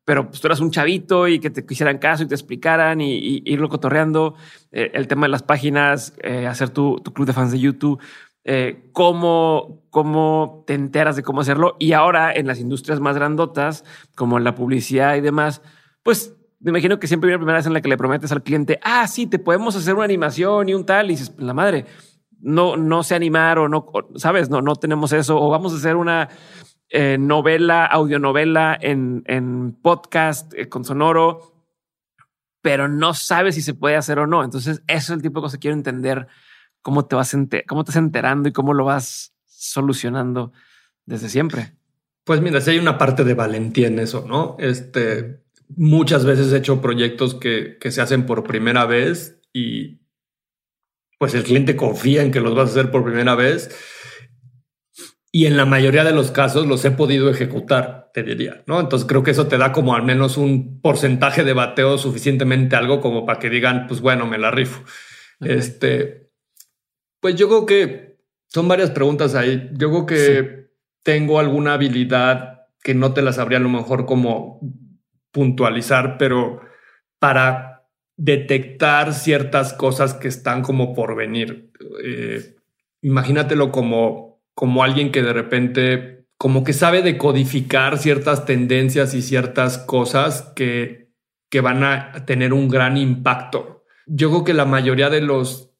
Pero 0.06 0.28
pues, 0.30 0.42
tú 0.42 0.48
eras 0.48 0.60
un 0.60 0.72
chavito 0.72 1.28
y 1.28 1.40
que 1.40 1.50
te 1.50 1.66
quisieran 1.66 1.98
caso 1.98 2.24
y 2.24 2.28
te 2.28 2.36
explicaran 2.36 3.02
y, 3.02 3.44
irlo 3.46 3.70
cotorreando. 3.70 4.36
Eh, 4.72 4.92
el 4.94 5.08
tema 5.08 5.28
de 5.28 5.30
las 5.30 5.44
páginas, 5.44 6.14
eh, 6.22 6.48
hacer 6.48 6.70
tu, 6.70 6.98
club 6.98 7.28
de 7.28 7.34
fans 7.34 7.52
de 7.52 7.60
YouTube, 7.60 8.02
eh, 8.44 8.90
cómo, 8.94 9.84
cómo 9.90 10.64
te 10.66 10.74
enteras 10.74 11.16
de 11.16 11.24
cómo 11.24 11.42
hacerlo. 11.42 11.76
Y 11.80 11.94
ahora 11.94 12.34
en 12.34 12.48
las 12.48 12.60
industrias 12.60 13.00
más 13.00 13.16
grandotas, 13.16 13.84
como 14.16 14.40
la 14.40 14.56
publicidad 14.56 15.16
y 15.16 15.22
demás, 15.22 15.62
pues 16.04 16.36
me 16.60 16.70
imagino 16.70 17.00
que 17.00 17.08
siempre 17.08 17.28
viene 17.28 17.38
la 17.38 17.42
primera 17.42 17.58
vez 17.58 17.66
en 17.68 17.74
la 17.74 17.82
que 17.82 17.90
le 17.90 17.98
prometes 17.98 18.32
al 18.32 18.44
cliente, 18.44 18.80
ah, 18.84 19.08
sí, 19.08 19.28
te 19.28 19.40
podemos 19.40 19.76
hacer 19.76 19.96
una 19.96 20.04
animación 20.06 20.70
y 20.70 20.74
un 20.74 20.86
tal, 20.86 21.08
y 21.08 21.10
dices, 21.16 21.34
la 21.38 21.56
madre, 21.56 21.86
no, 22.40 22.78
no 22.78 23.04
sé 23.04 23.16
animar 23.16 23.58
o 23.60 23.68
no, 23.68 23.88
sabes, 24.16 24.50
no, 24.50 24.62
no 24.62 24.76
tenemos 24.76 25.12
eso, 25.12 25.42
o 25.42 25.50
vamos 25.50 25.74
a 25.74 25.78
hacer 25.78 25.96
una 25.96 26.30
eh, 26.94 27.18
novela, 27.18 27.86
audionovela 27.86 28.78
en, 28.80 29.24
en 29.26 29.72
podcast 29.82 30.54
eh, 30.54 30.68
con 30.68 30.84
sonoro, 30.84 31.54
pero 32.62 32.90
no 32.90 33.14
sabes 33.14 33.56
si 33.56 33.62
se 33.62 33.74
puede 33.74 33.96
hacer 33.96 34.20
o 34.20 34.28
no. 34.28 34.44
Entonces, 34.44 34.82
eso 34.88 35.14
es 35.14 35.18
el 35.18 35.22
tipo 35.22 35.40
de 35.40 35.44
cosas 35.44 35.58
que 35.58 35.62
quiero 35.62 35.78
entender 35.78 36.28
cómo 36.82 37.06
te 37.06 37.16
vas 37.16 37.36
cómo 37.68 37.84
te 37.86 37.90
vas 37.90 37.96
enterando 37.96 38.50
y 38.50 38.52
cómo 38.52 38.74
lo 38.74 38.84
vas 38.84 39.34
solucionando 39.46 40.52
desde 41.06 41.30
siempre. 41.30 41.74
Pues 42.26 42.42
mira, 42.42 42.60
hay 42.68 42.78
una 42.78 42.98
parte 42.98 43.24
de 43.24 43.36
valentía 43.36 43.88
en 43.88 44.00
eso, 44.00 44.26
¿no? 44.28 44.58
Este, 44.60 45.44
muchas 45.70 46.26
veces 46.26 46.52
he 46.52 46.58
hecho 46.58 46.82
proyectos 46.82 47.36
que, 47.36 47.78
que 47.80 47.92
se 47.92 48.02
hacen 48.02 48.26
por 48.26 48.44
primera 48.44 48.86
vez 48.86 49.40
y 49.54 50.02
pues 51.18 51.34
el 51.36 51.44
cliente 51.44 51.78
confía 51.78 52.22
en 52.22 52.32
que 52.32 52.42
los 52.42 52.54
vas 52.54 52.68
a 52.68 52.72
hacer 52.72 52.92
por 52.92 53.06
primera 53.06 53.36
vez 53.36 53.70
y 55.32 55.46
en 55.46 55.56
la 55.56 55.66
mayoría 55.66 56.04
de 56.04 56.12
los 56.12 56.32
casos 56.32 56.68
los 56.68 56.84
he 56.84 56.92
podido 56.92 57.30
ejecutar, 57.30 58.10
te 58.14 58.22
diría, 58.22 58.64
¿no? 58.68 58.82
Entonces 58.82 59.08
creo 59.08 59.24
que 59.24 59.32
eso 59.32 59.48
te 59.48 59.58
da 59.58 59.72
como 59.72 59.96
al 59.96 60.04
menos 60.04 60.36
un 60.36 60.82
porcentaje 60.82 61.46
de 61.46 61.54
bateo 61.54 61.98
suficientemente 61.98 62.76
algo 62.76 63.00
como 63.00 63.26
para 63.26 63.40
que 63.40 63.50
digan, 63.50 63.88
pues 63.88 64.02
bueno, 64.02 64.26
me 64.26 64.38
la 64.38 64.52
rifo. 64.52 64.84
Este, 65.40 66.30
pues 67.22 67.36
yo 67.36 67.48
creo 67.48 67.66
que 67.66 68.18
son 68.48 68.68
varias 68.68 68.92
preguntas 68.92 69.34
ahí. 69.34 69.70
Yo 69.74 69.90
creo 69.90 70.06
que 70.06 70.72
tengo 71.04 71.40
alguna 71.40 71.76
habilidad 71.76 72.68
que 72.84 72.94
no 72.94 73.14
te 73.14 73.22
las 73.22 73.36
sabría 73.36 73.60
a 73.60 73.62
lo 73.62 73.70
mejor 73.70 74.06
como 74.06 74.60
puntualizar, 75.32 76.18
pero 76.18 76.62
para 77.20 77.88
detectar 78.18 79.14
ciertas 79.14 79.74
cosas 79.74 80.14
que 80.14 80.28
están 80.28 80.62
como 80.62 80.94
por 80.94 81.16
venir. 81.16 81.72
Eh, 82.04 82.56
imagínatelo 83.02 83.72
como 83.72 84.31
como 84.62 84.84
alguien 84.84 85.12
que 85.12 85.24
de 85.24 85.34
repente 85.34 86.28
como 86.38 86.64
que 86.64 86.74
sabe 86.74 87.02
decodificar 87.02 87.98
ciertas 87.98 88.46
tendencias 88.46 89.16
y 89.16 89.24
ciertas 89.24 89.80
cosas 89.80 90.54
que, 90.56 91.10
que 91.50 91.62
van 91.62 91.84
a 91.84 92.28
tener 92.28 92.54
un 92.54 92.68
gran 92.68 92.96
impacto. 92.96 93.86
Yo 94.06 94.30
creo 94.30 94.44
que 94.44 94.54
la 94.54 94.66
mayoría 94.66 95.10
de 95.10 95.22
los, 95.22 95.74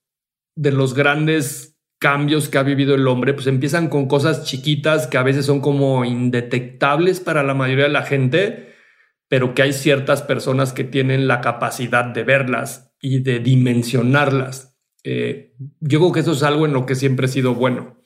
de 0.56 0.72
los 0.72 0.96
grandes 0.96 1.78
cambios 2.00 2.50
que 2.50 2.58
ha 2.58 2.64
vivido 2.64 2.96
el 2.96 3.08
hombre, 3.08 3.36
pues 3.36 3.46
empiezan 3.46 3.88
con 3.88 4.08
cosas 4.08 4.46
chiquitas 4.46 5.06
que 5.06 5.20
a 5.20 5.24
veces 5.24 5.46
son 5.46 5.62
como 5.62 6.04
indetectables 6.04 7.20
para 7.20 7.44
la 7.44 7.54
mayoría 7.54 7.86
de 7.86 7.92
la 7.92 8.02
gente, 8.02 8.74
pero 9.28 9.54
que 9.54 9.62
hay 9.62 9.74
ciertas 9.74 10.24
personas 10.24 10.74
que 10.74 10.86
tienen 10.86 11.28
la 11.28 11.40
capacidad 11.40 12.06
de 12.06 12.24
verlas 12.24 12.96
y 13.00 13.20
de 13.20 13.38
dimensionarlas. 13.38 14.76
Eh, 15.04 15.54
yo 15.82 16.00
creo 16.00 16.12
que 16.12 16.22
eso 16.22 16.32
es 16.32 16.42
algo 16.42 16.66
en 16.66 16.74
lo 16.74 16.88
que 16.88 16.96
siempre 16.96 17.28
he 17.28 17.30
sido 17.30 17.54
bueno. 17.54 18.02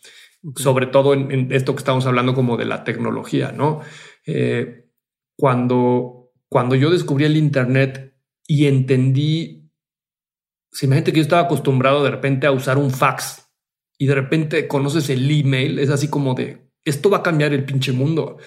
Sobre 0.56 0.88
todo 0.88 1.14
en, 1.14 1.52
esto 1.52 1.74
que 1.74 1.80
estamos 1.80 2.06
hablando 2.06 2.34
como 2.34 2.58
de 2.58 2.66
la 2.66 2.84
tecnología, 2.84 3.52
¿no? 3.52 3.82
Eh, 4.26 4.90
cuando, 5.38 6.32
cuando 6.50 6.76
yo 6.76 6.90
descubrí 6.92 7.26
el 7.26 7.38
Internet 7.38 8.16
y 8.48 8.68
entendí, 8.68 9.72
si 10.72 10.86
imagínate 10.86 11.12
que 11.12 11.18
yo 11.18 11.24
estaba 11.24 11.44
acostumbrado 11.44 12.04
de 12.04 12.12
repente 12.12 12.48
a 12.48 12.52
usar 12.52 12.78
un 12.78 12.92
fax 12.92 13.50
y 13.98 14.08
de 14.08 14.16
repente 14.16 14.68
conoces 14.68 15.10
el 15.10 15.30
email, 15.30 15.80
es 15.80 15.90
así 15.90 16.10
como 16.10 16.34
de, 16.34 16.70
esto 16.84 17.10
va 17.10 17.18
a 17.18 17.24
cambiar 17.24 17.54
el 17.54 17.66
pinche 17.66 17.92
mundo. 17.92 18.38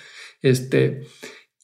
Este, 0.41 1.03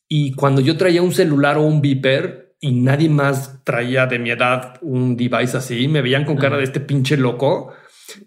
y 0.08 0.32
cuando 0.32 0.60
yo 0.60 0.76
traía 0.76 1.02
un 1.02 1.12
celular 1.12 1.58
o 1.58 1.62
un 1.62 1.80
beeper 1.80 2.56
y 2.60 2.72
nadie 2.72 3.08
más 3.08 3.62
traía 3.64 4.06
de 4.06 4.18
mi 4.18 4.30
edad 4.30 4.78
un 4.82 5.16
device 5.16 5.56
así, 5.56 5.86
me 5.86 6.02
veían 6.02 6.24
con 6.24 6.36
cara 6.36 6.56
de 6.56 6.64
este 6.64 6.80
pinche 6.80 7.16
loco, 7.16 7.72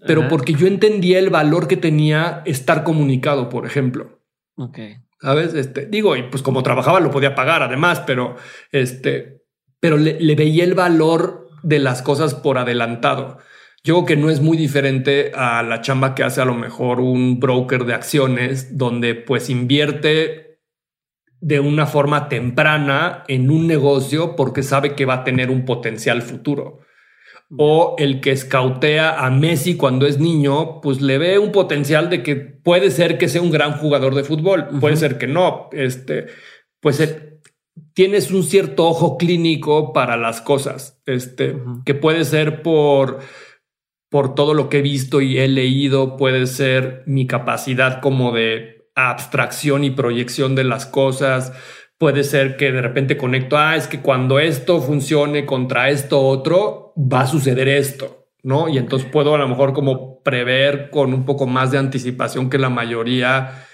pero 0.05 0.27
porque 0.27 0.53
yo 0.53 0.67
entendía 0.67 1.19
el 1.19 1.29
valor 1.29 1.67
que 1.67 1.77
tenía 1.77 2.41
estar 2.45 2.83
comunicado, 2.83 3.49
por 3.49 3.65
ejemplo. 3.65 4.21
Ok. 4.55 4.79
¿Sabes? 5.19 5.53
Este, 5.53 5.85
digo, 5.85 6.15
y 6.15 6.23
pues 6.23 6.43
como 6.43 6.63
trabajaba 6.63 6.99
lo 6.99 7.11
podía 7.11 7.35
pagar 7.35 7.63
además, 7.63 8.01
pero 8.05 8.35
este, 8.71 9.41
pero 9.79 9.97
le, 9.97 10.19
le 10.19 10.35
veía 10.35 10.63
el 10.63 10.75
valor 10.75 11.49
de 11.63 11.79
las 11.79 12.01
cosas 12.01 12.35
por 12.35 12.57
adelantado. 12.57 13.39
Yo 13.83 13.95
creo 13.95 14.05
que 14.05 14.15
no 14.17 14.29
es 14.29 14.41
muy 14.41 14.57
diferente 14.57 15.31
a 15.33 15.63
la 15.63 15.81
chamba 15.81 16.13
que 16.13 16.23
hace 16.23 16.41
a 16.41 16.45
lo 16.45 16.55
mejor 16.55 16.99
un 16.99 17.39
broker 17.39 17.85
de 17.85 17.93
acciones, 17.93 18.77
donde 18.77 19.15
pues 19.15 19.49
invierte 19.49 20.47
de 21.39 21.59
una 21.59 21.85
forma 21.85 22.29
temprana 22.29 23.23
en 23.27 23.49
un 23.49 23.67
negocio 23.67 24.35
porque 24.35 24.63
sabe 24.63 24.95
que 24.95 25.05
va 25.05 25.15
a 25.15 25.23
tener 25.23 25.49
un 25.49 25.65
potencial 25.65 26.21
futuro. 26.21 26.79
O 27.55 27.95
el 27.97 28.19
que 28.19 28.31
escautea 28.31 29.25
a 29.25 29.29
Messi 29.29 29.77
cuando 29.77 30.05
es 30.05 30.19
niño, 30.19 30.81
pues 30.81 31.01
le 31.01 31.17
ve 31.17 31.39
un 31.39 31.51
potencial 31.51 32.09
de 32.09 32.21
que 32.23 32.35
puede 32.35 32.91
ser 32.91 33.17
que 33.17 33.29
sea 33.29 33.41
un 33.41 33.51
gran 33.51 33.73
jugador 33.73 34.15
de 34.15 34.23
fútbol, 34.23 34.67
puede 34.81 34.97
ser 34.97 35.17
que 35.17 35.27
no. 35.27 35.69
Este, 35.71 36.25
pues 36.81 36.99
eh, 36.99 37.39
tienes 37.93 38.31
un 38.31 38.43
cierto 38.43 38.85
ojo 38.85 39.17
clínico 39.17 39.93
para 39.93 40.17
las 40.17 40.41
cosas, 40.41 41.01
este, 41.05 41.55
que 41.85 41.95
puede 41.95 42.25
ser 42.25 42.61
por 42.61 43.19
por 44.09 44.35
todo 44.35 44.53
lo 44.53 44.69
que 44.69 44.79
he 44.79 44.81
visto 44.81 45.21
y 45.21 45.37
he 45.37 45.47
leído, 45.47 46.17
puede 46.17 46.47
ser 46.47 47.03
mi 47.05 47.27
capacidad 47.27 47.99
como 48.01 48.31
de 48.31 48.89
abstracción 48.95 49.83
y 49.83 49.91
proyección 49.91 50.55
de 50.55 50.63
las 50.63 50.85
cosas. 50.85 51.53
Puede 51.97 52.23
ser 52.23 52.57
que 52.57 52.71
de 52.71 52.81
repente 52.81 53.17
conecto, 53.17 53.57
ah, 53.57 53.75
es 53.75 53.87
que 53.87 54.01
cuando 54.01 54.39
esto 54.39 54.81
funcione 54.81 55.45
contra 55.45 55.89
esto 55.89 56.21
otro, 56.21 56.93
va 56.95 57.21
a 57.21 57.27
suceder 57.27 57.67
esto, 57.67 58.27
¿no? 58.43 58.69
Y 58.69 58.77
entonces 58.77 59.09
puedo 59.11 59.33
a 59.33 59.39
lo 59.39 59.47
mejor 59.47 59.73
como 59.73 60.21
prever 60.21 60.89
con 60.91 61.13
un 61.13 61.25
poco 61.25 61.47
más 61.47 61.71
de 61.71 61.79
anticipación 61.79 62.49
que 62.49 62.59
la 62.59 62.69
mayoría 62.69 63.65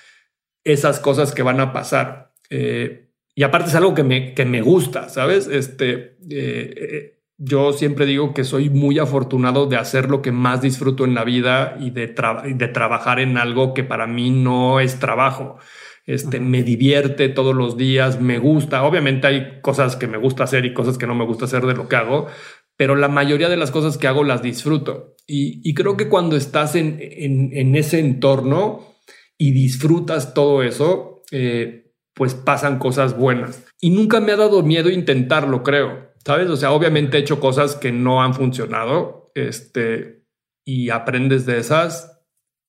esas 0.63 0.99
cosas 0.99 1.33
que 1.33 1.43
van 1.43 1.59
a 1.59 1.73
pasar. 1.73 2.33
Eh, 2.49 3.09
y 3.35 3.43
aparte 3.43 3.69
es 3.69 3.75
algo 3.75 3.93
que 3.93 4.03
me, 4.03 4.33
que 4.33 4.45
me 4.45 4.61
gusta, 4.61 5.09
¿sabes? 5.09 5.47
Este, 5.47 6.17
eh, 6.29 6.73
eh, 6.77 7.19
yo 7.37 7.73
siempre 7.73 8.05
digo 8.05 8.33
que 8.33 8.43
soy 8.43 8.69
muy 8.69 8.99
afortunado 8.99 9.65
de 9.65 9.77
hacer 9.77 10.09
lo 10.09 10.21
que 10.21 10.31
más 10.31 10.61
disfruto 10.61 11.03
en 11.03 11.15
la 11.15 11.23
vida 11.23 11.75
y 11.79 11.89
de, 11.89 12.07
de 12.07 12.67
trabajar 12.67 13.19
en 13.19 13.37
algo 13.37 13.73
que 13.73 13.83
para 13.83 14.07
mí 14.07 14.29
no 14.29 14.79
es 14.79 14.99
trabajo. 14.99 15.57
Este, 16.05 16.39
me 16.39 16.63
divierte 16.63 17.29
todos 17.29 17.55
los 17.55 17.77
días, 17.77 18.19
me 18.19 18.37
gusta. 18.37 18.83
Obviamente 18.83 19.27
hay 19.27 19.61
cosas 19.61 19.95
que 19.95 20.07
me 20.07 20.17
gusta 20.17 20.43
hacer 20.43 20.65
y 20.65 20.73
cosas 20.73 20.97
que 20.97 21.07
no 21.07 21.15
me 21.15 21.25
gusta 21.25 21.45
hacer 21.45 21.65
de 21.65 21.75
lo 21.75 21.87
que 21.87 21.95
hago, 21.95 22.27
pero 22.75 22.95
la 22.95 23.07
mayoría 23.07 23.49
de 23.49 23.57
las 23.57 23.71
cosas 23.71 23.97
que 23.97 24.07
hago 24.07 24.23
las 24.23 24.41
disfruto. 24.41 25.15
Y, 25.25 25.73
creo 25.73 25.95
que 25.95 26.09
cuando 26.09 26.35
estás 26.35 26.75
en, 26.75 26.97
en, 26.99 27.75
ese 27.77 27.99
entorno 27.99 28.97
y 29.37 29.51
disfrutas 29.51 30.33
todo 30.33 30.63
eso, 30.63 31.21
eh, 31.31 31.93
pues 32.13 32.33
pasan 32.33 32.77
cosas 32.77 33.17
buenas. 33.17 33.65
Y 33.79 33.91
nunca 33.91 34.19
me 34.19 34.33
ha 34.33 34.35
dado 34.35 34.63
miedo 34.63 34.89
intentarlo, 34.89 35.63
creo. 35.63 36.11
¿Sabes? 36.25 36.49
O 36.49 36.57
sea, 36.57 36.71
obviamente 36.71 37.17
he 37.17 37.21
hecho 37.21 37.39
cosas 37.39 37.75
que 37.75 37.93
no 37.93 38.21
han 38.21 38.33
funcionado, 38.33 39.31
este, 39.33 40.25
y 40.65 40.89
aprendes 40.89 41.45
de 41.45 41.57
esas, 41.57 42.21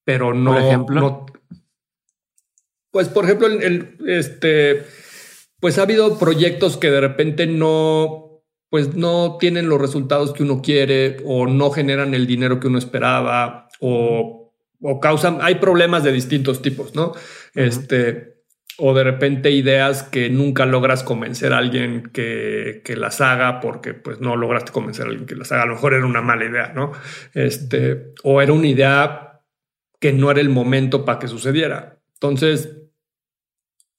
pero 0.04 0.32
no... 0.32 0.52
Por 0.52 0.62
ejemplo. 0.62 1.26
Pues, 2.94 3.08
por 3.08 3.24
ejemplo, 3.24 3.48
el, 3.48 3.96
este, 4.06 4.84
pues 5.58 5.78
ha 5.78 5.82
habido 5.82 6.16
proyectos 6.16 6.76
que 6.76 6.92
de 6.92 7.00
repente 7.00 7.48
no, 7.48 8.44
pues 8.70 8.94
no 8.94 9.36
tienen 9.40 9.68
los 9.68 9.80
resultados 9.80 10.32
que 10.32 10.44
uno 10.44 10.62
quiere 10.62 11.16
o 11.24 11.48
no 11.48 11.72
generan 11.72 12.14
el 12.14 12.28
dinero 12.28 12.60
que 12.60 12.68
uno 12.68 12.78
esperaba 12.78 13.68
o, 13.80 14.54
o 14.80 15.00
causan, 15.00 15.38
hay 15.42 15.56
problemas 15.56 16.04
de 16.04 16.12
distintos 16.12 16.62
tipos, 16.62 16.94
¿no? 16.94 17.14
Este, 17.56 18.44
o 18.78 18.94
de 18.94 19.02
repente 19.02 19.50
ideas 19.50 20.04
que 20.04 20.30
nunca 20.30 20.64
logras 20.64 21.02
convencer 21.02 21.52
a 21.52 21.58
alguien 21.58 22.10
que, 22.12 22.80
que, 22.84 22.94
las 22.94 23.20
haga 23.20 23.58
porque 23.58 23.92
pues 23.92 24.20
no 24.20 24.36
lograste 24.36 24.70
convencer 24.70 25.06
a 25.06 25.08
alguien 25.08 25.26
que 25.26 25.34
las 25.34 25.50
haga. 25.50 25.64
A 25.64 25.66
lo 25.66 25.74
mejor 25.74 25.94
era 25.94 26.06
una 26.06 26.22
mala 26.22 26.44
idea, 26.44 26.72
¿no? 26.72 26.92
Este, 27.32 28.12
o 28.22 28.40
era 28.40 28.52
una 28.52 28.68
idea 28.68 29.40
que 29.98 30.12
no 30.12 30.30
era 30.30 30.40
el 30.40 30.48
momento 30.48 31.04
para 31.04 31.18
que 31.18 31.26
sucediera. 31.26 31.98
Entonces, 32.24 32.83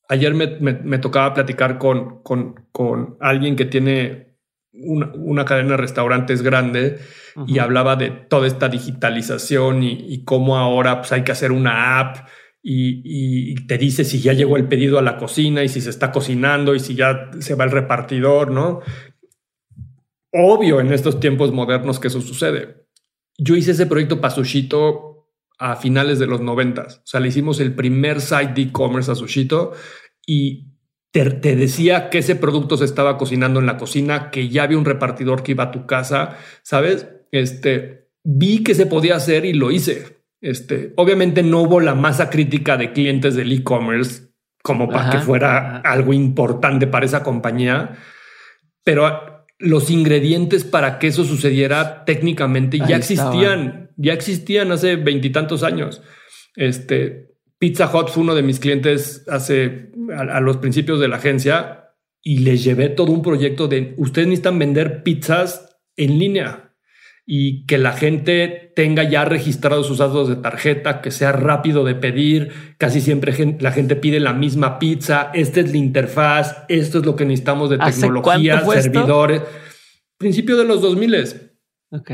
ayer 0.09 0.33
me, 0.33 0.47
me, 0.59 0.97
tocaba 0.97 1.33
platicar 1.33 1.77
con, 1.77 2.21
con, 2.23 2.67
con, 2.71 3.17
alguien 3.19 3.55
que 3.55 3.65
tiene 3.65 4.37
una, 4.73 5.11
una, 5.15 5.45
cadena 5.45 5.71
de 5.71 5.77
restaurantes 5.77 6.41
grande 6.41 6.99
y 7.47 7.59
hablaba 7.59 7.95
de 7.95 8.11
toda 8.11 8.47
esta 8.47 8.69
digitalización 8.69 9.83
y, 9.83 10.13
y 10.13 10.23
cómo 10.23 10.57
ahora 10.57 10.99
pues, 10.99 11.11
hay 11.11 11.23
que 11.23 11.31
hacer 11.31 11.51
una 11.51 11.99
app 11.99 12.27
y, 12.67 13.67
te 13.67 13.77
dice 13.77 14.03
si 14.03 14.19
ya 14.19 14.33
llegó 14.33 14.57
el 14.57 14.67
pedido 14.67 14.97
a 14.97 15.03
la 15.03 15.17
cocina 15.17 15.63
y 15.63 15.69
si 15.69 15.81
se 15.81 15.91
está 15.91 16.11
cocinando 16.11 16.73
y 16.73 16.79
si 16.79 16.95
ya 16.95 17.29
se 17.39 17.53
va 17.53 17.63
el 17.63 17.71
repartidor, 17.71 18.49
¿no? 18.49 18.81
Obvio 20.31 20.79
en 20.79 20.91
estos 20.91 21.19
tiempos 21.19 21.51
modernos 21.51 21.99
que 21.99 22.07
eso 22.07 22.21
sucede. 22.21 22.87
Yo 23.37 23.55
hice 23.55 23.71
ese 23.71 23.85
proyecto 23.85 24.19
para 24.19 24.33
Sushito 24.33 25.14
a 25.57 25.75
finales 25.75 26.19
de 26.19 26.27
los 26.27 26.41
noventas. 26.41 26.97
O 26.97 27.07
sea, 27.07 27.19
le 27.19 27.29
hicimos 27.29 27.59
el 27.59 27.73
primer 27.73 28.21
site 28.21 28.53
de 28.53 28.61
e-commerce 28.63 29.11
a 29.11 29.15
Sushito 29.15 29.73
y 30.25 30.71
te, 31.11 31.29
te, 31.31 31.55
decía 31.55 32.09
que 32.09 32.17
ese 32.19 32.35
producto 32.35 32.77
se 32.77 32.85
estaba 32.85 33.17
cocinando 33.17 33.59
en 33.59 33.65
la 33.65 33.77
cocina, 33.77 34.31
que 34.31 34.49
ya 34.49 34.63
había 34.63 34.77
un 34.77 34.85
repartidor 34.85 35.43
que 35.43 35.53
iba 35.53 35.65
a 35.65 35.71
tu 35.71 35.85
casa, 35.85 36.37
¿sabes? 36.61 37.07
Este, 37.31 38.09
vi 38.23 38.63
que 38.63 38.75
se 38.75 38.85
podía 38.85 39.15
hacer 39.15 39.45
y 39.45 39.53
lo 39.53 39.71
hice. 39.71 40.15
Este, 40.41 40.93
obviamente 40.97 41.41
no 41.41 41.61
hubo 41.61 41.79
la 41.79 41.95
masa 41.95 42.29
crítica 42.29 42.77
de 42.77 42.91
clientes 42.91 43.35
del 43.35 43.51
e-commerce 43.51 44.35
como 44.61 44.89
para 44.89 45.11
que 45.11 45.19
fuera 45.19 45.77
algo 45.77 46.11
importante 46.11 46.87
para 46.87 47.05
esa 47.05 47.21
compañía, 47.21 47.97
pero 48.83 49.45
los 49.59 49.91
ingredientes 49.91 50.63
para 50.63 50.97
que 50.97 51.07
eso 51.07 51.23
sucediera 51.23 52.03
técnicamente 52.03 52.79
ya 52.79 52.97
existían, 52.97 53.84
ya 53.97 54.13
existían 54.13 54.71
hace 54.71 54.95
veintitantos 54.95 55.63
años. 55.63 56.01
Este 56.55 57.35
Pizza 57.57 57.89
Hut 57.91 58.09
fue 58.09 58.23
uno 58.23 58.35
de 58.35 58.43
mis 58.43 58.59
clientes 58.59 59.25
hace 59.29 59.91
a, 60.15 60.39
los 60.41 60.57
principios 60.57 60.99
de 60.99 61.07
la 61.07 61.17
agencia 61.17 61.91
y 62.21 62.39
les 62.39 62.63
llevé 62.63 62.89
todo 62.89 63.11
un 63.11 63.21
proyecto 63.21 63.67
de 63.67 63.93
ustedes 63.97 64.27
necesitan 64.27 64.59
vender 64.59 65.03
pizzas 65.03 65.77
en 65.95 66.19
línea 66.19 66.73
y 67.25 67.65
que 67.65 67.77
la 67.77 67.93
gente 67.93 68.71
tenga 68.75 69.03
ya 69.03 69.25
registrados 69.25 69.87
sus 69.87 69.97
datos 69.97 70.29
de 70.29 70.35
tarjeta, 70.35 71.01
que 71.01 71.09
sea 71.09 71.31
rápido 71.31 71.83
de 71.83 71.95
pedir. 71.95 72.75
Casi 72.77 73.01
siempre 73.01 73.57
la 73.59 73.71
gente 73.71 73.95
pide 73.95 74.19
la 74.19 74.33
misma 74.33 74.77
pizza. 74.77 75.31
Esta 75.33 75.61
es 75.61 75.71
la 75.71 75.77
interfaz. 75.77 76.65
Esto 76.67 76.99
es 76.99 77.05
lo 77.05 77.15
que 77.15 77.25
necesitamos 77.25 77.71
de 77.71 77.79
tecnología, 77.79 78.63
servidores. 78.63 79.41
Principio 80.19 80.55
de 80.55 80.65
los 80.65 80.81
2000. 80.81 81.15
Ok. 81.89 82.11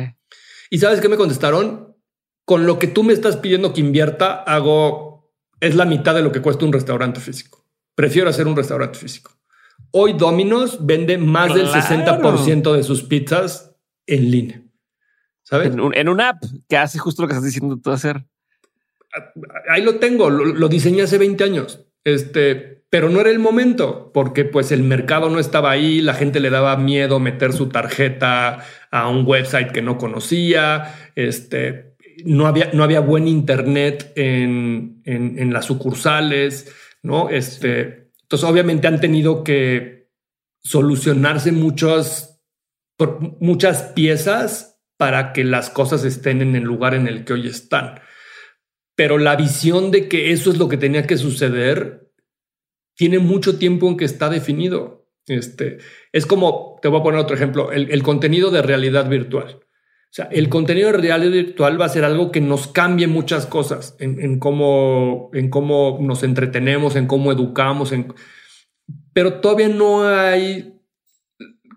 ¿Y 0.71 0.77
sabes 0.79 1.01
qué 1.01 1.09
me 1.09 1.17
contestaron? 1.17 1.97
Con 2.45 2.65
lo 2.65 2.79
que 2.79 2.87
tú 2.87 3.03
me 3.03 3.13
estás 3.13 3.37
pidiendo 3.37 3.73
que 3.73 3.81
invierta, 3.81 4.41
hago 4.41 5.11
es 5.59 5.75
la 5.75 5.85
mitad 5.85 6.15
de 6.15 6.23
lo 6.23 6.31
que 6.31 6.41
cuesta 6.41 6.65
un 6.65 6.73
restaurante 6.73 7.19
físico. 7.19 7.67
Prefiero 7.93 8.29
hacer 8.29 8.47
un 8.47 8.55
restaurante 8.55 8.97
físico. 8.97 9.31
Hoy 9.91 10.13
Domino's 10.13 10.83
vende 10.83 11.17
más 11.17 11.53
del 11.53 11.67
60% 11.67 12.73
de 12.73 12.83
sus 12.83 13.03
pizzas 13.03 13.75
en 14.07 14.31
línea. 14.31 14.63
En, 15.51 16.07
una 16.07 16.29
app 16.29 16.43
que 16.69 16.77
hace 16.77 16.97
justo 16.97 17.21
lo 17.21 17.27
que 17.27 17.33
estás 17.33 17.45
diciendo 17.45 17.77
tú 17.77 17.91
hacer. 17.91 18.25
Ahí 19.69 19.83
lo 19.83 19.99
tengo, 19.99 20.29
lo, 20.29 20.69
diseñé 20.69 21.01
hace 21.01 21.17
20 21.17 21.43
años. 21.43 21.85
Este, 22.05 22.70
pero 22.91 23.09
no 23.09 23.21
era 23.21 23.29
el 23.29 23.39
momento 23.39 24.11
porque 24.13 24.43
pues 24.43 24.73
el 24.73 24.83
mercado 24.83 25.29
no 25.29 25.39
estaba 25.39 25.71
ahí, 25.71 26.01
la 26.01 26.13
gente 26.13 26.41
le 26.41 26.49
daba 26.49 26.75
miedo 26.75 27.21
meter 27.21 27.53
su 27.53 27.69
tarjeta 27.69 28.65
a 28.91 29.07
un 29.07 29.25
website 29.25 29.71
que 29.71 29.81
no 29.81 29.97
conocía, 29.97 30.93
este, 31.15 31.95
no 32.25 32.47
había, 32.47 32.69
no 32.73 32.83
había 32.83 32.99
buen 32.99 33.29
internet 33.29 34.11
en, 34.17 35.01
en, 35.05 35.53
las 35.53 35.65
sucursales, 35.65 36.69
¿no? 37.01 37.29
Este, 37.29 38.11
entonces 38.23 38.47
obviamente 38.47 38.89
han 38.89 38.99
tenido 38.99 39.45
que 39.45 40.09
solucionarse 40.61 41.53
muchas, 41.53 42.43
muchas 43.39 43.83
piezas 43.83 44.81
para 44.97 45.31
que 45.31 45.45
las 45.45 45.69
cosas 45.69 46.03
estén 46.03 46.41
en 46.41 46.57
el 46.57 46.63
lugar 46.63 46.93
en 46.93 47.07
el 47.07 47.23
que 47.23 47.33
hoy 47.33 47.47
están. 47.47 48.01
pero 48.95 49.17
la 49.17 49.37
visión 49.37 49.91
de 49.91 50.09
que 50.09 50.33
eso 50.33 50.51
es 50.51 50.57
lo 50.57 50.67
que 50.67 50.77
tenía 50.77 51.07
que 51.07 51.17
suceder 51.17 52.00
tiene 52.95 53.19
mucho 53.19 53.57
tiempo 53.57 53.87
en 53.87 53.97
que 53.97 54.05
está 54.05 54.29
definido. 54.29 55.07
Este, 55.27 55.77
es 56.11 56.25
como, 56.25 56.79
te 56.81 56.87
voy 56.87 56.99
a 56.99 57.03
poner 57.03 57.19
otro 57.19 57.35
ejemplo, 57.35 57.71
el, 57.71 58.03
contenido 58.03 58.51
de 58.51 58.61
realidad 58.61 59.07
virtual. 59.09 59.59
O 59.59 60.13
sea, 60.13 60.25
el 60.25 60.49
contenido 60.49 60.87
de 60.91 60.97
realidad 60.97 61.31
virtual 61.31 61.79
va 61.79 61.85
a 61.85 61.89
ser 61.89 62.03
algo 62.03 62.31
que 62.31 62.41
nos 62.41 62.67
cambie 62.67 63.07
muchas 63.07 63.45
cosas 63.45 63.95
en, 63.99 64.39
cómo, 64.39 65.29
en 65.33 65.49
cómo 65.49 65.99
nos 66.01 66.23
entretenemos, 66.23 66.97
en 66.97 67.07
cómo 67.07 67.31
educamos, 67.31 67.93
en, 67.93 68.13
pero 69.13 69.35
todavía 69.35 69.69
no 69.69 70.05
hay 70.05 70.81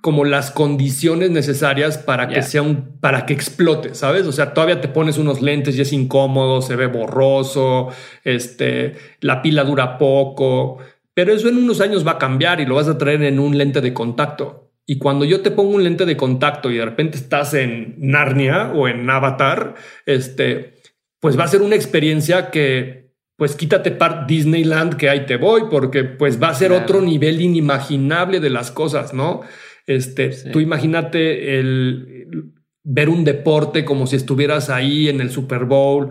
como 0.05 0.27
las 0.27 0.51
condiciones 0.51 1.31
necesarias 1.31 1.97
para 1.97 2.29
que 2.29 2.43
sea 2.43 2.61
un, 2.61 2.99
para 3.01 3.25
que 3.25 3.33
explote, 3.33 3.95
¿sabes? 3.95 4.27
O 4.27 4.33
sea, 4.33 4.53
todavía 4.53 4.83
te 4.83 4.89
pones 4.89 5.17
unos 5.17 5.41
lentes 5.41 5.79
y 5.79 5.81
es 5.81 5.95
incómodo, 5.95 6.61
se 6.61 6.77
ve 6.77 6.89
borroso, 6.89 7.89
este, 8.23 8.97
la 9.21 9.41
pila 9.41 9.65
dura 9.65 9.97
poco, 9.97 10.77
pero 11.15 11.33
eso 11.33 11.49
en 11.49 11.59
unos 11.59 11.81
años 11.81 12.07
va 12.07 12.13
a 12.13 12.19
cambiar 12.19 12.61
y 12.61 12.67
lo 12.67 12.75
vas 12.75 12.89
a 12.89 12.99
traer 12.99 13.23
en 13.23 13.39
un 13.39 13.57
lente 13.57 13.81
de 13.81 13.95
contacto. 13.95 14.73
Y 14.87 14.99
cuando 14.99 15.25
yo 15.25 15.41
te 15.41 15.51
pongo 15.51 15.77
un 15.77 15.85
lente 15.85 16.05
de 16.05 16.17
contacto 16.17 16.71
y 16.71 16.77
de 16.77 16.85
repente 16.85 17.17
estás 17.17 17.55
en 17.55 17.95
Narnia 17.99 18.73
o 18.73 18.87
en 18.87 19.09
Avatar, 19.09 19.77
este, 20.05 20.75
pues 21.21 21.39
va 21.39 21.45
a 21.45 21.49
ser 21.49 21.63
una 21.63 21.77
experiencia 21.77 22.51
que, 22.51 23.13
pues 23.37 23.57
quítate 23.57 23.91
par 23.91 24.27
Disneyland 24.27 24.97
que 24.97 25.09
ahí 25.09 25.25
te 25.25 25.37
voy, 25.37 25.63
porque 25.71 26.05
pues 26.05 26.41
va 26.41 26.49
a 26.49 26.55
ser 26.55 26.73
otro 26.73 27.01
nivel 27.01 27.41
inimaginable 27.41 28.41
de 28.41 28.51
las 28.51 28.71
cosas, 28.71 29.15
¿no? 29.15 29.41
Este, 29.87 30.31
tú 30.53 30.61
imagínate 30.61 31.59
el 31.59 32.53
ver 32.85 33.09
un 33.09 33.25
deporte 33.25 33.85
como 33.85 34.07
si 34.07 34.17
estuvieras 34.17 34.71
ahí 34.71 35.09
en 35.09 35.21
el 35.21 35.31
Super 35.31 35.65
Bowl. 35.65 36.11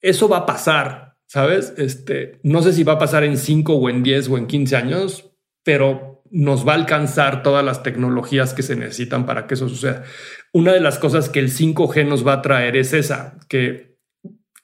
Eso 0.00 0.28
va 0.28 0.38
a 0.38 0.46
pasar, 0.46 1.03
¿sabes? 1.34 1.74
Este, 1.78 2.38
no 2.44 2.62
sé 2.62 2.72
si 2.72 2.84
va 2.84 2.92
a 2.92 2.98
pasar 3.00 3.24
en 3.24 3.36
5 3.36 3.74
o 3.74 3.90
en 3.90 4.04
10 4.04 4.28
o 4.28 4.38
en 4.38 4.46
15 4.46 4.76
años, 4.76 5.32
pero 5.64 6.22
nos 6.30 6.64
va 6.64 6.74
a 6.74 6.76
alcanzar 6.76 7.42
todas 7.42 7.64
las 7.64 7.82
tecnologías 7.82 8.54
que 8.54 8.62
se 8.62 8.76
necesitan 8.76 9.26
para 9.26 9.48
que 9.48 9.54
eso 9.54 9.68
suceda. 9.68 10.04
Una 10.52 10.72
de 10.72 10.78
las 10.78 11.00
cosas 11.00 11.28
que 11.28 11.40
el 11.40 11.50
5G 11.50 12.06
nos 12.06 12.24
va 12.24 12.34
a 12.34 12.42
traer 12.42 12.76
es 12.76 12.92
esa, 12.92 13.36
que 13.48 13.98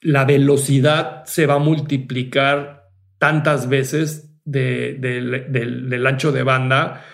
la 0.01 0.25
velocidad 0.25 1.25
se 1.25 1.47
va 1.47 1.55
a 1.55 1.59
multiplicar 1.59 2.85
tantas 3.19 3.69
veces 3.69 4.41
del 4.45 6.07
ancho 6.07 6.31
de 6.31 6.45
banda 6.45 7.05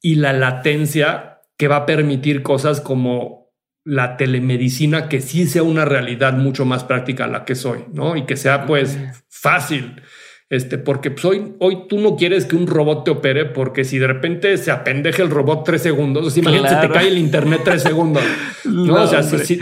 y 0.00 0.14
la 0.14 0.32
latencia 0.32 1.40
que 1.58 1.66
va 1.66 1.78
a 1.78 1.86
permitir 1.86 2.44
cosas 2.44 2.80
como 2.80 3.39
la 3.84 4.16
telemedicina 4.16 5.08
que 5.08 5.20
sí 5.20 5.46
sea 5.46 5.62
una 5.62 5.84
realidad 5.84 6.34
mucho 6.34 6.64
más 6.64 6.84
práctica 6.84 7.24
a 7.24 7.28
la 7.28 7.44
que 7.44 7.54
soy, 7.54 7.84
¿no? 7.92 8.16
Y 8.16 8.26
que 8.26 8.36
sea 8.36 8.66
pues 8.66 8.98
fácil. 9.28 10.02
Este, 10.50 10.78
porque 10.78 11.12
pues, 11.12 11.24
hoy, 11.24 11.54
hoy 11.60 11.86
tú 11.88 12.00
no 12.00 12.16
quieres 12.16 12.44
que 12.44 12.56
un 12.56 12.66
robot 12.66 13.04
te 13.04 13.12
opere 13.12 13.44
porque 13.44 13.84
si 13.84 14.00
de 14.00 14.08
repente 14.08 14.58
se 14.58 14.72
apendeje 14.72 15.22
el 15.22 15.30
robot 15.30 15.64
tres 15.64 15.80
segundos, 15.80 16.36
imagínate, 16.36 16.74
se 16.74 16.88
te 16.88 16.92
cae 16.92 17.06
el 17.06 17.18
internet 17.18 17.60
tres 17.64 17.82
segundos. 17.82 18.24
¿no? 18.64 18.94
o 18.94 19.06
sea, 19.06 19.22
si, 19.22 19.60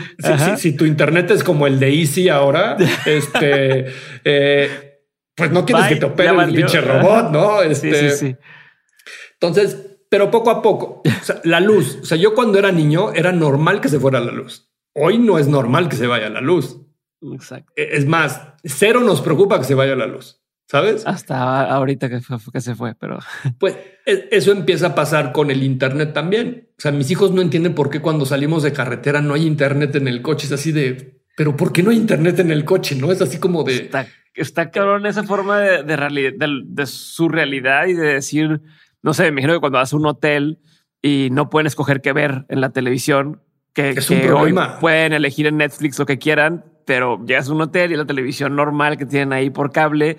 si, 0.56 0.76
tu 0.76 0.86
internet 0.86 1.30
es 1.30 1.44
como 1.44 1.66
el 1.66 1.78
de 1.78 1.94
Easy 1.94 2.30
ahora, 2.30 2.78
este, 3.06 3.86
eh, 4.24 5.00
pues 5.34 5.50
no 5.50 5.66
quieres 5.66 5.88
que 5.88 5.96
te 5.96 6.06
opere 6.06 6.32
un 6.32 6.54
pinche 6.54 6.80
robot, 6.80 7.30
¿no? 7.30 7.62
Este, 7.62 8.38
Entonces, 9.34 9.97
pero 10.08 10.30
poco 10.30 10.50
a 10.50 10.62
poco, 10.62 11.02
la 11.44 11.60
luz, 11.60 11.98
o 12.02 12.04
sea, 12.04 12.16
yo 12.16 12.34
cuando 12.34 12.58
era 12.58 12.72
niño 12.72 13.12
era 13.12 13.32
normal 13.32 13.80
que 13.80 13.88
se 13.88 14.00
fuera 14.00 14.20
la 14.20 14.32
luz. 14.32 14.70
Hoy 14.94 15.18
no 15.18 15.38
es 15.38 15.46
normal 15.46 15.88
que 15.88 15.96
se 15.96 16.06
vaya 16.06 16.28
la 16.28 16.40
luz. 16.40 16.80
Exacto. 17.32 17.72
E, 17.76 17.96
es 17.96 18.06
más, 18.06 18.40
cero 18.64 19.00
nos 19.00 19.20
preocupa 19.20 19.58
que 19.58 19.64
se 19.64 19.74
vaya 19.74 19.94
la 19.94 20.06
luz, 20.06 20.40
¿sabes? 20.66 21.06
Hasta 21.06 21.62
ahorita 21.70 22.08
que, 22.08 22.20
que 22.52 22.60
se 22.60 22.74
fue, 22.74 22.94
pero... 22.94 23.18
Pues 23.58 23.76
e, 24.06 24.28
eso 24.30 24.52
empieza 24.52 24.88
a 24.88 24.94
pasar 24.94 25.32
con 25.32 25.50
el 25.50 25.62
Internet 25.62 26.12
también. 26.12 26.70
O 26.78 26.80
sea, 26.80 26.92
mis 26.92 27.10
hijos 27.10 27.32
no 27.32 27.42
entienden 27.42 27.74
por 27.74 27.90
qué 27.90 28.00
cuando 28.00 28.26
salimos 28.26 28.62
de 28.62 28.72
carretera 28.72 29.20
no 29.20 29.34
hay 29.34 29.46
Internet 29.46 29.94
en 29.96 30.08
el 30.08 30.22
coche. 30.22 30.46
Es 30.46 30.52
así 30.52 30.72
de, 30.72 31.20
pero 31.36 31.56
¿por 31.56 31.72
qué 31.72 31.82
no 31.82 31.90
hay 31.90 31.96
Internet 31.96 32.38
en 32.38 32.50
el 32.50 32.64
coche? 32.64 32.96
No 32.96 33.12
es 33.12 33.20
así 33.20 33.38
como 33.38 33.62
de... 33.62 33.76
Está, 33.76 34.06
está 34.34 34.70
cabrón 34.70 35.06
esa 35.06 35.24
forma 35.24 35.60
de, 35.60 35.82
de, 35.84 36.62
de 36.64 36.86
su 36.86 37.28
realidad 37.28 37.86
y 37.86 37.94
de 37.94 38.14
decir 38.14 38.60
no 39.02 39.14
sé, 39.14 39.24
me 39.24 39.28
imagino 39.28 39.54
que 39.54 39.60
cuando 39.60 39.78
vas 39.78 39.92
a 39.92 39.96
un 39.96 40.06
hotel 40.06 40.58
y 41.02 41.28
no 41.30 41.50
pueden 41.50 41.66
escoger 41.66 42.00
qué 42.00 42.12
ver 42.12 42.44
en 42.48 42.60
la 42.60 42.70
televisión, 42.70 43.42
que, 43.72 43.90
es 43.90 44.10
un 44.10 44.20
problema. 44.22 44.78
pueden 44.80 45.12
elegir 45.12 45.46
en 45.46 45.58
Netflix 45.58 45.98
lo 45.98 46.06
que 46.06 46.18
quieran, 46.18 46.64
pero 46.84 47.24
llegas 47.24 47.48
a 47.48 47.52
un 47.52 47.60
hotel 47.60 47.92
y 47.92 47.96
la 47.96 48.06
televisión 48.06 48.56
normal 48.56 48.96
que 48.96 49.06
tienen 49.06 49.32
ahí 49.32 49.50
por 49.50 49.70
cable 49.70 50.16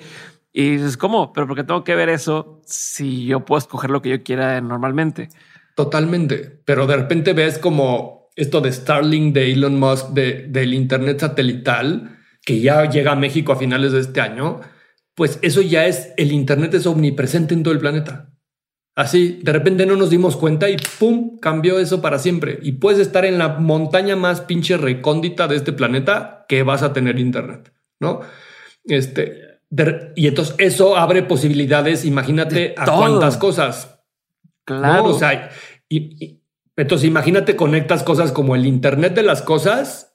y 0.51 0.72
dices, 0.72 0.97
¿cómo? 0.97 1.34
Pero 1.34 1.47
porque 1.47 1.64
tengo 1.64 1.84
que 1.84 1.95
ver 1.95 2.10
eso 2.10 2.61
si 2.65 3.26
yo 3.26 3.45
puedo 3.45 3.60
escoger 3.60 3.89
lo 3.89 4.01
que 4.01 4.10
yo 4.10 4.23
quiera 4.23 4.60
normalmente. 4.61 5.30
Totalmente. 5.76 6.61
Pero 6.65 6.88
de 6.88 6.97
repente 6.97 7.34
ves 7.34 7.57
como 7.57 8.30
esto 8.35 8.61
de 8.61 8.72
Starlink 8.72 9.34
de 9.34 9.51
Elon 9.51 9.80
Musk 9.80 10.10
de, 10.10 10.47
del 10.47 10.73
Internet 10.73 11.19
satelital 11.19 12.18
que 12.43 12.61
ya 12.61 12.89
llega 12.89 13.11
a 13.11 13.15
México 13.15 13.51
a 13.51 13.57
finales 13.57 13.91
de 13.91 13.99
este 13.99 14.22
año. 14.22 14.61
Pues 15.14 15.39
eso 15.41 15.61
ya 15.61 15.85
es 15.85 16.14
el 16.18 16.31
Internet 16.31 16.73
es 16.73 16.85
omnipresente 16.85 17.53
en 17.53 17.64
todo 17.64 17.73
el 17.73 17.80
planeta. 17.80 18.28
Así, 18.99 19.39
de 19.41 19.53
repente 19.53 19.85
no 19.85 19.95
nos 19.95 20.09
dimos 20.09 20.35
cuenta 20.35 20.69
y 20.69 20.76
¡pum! 20.99 21.39
cambió 21.39 21.80
eso 21.80 22.01
para 22.01 22.19
siempre. 22.19 22.59
Y 22.61 22.73
puedes 22.73 22.99
estar 22.99 23.23
en 23.23 23.38
la 23.38 23.47
montaña 23.47 24.17
más 24.17 24.41
pinche 24.41 24.76
recóndita 24.76 25.47
de 25.47 25.55
este 25.55 25.71
planeta 25.71 26.45
que 26.49 26.63
vas 26.63 26.84
a 26.84 26.91
tener 26.91 27.17
internet, 27.17 27.71
¿no? 28.01 28.19
Este, 28.84 29.61
y 30.17 30.27
entonces 30.27 30.53
eso 30.57 30.97
abre 30.97 31.23
posibilidades, 31.23 32.03
imagínate 32.03 32.76
a 32.76 32.88
cuántas 32.88 33.38
cosas. 33.38 34.01
Claro. 34.65 35.05
O 35.05 35.17
sea, 35.17 35.49
y, 35.88 36.41
entonces 36.76 37.07
imagínate 37.07 37.55
conectas 37.55 38.03
cosas 38.03 38.34
como 38.34 38.53
el 38.53 38.65
internet 38.65 39.15
de 39.15 39.23
las 39.23 39.41
cosas 39.41 40.13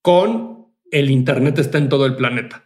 con 0.00 0.68
el 0.90 1.10
internet 1.10 1.58
está 1.58 1.76
en 1.76 1.90
todo 1.90 2.06
el 2.06 2.16
planeta 2.16 2.64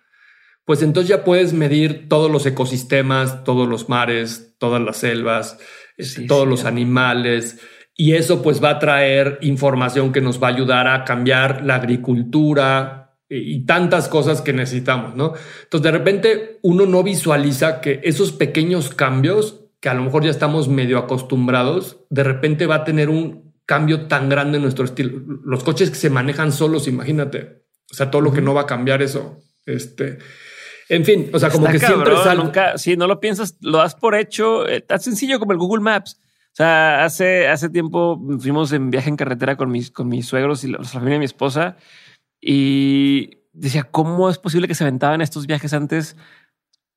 pues 0.66 0.82
entonces 0.82 1.08
ya 1.08 1.24
puedes 1.24 1.52
medir 1.52 2.08
todos 2.08 2.30
los 2.30 2.44
ecosistemas, 2.44 3.44
todos 3.44 3.68
los 3.68 3.88
mares, 3.88 4.56
todas 4.58 4.82
las 4.82 4.96
selvas, 4.98 5.58
este, 5.96 6.26
todos 6.26 6.46
los 6.46 6.64
animales. 6.64 7.60
Y 7.94 8.14
eso 8.14 8.42
pues 8.42 8.62
va 8.62 8.70
a 8.70 8.78
traer 8.80 9.38
información 9.42 10.12
que 10.12 10.20
nos 10.20 10.42
va 10.42 10.48
a 10.48 10.50
ayudar 10.50 10.88
a 10.88 11.04
cambiar 11.04 11.64
la 11.64 11.76
agricultura 11.76 13.16
y, 13.28 13.64
tantas 13.64 14.08
cosas 14.08 14.42
que 14.42 14.52
necesitamos, 14.52 15.14
¿no? 15.14 15.34
Entonces 15.62 15.82
de 15.82 15.98
repente 15.98 16.58
uno 16.62 16.84
no 16.84 17.04
visualiza 17.04 17.80
que 17.80 18.00
esos 18.02 18.32
pequeños 18.32 18.92
cambios, 18.92 19.66
que 19.80 19.88
a 19.88 19.94
lo 19.94 20.02
mejor 20.02 20.24
ya 20.24 20.30
estamos 20.30 20.68
medio 20.68 20.98
acostumbrados, 20.98 22.00
de 22.10 22.24
repente 22.24 22.66
va 22.66 22.76
a 22.76 22.84
tener 22.84 23.08
un 23.08 23.54
cambio 23.66 24.08
tan 24.08 24.28
grande 24.28 24.56
en 24.56 24.62
nuestro 24.62 24.84
estilo. 24.84 25.22
Los 25.44 25.62
coches 25.62 25.90
que 25.90 25.96
se 25.96 26.10
manejan 26.10 26.50
solos, 26.50 26.88
imagínate. 26.88 27.62
O 27.90 27.94
sea, 27.94 28.10
todo 28.10 28.20
lo 28.20 28.32
que 28.32 28.42
no 28.42 28.52
va 28.52 28.62
a 28.62 28.66
cambiar 28.66 29.00
eso. 29.00 29.38
Este, 29.64 30.18
en 30.88 31.04
fin, 31.04 31.30
o 31.32 31.38
sea, 31.38 31.50
como 31.50 31.66
que 31.68 31.78
siempre. 31.78 32.14
Nunca, 32.36 32.78
si 32.78 32.96
no 32.96 33.06
lo 33.06 33.20
piensas, 33.20 33.56
lo 33.60 33.78
das 33.78 33.94
por 33.94 34.14
hecho, 34.14 34.68
eh, 34.68 34.80
tan 34.80 35.00
sencillo 35.00 35.38
como 35.38 35.52
el 35.52 35.58
Google 35.58 35.82
Maps. 35.82 36.20
O 36.52 36.56
sea, 36.56 37.04
hace, 37.04 37.48
hace 37.48 37.68
tiempo 37.68 38.18
fuimos 38.38 38.72
en 38.72 38.90
viaje 38.90 39.10
en 39.10 39.16
carretera 39.16 39.56
con 39.56 39.70
mis, 39.70 39.90
con 39.90 40.08
mis 40.08 40.26
suegros 40.26 40.64
y 40.64 40.68
la, 40.68 40.82
familia 40.84 41.14
de 41.14 41.18
mi 41.18 41.24
esposa 41.26 41.76
y 42.40 43.42
decía, 43.52 43.84
¿cómo 43.84 44.30
es 44.30 44.38
posible 44.38 44.66
que 44.66 44.74
se 44.74 44.84
aventaban 44.84 45.20
estos 45.20 45.46
viajes 45.46 45.74
antes 45.74 46.16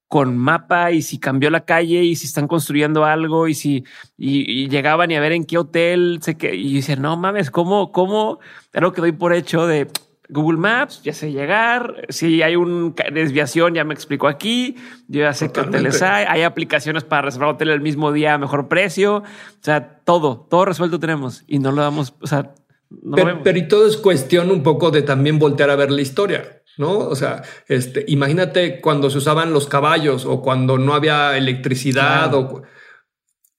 con 0.07 0.38
mapa 0.38 0.91
y 0.91 1.02
si 1.02 1.20
cambió 1.20 1.49
la 1.49 1.66
calle 1.66 2.03
y 2.03 2.16
si 2.16 2.26
están 2.26 2.48
construyendo 2.48 3.06
algo 3.06 3.48
y 3.48 3.53
si 3.53 3.84
y, 4.18 4.70
llegaban 4.70 5.11
y 5.11 5.16
a 5.16 5.20
ver 5.20 5.34
en 5.34 5.45
qué 5.45 5.57
hotel 5.57 6.20
se 6.22 6.36
que 6.36 6.56
y 6.56 6.76
decía, 6.76 6.95
no 6.95 7.18
mames, 7.18 7.52
¿cómo, 7.52 7.91
cómo? 7.91 8.40
Lo 8.72 8.94
que 8.94 9.02
doy 9.02 9.11
por 9.11 9.34
hecho 9.34 9.68
de 9.68 9.88
Google 10.30 10.60
Maps, 10.60 11.01
ya 11.03 11.14
sé 11.14 11.31
llegar. 11.31 12.06
Si 12.10 12.41
hay 12.43 12.56
una 12.56 12.93
desviación, 13.11 13.73
ya 13.73 13.84
me 13.84 13.95
explico 13.95 14.27
aquí. 14.27 14.76
Yo 15.07 15.22
ya 15.22 15.34
sé 15.34 15.51
qué 15.51 15.61
hoteles 15.61 16.01
hay. 16.03 16.26
Hay 16.27 16.43
aplicaciones 16.43 17.03
para 17.03 17.23
reservar 17.23 17.49
hotel 17.49 17.69
el 17.69 17.81
mismo 17.81 18.11
día 18.11 18.35
a 18.35 18.38
mejor 18.38 18.68
precio. 18.68 19.18
O 19.18 19.64
sea, 19.64 20.01
todo, 20.06 20.45
todo 20.49 20.65
resuelto 20.65 20.99
tenemos 20.99 21.43
y 21.47 21.57
no 21.57 21.72
lo 21.72 21.81
damos. 21.81 22.14
O 22.22 22.27
sea, 22.27 22.53
no 22.89 23.15
pero, 23.15 23.41
pero, 23.43 23.57
y 23.57 23.68
todo 23.68 23.88
es 23.88 23.97
cuestión 23.97 24.51
un 24.51 24.61
poco 24.61 24.91
de 24.91 25.01
también 25.01 25.39
voltear 25.39 25.72
a 25.72 25.76
ver 25.76 25.89
la 25.89 26.01
historia. 26.01 26.61
¿no? 26.77 26.97
O 26.97 27.15
sea, 27.15 27.43
este, 27.68 28.06
imagínate 28.07 28.80
cuando 28.80 29.10
se 29.10 29.18
usaban 29.18 29.51
los 29.51 29.68
caballos 29.68 30.26
o 30.26 30.41
cuando 30.41 30.77
no 30.77 30.93
había 30.93 31.35
electricidad 31.38 32.34
o, 32.34 32.64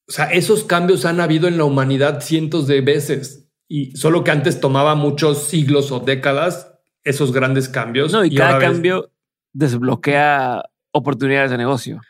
o 0.09 0.12
sea, 0.12 0.26
esos 0.32 0.64
cambios 0.64 1.05
han 1.05 1.20
habido 1.20 1.47
en 1.47 1.59
la 1.59 1.64
humanidad 1.64 2.22
cientos 2.22 2.66
de 2.66 2.80
veces 2.80 3.49
y 3.72 3.97
solo 3.97 4.24
que 4.24 4.32
antes 4.32 4.60
tomaba 4.60 4.97
muchos 4.97 5.44
siglos 5.44 5.92
o 5.92 6.01
décadas 6.01 6.74
esos 7.05 7.32
grandes 7.32 7.68
cambios. 7.68 8.12
No, 8.12 8.24
y, 8.24 8.34
cada 8.34 8.59
cambio 8.59 9.12
desbloquea 9.52 10.64
oportunidades 10.90 11.52
de 11.52 11.59
negocio. 11.59 12.01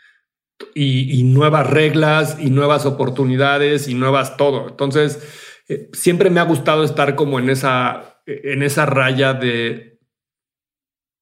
Y, 0.74 1.22
nuevas 1.24 1.68
reglas 1.68 2.38
y 2.40 2.48
nuevas 2.48 2.86
oportunidades 2.86 3.88
y 3.88 3.94
nuevas 3.94 4.38
todo. 4.38 4.70
Entonces, 4.70 5.22
eh, 5.68 5.90
siempre 5.92 6.30
me 6.30 6.40
ha 6.40 6.44
gustado 6.44 6.82
estar 6.82 7.14
como 7.14 7.38
en 7.38 7.50
esa, 7.50 8.22
en 8.24 8.62
esa 8.62 8.86
raya 8.86 9.34
de, 9.34 9.98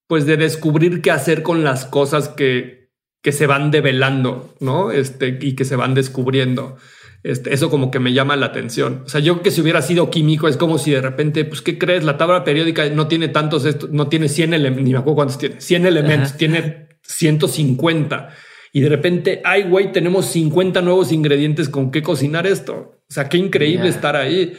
pues 0.07 0.25
de 0.25 0.37
descubrir 0.37 1.03
qué 1.03 1.11
hacer 1.11 1.43
con 1.43 1.65
las 1.65 1.85
cosas 1.85 2.29
que, 2.29 2.93
que 3.23 3.33
se 3.33 3.49
van 3.49 3.73
develando, 3.73 4.55
¿no? 4.61 4.93
Este, 4.93 5.37
y 5.41 5.57
que 5.57 5.65
se 5.65 5.75
van 5.75 5.95
descubriendo. 5.95 6.77
Este, 7.23 7.53
eso 7.53 7.69
como 7.69 7.91
que 7.91 7.99
me 7.99 8.13
llama 8.13 8.37
la 8.37 8.47
atención. 8.47 9.03
O 9.05 9.09
sea, 9.09 9.21
yo 9.21 9.43
que 9.43 9.51
si 9.51 9.61
hubiera 9.61 9.83
sido 9.83 10.11
químico 10.11 10.49
es 10.49 10.57
como 10.57 10.79
si 10.79 10.93
de 10.93 11.01
repente, 11.01 11.45
pues, 11.45 11.63
¿qué 11.63 11.79
crees? 11.79 12.05
La 12.05 12.17
tabla 12.17 12.45
periódica 12.45 12.89
no 12.91 13.09
tiene 13.09 13.29
tantos, 13.29 13.67
no 13.91 14.09
tiene 14.09 14.29
100 14.29 14.55
elementos, 14.55 14.85
ni 14.85 14.93
me 14.93 14.99
acuerdo 14.99 15.17
cuántos 15.17 15.39
tiene, 15.39 15.61
100 15.61 15.87
elementos, 15.87 16.37
tiene 16.37 16.89
150. 17.03 18.31
Y 18.73 18.81
de 18.81 18.89
repente, 18.89 19.41
ay, 19.45 19.65
güey, 19.65 19.93
tenemos 19.93 20.27
50 20.27 20.83
nuevos 20.83 21.11
ingredientes 21.11 21.69
con 21.69 21.91
qué 21.91 22.03
cocinar 22.03 22.47
esto. 22.47 23.03
O 23.09 23.13
sea, 23.13 23.29
qué 23.29 23.39
increíble 23.39 23.89
estar 23.89 24.15
ahí. 24.15 24.53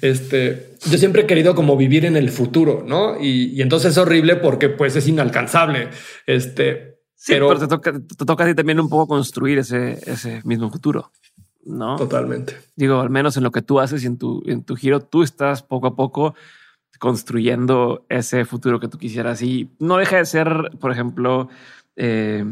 Este, 0.00 0.76
yo 0.90 0.98
siempre 0.98 1.22
he 1.22 1.26
querido 1.26 1.54
como 1.54 1.76
vivir 1.76 2.04
en 2.04 2.16
el 2.16 2.30
futuro, 2.30 2.84
¿no? 2.86 3.20
Y, 3.20 3.62
entonces 3.62 3.92
es 3.92 3.98
horrible 3.98 4.36
porque 4.36 4.68
pues 4.68 4.96
es 4.96 5.06
inalcanzable. 5.06 5.88
Este, 6.26 6.98
pero, 7.26 7.56
te 7.56 7.68
toca, 7.68 8.44
te 8.44 8.54
también 8.54 8.80
un 8.80 8.88
poco 8.88 9.06
construir 9.06 9.58
ese, 9.58 9.98
ese 10.06 10.40
mismo 10.44 10.70
futuro. 10.70 11.12
¿No? 11.64 11.96
Totalmente. 11.96 12.56
Digo, 12.76 13.00
al 13.00 13.10
menos 13.10 13.36
en 13.36 13.42
lo 13.42 13.50
que 13.50 13.62
tú 13.62 13.80
haces 13.80 14.02
y 14.04 14.06
en 14.06 14.18
tu, 14.18 14.42
en 14.46 14.64
tu 14.64 14.76
giro, 14.76 15.00
tú 15.00 15.22
estás 15.22 15.62
poco 15.62 15.86
a 15.86 15.96
poco 15.96 16.34
construyendo 16.98 18.06
ese 18.08 18.44
futuro 18.44 18.78
que 18.78 18.88
tú 18.88 18.98
quisieras. 18.98 19.42
Y 19.42 19.70
no 19.78 19.96
deja 19.96 20.18
de 20.18 20.24
ser, 20.24 20.70
por 20.78 20.92
ejemplo, 20.92 21.48
eh, 21.96 22.44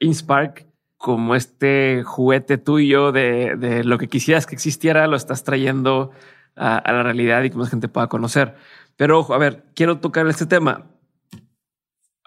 InSpark 0.00 0.66
como 0.96 1.34
este 1.34 2.02
juguete 2.04 2.58
tuyo 2.58 3.12
de, 3.12 3.56
de, 3.56 3.84
lo 3.84 3.98
que 3.98 4.08
quisieras 4.08 4.46
que 4.46 4.54
existiera, 4.54 5.06
lo 5.06 5.16
estás 5.16 5.44
trayendo 5.44 6.10
a, 6.56 6.76
a, 6.76 6.92
la 6.92 7.02
realidad 7.02 7.42
y 7.42 7.50
que 7.50 7.56
más 7.56 7.70
gente 7.70 7.88
pueda 7.88 8.08
conocer. 8.08 8.54
Pero 8.96 9.20
ojo, 9.20 9.32
a 9.32 9.38
ver, 9.38 9.64
quiero 9.74 9.98
tocar 9.98 10.26
este 10.26 10.44
tema 10.44 10.90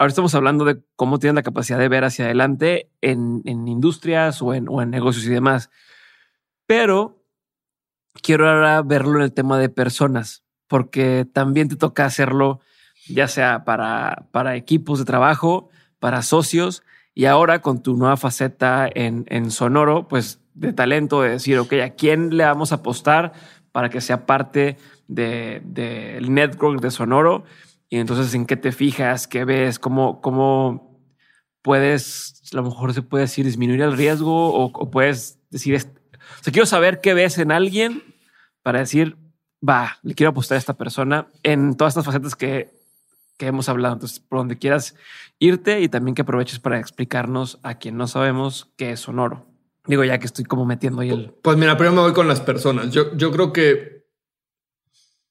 ahora 0.03 0.11
estamos 0.11 0.35
hablando 0.35 0.65
de 0.65 0.83
cómo 0.97 1.17
tienen 1.17 1.35
la 1.35 1.43
capacidad 1.43 1.79
de 1.79 1.87
ver 1.87 2.03
hacia 2.03 2.25
adelante 2.25 2.89
en, 2.99 3.41
industrias 3.45 4.41
o 4.41 4.53
en, 4.53 4.65
negocios 4.89 5.25
y 5.25 5.29
demás. 5.29 5.69
Pero 6.67 7.23
quiero 8.21 8.49
ahora 8.49 8.81
verlo 8.81 9.19
en 9.19 9.23
el 9.23 9.33
tema 9.33 9.57
de 9.57 9.69
personas, 9.69 10.43
porque 10.67 11.25
también 11.31 11.69
te 11.69 11.77
toca 11.77 12.03
hacerlo 12.03 12.59
ya 13.07 13.29
sea 13.29 13.63
para, 13.63 14.55
equipos 14.55 14.99
de 14.99 15.05
trabajo, 15.05 15.69
para 15.99 16.21
socios 16.21 16.83
y 17.13 17.25
ahora 17.25 17.61
con 17.61 17.81
tu 17.81 17.95
nueva 17.95 18.17
faceta 18.17 18.89
en, 18.93 19.51
Sonoro, 19.51 20.09
pues 20.09 20.41
de 20.53 20.73
talento, 20.73 21.21
de 21.21 21.29
decir, 21.29 21.57
ok, 21.59 21.73
¿a 21.81 21.89
quién 21.91 22.35
le 22.35 22.43
vamos 22.43 22.73
a 22.73 22.75
apostar 22.75 23.31
para 23.71 23.89
que 23.89 24.01
sea 24.01 24.25
parte 24.25 24.77
del 25.07 25.73
de, 25.73 26.19
network 26.27 26.81
de 26.81 26.91
Sonoro? 26.91 27.45
Y 27.93 27.99
entonces, 27.99 28.33
¿en 28.33 28.47
qué 28.47 28.57
te 28.57 28.71
fijas? 28.71 29.27
¿Qué 29.27 29.45
ves? 29.45 29.77
¿Cómo, 29.77 30.19
cómo 30.19 30.99
puedes, 31.61 32.41
a 32.51 32.55
lo 32.55 32.63
mejor 32.63 32.91
se 32.91 33.03
puede 33.03 33.25
decir, 33.25 33.45
disminuir 33.45 33.83
el 33.83 33.95
riesgo 33.95 34.51
o, 34.51 34.89
puedes 34.89 35.37
decir, 35.51 35.75
o 35.75 35.79
sea, 35.79 36.51
quiero 36.51 36.65
saber 36.65 37.01
qué 37.01 37.13
ves 37.13 37.37
en 37.37 37.51
alguien 37.51 38.01
para 38.63 38.79
decir, 38.79 39.15
va, 39.61 39.99
le 40.01 40.15
quiero 40.15 40.31
apostar 40.31 40.55
a 40.55 40.57
esta 40.57 40.73
persona 40.73 41.27
en 41.43 41.77
todas 41.77 41.91
estas 41.91 42.05
facetas 42.05 42.35
que, 42.35 42.71
que 43.37 43.45
hemos 43.45 43.69
hablado. 43.69 43.93
Entonces, 43.93 44.19
por 44.21 44.39
donde 44.39 44.57
quieras 44.57 44.95
irte 45.37 45.81
y 45.81 45.87
también 45.87 46.15
que 46.15 46.23
aproveches 46.23 46.57
para 46.59 46.79
explicarnos 46.79 47.59
a 47.61 47.75
quien 47.75 47.95
no 47.95 48.07
sabemos 48.07 48.73
qué 48.75 48.93
es 48.93 49.01
sonoro. 49.01 49.45
Digo, 49.85 50.03
ya 50.03 50.17
que 50.17 50.25
estoy 50.25 50.45
como 50.45 50.65
metiendo 50.65 51.01
ahí 51.01 51.11
el. 51.11 51.35
Pues 51.43 51.57
mira, 51.57 51.77
primero 51.77 51.97
me 51.97 52.01
voy 52.01 52.13
con 52.13 52.27
las 52.27 52.41
personas. 52.41 52.89
Yo, 52.89 53.15
yo 53.15 53.31
creo 53.31 53.53
que 53.53 54.07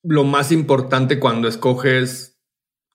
lo 0.04 0.22
más 0.22 0.52
importante 0.52 1.18
cuando 1.18 1.48
escoges 1.48 2.31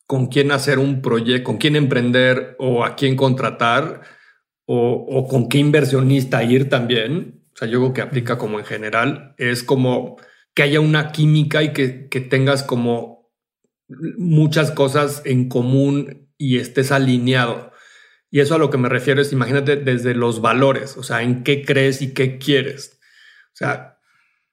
con 0.07 0.27
quién 0.27 0.51
hacer 0.51 0.79
un 0.79 1.01
proyecto, 1.01 1.43
con 1.43 1.57
quién 1.57 1.75
emprender 1.75 2.55
o 2.59 2.83
a 2.83 2.95
quién 2.95 3.15
contratar 3.17 4.01
o, 4.65 5.27
con 5.29 5.49
qué 5.49 5.59
inversionista 5.59 6.43
ir 6.43 6.69
también. 6.69 7.43
O 7.53 7.57
sea, 7.57 7.67
yo 7.67 7.79
creo 7.79 7.93
que 7.93 8.01
aplica 8.01 8.37
como 8.37 8.57
en 8.59 8.65
general. 8.65 9.35
Es 9.37 9.63
como 9.63 10.17
que 10.53 10.63
haya 10.63 10.79
una 10.79 11.11
química 11.11 11.61
y 11.61 11.73
que, 11.73 12.07
tengas 12.29 12.63
como 12.63 13.31
muchas 14.17 14.71
cosas 14.71 15.21
en 15.25 15.49
común 15.49 16.29
y 16.37 16.57
estés 16.57 16.91
alineado. 16.91 17.71
Y 18.29 18.39
eso 18.39 18.55
a 18.55 18.57
lo 18.57 18.69
que 18.69 18.77
me 18.77 18.89
refiero 18.89 19.21
es, 19.21 19.31
imagínate 19.31 19.75
desde 19.77 20.13
los 20.13 20.41
valores, 20.41 20.97
o 20.97 21.03
sea, 21.03 21.21
en 21.21 21.43
qué 21.43 21.63
crees 21.63 22.01
y 22.01 22.13
qué 22.13 22.37
quieres. 22.37 22.99
O 23.53 23.55
sea, 23.55 23.99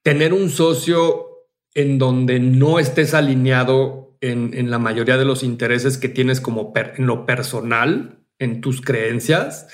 tener 0.02 0.32
un 0.32 0.50
socio 0.50 1.48
en 1.74 1.98
donde 1.98 2.38
no 2.38 2.78
estés 2.78 3.14
alineado 3.14 4.13
en, 4.30 4.70
la 4.70 4.78
mayoría 4.78 5.16
de 5.16 5.24
los 5.24 5.42
intereses 5.42 5.98
que 5.98 6.08
tienes 6.08 6.40
como 6.40 6.72
en 6.76 7.06
lo 7.06 7.26
personal, 7.26 8.20
en 8.38 8.60
tus 8.60 8.80
creencias, 8.80 9.68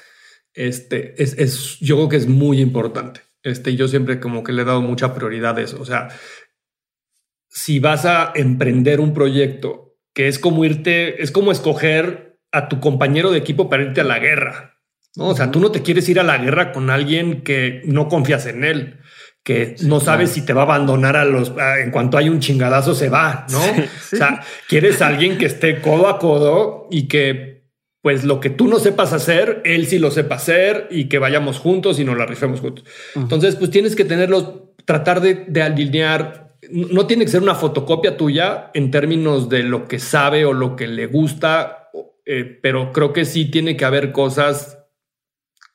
este, 0.55 1.23
es, 1.23 1.39
es, 1.39 1.79
yo 1.81 1.97
creo 1.97 2.09
que 2.09 2.17
es 2.17 2.27
muy 2.27 2.61
importante. 2.61 3.21
Este, 3.43 3.75
yo 3.77 3.89
siempre 3.89 4.21
como 4.21 4.43
que 4.43 4.53
le 4.53 4.63
he 4.63 4.65
dado 4.65 4.83
mucha 4.83 5.15
prioridad 5.15 5.57
a 5.59 5.63
eso. 5.63 5.81
O 5.81 5.85
sea, 5.85 6.09
si 7.49 7.79
vas 7.79 8.05
a 8.05 8.33
emprender 8.35 9.01
un 9.01 9.15
proyecto 9.15 9.97
que 10.13 10.29
es 10.29 10.39
como 10.39 10.65
irte, 10.65 11.23
es 11.23 11.31
como 11.31 11.53
escoger 11.53 12.41
a 12.53 12.69
tu 12.69 12.81
compañero 12.81 13.31
de 13.31 13.39
equipo 13.39 13.71
para 13.71 13.85
irte 13.85 14.01
a 14.01 14.05
la 14.05 14.19
guerra. 14.19 14.81
¿no? 15.17 15.29
O 15.29 15.37
sea, 15.37 15.51
tú 15.51 15.61
no 15.61 15.71
te 15.71 15.83
quieres 15.83 16.09
ir 16.09 16.21
a 16.21 16.25
la 16.25 16.39
guerra 16.39 16.73
con 16.73 16.91
alguien 16.91 17.43
que 17.43 17.83
no 17.85 18.09
confías 18.09 18.47
en 18.47 18.65
él 18.65 19.00
que 19.51 19.75
no 19.83 19.99
sabes 19.99 20.31
si 20.31 20.43
te 20.43 20.53
va 20.53 20.61
a 20.61 20.65
abandonar 20.65 21.17
a 21.17 21.25
los 21.25 21.53
en 21.83 21.91
cuanto 21.91 22.17
hay 22.17 22.29
un 22.29 22.39
chingadazo 22.39 22.95
se 22.95 23.09
va, 23.09 23.47
¿no? 23.51 23.59
O 23.59 24.17
sea, 24.17 24.45
quieres 24.69 25.03
a 25.03 25.09
alguien 25.09 25.39
que 25.39 25.47
esté 25.47 25.81
codo 25.81 26.07
a 26.07 26.21
codo 26.21 26.87
y 26.89 27.09
que 27.09 27.65
pues 28.01 28.23
lo 28.23 28.39
que 28.39 28.49
tú 28.49 28.69
no 28.69 28.79
sepas 28.79 29.13
hacer, 29.13 29.61
él 29.65 29.89
sí 29.89 29.99
lo 29.99 30.13
sepa 30.13 30.37
hacer 30.37 30.87
y 30.93 31.09
que 31.09 31.19
vayamos 31.19 31.59
juntos 31.59 31.99
y 31.99 32.05
nos 32.05 32.17
la 32.17 32.27
rifemos 32.27 32.61
juntos. 32.61 32.85
Entonces, 33.17 33.57
pues 33.57 33.73
tienes 33.73 33.97
que 33.97 34.05
tenerlos, 34.05 34.53
tratar 34.85 35.21
de, 35.21 35.63
alinear. 35.63 36.55
No 36.71 37.09
tiene 37.09 37.25
que 37.25 37.33
ser 37.33 37.43
una 37.43 37.57
fotocopia 37.57 38.17
tuya 38.17 38.71
en 38.73 38.93
términos 38.93 39.49
de 39.49 39.65
lo 39.65 39.89
que 39.89 39.99
sabe 39.99 40.45
o 40.45 40.53
lo 40.53 40.77
que 40.77 40.87
le 40.87 41.07
gusta, 41.07 41.91
eh, 42.25 42.59
pero 42.63 42.93
creo 42.93 43.13
que 43.13 43.25
sí 43.25 43.47
tiene 43.47 43.77
que 43.77 43.85
haber 43.85 44.13
cosas 44.13 44.80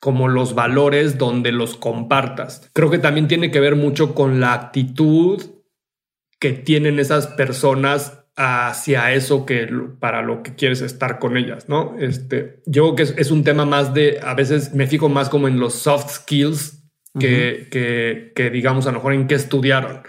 como 0.06 0.28
los 0.28 0.54
valores 0.54 1.18
donde 1.18 1.50
los 1.50 1.76
compartas. 1.76 2.70
Creo 2.72 2.92
que 2.92 3.00
también 3.00 3.26
tiene 3.26 3.50
que 3.50 3.58
ver 3.58 3.74
mucho 3.74 4.14
con 4.14 4.38
la 4.38 4.52
actitud 4.52 5.42
que 6.38 6.52
tienen 6.52 7.00
esas 7.00 7.26
personas 7.26 8.20
hacia 8.36 9.12
eso 9.12 9.44
que 9.44 9.68
para 9.98 10.22
lo 10.22 10.44
que 10.44 10.54
quieres 10.54 10.80
estar 10.80 11.18
con 11.18 11.36
ellas, 11.36 11.68
¿no? 11.68 11.96
Este, 11.98 12.62
yo 12.66 12.94
creo 12.94 13.14
que 13.14 13.20
es, 13.20 13.30
un 13.32 13.42
tema 13.42 13.64
más 13.64 13.94
de, 13.94 14.20
a 14.22 14.34
veces 14.34 14.74
me 14.74 14.86
fijo 14.86 15.08
más 15.08 15.28
como 15.28 15.48
en 15.48 15.58
los 15.58 15.74
soft 15.74 16.08
skills 16.08 16.84
que, 17.18 17.66
que, 18.32 18.50
digamos 18.50 18.86
a 18.86 18.92
lo 18.92 18.98
mejor 18.98 19.12
en 19.12 19.26
qué 19.26 19.34
estudiaron. 19.34 20.02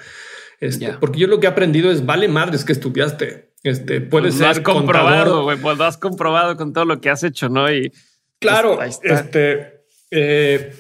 Este, 0.60 0.94
Porque 1.00 1.18
yo 1.18 1.26
lo 1.26 1.40
que 1.40 1.48
he 1.48 1.50
aprendido 1.50 1.90
es, 1.90 2.06
vale 2.06 2.28
madres 2.28 2.64
que 2.64 2.74
estudiaste. 2.74 3.52
Este, 3.64 4.00
puede 4.00 4.32
ser 4.32 4.46
has 4.46 4.60
comprobado, 4.60 5.42
güey, 5.42 5.58
pues 5.58 5.76
lo 5.76 5.86
has 5.86 5.98
comprobado 5.98 6.56
con 6.56 6.72
todo 6.72 6.86
lo 6.86 7.02
que 7.02 7.10
has 7.10 7.24
hecho, 7.24 7.50
¿no? 7.50 7.74
Y 7.74 7.92
claro, 8.40 8.80
este, 8.84 9.77
eh, 10.12 10.74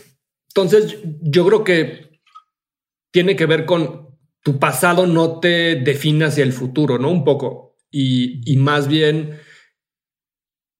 entonces, 0.49 0.97
yo 1.21 1.45
creo 1.45 1.63
que 1.63 2.19
tiene 3.11 3.35
que 3.35 3.45
ver 3.45 3.65
con 3.65 4.07
tu 4.47 4.59
pasado 4.59 5.07
no 5.07 5.41
te 5.41 5.75
define 5.75 6.23
hacia 6.25 6.43
el 6.43 6.53
futuro, 6.53 6.97
¿no? 6.97 7.11
Un 7.11 7.25
poco. 7.25 7.75
Y, 7.91 8.55
más 8.57 8.87
bien, 8.87 9.39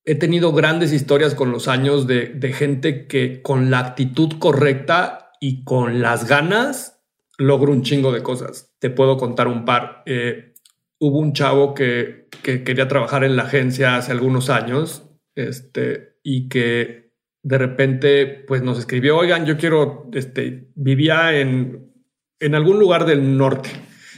he 0.06 0.16
tenido 0.16 0.54
grandes 0.54 0.94
historias 0.94 1.36
con 1.36 1.52
los 1.52 1.68
años 1.68 2.08
de, 2.08 2.54
gente 2.54 3.08
que 3.08 3.42
con 3.42 3.70
la 3.70 3.80
actitud 3.80 4.40
correcta 4.40 5.34
y 5.42 5.66
con 5.66 6.02
las 6.02 6.30
ganas 6.30 7.04
logró 7.38 7.74
un 7.74 7.84
chingo 7.84 8.14
de 8.14 8.24
cosas. 8.24 8.74
Te 8.80 8.90
puedo 8.90 9.18
contar 9.18 9.50
un 9.50 9.66
par. 9.66 10.04
Eh, 10.06 10.54
hubo 11.00 11.20
un 11.20 11.34
chavo 11.34 11.74
que, 11.74 12.30
que, 12.42 12.64
quería 12.64 12.88
trabajar 12.88 13.26
en 13.26 13.36
la 13.36 13.44
agencia 13.44 13.98
hace 13.98 14.14
algunos 14.14 14.50
años 14.50 15.10
este, 15.36 16.20
y 16.24 16.48
que 16.48 17.07
de 17.48 17.58
repente 17.58 18.26
pues 18.46 18.62
nos 18.62 18.78
escribió, 18.78 19.16
oigan, 19.16 19.46
yo 19.46 19.58
quiero, 19.58 20.10
este, 20.14 20.68
vivía 20.76 21.34
en, 21.40 21.94
en 22.42 22.56
algún 22.56 22.78
lugar 22.78 23.06
del 23.06 23.38
norte. 23.38 23.70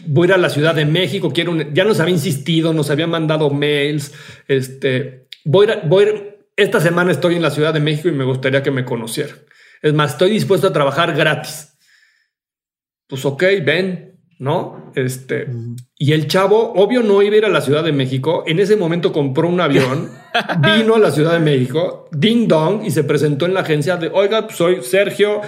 Voy 0.07 0.26
a 0.26 0.30
ir 0.30 0.34
a 0.34 0.38
la 0.38 0.49
Ciudad 0.49 0.73
de 0.73 0.85
México, 0.85 1.31
quiero 1.31 1.56
ya 1.72 1.84
nos 1.84 1.99
había 1.99 2.15
insistido, 2.15 2.73
nos 2.73 2.89
había 2.89 3.06
mandado 3.06 3.51
mails, 3.51 4.14
este, 4.47 5.27
voy 5.45 5.69
a, 5.69 5.76
voy 5.85 6.07
esta 6.56 6.80
semana 6.80 7.11
estoy 7.11 7.35
en 7.35 7.43
la 7.43 7.51
Ciudad 7.51 7.72
de 7.72 7.80
México 7.80 8.10
y 8.10 8.14
me 8.14 8.23
gustaría 8.23 8.64
que 8.64 8.72
me 8.72 8.84
conocieran. 8.84 9.38
Es 9.84 9.93
más, 9.93 10.14
estoy 10.14 10.31
dispuesto 10.31 10.68
a 10.68 10.73
trabajar 10.73 11.15
gratis. 11.15 11.77
Pues 13.07 13.23
ok, 13.26 13.43
ven, 13.64 14.09
¿no? 14.40 14.91
Este, 14.95 15.48
y 15.98 16.14
el 16.14 16.28
chavo, 16.28 16.74
obvio, 16.74 17.03
no 17.03 17.22
iba 17.22 17.36
a 17.36 17.38
ir 17.38 17.45
a 17.45 17.49
la 17.49 17.61
Ciudad 17.61 17.84
de 17.84 17.91
México. 17.91 18.44
En 18.48 18.60
ese 18.60 18.78
momento 18.78 19.11
compró 19.11 19.48
un 19.49 19.60
avión, 19.60 20.10
vino 20.78 20.95
a 20.95 20.99
la 20.99 21.11
Ciudad 21.11 21.34
de 21.34 21.40
México, 21.40 22.07
ding 22.11 22.48
dong, 22.48 22.84
y 22.86 22.91
se 22.91 23.03
presentó 23.03 23.45
en 23.45 23.53
la 23.53 23.60
agencia 23.60 23.98
de, 23.98 24.07
oiga, 24.07 24.48
pues, 24.48 24.57
soy 24.57 24.82
Sergio, 24.82 25.41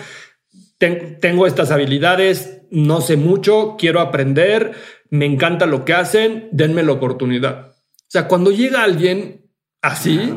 tengo 0.77 1.47
estas 1.47 1.71
habilidades, 1.71 2.63
no 2.69 3.01
sé 3.01 3.15
mucho, 3.15 3.75
quiero 3.77 4.01
aprender, 4.01 4.73
me 5.09 5.25
encanta 5.25 5.65
lo 5.65 5.85
que 5.85 5.93
hacen, 5.93 6.49
denme 6.51 6.83
la 6.83 6.91
oportunidad. 6.91 7.71
sea, 8.07 8.27
cuando 8.27 8.51
llega 8.51 8.83
alguien 8.83 9.49
así, 9.81 10.33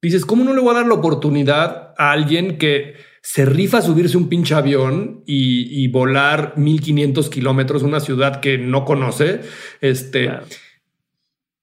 dices, 0.00 0.24
¿cómo 0.24 0.44
no 0.44 0.54
le 0.54 0.60
voy 0.60 0.70
a 0.70 0.78
dar 0.78 0.86
la 0.86 0.94
oportunidad 0.94 1.94
a 1.98 2.12
alguien 2.12 2.56
que 2.58 2.94
se 3.24 3.46
rifa 3.46 3.80
subirse 3.80 4.18
un 4.18 4.28
pinche 4.28 4.54
avión 4.54 5.22
y, 5.26 5.88
volar 5.88 6.52
1500 6.58 7.30
kilómetros, 7.30 7.82
una 7.82 8.00
ciudad 8.00 8.38
que 8.38 8.58
no 8.58 8.84
conoce? 8.84 9.40
Este, 9.80 10.30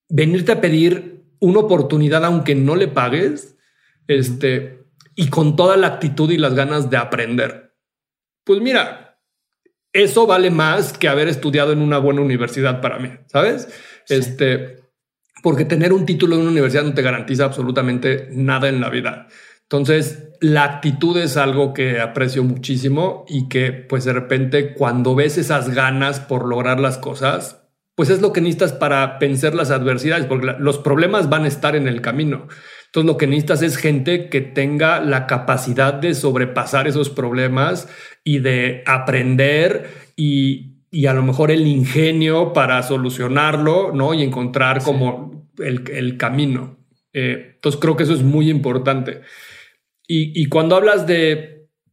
venirte 0.09 0.53
a 0.53 0.59
pedir 0.59 1.23
una 1.39 1.59
oportunidad 1.59 2.25
aunque 2.25 2.55
no 2.55 2.75
le 2.75 2.87
pagues, 2.87 3.57
este, 4.07 4.85
y 5.15 5.27
con 5.29 5.55
toda 5.55 5.77
la 5.77 5.85
actitud 5.85 6.31
y 6.31 6.39
las 6.39 6.55
ganas 6.55 6.89
de 6.89 6.97
aprender. 6.97 7.75
Pues 8.43 8.59
mira, 8.59 9.19
eso 9.93 10.25
vale 10.25 10.49
más 10.49 10.97
que 10.97 11.09
haber 11.09 11.27
estudiado 11.27 11.73
en 11.73 11.81
una 11.83 11.99
buena 11.99 12.21
universidad 12.21 12.81
para 12.81 12.97
mí, 12.97 13.09
¿sabes? 13.27 13.69
Este, 14.09 14.77
porque 15.43 15.65
tener 15.65 15.93
un 15.93 16.07
título 16.07 16.33
en 16.33 16.41
una 16.41 16.51
universidad 16.51 16.85
no 16.85 16.95
te 16.95 17.03
garantiza 17.03 17.45
absolutamente 17.45 18.29
nada 18.31 18.67
en 18.67 18.81
la 18.81 18.89
vida. 18.89 19.27
Entonces, 19.71 20.33
la 20.41 20.65
actitud 20.65 21.17
es 21.17 21.37
algo 21.37 21.73
que 21.73 22.01
aprecio 22.01 22.43
muchísimo 22.43 23.23
y 23.29 23.47
que 23.47 23.71
pues 23.71 24.03
de 24.03 24.11
repente 24.11 24.73
cuando 24.73 25.15
ves 25.15 25.37
esas 25.37 25.69
ganas 25.69 26.19
por 26.19 26.45
lograr 26.45 26.81
las 26.81 26.97
cosas, 26.97 27.63
pues 27.95 28.09
es 28.09 28.19
lo 28.19 28.33
que 28.33 28.41
necesitas 28.41 28.73
para 28.73 29.17
vencer 29.17 29.55
las 29.55 29.71
adversidades, 29.71 30.25
porque 30.25 30.55
los 30.59 30.77
problemas 30.77 31.29
van 31.29 31.45
a 31.45 31.47
estar 31.47 31.77
en 31.77 31.87
el 31.87 32.01
camino. 32.01 32.49
Entonces 32.87 33.07
lo 33.07 33.17
que 33.17 33.27
necesitas 33.27 33.61
es 33.61 33.77
gente 33.77 34.27
que 34.27 34.41
tenga 34.41 34.99
la 34.99 35.25
capacidad 35.25 35.93
de 35.93 36.15
sobrepasar 36.15 36.89
esos 36.89 37.09
problemas 37.09 37.87
y 38.25 38.39
de 38.39 38.83
aprender 38.85 39.89
y, 40.17 40.67
a 41.07 41.13
lo 41.13 41.23
mejor 41.23 41.49
el 41.49 41.65
ingenio 41.65 42.51
para 42.51 42.83
solucionarlo, 42.83 43.93
¿no? 43.93 44.13
Y 44.13 44.23
encontrar 44.23 44.83
como 44.83 45.49
el, 45.59 46.17
camino. 46.17 46.77
Eh, 47.13 47.53
entonces 47.55 47.79
creo 47.79 47.95
que 47.95 48.03
eso 48.03 48.13
es 48.13 48.23
muy 48.23 48.49
importante. 48.49 49.21
Y, 50.11 50.41
y 50.41 50.45
cuando 50.47 50.75
hablas 50.75 51.07
de 51.07 51.51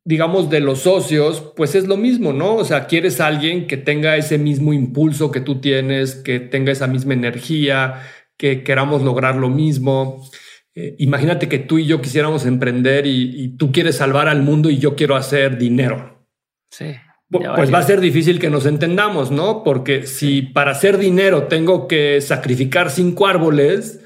digamos, 0.08 0.48
de 0.48 0.60
los 0.60 0.80
socios, 0.80 1.52
pues 1.54 1.74
es 1.74 1.86
lo 1.86 1.98
mismo, 1.98 2.32
¿no? 2.32 2.54
O 2.54 2.64
sea, 2.64 2.86
quieres 2.86 3.20
alguien 3.20 3.66
que 3.66 3.76
tenga 3.76 4.16
ese 4.16 4.38
mismo 4.38 4.72
impulso 4.72 5.30
que 5.30 5.42
tú 5.42 5.60
tienes, 5.60 6.14
que 6.14 6.40
tenga 6.40 6.72
esa 6.72 6.86
misma 6.86 7.12
energía, 7.12 8.00
que 8.38 8.64
queramos 8.64 9.02
lograr 9.02 9.36
lo 9.36 9.50
mismo. 9.50 10.26
Eh, 10.74 10.96
imagínate 10.98 11.50
que 11.50 11.58
tú 11.58 11.78
y 11.78 11.84
yo 11.84 12.00
quisiéramos 12.00 12.46
emprender 12.46 13.06
y, 13.06 13.54
tú 13.58 13.70
quieres 13.70 13.96
salvar 13.96 14.28
al 14.28 14.40
mundo 14.40 14.70
y 14.70 14.78
yo 14.78 14.96
quiero 14.96 15.14
hacer 15.14 15.58
dinero. 15.58 16.26
Sí. 16.70 16.94
Pues 17.28 17.70
va 17.70 17.80
a 17.80 17.82
ser 17.82 18.00
difícil 18.00 18.38
que 18.38 18.48
nos 18.48 18.64
entendamos, 18.64 19.30
¿no? 19.30 19.62
Porque 19.62 20.06
si 20.06 20.40
para 20.40 20.70
hacer 20.70 20.96
dinero 20.96 21.48
tengo 21.48 21.86
que 21.86 22.22
sacrificar 22.22 22.88
cinco 22.88 23.26
árboles 23.26 24.00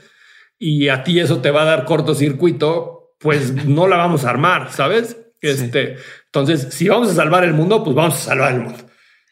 y 0.58 0.88
a 0.88 1.04
ti 1.04 1.20
eso 1.20 1.40
te 1.40 1.52
va 1.52 1.62
a 1.62 1.66
dar 1.66 1.84
cortocircuito, 1.84 3.01
pues 3.22 3.64
no 3.66 3.86
la 3.88 3.96
vamos 3.96 4.24
a 4.24 4.30
armar, 4.30 4.72
¿sabes? 4.72 5.16
Este, 5.40 5.96
Entonces, 6.26 6.68
si 6.70 6.88
vamos 6.88 7.10
a 7.10 7.14
salvar 7.14 7.44
el 7.44 7.52
mundo, 7.52 7.82
pues 7.82 7.96
vamos 7.96 8.14
a 8.14 8.30
salvar 8.30 8.54
el 8.54 8.60
mundo. 8.60 8.78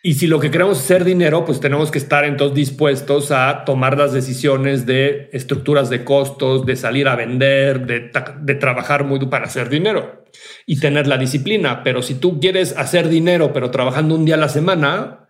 Y 0.02 0.14
si 0.14 0.26
lo 0.26 0.40
que 0.40 0.50
queremos 0.50 0.78
es 0.78 0.84
hacer 0.84 1.04
dinero, 1.04 1.44
pues 1.44 1.60
tenemos 1.60 1.90
que 1.90 1.98
estar 1.98 2.24
entonces 2.24 2.56
dispuestos 2.56 3.30
a 3.32 3.64
tomar 3.66 3.98
las 3.98 4.12
decisiones 4.12 4.86
de 4.86 5.28
estructuras 5.32 5.90
de 5.90 6.04
costos, 6.04 6.64
de 6.64 6.76
salir 6.76 7.06
a 7.06 7.16
vender, 7.16 7.86
de, 7.86 8.10
de 8.40 8.54
trabajar 8.54 9.04
muy 9.04 9.18
para 9.26 9.44
hacer 9.44 9.68
dinero 9.68 10.24
y 10.64 10.80
tener 10.80 11.06
la 11.06 11.18
disciplina. 11.18 11.82
Pero 11.82 12.00
si 12.00 12.14
tú 12.14 12.40
quieres 12.40 12.74
hacer 12.78 13.10
dinero, 13.10 13.52
pero 13.52 13.70
trabajando 13.70 14.14
un 14.14 14.24
día 14.24 14.36
a 14.36 14.38
la 14.38 14.48
semana, 14.48 15.28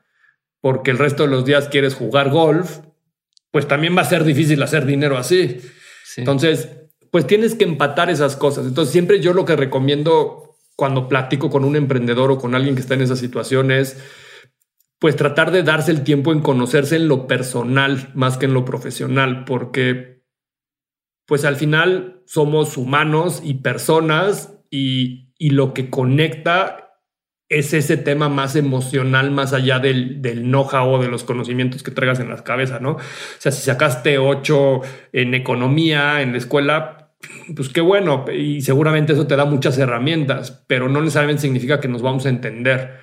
porque 0.60 0.92
el 0.92 0.98
resto 0.98 1.24
de 1.24 1.30
los 1.30 1.44
días 1.44 1.68
quieres 1.68 1.94
jugar 1.94 2.30
golf, 2.30 2.78
pues 3.50 3.66
también 3.66 3.96
va 3.96 4.02
a 4.02 4.04
ser 4.04 4.22
difícil 4.22 4.62
hacer 4.62 4.86
dinero 4.86 5.18
así. 5.18 5.60
Entonces, 6.16 6.68
pues 7.10 7.26
tienes 7.26 7.54
que 7.54 7.64
empatar 7.64 8.10
esas 8.10 8.36
cosas. 8.36 8.66
Entonces, 8.66 8.92
siempre 8.92 9.20
yo 9.20 9.32
lo 9.32 9.44
que 9.44 9.56
recomiendo 9.56 10.56
cuando 10.76 11.08
platico 11.08 11.50
con 11.50 11.64
un 11.64 11.76
emprendedor 11.76 12.30
o 12.30 12.38
con 12.38 12.54
alguien 12.54 12.74
que 12.74 12.80
está 12.80 12.94
en 12.94 13.02
esas 13.02 13.18
situaciones, 13.18 14.02
pues 14.98 15.16
tratar 15.16 15.50
de 15.50 15.62
darse 15.62 15.90
el 15.90 16.04
tiempo 16.04 16.32
en 16.32 16.40
conocerse 16.40 16.96
en 16.96 17.08
lo 17.08 17.26
personal 17.26 18.10
más 18.14 18.38
que 18.38 18.46
en 18.46 18.54
lo 18.54 18.64
profesional, 18.64 19.44
porque 19.44 20.22
pues 21.26 21.44
al 21.44 21.56
final 21.56 22.22
somos 22.26 22.76
humanos 22.76 23.40
y 23.44 23.54
personas 23.54 24.54
y, 24.70 25.32
y 25.38 25.50
lo 25.50 25.74
que 25.74 25.90
conecta 25.90 26.90
es 27.50 27.74
ese 27.74 27.96
tema 27.96 28.28
más 28.28 28.54
emocional, 28.56 29.32
más 29.32 29.52
allá 29.52 29.80
del, 29.80 30.22
del 30.22 30.42
know-how 30.42 30.88
o 30.88 31.02
de 31.02 31.08
los 31.08 31.24
conocimientos 31.24 31.82
que 31.82 31.90
traigas 31.90 32.20
en 32.20 32.30
la 32.30 32.42
cabeza, 32.44 32.78
¿no? 32.78 32.92
O 32.92 33.00
sea, 33.38 33.50
si 33.50 33.62
sacaste 33.62 34.18
ocho 34.18 34.82
en 35.12 35.34
economía 35.34 36.22
en 36.22 36.32
la 36.32 36.38
escuela, 36.38 36.99
pues 37.54 37.68
qué 37.68 37.80
bueno, 37.80 38.24
y 38.32 38.62
seguramente 38.62 39.12
eso 39.12 39.26
te 39.26 39.36
da 39.36 39.44
muchas 39.44 39.76
herramientas, 39.78 40.64
pero 40.66 40.88
no 40.88 41.00
necesariamente 41.00 41.42
significa 41.42 41.80
que 41.80 41.88
nos 41.88 42.02
vamos 42.02 42.26
a 42.26 42.30
entender. 42.30 42.98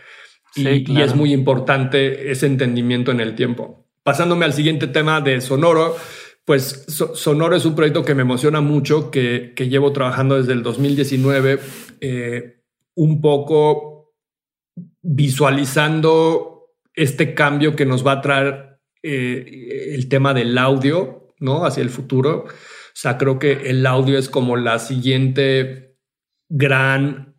y, 0.56 1.02
es 1.02 1.16
muy 1.16 1.34
importante 1.34 2.32
ese 2.32 2.48
entendimiento 2.48 3.12
en 3.12 3.20
el 3.20 3.36
tiempo. 3.36 3.88
Pasándome 4.04 4.46
al 4.46 4.54
siguiente 4.54 4.88
tema 4.88 5.22
de 5.22 5.40
Sonoro, 5.42 5.96
pues 6.46 6.86
Sonoro 6.88 7.56
es 7.58 7.66
un 7.66 7.76
proyecto 7.76 8.06
que 8.06 8.16
me 8.16 8.22
emociona 8.22 8.62
mucho, 8.62 9.12
que, 9.12 9.54
llevo 9.58 9.92
trabajando 9.92 10.38
desde 10.38 10.54
el 10.54 10.64
2019, 10.64 11.60
eh, 12.00 12.62
un 12.96 13.22
poco 13.22 14.14
visualizando 15.02 16.70
este 16.94 17.34
cambio 17.34 17.76
que 17.76 17.86
nos 17.86 18.06
va 18.08 18.14
a 18.14 18.22
traer 18.22 18.80
eh, 19.04 19.92
el 19.94 20.08
tema 20.08 20.34
del 20.34 20.58
audio, 20.58 21.34
¿no? 21.40 21.66
Hacia 21.66 21.84
el 21.84 21.90
futuro. 21.90 22.46
O 22.98 23.00
sea, 23.00 23.20
creo 23.20 23.38
que 23.38 23.70
el 23.70 23.86
audio 23.86 24.18
es 24.18 24.28
como 24.28 24.58
la 24.58 24.80
siguiente 24.80 26.00
gran 26.50 27.36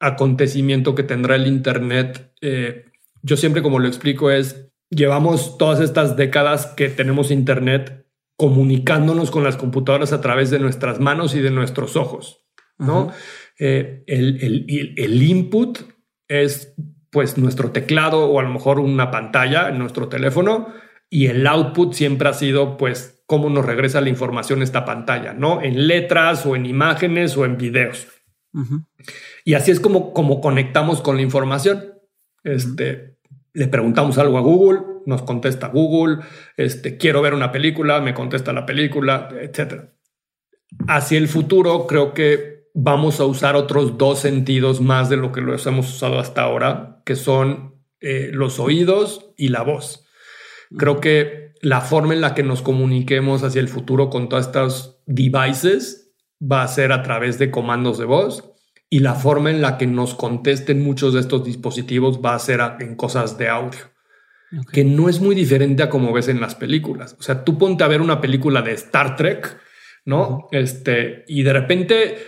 acontecimiento 0.00 0.96
que 0.96 1.04
tendrá 1.04 1.36
el 1.36 1.46
Internet. 1.46 2.34
Eh, 2.40 2.86
yo 3.22 3.36
siempre 3.36 3.62
como 3.62 3.78
lo 3.78 3.86
explico 3.86 4.32
es, 4.32 4.72
llevamos 4.90 5.58
todas 5.58 5.78
estas 5.78 6.16
décadas 6.16 6.66
que 6.66 6.88
tenemos 6.88 7.30
Internet 7.30 8.08
comunicándonos 8.36 9.30
con 9.30 9.44
las 9.44 9.56
computadoras 9.56 10.12
a 10.12 10.20
través 10.20 10.50
de 10.50 10.58
nuestras 10.58 10.98
manos 10.98 11.36
y 11.36 11.40
de 11.40 11.52
nuestros 11.52 11.94
ojos, 11.94 12.44
¿no? 12.76 13.12
Eh, 13.60 14.02
el, 14.08 14.42
el, 14.42 14.94
el, 14.96 15.22
input 15.22 15.78
es 16.26 16.74
pues 17.12 17.38
nuestro 17.38 17.70
teclado 17.70 18.26
o 18.26 18.40
a 18.40 18.42
lo 18.42 18.50
mejor 18.50 18.80
una 18.80 19.12
pantalla 19.12 19.68
en 19.68 19.78
nuestro 19.78 20.08
teléfono 20.08 20.74
y 21.08 21.26
el 21.26 21.46
output 21.46 21.92
siempre 21.92 22.28
ha 22.28 22.32
sido 22.32 22.76
pues 22.76 23.13
cómo 23.26 23.48
nos 23.48 23.64
regresa 23.64 24.00
la 24.00 24.08
información 24.08 24.62
esta 24.62 24.84
pantalla, 24.84 25.32
¿no? 25.32 25.62
En 25.62 25.86
letras 25.86 26.44
o 26.46 26.56
en 26.56 26.66
imágenes 26.66 27.36
o 27.36 27.44
en 27.44 27.56
videos. 27.56 28.08
Y 29.44 29.54
así 29.54 29.70
es 29.72 29.80
como, 29.80 30.12
como 30.12 30.40
conectamos 30.40 31.00
con 31.00 31.16
la 31.16 31.22
información. 31.22 31.94
Este, 32.44 33.16
le 33.52 33.68
preguntamos 33.68 34.18
algo 34.18 34.38
a 34.38 34.42
Google, 34.42 34.80
nos 35.06 35.22
contesta 35.22 35.68
Google, 35.68 36.18
este, 36.56 36.96
quiero 36.96 37.22
ver 37.22 37.34
una 37.34 37.52
película, 37.52 38.00
me 38.00 38.14
contesta 38.14 38.52
la 38.52 38.66
película, 38.66 39.28
etc. 39.40 39.90
Hacia 40.88 41.18
el 41.18 41.28
futuro 41.28 41.86
creo 41.86 42.14
que 42.14 42.68
vamos 42.74 43.20
a 43.20 43.24
usar 43.24 43.54
otros 43.56 43.96
dos 43.96 44.18
sentidos 44.18 44.80
más 44.80 45.08
de 45.08 45.16
lo 45.16 45.32
que 45.32 45.40
los 45.40 45.66
hemos 45.66 45.88
usado 45.88 46.18
hasta 46.18 46.42
ahora, 46.42 47.02
que 47.04 47.16
son 47.16 47.76
eh, 48.00 48.30
los 48.32 48.58
oídos 48.58 49.32
y 49.36 49.48
la 49.48 49.62
voz. 49.62 50.06
Creo 50.76 51.00
que 51.00 51.43
la 51.64 51.80
forma 51.80 52.12
en 52.12 52.20
la 52.20 52.34
que 52.34 52.42
nos 52.42 52.60
comuniquemos 52.60 53.42
hacia 53.42 53.60
el 53.60 53.68
futuro 53.68 54.10
con 54.10 54.28
todas 54.28 54.46
estas 54.46 54.98
devices 55.06 56.12
va 56.40 56.62
a 56.62 56.68
ser 56.68 56.92
a 56.92 57.02
través 57.02 57.38
de 57.38 57.50
comandos 57.50 57.96
de 57.96 58.04
voz 58.04 58.52
y 58.90 58.98
la 58.98 59.14
forma 59.14 59.50
en 59.50 59.62
la 59.62 59.78
que 59.78 59.86
nos 59.86 60.14
contesten 60.14 60.84
muchos 60.84 61.14
de 61.14 61.20
estos 61.20 61.42
dispositivos 61.42 62.20
va 62.22 62.34
a 62.34 62.38
ser 62.38 62.60
en 62.80 62.96
cosas 62.96 63.38
de 63.38 63.48
audio, 63.48 63.80
que 64.72 64.84
no 64.84 65.08
es 65.08 65.20
muy 65.20 65.34
diferente 65.34 65.82
a 65.82 65.88
como 65.88 66.12
ves 66.12 66.28
en 66.28 66.38
las 66.38 66.54
películas. 66.54 67.16
O 67.18 67.22
sea, 67.22 67.44
tú 67.44 67.56
ponte 67.56 67.82
a 67.82 67.88
ver 67.88 68.02
una 68.02 68.20
película 68.20 68.60
de 68.60 68.72
Star 68.72 69.16
Trek, 69.16 69.58
¿no? 70.04 70.48
Este, 70.52 71.24
y 71.28 71.44
de 71.44 71.52
repente 71.54 72.18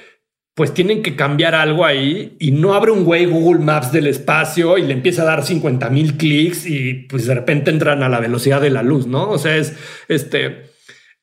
pues 0.57 0.73
tienen 0.73 1.03
que 1.03 1.17
cambiar 1.17 1.55
algo 1.55 1.85
ahí 1.85 2.35
y 2.41 2.51
no 2.51 2.73
abre 2.73 2.91
un 2.91 3.05
güey 3.05 3.27
Google 3.27 3.63
Maps 3.63 3.93
del 3.93 4.07
espacio 4.07 4.79
y 4.79 4.83
le 4.85 4.95
empieza 4.95 5.21
a 5.21 5.27
dar 5.27 5.45
50 5.45 5.91
mil 5.91 6.17
clics 6.17 6.65
y 6.67 6.95
pues 7.11 7.27
de 7.27 7.35
repente 7.35 7.71
entran 7.71 8.03
a 8.03 8.09
la 8.09 8.21
velocidad 8.21 8.63
de 8.63 8.71
la 8.71 8.83
luz, 8.83 9.07
¿no? 9.07 9.29
O 9.29 9.37
sea, 9.37 9.55
es 9.55 9.77
este, 10.09 10.71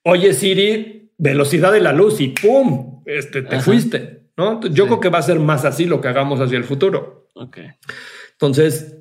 oye 0.04 0.34
Siri, 0.34 1.10
velocidad 1.18 1.72
de 1.72 1.82
la 1.82 1.94
luz 1.94 2.22
y 2.22 2.28
¡pum! 2.28 3.02
Este, 3.08 3.42
te 3.42 3.60
fuiste, 3.60 4.28
¿no? 4.38 4.62
Yo 4.68 4.86
creo 4.86 5.00
que 5.00 5.10
va 5.10 5.18
a 5.18 5.24
ser 5.24 5.40
más 5.40 5.66
así 5.66 5.86
lo 5.86 6.00
que 6.00 6.10
hagamos 6.10 6.40
hacia 6.40 6.60
el 6.60 6.64
futuro. 6.64 7.28
Ok. 7.34 7.58
Entonces, 8.34 9.00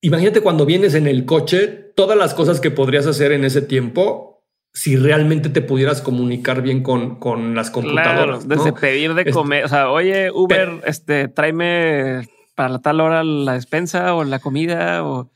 imagínate 0.00 0.42
cuando 0.42 0.64
vienes 0.64 0.94
en 0.94 1.08
el 1.08 1.24
coche, 1.24 1.90
todas 1.96 2.16
las 2.16 2.34
cosas 2.34 2.60
que 2.60 2.70
podrías 2.70 3.08
hacer 3.08 3.32
en 3.32 3.44
ese 3.44 3.62
tiempo 3.62 4.31
si 4.72 4.96
realmente 4.96 5.48
te 5.50 5.60
pudieras 5.60 6.00
comunicar 6.00 6.62
bien 6.62 6.82
con, 6.82 7.16
con 7.16 7.54
las 7.54 7.70
computadoras. 7.70 8.48
desde 8.48 8.72
pedir 8.72 9.14
de 9.14 9.30
comer, 9.30 9.64
o 9.64 9.68
sea, 9.68 9.90
oye, 9.90 10.30
Uber, 10.30 10.80
este, 10.86 11.28
tráeme 11.28 12.28
para 12.54 12.78
tal 12.78 13.00
hora 13.00 13.22
la 13.24 13.54
despensa 13.54 14.14
o 14.14 14.24
la 14.24 14.38
comida 14.38 15.04
o 15.04 15.30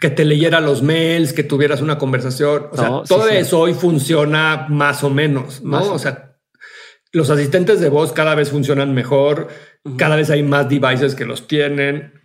que 0.00 0.10
te 0.10 0.24
leyera 0.24 0.60
los 0.60 0.82
mails, 0.82 1.32
que 1.32 1.42
tuvieras 1.42 1.80
una 1.80 1.98
conversación. 1.98 2.68
O 2.70 2.76
sea, 2.76 3.02
todo 3.06 3.28
eso 3.28 3.60
hoy 3.60 3.74
funciona 3.74 4.66
más 4.68 5.02
o 5.02 5.10
menos, 5.10 5.62
¿no? 5.62 5.92
o 5.92 5.98
sea, 5.98 6.36
los 7.12 7.30
asistentes 7.30 7.80
de 7.80 7.88
voz 7.88 8.12
cada 8.12 8.34
vez 8.34 8.50
funcionan 8.50 8.94
mejor, 8.94 9.48
cada 9.96 10.16
vez 10.16 10.30
hay 10.30 10.42
más 10.42 10.68
devices 10.68 11.14
que 11.14 11.24
los 11.24 11.48
tienen. 11.48 12.17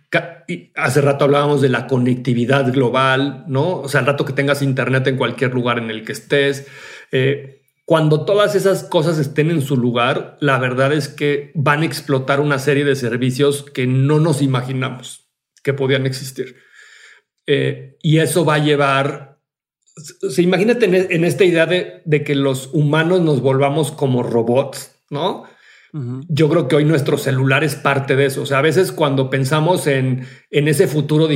Hace 0.74 1.00
rato 1.00 1.24
hablábamos 1.24 1.60
de 1.60 1.68
la 1.68 1.86
conectividad 1.86 2.72
global, 2.72 3.44
¿no? 3.48 3.80
O 3.80 3.88
sea, 3.88 4.00
al 4.00 4.06
rato 4.06 4.24
que 4.24 4.32
tengas 4.32 4.62
internet 4.62 5.06
en 5.06 5.16
cualquier 5.16 5.54
lugar 5.54 5.78
en 5.78 5.90
el 5.90 6.04
que 6.04 6.12
estés. 6.12 6.66
Eh, 7.12 7.62
cuando 7.84 8.24
todas 8.24 8.54
esas 8.54 8.84
cosas 8.84 9.18
estén 9.18 9.50
en 9.50 9.60
su 9.60 9.76
lugar, 9.76 10.36
la 10.40 10.58
verdad 10.58 10.92
es 10.92 11.08
que 11.08 11.52
van 11.54 11.82
a 11.82 11.86
explotar 11.86 12.40
una 12.40 12.58
serie 12.58 12.84
de 12.84 12.96
servicios 12.96 13.62
que 13.62 13.86
no 13.86 14.20
nos 14.20 14.40
imaginamos 14.40 15.28
que 15.62 15.74
podían 15.74 16.06
existir. 16.06 16.56
Eh, 17.46 17.96
y 18.02 18.18
eso 18.18 18.44
va 18.44 18.54
a 18.54 18.64
llevar, 18.64 19.40
se 19.96 20.42
imagínate 20.42 20.86
en, 21.14 21.24
esta 21.24 21.44
idea 21.44 21.66
de, 21.66 22.02
de, 22.04 22.24
que 22.24 22.34
los 22.34 22.70
humanos 22.72 23.20
nos 23.20 23.40
volvamos 23.40 23.92
como 23.92 24.22
robots, 24.22 24.96
¿no? 25.10 25.44
Yo 26.28 26.48
creo 26.48 26.66
que 26.66 26.74
hoy 26.74 26.84
nuestro 26.84 27.16
celular 27.16 27.62
es 27.62 27.76
parte 27.76 28.16
de 28.16 28.26
eso. 28.26 28.42
O 28.42 28.46
sea, 28.46 28.58
a 28.58 28.62
veces 28.62 28.90
cuando 28.90 29.30
pensamos 29.30 29.86
en, 29.86 30.26
en 30.50 30.66
ese 30.66 30.88
futuro, 30.88 31.28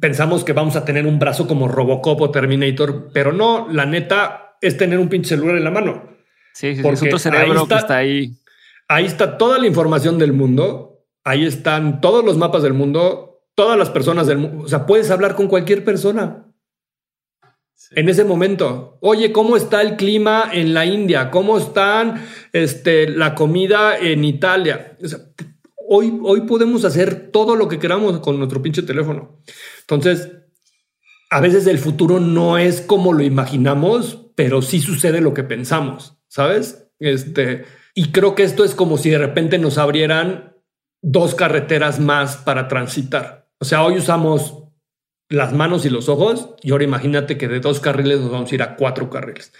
pensamos 0.00 0.42
que 0.42 0.52
vamos 0.52 0.74
a 0.74 0.84
tener 0.84 1.06
un 1.06 1.20
brazo 1.20 1.46
como 1.46 1.68
Robocop 1.68 2.20
o 2.20 2.30
Terminator, 2.32 3.10
pero 3.12 3.32
no, 3.32 3.68
la 3.70 3.86
neta 3.86 4.56
es 4.60 4.76
tener 4.76 4.98
un 4.98 5.08
pinche 5.08 5.36
celular 5.36 5.56
en 5.56 5.64
la 5.64 5.70
mano. 5.70 6.10
Sí, 6.54 6.74
sí, 6.74 6.82
Porque 6.82 6.96
es 6.96 7.02
otro 7.02 7.18
cerebro 7.20 7.68
que 7.68 7.74
está 7.76 7.98
ahí. 7.98 8.32
Ahí 8.88 9.04
está 9.04 9.38
toda 9.38 9.60
la 9.60 9.68
información 9.68 10.18
del 10.18 10.32
mundo. 10.32 11.04
Ahí 11.22 11.46
están 11.46 12.00
todos 12.00 12.24
los 12.24 12.36
mapas 12.36 12.62
del 12.64 12.74
mundo 12.74 13.30
todas 13.60 13.78
las 13.78 13.90
personas 13.90 14.26
del 14.26 14.38
mundo. 14.38 14.64
O 14.64 14.68
sea, 14.68 14.86
puedes 14.86 15.10
hablar 15.10 15.34
con 15.34 15.46
cualquier 15.46 15.84
persona. 15.84 16.46
En 17.92 18.08
ese 18.08 18.24
momento, 18.24 18.98
oye, 19.00 19.32
¿cómo 19.32 19.56
está 19.56 19.82
el 19.82 19.96
clima 19.96 20.50
en 20.52 20.74
la 20.74 20.84
India? 20.84 21.30
¿Cómo 21.30 21.58
están 21.58 22.22
este, 22.52 23.08
la 23.08 23.34
comida 23.34 23.98
en 23.98 24.24
Italia? 24.24 24.96
hoy, 25.88 26.20
hoy 26.22 26.42
podemos 26.42 26.84
hacer 26.84 27.30
todo 27.32 27.56
lo 27.56 27.66
que 27.66 27.80
queramos 27.80 28.20
con 28.20 28.38
nuestro 28.38 28.62
pinche 28.62 28.82
teléfono. 28.82 29.40
Entonces, 29.80 30.30
a 31.30 31.40
veces 31.40 31.66
el 31.66 31.78
futuro 31.78 32.20
no 32.20 32.58
es 32.58 32.80
como 32.80 33.12
lo 33.12 33.24
imaginamos, 33.24 34.30
pero 34.36 34.62
sí 34.62 34.80
sucede 34.80 35.20
lo 35.20 35.34
que 35.34 35.42
pensamos, 35.42 36.18
¿sabes? 36.28 36.88
Este, 37.00 37.64
y 37.94 38.12
creo 38.12 38.34
que 38.34 38.44
esto 38.44 38.64
es 38.64 38.74
como 38.74 38.98
si 38.98 39.10
de 39.10 39.18
repente 39.18 39.58
nos 39.58 39.78
abrieran 39.78 40.56
dos 41.02 41.34
carreteras 41.34 41.98
más 41.98 42.36
para 42.36 42.68
transitar. 42.68 43.48
O 43.58 43.64
sea, 43.64 43.82
hoy 43.82 43.96
usamos 43.96 44.59
las 45.30 45.54
manos 45.54 45.86
y 45.86 45.90
los 45.90 46.08
ojos 46.08 46.50
y 46.62 46.72
ahora 46.72 46.84
imagínate 46.84 47.38
que 47.38 47.48
de 47.48 47.60
dos 47.60 47.80
carriles 47.80 48.20
nos 48.20 48.30
vamos 48.30 48.52
a 48.52 48.54
ir 48.54 48.62
a 48.62 48.76
cuatro 48.76 49.08
carriles. 49.08 49.52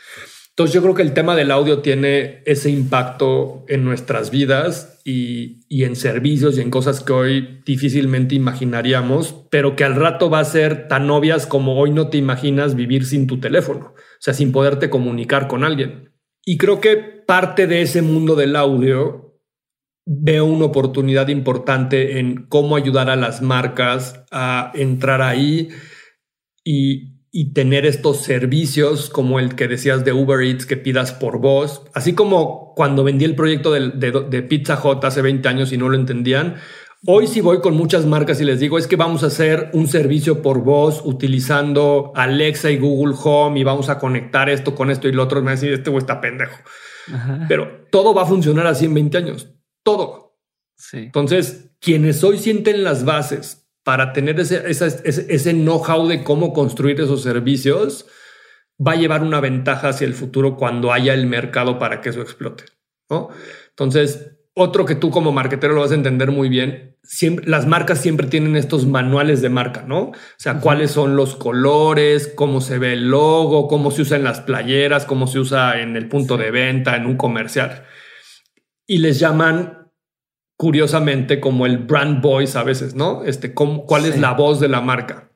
Entonces 0.50 0.74
yo 0.74 0.82
creo 0.82 0.94
que 0.94 1.02
el 1.02 1.14
tema 1.14 1.36
del 1.36 1.52
audio 1.52 1.78
tiene 1.78 2.42
ese 2.44 2.68
impacto 2.70 3.64
en 3.68 3.84
nuestras 3.84 4.30
vidas 4.30 5.00
y, 5.04 5.64
en 5.70 5.96
servicios 5.96 6.58
y 6.58 6.60
en 6.60 6.70
cosas 6.70 7.00
que 7.00 7.12
hoy 7.12 7.62
difícilmente 7.64 8.34
imaginaríamos, 8.34 9.46
pero 9.48 9.76
que 9.76 9.84
al 9.84 9.94
rato 9.94 10.28
va 10.28 10.40
a 10.40 10.44
ser 10.44 10.88
tan 10.88 11.08
obvias 11.08 11.46
como 11.46 11.78
hoy 11.78 11.92
no 11.92 12.08
te 12.08 12.18
imaginas 12.18 12.74
vivir 12.74 13.06
sin 13.06 13.26
tu 13.26 13.40
teléfono, 13.40 13.94
o 13.94 14.18
sea, 14.18 14.34
sin 14.34 14.52
poderte 14.52 14.90
comunicar 14.90 15.48
con 15.48 15.64
alguien. 15.64 16.12
Y 16.44 16.58
creo 16.58 16.80
que 16.80 16.96
parte 16.96 17.66
de 17.66 17.80
ese 17.80 18.02
mundo 18.02 18.34
del 18.34 18.56
audio 18.56 19.29
veo 20.12 20.44
una 20.44 20.64
oportunidad 20.64 21.28
importante 21.28 22.18
en 22.18 22.46
cómo 22.48 22.74
ayudar 22.74 23.08
a 23.10 23.14
las 23.14 23.42
marcas 23.42 24.24
a 24.32 24.72
entrar 24.74 25.22
ahí 25.22 25.68
y, 26.64 27.08
tener 27.54 27.86
estos 27.86 28.16
servicios 28.16 29.08
como 29.08 29.38
el 29.38 29.54
que 29.54 29.68
decías 29.68 30.04
de 30.04 30.12
Uber 30.12 30.40
Eats 30.40 30.66
que 30.66 30.76
pidas 30.76 31.12
por 31.12 31.38
voz, 31.38 31.84
así 31.94 32.12
como 32.12 32.74
cuando 32.74 33.04
vendí 33.04 33.24
el 33.24 33.36
proyecto 33.36 33.70
de, 33.70 33.90
de, 33.90 34.42
Pizza 34.42 34.80
Hut 34.82 35.04
hace 35.04 35.22
20 35.22 35.48
años 35.48 35.72
y 35.72 35.78
no 35.78 35.88
lo 35.88 35.94
entendían. 35.96 36.56
Hoy 37.06 37.28
sí 37.28 37.40
voy 37.40 37.60
con 37.60 37.76
muchas 37.76 38.04
marcas 38.04 38.40
y 38.40 38.44
les 38.44 38.58
digo 38.58 38.78
es 38.78 38.88
que 38.88 38.96
vamos 38.96 39.22
a 39.22 39.28
hacer 39.28 39.70
un 39.74 39.86
servicio 39.86 40.42
por 40.42 40.64
voz 40.64 41.02
utilizando 41.04 42.10
Alexa 42.16 42.72
y 42.72 42.78
Google 42.78 43.14
Home 43.22 43.60
y 43.60 43.64
vamos 43.64 43.88
a 43.88 44.00
conectar 44.00 44.50
esto 44.50 44.74
con 44.74 44.90
esto 44.90 45.06
y 45.06 45.12
lo 45.12 45.22
otro. 45.22 45.40
Me 45.40 45.52
decir 45.52 45.72
este 45.72 45.88
güey 45.88 46.00
está 46.00 46.20
pendejo. 46.20 46.58
Pero 47.48 47.86
todo 47.92 48.12
va 48.12 48.22
a 48.24 48.26
funcionar 48.26 48.66
así 48.66 48.86
en 48.86 48.94
20 48.94 49.18
años 49.18 49.59
todo. 49.82 50.38
Sí. 50.76 50.98
Entonces, 50.98 51.70
quienes 51.80 52.22
hoy 52.24 52.38
sienten 52.38 52.84
las 52.84 53.04
bases 53.04 53.60
para 53.82 54.12
tener 54.12 54.38
ese, 54.38 54.62
ese, 54.68 55.52
know-how 55.52 56.06
de 56.06 56.22
cómo 56.22 56.52
construir 56.52 57.00
esos 57.00 57.22
servicios, 57.22 58.06
va 58.78 58.92
a 58.92 58.96
llevar 58.96 59.22
una 59.22 59.40
ventaja 59.40 59.88
hacia 59.88 60.06
el 60.06 60.14
futuro 60.14 60.56
cuando 60.56 60.92
haya 60.92 61.14
el 61.14 61.26
mercado 61.26 61.78
para 61.78 62.00
que 62.00 62.10
eso 62.10 62.20
explote. 62.20 62.64
¿no? 63.08 63.30
Entonces, 63.70 64.36
otro 64.54 64.84
que 64.84 64.94
tú 64.94 65.10
como 65.10 65.32
marketero 65.32 65.74
lo 65.74 65.80
vas 65.80 65.92
a 65.92 65.94
entender 65.94 66.30
muy 66.30 66.48
bien, 66.48 66.98
siempre, 67.02 67.46
las 67.48 67.66
marcas 67.66 68.00
siempre 68.00 68.26
tienen 68.26 68.56
estos 68.56 68.86
manuales 68.86 69.40
de 69.40 69.48
marca, 69.48 69.84
¿no? 69.86 70.00
O 70.00 70.14
sea, 70.36 70.60
cuáles 70.60 70.90
son 70.90 71.16
los 71.16 71.34
colores, 71.36 72.30
cómo 72.34 72.60
se 72.60 72.78
ve 72.78 72.92
el 72.92 73.08
logo, 73.08 73.68
cómo 73.68 73.90
se 73.90 74.02
usa 74.02 74.18
en 74.18 74.24
las 74.24 74.40
playeras, 74.40 75.06
cómo 75.06 75.26
se 75.26 75.38
usa 75.38 75.80
en 75.80 75.96
el 75.96 76.08
punto 76.08 76.36
de 76.36 76.50
venta, 76.50 76.96
en 76.96 77.06
un 77.06 77.16
comercial 77.16 77.84
y 78.90 78.98
les 78.98 79.20
llaman 79.20 79.88
curiosamente 80.56 81.38
como 81.38 81.64
el 81.64 81.78
brand 81.78 82.20
voice 82.20 82.58
a 82.58 82.64
veces, 82.64 82.96
¿no? 82.96 83.22
Este, 83.22 83.54
¿cuál 83.54 84.04
es 84.04 84.18
la 84.18 84.32
voz 84.32 84.58
de 84.58 84.66
la 84.66 84.80
marca? 84.80 85.30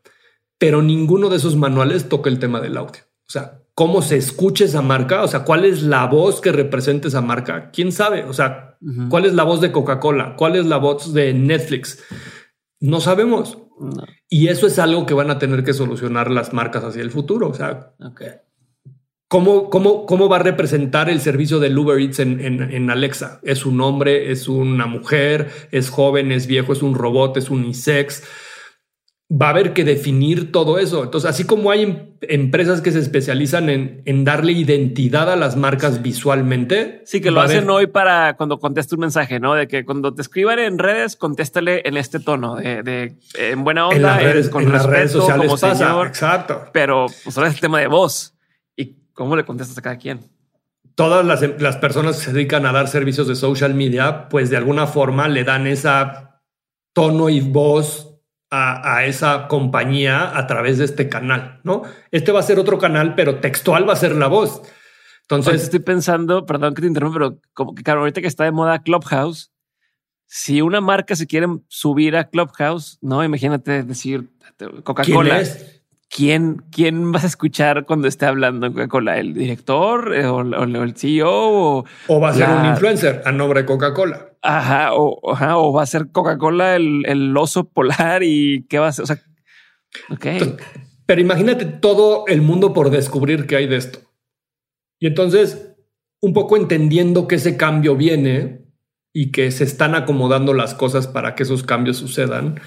Pero 0.58 0.82
ninguno 0.82 1.28
de 1.28 1.36
esos 1.36 1.54
manuales 1.54 2.08
toca 2.08 2.28
el 2.28 2.40
tema 2.40 2.60
del 2.60 2.76
audio. 2.76 3.02
O 3.20 3.30
sea, 3.30 3.62
cómo 3.74 4.02
se 4.02 4.16
escucha 4.16 4.64
esa 4.64 4.82
marca, 4.82 5.22
o 5.22 5.28
sea, 5.28 5.44
cuál 5.44 5.64
es 5.64 5.84
la 5.84 6.04
voz 6.08 6.40
que 6.40 6.50
representa 6.50 7.06
esa 7.06 7.20
marca, 7.20 7.70
quién 7.70 7.92
sabe, 7.92 8.24
o 8.24 8.32
sea, 8.32 8.76
cuál 9.08 9.24
es 9.24 9.34
la 9.34 9.44
voz 9.44 9.60
de 9.60 9.70
Coca-Cola, 9.70 10.34
cuál 10.36 10.56
es 10.56 10.66
la 10.66 10.78
voz 10.78 11.14
de 11.14 11.32
Netflix, 11.32 12.02
no 12.80 13.00
sabemos. 13.00 13.58
Y 14.28 14.48
eso 14.48 14.66
es 14.66 14.80
algo 14.80 15.06
que 15.06 15.14
van 15.14 15.30
a 15.30 15.38
tener 15.38 15.62
que 15.62 15.74
solucionar 15.74 16.28
las 16.28 16.52
marcas 16.52 16.82
hacia 16.82 17.02
el 17.02 17.12
futuro. 17.12 17.50
O 17.50 17.54
sea, 17.54 17.94
okay. 18.00 18.30
¿Cómo, 19.34 19.68
cómo, 19.68 20.06
cómo 20.06 20.28
va 20.28 20.36
a 20.36 20.38
representar 20.38 21.10
el 21.10 21.20
servicio 21.20 21.58
de 21.58 21.76
Uber 21.76 21.98
Eats 21.98 22.20
en, 22.20 22.40
en, 22.40 22.88
Alexa? 22.88 23.40
¿Es 23.42 23.66
un 23.66 23.80
hombre? 23.80 24.30
¿Es 24.30 24.46
una 24.46 24.86
mujer? 24.86 25.50
¿Es 25.72 25.90
joven? 25.90 26.30
¿Es 26.30 26.46
viejo? 26.46 26.72
¿Es 26.72 26.82
un 26.82 26.94
robot? 26.94 27.36
¿Es 27.36 27.50
unisex? 27.50 28.22
Va 29.28 29.48
a 29.48 29.50
haber 29.50 29.72
que 29.72 29.82
definir 29.82 30.52
todo 30.52 30.78
eso. 30.78 31.02
Entonces, 31.02 31.28
así 31.28 31.42
como 31.42 31.72
hay 31.72 31.82
em, 31.82 32.16
empresas 32.20 32.80
que 32.80 32.92
se 32.92 33.00
especializan 33.00 33.70
en, 33.70 34.02
en 34.04 34.24
darle 34.24 34.52
identidad 34.52 35.28
a 35.28 35.34
las 35.34 35.56
marcas 35.56 36.00
visualmente. 36.00 37.02
Sí, 37.04 37.20
que 37.20 37.32
lo 37.32 37.40
hacen 37.40 37.68
hoy 37.68 37.88
para 37.88 38.36
cuando 38.36 38.60
conteste 38.60 38.94
un 38.94 39.00
mensaje, 39.00 39.40
¿no? 39.40 39.54
De 39.54 39.66
que 39.66 39.84
cuando 39.84 40.14
te 40.14 40.22
escriban 40.22 40.60
en 40.60 40.78
redes, 40.78 41.16
contéstale 41.16 41.82
en 41.84 41.96
este 41.96 42.20
tono 42.20 42.54
de, 42.54 43.16
en 43.36 43.64
buena 43.64 43.88
onda, 43.88 43.96
en 43.96 44.02
las 44.02 44.22
redes, 44.22 44.48
con 44.48 44.72
las 44.72 44.86
redes 44.86 45.10
sociales 45.10 45.48
como 45.48 45.58
pasa. 45.58 46.02
Exacto. 46.06 46.66
Pero 46.72 47.06
pues 47.24 47.36
ahora 47.36 47.48
es 47.48 47.56
el 47.56 47.60
tema 47.60 47.80
de 47.80 47.88
voz. 47.88 48.33
¿Cómo 49.14 49.36
le 49.36 49.44
contestas 49.44 49.78
a 49.78 49.82
cada 49.82 49.96
quien? 49.96 50.20
Todas 50.96 51.24
las, 51.24 51.76
personas 51.76 52.16
que 52.16 52.24
se 52.26 52.32
dedican 52.32 52.66
a 52.66 52.72
dar 52.72 52.88
servicios 52.88 53.26
de 53.26 53.34
social 53.34 53.74
media, 53.74 54.28
pues 54.28 54.50
de 54.50 54.56
alguna 54.56 54.86
forma 54.86 55.28
le 55.28 55.42
dan 55.42 55.66
esa 55.66 56.42
tono 56.92 57.28
y 57.28 57.40
voz 57.40 58.10
a, 58.50 59.04
esa 59.04 59.48
compañía 59.48 60.38
a 60.38 60.46
través 60.46 60.78
de 60.78 60.84
este 60.84 61.08
canal, 61.08 61.60
¿no? 61.64 61.82
Este 62.12 62.30
va 62.30 62.38
a 62.38 62.44
ser 62.44 62.60
otro 62.60 62.78
canal, 62.78 63.16
pero 63.16 63.40
textual 63.40 63.88
va 63.88 63.94
a 63.94 63.96
ser 63.96 64.14
la 64.14 64.28
voz. 64.28 64.62
Entonces 65.22 65.64
estoy 65.64 65.80
pensando, 65.80 66.46
perdón 66.46 66.74
que 66.74 66.82
te 66.82 66.86
interrumpa, 66.86 67.18
pero 67.18 67.38
como 67.52 67.74
que 67.74 67.82
claro, 67.82 68.00
ahorita 68.00 68.20
que 68.20 68.28
está 68.28 68.44
de 68.44 68.52
moda 68.52 68.82
Clubhouse, 68.82 69.50
si 70.26 70.62
una 70.62 70.80
marca 70.80 71.16
se 71.16 71.26
quiere 71.26 71.48
subir 71.66 72.16
a 72.16 72.28
Clubhouse, 72.28 72.98
no 73.00 73.24
imagínate 73.24 73.82
decir 73.82 74.28
Coca-Cola. 74.84 75.42
¿quién, 75.42 75.73
quién 76.14 77.10
vas 77.12 77.24
a 77.24 77.26
escuchar 77.26 77.86
cuando 77.86 78.06
esté 78.06 78.26
hablando 78.26 78.70
Coca-Cola? 78.70 79.18
¿El 79.18 79.34
director 79.34 80.14
eh, 80.14 80.26
o, 80.26 80.42
el 80.42 80.96
CEO? 80.96 81.84
O, 82.06 82.20
va 82.20 82.28
a 82.28 82.34
ser 82.34 82.48
un 82.48 82.66
influencer 82.66 83.22
a 83.24 83.32
nombre 83.32 83.62
de 83.62 83.66
Coca-Cola. 83.66 84.28
Ajá 84.42 84.94
o, 84.94 85.18
o, 85.22 85.72
va 85.72 85.82
a 85.82 85.86
ser 85.86 86.12
Coca-Cola 86.12 86.76
el, 86.76 87.34
oso 87.36 87.68
polar 87.68 88.22
y 88.22 88.64
qué 88.68 88.78
va 88.78 88.88
a 88.88 88.92
ser. 88.92 89.02
O 89.02 89.06
sea, 89.06 89.22
ok. 90.10 90.26
pero 91.06 91.20
imagínate 91.20 91.64
todo 91.64 92.24
el 92.28 92.42
mundo 92.42 92.72
por 92.72 92.90
descubrir 92.90 93.46
qué 93.46 93.56
hay 93.56 93.66
de 93.66 93.76
esto. 93.76 93.98
Y 95.00 95.08
entonces, 95.08 95.74
un 96.20 96.32
poco 96.32 96.56
entendiendo 96.56 97.26
que 97.26 97.34
ese 97.34 97.56
cambio 97.56 97.96
viene 97.96 98.66
y 99.12 99.32
que 99.32 99.50
se 99.50 99.64
están 99.64 99.96
acomodando 99.96 100.54
las 100.54 100.74
cosas 100.74 101.08
para 101.08 101.34
que 101.34 101.42
esos 101.42 101.64
cambios 101.64 101.96
sucedan 101.96 102.60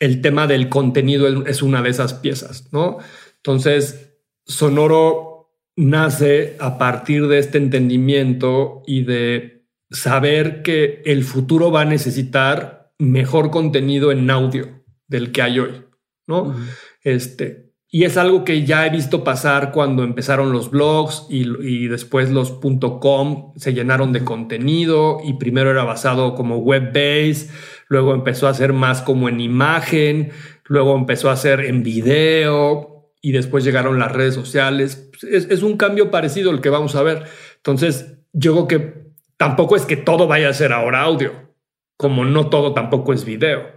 el 0.00 0.20
tema 0.20 0.46
del 0.46 0.68
contenido 0.68 1.46
es 1.46 1.62
una 1.62 1.82
de 1.82 1.90
esas 1.90 2.14
piezas, 2.14 2.72
¿no? 2.72 2.98
Entonces, 3.36 4.14
Sonoro 4.44 5.54
nace 5.76 6.56
a 6.58 6.78
partir 6.78 7.26
de 7.28 7.38
este 7.38 7.58
entendimiento 7.58 8.82
y 8.86 9.04
de 9.04 9.66
saber 9.90 10.62
que 10.62 11.02
el 11.04 11.24
futuro 11.24 11.70
va 11.70 11.82
a 11.82 11.86
necesitar 11.86 12.92
mejor 12.98 13.50
contenido 13.50 14.10
en 14.10 14.30
audio 14.30 14.84
del 15.06 15.32
que 15.32 15.42
hay 15.42 15.60
hoy, 15.60 15.84
¿no? 16.26 16.54
Este, 17.02 17.68
y 17.90 18.04
es 18.04 18.18
algo 18.18 18.44
que 18.44 18.66
ya 18.66 18.86
he 18.86 18.90
visto 18.90 19.24
pasar 19.24 19.72
cuando 19.72 20.04
empezaron 20.04 20.52
los 20.52 20.70
blogs 20.70 21.26
y, 21.30 21.46
y 21.66 21.88
después 21.88 22.30
los 22.30 22.52
.com 23.00 23.54
se 23.56 23.72
llenaron 23.72 24.12
de 24.12 24.24
contenido 24.24 25.18
y 25.24 25.34
primero 25.34 25.70
era 25.70 25.84
basado 25.84 26.34
como 26.34 26.58
web-based, 26.58 27.48
luego 27.88 28.14
empezó 28.14 28.48
a 28.48 28.54
ser 28.54 28.72
más 28.72 29.02
como 29.02 29.28
en 29.28 29.40
imagen, 29.40 30.32
luego 30.64 30.96
empezó 30.96 31.30
a 31.30 31.36
ser 31.36 31.60
en 31.60 31.82
video 31.82 33.12
y 33.20 33.32
después 33.32 33.64
llegaron 33.64 33.98
las 33.98 34.12
redes 34.12 34.34
sociales. 34.34 35.10
Es, 35.22 35.46
es 35.50 35.62
un 35.62 35.76
cambio 35.76 36.10
parecido 36.10 36.50
al 36.50 36.60
que 36.60 36.70
vamos 36.70 36.94
a 36.94 37.02
ver. 37.02 37.24
Entonces, 37.56 38.18
yo 38.32 38.52
creo 38.52 38.68
que 38.68 39.08
tampoco 39.36 39.76
es 39.76 39.86
que 39.86 39.96
todo 39.96 40.26
vaya 40.26 40.48
a 40.48 40.54
ser 40.54 40.72
ahora 40.72 41.02
audio, 41.02 41.54
como 41.96 42.24
no 42.24 42.50
todo 42.50 42.74
tampoco 42.74 43.12
es 43.12 43.24
video, 43.24 43.72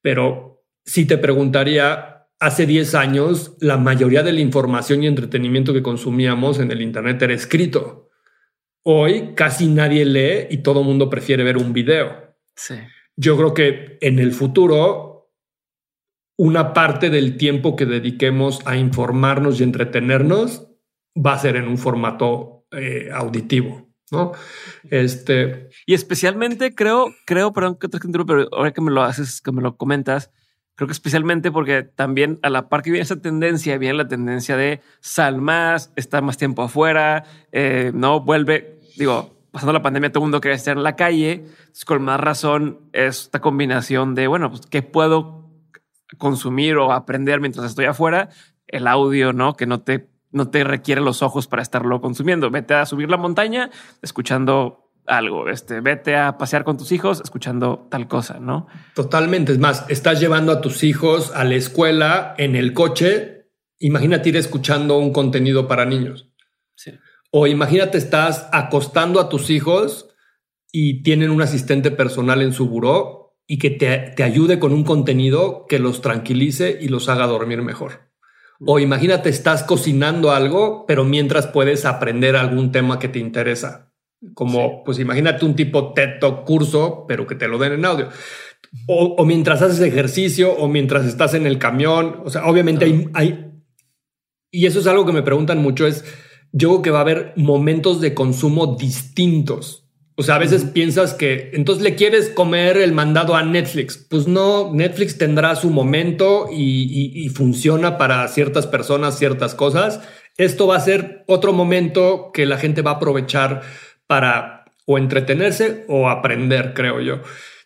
pero 0.00 0.64
si 0.84 1.06
te 1.06 1.18
preguntaría 1.18 2.18
hace 2.40 2.66
10 2.66 2.94
años 2.94 3.56
la 3.60 3.76
mayoría 3.76 4.22
de 4.22 4.32
la 4.32 4.40
información 4.40 5.02
y 5.02 5.06
entretenimiento 5.06 5.72
que 5.72 5.82
consumíamos 5.82 6.60
en 6.60 6.70
el 6.70 6.82
Internet 6.82 7.20
era 7.22 7.34
escrito. 7.34 8.10
Hoy 8.84 9.34
casi 9.34 9.66
nadie 9.66 10.04
lee 10.04 10.46
y 10.50 10.58
todo 10.58 10.80
el 10.80 10.86
mundo 10.86 11.10
prefiere 11.10 11.42
ver 11.42 11.56
un 11.56 11.72
video. 11.72 12.36
Sí. 12.54 12.74
Yo 13.20 13.36
creo 13.36 13.52
que 13.52 13.98
en 14.00 14.20
el 14.20 14.32
futuro, 14.32 15.32
una 16.38 16.72
parte 16.72 17.10
del 17.10 17.36
tiempo 17.36 17.74
que 17.74 17.84
dediquemos 17.84 18.60
a 18.64 18.76
informarnos 18.76 19.58
y 19.58 19.64
entretenernos 19.64 20.68
va 21.14 21.32
a 21.32 21.38
ser 21.38 21.56
en 21.56 21.66
un 21.66 21.78
formato 21.78 22.66
eh, 22.70 23.10
auditivo. 23.12 23.88
¿no? 24.12 24.32
Este. 24.88 25.68
Y 25.84 25.94
especialmente 25.94 26.74
creo, 26.74 27.12
creo, 27.26 27.52
perdón 27.52 27.76
que 27.76 27.88
te 27.88 27.98
pero 27.98 28.48
ahora 28.52 28.72
que 28.72 28.80
me 28.80 28.92
lo 28.92 29.02
haces, 29.02 29.40
que 29.42 29.52
me 29.52 29.62
lo 29.62 29.76
comentas, 29.76 30.30
Creo 30.78 30.86
que 30.86 30.92
especialmente 30.92 31.50
porque 31.50 31.82
también 31.82 32.38
a 32.44 32.50
la 32.50 32.68
par 32.68 32.82
que 32.82 32.92
viene 32.92 33.02
esa 33.02 33.20
tendencia, 33.20 33.76
viene 33.78 33.96
la 33.96 34.06
tendencia 34.06 34.56
de 34.56 34.80
sal 35.00 35.40
más, 35.40 35.92
estar 35.96 36.22
más 36.22 36.36
tiempo 36.36 36.62
afuera, 36.62 37.24
eh, 37.50 37.90
no 37.92 38.20
vuelve, 38.20 38.78
digo, 38.96 39.37
pasando 39.50 39.72
la 39.72 39.82
pandemia, 39.82 40.10
todo 40.10 40.22
el 40.22 40.26
mundo 40.26 40.40
quiere 40.40 40.56
estar 40.56 40.76
en 40.76 40.82
la 40.82 40.96
calle. 40.96 41.44
con 41.86 42.02
más 42.02 42.20
razón, 42.20 42.80
esta 42.92 43.40
combinación 43.40 44.14
de, 44.14 44.26
bueno, 44.26 44.50
pues, 44.50 44.62
¿qué 44.66 44.82
puedo 44.82 45.50
consumir 46.18 46.76
o 46.76 46.92
aprender 46.92 47.40
mientras 47.40 47.66
estoy 47.66 47.86
afuera? 47.86 48.30
El 48.66 48.86
audio, 48.86 49.32
¿no? 49.32 49.54
Que 49.54 49.66
no 49.66 49.80
te, 49.80 50.08
no 50.30 50.48
te 50.50 50.64
requiere 50.64 51.00
los 51.00 51.22
ojos 51.22 51.46
para 51.46 51.62
estarlo 51.62 52.00
consumiendo. 52.00 52.50
Vete 52.50 52.74
a 52.74 52.86
subir 52.86 53.10
la 53.10 53.16
montaña 53.16 53.70
escuchando 54.02 54.88
algo, 55.08 55.48
este, 55.48 55.80
vete 55.80 56.16
a 56.16 56.36
pasear 56.36 56.64
con 56.64 56.76
tus 56.76 56.92
hijos 56.92 57.20
escuchando 57.22 57.88
tal 57.90 58.06
cosa, 58.08 58.38
¿no? 58.38 58.66
Totalmente, 58.94 59.52
es 59.52 59.58
más, 59.58 59.86
estás 59.88 60.20
llevando 60.20 60.52
a 60.52 60.60
tus 60.60 60.84
hijos 60.84 61.32
a 61.34 61.44
la 61.44 61.54
escuela 61.54 62.34
en 62.36 62.54
el 62.54 62.74
coche, 62.74 63.48
imagínate 63.78 64.28
ir 64.28 64.36
escuchando 64.36 64.98
un 64.98 65.12
contenido 65.12 65.66
para 65.66 65.86
niños. 65.86 66.30
Sí. 66.76 66.92
O 67.30 67.46
imagínate 67.46 67.98
estás 67.98 68.48
acostando 68.52 69.20
a 69.20 69.28
tus 69.28 69.50
hijos 69.50 70.08
y 70.72 71.02
tienen 71.02 71.30
un 71.30 71.42
asistente 71.42 71.90
personal 71.90 72.42
en 72.42 72.52
su 72.52 72.68
buró 72.68 73.36
y 73.46 73.58
que 73.58 73.70
te, 73.70 74.12
te 74.16 74.22
ayude 74.22 74.58
con 74.58 74.72
un 74.72 74.84
contenido 74.84 75.66
que 75.68 75.78
los 75.78 76.00
tranquilice 76.00 76.78
y 76.80 76.88
los 76.88 77.08
haga 77.08 77.26
dormir 77.26 77.62
mejor. 77.62 78.10
O 78.60 78.78
imagínate 78.78 79.28
estás 79.28 79.62
cocinando 79.62 80.32
algo, 80.32 80.84
pero 80.86 81.04
mientras 81.04 81.46
puedes 81.46 81.84
aprender 81.84 82.36
algún 82.36 82.72
tema 82.72 82.98
que 82.98 83.08
te 83.08 83.18
interesa 83.18 83.88
como, 84.34 84.82
pues 84.84 84.98
imagínate 84.98 85.44
un 85.44 85.54
tipo 85.54 85.92
TED 85.92 86.20
curso, 86.44 87.04
pero 87.06 87.26
que 87.26 87.34
te 87.34 87.48
lo 87.48 87.58
den 87.58 87.74
en 87.74 87.84
audio. 87.84 88.08
O, 88.86 89.24
mientras 89.24 89.62
haces 89.62 89.80
ejercicio 89.80 90.52
o 90.52 90.68
mientras 90.68 91.06
estás 91.06 91.34
en 91.34 91.46
el 91.46 91.58
camión. 91.58 92.20
O 92.24 92.30
sea, 92.30 92.46
obviamente 92.46 92.84
hay, 92.84 93.08
hay, 93.14 93.52
Y 94.50 94.66
eso 94.66 94.80
es 94.80 94.86
algo 94.86 95.06
que 95.06 95.12
me 95.12 95.22
preguntan 95.22 95.58
mucho, 95.58 95.86
es 95.86 96.04
yo 96.52 96.68
creo 96.68 96.82
que 96.82 96.90
va 96.90 96.98
a 96.98 97.02
haber 97.02 97.32
momentos 97.36 98.00
de 98.00 98.14
consumo 98.14 98.76
distintos. 98.76 99.84
O 100.16 100.22
sea, 100.22 100.34
a 100.34 100.38
veces 100.38 100.64
piensas 100.64 101.14
que 101.14 101.50
entonces 101.52 101.84
le 101.84 101.94
quieres 101.94 102.28
comer 102.30 102.76
el 102.76 102.92
mandado 102.92 103.36
a 103.36 103.42
Netflix. 103.44 103.96
Pues 103.96 104.26
no, 104.26 104.72
Netflix 104.74 105.16
tendrá 105.16 105.54
su 105.54 105.70
momento 105.70 106.48
y, 106.50 107.12
y 107.14 107.28
funciona 107.28 107.98
para 107.98 108.26
ciertas 108.26 108.66
personas, 108.66 109.16
ciertas 109.16 109.54
cosas. 109.54 110.00
Esto 110.36 110.66
va 110.66 110.76
a 110.76 110.80
ser 110.80 111.24
otro 111.28 111.52
momento 111.52 112.30
que 112.32 112.46
la 112.46 112.58
gente 112.58 112.82
va 112.82 112.92
a 112.92 112.94
aprovechar 112.94 113.62
para 114.06 114.64
o 114.86 114.98
entretenerse 114.98 115.84
o 115.86 116.08
aprender, 116.08 116.72
creo 116.74 117.00
yo. 117.00 117.20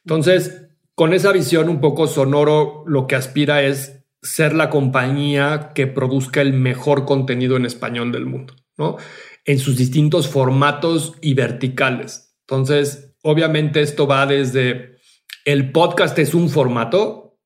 Entonces, 0.04 0.68
con 0.94 1.14
esa 1.14 1.32
visión 1.32 1.68
un 1.68 1.80
poco 1.80 2.06
sonoro, 2.06 2.82
lo 2.86 3.06
que 3.06 3.14
aspira 3.14 3.62
es 3.62 4.04
ser 4.22 4.54
la 4.54 4.70
compañía 4.70 5.70
que 5.74 5.86
produzca 5.86 6.40
el 6.40 6.52
mejor 6.52 7.04
contenido 7.04 7.56
en 7.56 7.64
español 7.64 8.12
del 8.12 8.26
mundo, 8.26 8.54
¿no? 8.82 8.96
En 9.44 9.58
sus 9.58 9.76
distintos 9.76 10.28
formatos 10.28 11.14
y 11.20 11.34
verticales. 11.34 12.36
Entonces, 12.46 13.14
obviamente 13.22 13.80
esto 13.80 14.06
va 14.06 14.26
desde 14.26 14.96
el 15.44 15.72
podcast 15.72 16.18
es 16.18 16.34
un 16.34 16.48
formato, 16.48 17.40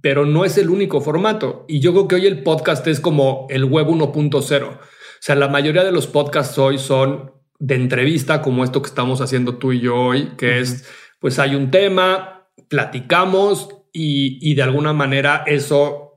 pero 0.00 0.24
no 0.24 0.44
es 0.44 0.58
el 0.58 0.70
único 0.70 1.00
formato. 1.00 1.64
Y 1.68 1.80
yo 1.80 1.92
creo 1.92 2.08
que 2.08 2.14
hoy 2.16 2.26
el 2.26 2.42
podcast 2.42 2.86
es 2.86 3.00
como 3.00 3.46
el 3.50 3.64
web 3.64 3.88
1.0. 3.88 4.68
O 4.68 4.78
sea, 5.20 5.34
la 5.34 5.48
mayoría 5.48 5.84
de 5.84 5.92
los 5.92 6.06
podcasts 6.06 6.58
hoy 6.58 6.78
son 6.78 7.32
de 7.58 7.74
entrevista 7.74 8.40
como 8.40 8.62
esto 8.62 8.82
que 8.82 8.88
estamos 8.88 9.20
haciendo 9.20 9.56
tú 9.58 9.72
y 9.72 9.80
yo 9.80 9.96
hoy, 9.96 10.36
que 10.36 10.60
es, 10.60 10.88
pues 11.18 11.40
hay 11.40 11.56
un 11.56 11.72
tema, 11.72 12.48
platicamos 12.68 13.68
y, 13.92 14.54
de 14.54 14.62
alguna 14.62 14.92
manera 14.92 15.42
eso 15.46 16.07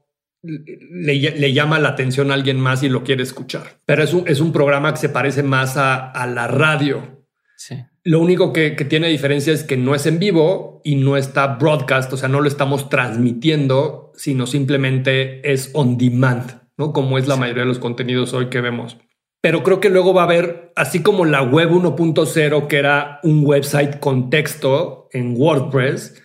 le, 0.44 1.54
llama 1.54 1.80
la 1.80 1.90
atención 1.90 2.32
a 2.32 2.34
alguien 2.34 2.60
más 2.60 2.84
y 2.84 2.90
lo 2.90 3.04
quiere 3.04 3.24
escuchar. 3.24 3.80
Pero 3.86 4.04
es 4.04 4.14
un, 4.14 4.28
es 4.28 4.40
un 4.40 4.52
programa 4.52 4.94
que 4.94 5.00
se 5.00 5.10
parece 5.10 5.44
más 5.44 5.78
a, 5.78 6.12
la 6.28 6.48
radio. 6.48 7.26
Sí. 7.58 7.76
Lo 8.04 8.20
único 8.20 8.52
que, 8.54 8.72
tiene 8.72 9.10
diferencia 9.10 9.54
es 9.54 9.64
que 9.64 9.78
no 9.78 9.94
es 9.94 10.06
en 10.06 10.20
vivo 10.20 10.82
y 10.84 10.96
no 10.96 11.18
está 11.18 11.48
broadcast, 11.48 12.12
o 12.14 12.18
sea, 12.18 12.30
no 12.30 12.42
lo 12.42 12.48
estamos 12.48 12.90
transmitiendo, 12.90 14.12
sino 14.16 14.48
simplemente 14.48 15.52
es 15.52 15.70
on 15.74 15.98
demand, 15.98 16.62
¿no? 16.78 16.94
Como 16.94 17.18
es 17.18 17.28
la 17.28 17.36
mayoría 17.36 17.64
de 17.64 17.70
los 17.70 17.80
contenidos 17.80 18.34
hoy 18.34 18.50
que 18.50 18.62
vemos 18.62 18.98
pero 19.42 19.64
creo 19.64 19.80
que 19.80 19.90
luego 19.90 20.14
va 20.14 20.22
a 20.22 20.26
haber, 20.26 20.72
así 20.76 21.02
como 21.02 21.26
la 21.26 21.42
web 21.42 21.72
1.0, 21.72 22.68
que 22.68 22.78
era 22.78 23.20
un 23.24 23.44
website 23.44 24.00
con 24.00 24.30
texto 24.30 25.10
en 25.12 25.34
WordPress, 25.36 26.22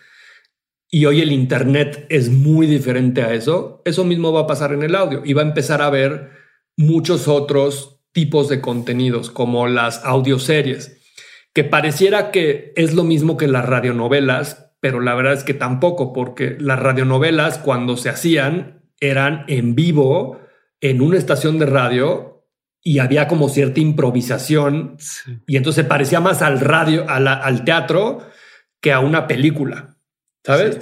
y 0.97 1.05
hoy 1.05 1.21
el 1.21 1.31
Internet 1.31 2.07
es 2.09 2.31
muy 2.31 2.65
diferente 2.65 3.21
a 3.21 3.31
eso, 3.31 3.83
eso 3.85 4.03
mismo 4.03 4.33
va 4.33 4.41
a 4.41 4.47
pasar 4.47 4.73
en 4.73 4.81
el 4.81 4.95
audio 4.95 5.21
y 5.23 5.33
va 5.33 5.43
a 5.43 5.45
empezar 5.45 5.79
a 5.79 5.85
haber 5.85 6.31
muchos 6.75 7.27
otros 7.27 8.01
tipos 8.13 8.49
de 8.49 8.61
contenidos, 8.61 9.29
como 9.29 9.67
las 9.67 10.03
audioseries, 10.03 10.99
que 11.53 11.63
pareciera 11.63 12.31
que 12.31 12.73
es 12.75 12.95
lo 12.95 13.03
mismo 13.03 13.37
que 13.37 13.47
las 13.47 13.67
radionovelas, 13.67 14.73
pero 14.79 14.99
la 14.99 15.13
verdad 15.13 15.33
es 15.33 15.43
que 15.43 15.53
tampoco, 15.53 16.13
porque 16.13 16.57
las 16.59 16.79
radionovelas 16.79 17.59
cuando 17.59 17.95
se 17.95 18.09
hacían 18.09 18.81
eran 18.99 19.45
en 19.49 19.75
vivo 19.75 20.41
en 20.81 21.03
una 21.03 21.19
estación 21.19 21.59
de 21.59 21.67
radio 21.67 22.43
y 22.81 22.97
había 22.97 23.27
como 23.27 23.49
cierta 23.49 23.79
improvisación 23.79 24.97
y 25.45 25.57
entonces 25.57 25.85
parecía 25.85 26.21
más 26.21 26.41
al 26.41 26.59
radio, 26.59 27.05
al 27.07 27.63
teatro 27.65 28.27
que 28.81 28.93
a 28.93 28.99
una 28.99 29.27
película, 29.27 29.96
¿sabes? 30.47 30.79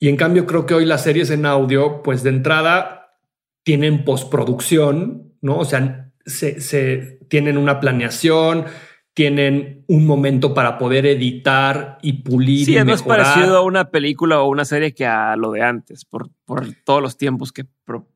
Y 0.00 0.08
en 0.08 0.16
cambio 0.16 0.46
creo 0.46 0.66
que 0.66 0.74
hoy 0.74 0.86
las 0.86 1.04
series 1.04 1.30
en 1.30 1.46
audio, 1.46 2.02
pues 2.02 2.22
de 2.22 2.30
entrada 2.30 3.18
tienen 3.62 4.04
postproducción, 4.04 5.34
¿no? 5.40 5.58
O 5.58 5.64
sea, 5.64 6.10
se, 6.26 7.20
tienen 7.28 7.58
una 7.58 7.80
planeación, 7.80 8.64
tienen 9.12 9.84
un 9.86 10.06
momento 10.06 10.54
para 10.54 10.78
poder 10.78 11.06
editar 11.06 11.98
y 12.02 12.24
pulir. 12.24 12.66
Sí, 12.66 12.76
es 12.76 12.84
más 12.84 13.02
parecido 13.02 13.58
a 13.58 13.62
una 13.62 13.90
película 13.90 14.40
o 14.40 14.48
una 14.48 14.64
serie 14.64 14.92
que 14.94 15.06
a 15.06 15.36
lo 15.36 15.52
de 15.52 15.62
antes, 15.62 16.04
por, 16.04 16.30
por 16.44 16.66
todos 16.84 17.00
los 17.00 17.16
tiempos 17.16 17.52
que, 17.52 17.66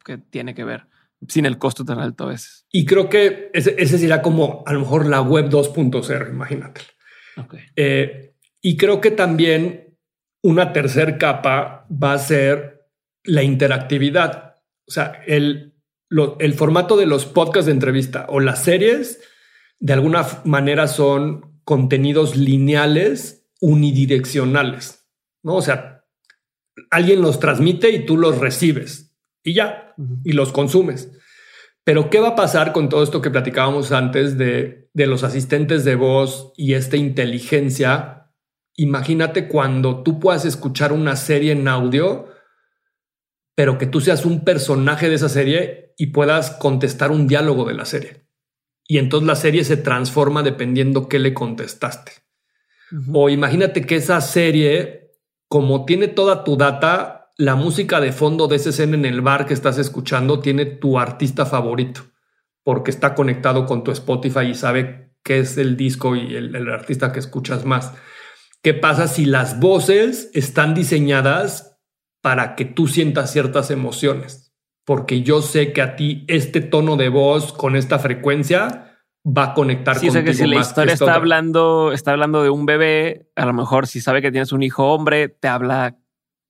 que 0.05 0.19
tiene 0.19 0.55
que 0.55 0.65
ver 0.65 0.87
sin 1.27 1.47
el 1.47 1.59
costo 1.59 1.85
tan 1.85 1.99
alto 1.99 2.25
a 2.25 2.29
veces. 2.29 2.67
Y 2.71 2.87
creo 2.87 3.09
que 3.09 3.51
ese, 3.53 3.75
ese 3.79 3.99
será 3.99 4.23
como 4.23 4.63
a 4.67 4.73
lo 4.73 4.81
mejor 4.81 5.07
la 5.07 5.21
web 5.21 5.49
2.0, 5.49 6.31
imagínate. 6.31 6.81
Eh, 7.77 8.35
y 8.61 8.77
creo 8.77 9.01
que 9.01 9.11
también 9.11 9.88
una 10.49 10.73
tercera 10.73 11.19
capa 11.19 11.87
va 11.91 12.15
a 12.15 12.19
ser 12.19 12.89
la 13.23 13.43
interactividad. 13.43 14.57
O 14.87 14.91
sea, 14.91 15.23
el, 15.27 15.75
el 16.39 16.55
formato 16.55 16.97
de 16.97 17.05
los 17.05 17.27
podcasts 17.27 17.67
de 17.67 17.73
entrevista 17.73 18.25
o 18.31 18.41
las 18.41 18.65
series 18.65 19.21
de 19.79 19.93
alguna 19.93 20.27
manera 20.45 20.89
son 20.89 21.61
contenidos 21.65 22.35
lineales 22.35 23.47
unidireccionales, 23.61 25.07
¿no? 25.43 25.57
O 25.57 25.63
sea, 25.63 26.07
alguien 26.91 27.21
los 27.21 27.41
transmite 27.41 27.91
y 27.91 28.07
tú 28.07 28.17
los 28.17 28.39
recibes 28.39 29.15
y 29.45 29.53
ya, 29.53 29.95
y 30.25 30.33
los 30.33 30.51
consumes. 30.51 31.13
Pero 31.85 32.09
¿qué 32.09 32.21
va 32.21 32.29
a 32.29 32.37
pasar 32.37 32.73
con 32.73 32.89
todo 32.89 33.03
esto 33.03 33.21
que 33.21 33.31
platicábamos 33.31 33.93
antes 33.93 34.39
de, 34.39 34.89
de 34.95 35.07
los 35.07 35.25
asistentes 35.25 35.85
de 35.85 35.95
voz 35.95 36.53
y 36.57 36.73
esta 36.73 36.97
inteligencia? 36.97 38.18
Imagínate 38.81 39.49
cuando 39.49 40.05
tú 40.05 40.21
puedas 40.21 40.45
escuchar 40.45 40.93
una 40.93 41.17
serie 41.17 41.51
en 41.51 41.67
audio, 41.67 42.29
pero 43.57 43.77
que 43.77 43.87
tú 43.87 44.01
seas 44.01 44.25
un 44.25 44.45
personaje 44.45 45.09
de 45.09 45.17
esa 45.17 45.29
serie 45.29 45.95
y 45.97 46.07
puedas 46.07 46.53
contestar 46.53 47.11
un 47.11 47.27
diálogo 47.27 47.65
de 47.65 47.75
la 47.75 47.85
serie. 47.85 48.29
Y 48.87 48.99
entonces 48.99 49.27
la 49.27 49.35
serie 49.35 49.65
se 49.65 49.79
transforma 49.79 50.45
dependiendo 50.45 51.09
qué 51.09 51.19
le 51.19 51.35
contestaste. 51.35 52.13
O 53.13 53.29
imagínate 53.29 53.85
que 53.85 53.97
esa 53.97 54.21
serie, 54.21 55.11
como 55.49 55.85
tiene 55.85 56.07
toda 56.07 56.45
tu 56.45 56.57
data, 56.57 57.33
la 57.37 57.57
música 57.57 58.01
de 58.01 58.13
fondo 58.13 58.47
de 58.47 58.57
esa 58.57 58.71
escena 58.71 58.95
en 58.95 59.07
el 59.07 59.23
bar 59.23 59.47
que 59.47 59.55
estás 59.55 59.77
escuchando 59.79 60.39
tiene 60.39 60.67
tu 60.67 61.01
artista 61.01 61.47
favorito, 61.47 62.03
porque 62.63 62.93
está 62.93 63.17
conectado 63.17 63.67
con 63.67 63.83
tu 63.83 63.91
Spotify 63.91 64.51
y 64.51 64.55
sabe 64.55 65.17
qué 65.25 65.41
es 65.41 65.59
el 65.59 65.77
disco 65.77 66.15
y 66.15 66.37
el, 66.37 66.55
el 66.55 66.71
artista 66.71 67.11
que 67.11 67.19
escuchas 67.19 67.65
más. 67.65 67.93
¿Qué 68.63 68.75
pasa 68.75 69.09
si 69.09 69.25
las 69.25 69.61
voces 69.61 70.31
están 70.35 70.75
diseñadas 70.75 71.79
para 72.21 72.57
que 72.57 72.65
tú 72.65 72.89
sientas 72.89 73.33
ciertas 73.33 73.71
emociones? 73.71 74.53
Porque 74.85 75.23
yo 75.23 75.43
sé 75.43 75.73
que 75.73 75.83
a 75.83 75.97
ti 75.97 76.25
este 76.29 76.61
tono 76.61 76.97
de 76.97 77.09
voz 77.09 77.53
con 77.53 77.77
esta 77.77 77.99
frecuencia 77.99 79.01
va 79.25 79.45
a 79.45 79.55
conectar 79.55 79.99
sí, 79.99 80.07
contigo. 80.07 80.25
que 80.25 80.35
si 80.35 80.47
la 80.47 80.57
historia 80.57 80.95
está 80.95 81.15
hablando, 81.15 81.93
está 81.93 82.13
hablando 82.13 82.43
de 82.43 82.51
un 82.51 82.67
bebé, 82.67 83.31
a 83.37 83.45
lo 83.47 83.53
mejor 83.53 83.87
si 83.87 84.01
sabe 84.01 84.23
que 84.23 84.33
tienes 84.33 84.53
un 84.53 84.63
hijo 84.63 84.93
hombre, 84.93 85.29
te 85.29 85.49
habla 85.49 85.97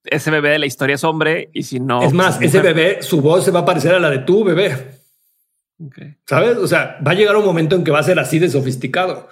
ese 0.05 0.31
bebé 0.31 0.51
de 0.51 0.59
la 0.59 0.67
historia 0.67 0.95
es 0.95 1.05
hombre 1.05 1.51
y 1.53 1.65
si 1.65 1.81
no. 1.81 2.03
Es 2.03 2.13
más, 2.13 2.37
pues, 2.37 2.49
ese 2.49 2.61
bebé, 2.61 3.03
su 3.03 3.21
voz 3.21 3.45
se 3.45 3.51
va 3.51 3.61
a 3.61 3.65
parecer 3.65 3.95
a 3.95 4.01
la 4.01 4.11
de 4.11 4.19
tu 4.19 4.45
bebé. 4.45 4.99
¿Sabes? 6.27 6.57
O 6.57 6.67
sea, 6.67 6.99
va 7.07 7.13
a 7.13 7.15
llegar 7.15 7.37
un 7.37 7.45
momento 7.45 7.77
en 7.77 7.85
que 7.85 7.91
va 7.91 8.01
a 8.01 8.05
ser 8.05 8.19
así 8.19 8.39
de 8.39 8.49
sofisticado. 8.49 9.29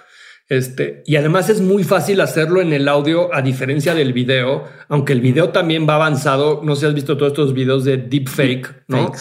Este, 0.49 1.03
y 1.05 1.17
además 1.17 1.49
es 1.49 1.59
muy 1.59 1.83
fácil 1.83 2.21
hacerlo 2.21 2.61
en 2.61 2.71
el 2.71 2.87
audio 2.87 3.33
a 3.33 3.41
diferencia 3.41 3.93
del 3.93 4.13
video, 4.13 4.63
aunque 4.87 5.11
el 5.13 5.19
video 5.19 5.49
también 5.49 5.87
va 5.87 5.95
avanzado. 5.95 6.61
No 6.63 6.75
sé 6.75 6.81
si 6.81 6.85
has 6.87 6.93
visto 6.93 7.17
todos 7.17 7.33
estos 7.33 7.53
videos 7.53 7.83
de 7.83 7.97
deepfake, 7.97 8.85
¿no? 8.87 9.11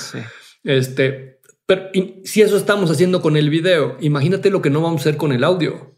Este, 0.62 1.40
pero 1.66 1.90
si 2.24 2.42
eso 2.42 2.56
estamos 2.56 2.90
haciendo 2.90 3.20
con 3.20 3.36
el 3.36 3.50
video, 3.50 3.96
imagínate 4.00 4.50
lo 4.50 4.62
que 4.62 4.70
no 4.70 4.80
vamos 4.80 5.00
a 5.00 5.02
hacer 5.02 5.16
con 5.16 5.32
el 5.32 5.42
audio. 5.42 5.96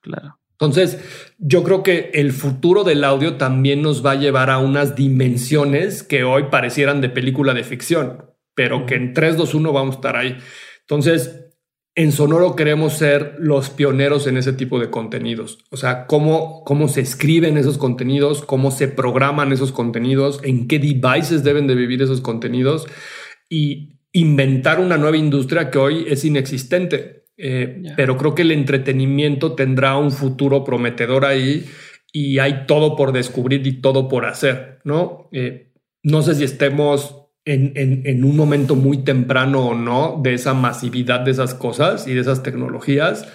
Claro. 0.00 0.38
Entonces, 0.52 0.98
yo 1.38 1.62
creo 1.62 1.82
que 1.82 2.10
el 2.14 2.32
futuro 2.32 2.84
del 2.84 3.04
audio 3.04 3.36
también 3.36 3.82
nos 3.82 4.04
va 4.04 4.12
a 4.12 4.16
llevar 4.16 4.50
a 4.50 4.58
unas 4.58 4.94
dimensiones 4.94 6.02
que 6.02 6.24
hoy 6.24 6.44
parecieran 6.50 7.00
de 7.00 7.08
película 7.08 7.54
de 7.54 7.64
ficción, 7.64 8.24
pero 8.54 8.86
que 8.86 8.94
en 8.94 9.14
3, 9.14 9.36
2, 9.36 9.54
1 9.54 9.72
vamos 9.72 9.96
a 9.96 9.98
estar 9.98 10.16
ahí. 10.16 10.36
Entonces, 10.80 11.43
en 11.96 12.10
Sonoro 12.10 12.56
queremos 12.56 12.94
ser 12.94 13.36
los 13.38 13.70
pioneros 13.70 14.26
en 14.26 14.36
ese 14.36 14.52
tipo 14.52 14.80
de 14.80 14.90
contenidos. 14.90 15.58
O 15.70 15.76
sea, 15.76 16.06
cómo, 16.06 16.64
cómo 16.64 16.88
se 16.88 17.00
escriben 17.00 17.56
esos 17.56 17.78
contenidos, 17.78 18.42
cómo 18.42 18.70
se 18.72 18.88
programan 18.88 19.52
esos 19.52 19.70
contenidos, 19.70 20.40
en 20.42 20.66
qué 20.66 20.78
devices 20.80 21.44
deben 21.44 21.66
de 21.68 21.76
vivir 21.76 22.02
esos 22.02 22.20
contenidos 22.20 22.86
y 23.48 24.00
inventar 24.12 24.80
una 24.80 24.96
nueva 24.96 25.16
industria 25.16 25.70
que 25.70 25.78
hoy 25.78 26.06
es 26.08 26.24
inexistente. 26.24 27.24
Eh, 27.36 27.82
pero 27.96 28.16
creo 28.16 28.34
que 28.34 28.42
el 28.42 28.52
entretenimiento 28.52 29.54
tendrá 29.54 29.96
un 29.96 30.12
futuro 30.12 30.62
prometedor 30.62 31.24
ahí 31.24 31.64
y 32.12 32.38
hay 32.38 32.64
todo 32.66 32.94
por 32.94 33.12
descubrir 33.12 33.66
y 33.66 33.80
todo 33.80 34.08
por 34.08 34.24
hacer, 34.24 34.78
¿no? 34.84 35.28
Eh, 35.32 35.72
no 36.04 36.22
sé 36.22 36.36
si 36.36 36.44
estemos 36.44 37.23
en, 37.44 38.24
un 38.24 38.36
momento 38.36 38.74
muy 38.74 38.98
temprano 38.98 39.68
o 39.68 39.74
no 39.74 40.20
de 40.22 40.34
esa 40.34 40.54
masividad 40.54 41.20
de 41.20 41.32
esas 41.32 41.54
cosas 41.54 42.06
y 42.06 42.14
de 42.14 42.20
esas 42.20 42.42
tecnologías, 42.42 43.28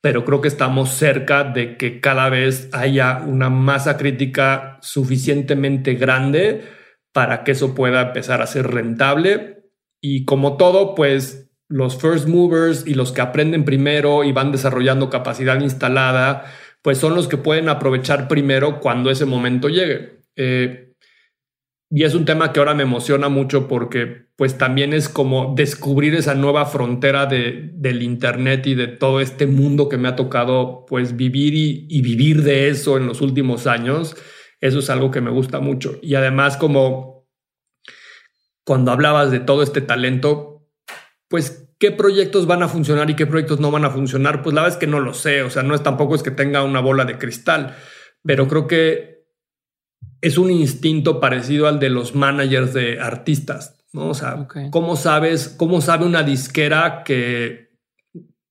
pero 0.00 0.24
creo 0.24 0.40
que 0.40 0.48
estamos 0.48 0.90
cerca 0.90 1.44
de 1.44 1.76
que 1.76 2.00
cada 2.00 2.30
vez 2.30 2.70
haya 2.72 3.22
una 3.26 3.50
masa 3.50 3.96
crítica 3.96 4.78
suficientemente 4.80 5.94
grande 5.94 6.64
para 7.12 7.44
que 7.44 7.52
eso 7.52 7.74
pueda 7.74 8.00
empezar 8.02 8.40
a 8.40 8.46
ser 8.46 8.68
rentable. 8.68 9.64
Y 10.00 10.24
como 10.24 10.56
todo, 10.56 10.94
pues 10.94 11.50
los 11.68 12.00
first 12.00 12.28
movers 12.28 12.86
y 12.86 12.94
los 12.94 13.12
que 13.12 13.20
aprenden 13.20 13.64
primero 13.64 14.24
y 14.24 14.32
van 14.32 14.52
desarrollando 14.52 15.10
capacidad 15.10 15.60
instalada, 15.60 16.46
pues 16.82 16.96
son 16.96 17.14
los 17.14 17.28
que 17.28 17.36
pueden 17.36 17.68
aprovechar 17.68 18.26
primero 18.26 18.80
cuando 18.80 19.10
ese 19.10 19.26
momento 19.26 19.68
llegue. 19.68 20.22
Eh, 20.34 20.89
y 21.92 22.04
es 22.04 22.14
un 22.14 22.24
tema 22.24 22.52
que 22.52 22.60
ahora 22.60 22.74
me 22.74 22.84
emociona 22.84 23.28
mucho 23.28 23.66
porque 23.66 24.28
pues 24.36 24.56
también 24.56 24.92
es 24.92 25.08
como 25.08 25.54
descubrir 25.56 26.14
esa 26.14 26.36
nueva 26.36 26.64
frontera 26.66 27.26
de, 27.26 27.72
del 27.74 28.02
Internet 28.02 28.64
y 28.68 28.76
de 28.76 28.86
todo 28.86 29.20
este 29.20 29.48
mundo 29.48 29.88
que 29.88 29.98
me 29.98 30.06
ha 30.06 30.14
tocado 30.14 30.86
pues 30.86 31.16
vivir 31.16 31.52
y, 31.54 32.00
vivir 32.00 32.44
de 32.44 32.68
eso 32.68 32.96
en 32.96 33.08
los 33.08 33.20
últimos 33.20 33.66
años. 33.66 34.16
Eso 34.60 34.78
es 34.78 34.88
algo 34.88 35.10
que 35.10 35.20
me 35.20 35.32
gusta 35.32 35.58
mucho. 35.58 35.98
Y 36.00 36.14
además 36.14 36.56
como 36.56 37.28
cuando 38.64 38.92
hablabas 38.92 39.32
de 39.32 39.40
todo 39.40 39.64
este 39.64 39.80
talento, 39.80 40.68
pues 41.28 41.74
qué 41.80 41.90
proyectos 41.90 42.46
van 42.46 42.62
a 42.62 42.68
funcionar 42.68 43.10
y 43.10 43.16
qué 43.16 43.26
proyectos 43.26 43.58
no 43.58 43.72
van 43.72 43.84
a 43.84 43.90
funcionar, 43.90 44.42
pues 44.42 44.54
la 44.54 44.62
verdad 44.62 44.76
es 44.76 44.80
que 44.80 44.86
no 44.86 45.00
lo 45.00 45.12
sé. 45.12 45.42
O 45.42 45.50
sea, 45.50 45.64
no 45.64 45.74
es 45.74 45.82
tampoco 45.82 46.14
es 46.14 46.22
que 46.22 46.30
tenga 46.30 46.62
una 46.62 46.80
bola 46.80 47.04
de 47.04 47.18
cristal, 47.18 47.74
pero 48.22 48.46
creo 48.46 48.68
que 48.68 49.19
es 50.20 50.38
un 50.38 50.50
instinto 50.50 51.20
parecido 51.20 51.66
al 51.66 51.78
de 51.78 51.90
los 51.90 52.14
managers 52.14 52.74
de 52.74 53.00
artistas, 53.00 53.82
¿no? 53.92 54.08
O 54.08 54.14
sea, 54.14 54.46
¿cómo 54.70 54.96
sabes, 54.96 55.48
cómo 55.48 55.80
sabe 55.80 56.04
una 56.04 56.22
disquera 56.22 57.02
que 57.04 57.70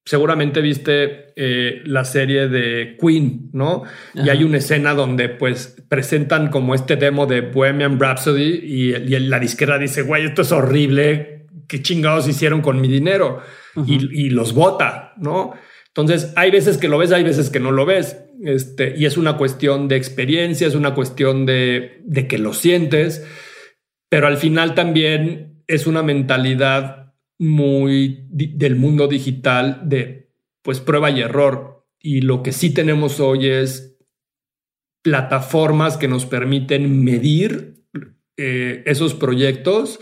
seguramente 0.05 0.61
viste 0.61 1.34
eh, 1.35 1.84
la 1.85 2.03
serie 2.03 2.47
de 2.47 2.97
Queen, 2.99 3.51
¿no? 3.53 3.84
Y 4.15 4.30
hay 4.30 4.43
una 4.43 4.57
escena 4.57 4.95
donde 4.95 5.30
pues 5.30 5.84
presentan 5.88 6.49
como 6.49 6.73
este 6.73 6.95
demo 6.95 7.27
de 7.27 7.41
Bohemian 7.41 7.99
Rhapsody 7.99 8.59
y, 8.63 9.19
la 9.19 9.39
disquera 9.39 9.77
dice, 9.77 10.01
güey, 10.01 10.26
esto 10.26 10.41
es 10.41 10.51
horrible, 10.51 11.47
qué 11.67 11.84
chingados 11.84 12.27
hicieron 12.27 12.61
con 12.61 12.81
mi 12.81 12.88
dinero 12.88 13.41
y, 13.85 14.26
y 14.26 14.30
los 14.31 14.53
vota, 14.53 15.13
¿no? 15.17 15.53
Entonces, 15.95 16.34
hay 16.36 16.52
veces 16.52 16.78
que 16.78 16.88
lo 16.88 16.98
ves, 16.98 17.11
hay 17.11 17.24
veces 17.24 17.49
que 17.49 17.60
no 17.60 17.72
lo 17.72 17.86
ves. 17.86 18.18
Este, 18.44 18.95
y 18.98 19.06
es 19.06 19.18
una 19.18 19.38
cuestión 19.38 19.88
de 19.88 19.98
experiencia, 19.98 20.68
es 20.68 20.76
una 20.76 20.94
cuestión 20.94 21.45
de, 21.45 22.02
de 22.06 22.28
que 22.28 22.38
lo 22.38 22.53
sientes, 22.53 23.26
pero 24.07 24.28
al 24.28 24.38
final 24.38 24.76
también 24.76 25.64
es 25.68 25.88
una 25.88 26.02
mentalidad 26.02 27.14
muy 27.38 28.26
del 28.30 28.76
mundo 28.76 29.07
digital 29.07 29.82
de 29.86 30.32
pues 30.61 30.80
prueba 30.80 31.10
y 31.10 31.22
error. 31.22 31.86
Y 31.99 32.22
lo 32.22 32.44
que 32.44 32.52
sí 32.52 32.74
tenemos 32.74 33.20
hoy 33.20 33.48
es 33.48 33.98
plataformas 35.02 35.98
que 35.98 36.07
nos 36.07 36.26
permiten 36.26 37.03
medir 37.03 37.84
eh, 38.38 38.84
esos 38.86 39.14
proyectos, 39.14 39.99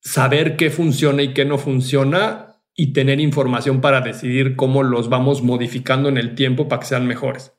saber 0.00 0.56
qué 0.56 0.70
funciona 0.70 1.22
y 1.22 1.34
qué 1.34 1.44
no 1.44 1.58
funciona 1.58 2.45
y 2.76 2.92
tener 2.92 3.20
información 3.20 3.80
para 3.80 4.02
decidir 4.02 4.54
cómo 4.54 4.82
los 4.82 5.08
vamos 5.08 5.42
modificando 5.42 6.10
en 6.10 6.18
el 6.18 6.34
tiempo 6.34 6.68
para 6.68 6.80
que 6.80 6.86
sean 6.86 7.06
mejores. 7.06 7.54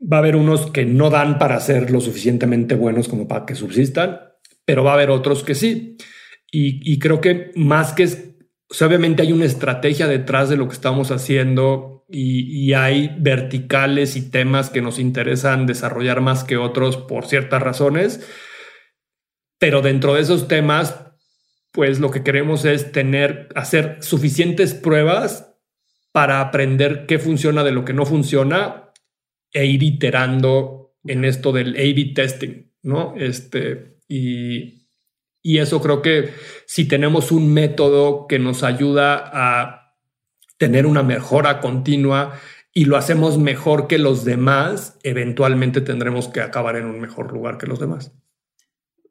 Va 0.00 0.16
a 0.16 0.20
haber 0.20 0.34
unos 0.34 0.68
que 0.72 0.84
no 0.84 1.10
dan 1.10 1.38
para 1.38 1.60
ser 1.60 1.92
lo 1.92 2.00
suficientemente 2.00 2.74
buenos 2.74 3.06
como 3.06 3.28
para 3.28 3.46
que 3.46 3.54
subsistan, 3.54 4.18
pero 4.64 4.82
va 4.82 4.90
a 4.90 4.94
haber 4.94 5.10
otros 5.10 5.44
que 5.44 5.54
sí. 5.54 5.96
Y, 6.54 6.98
creo 6.98 7.22
que 7.22 7.50
más 7.54 7.94
que 7.94 8.02
es, 8.02 8.34
obviamente 8.82 9.22
hay 9.22 9.32
una 9.32 9.46
estrategia 9.46 10.06
detrás 10.06 10.50
de 10.50 10.58
lo 10.58 10.68
que 10.68 10.74
estamos 10.74 11.10
haciendo 11.10 12.04
y, 12.10 12.42
y 12.66 12.74
hay 12.74 13.16
verticales 13.18 14.16
y 14.16 14.28
temas 14.28 14.68
que 14.68 14.82
nos 14.82 14.98
interesan 14.98 15.64
desarrollar 15.64 16.20
más 16.20 16.44
que 16.44 16.58
otros 16.58 16.98
por 16.98 17.24
ciertas 17.24 17.62
razones, 17.62 18.28
pero 19.58 19.80
dentro 19.80 20.12
de 20.12 20.20
esos 20.20 20.46
temas 20.46 21.11
pues 21.72 21.98
lo 21.98 22.10
que 22.10 22.22
queremos 22.22 22.64
es 22.64 22.92
tener, 22.92 23.48
hacer 23.54 23.98
suficientes 24.02 24.74
pruebas 24.74 25.56
para 26.12 26.40
aprender 26.40 27.06
qué 27.06 27.18
funciona 27.18 27.64
de 27.64 27.72
lo 27.72 27.84
que 27.84 27.94
no 27.94 28.04
funciona 28.04 28.92
e 29.52 29.66
ir 29.66 29.82
iterando 29.82 30.94
en 31.04 31.24
esto 31.24 31.50
del 31.50 31.74
A-B 31.74 32.12
testing, 32.14 32.70
¿no? 32.82 33.14
Este, 33.16 33.98
y, 34.06 34.86
y 35.42 35.58
eso 35.58 35.80
creo 35.80 36.02
que 36.02 36.30
si 36.66 36.86
tenemos 36.86 37.32
un 37.32 37.52
método 37.52 38.26
que 38.28 38.38
nos 38.38 38.62
ayuda 38.62 39.30
a 39.32 39.96
tener 40.58 40.86
una 40.86 41.02
mejora 41.02 41.60
continua 41.60 42.38
y 42.74 42.84
lo 42.84 42.96
hacemos 42.96 43.38
mejor 43.38 43.86
que 43.86 43.98
los 43.98 44.24
demás, 44.24 44.98
eventualmente 45.02 45.80
tendremos 45.80 46.28
que 46.28 46.40
acabar 46.40 46.76
en 46.76 46.84
un 46.84 47.00
mejor 47.00 47.32
lugar 47.32 47.58
que 47.58 47.66
los 47.66 47.80
demás. 47.80 48.12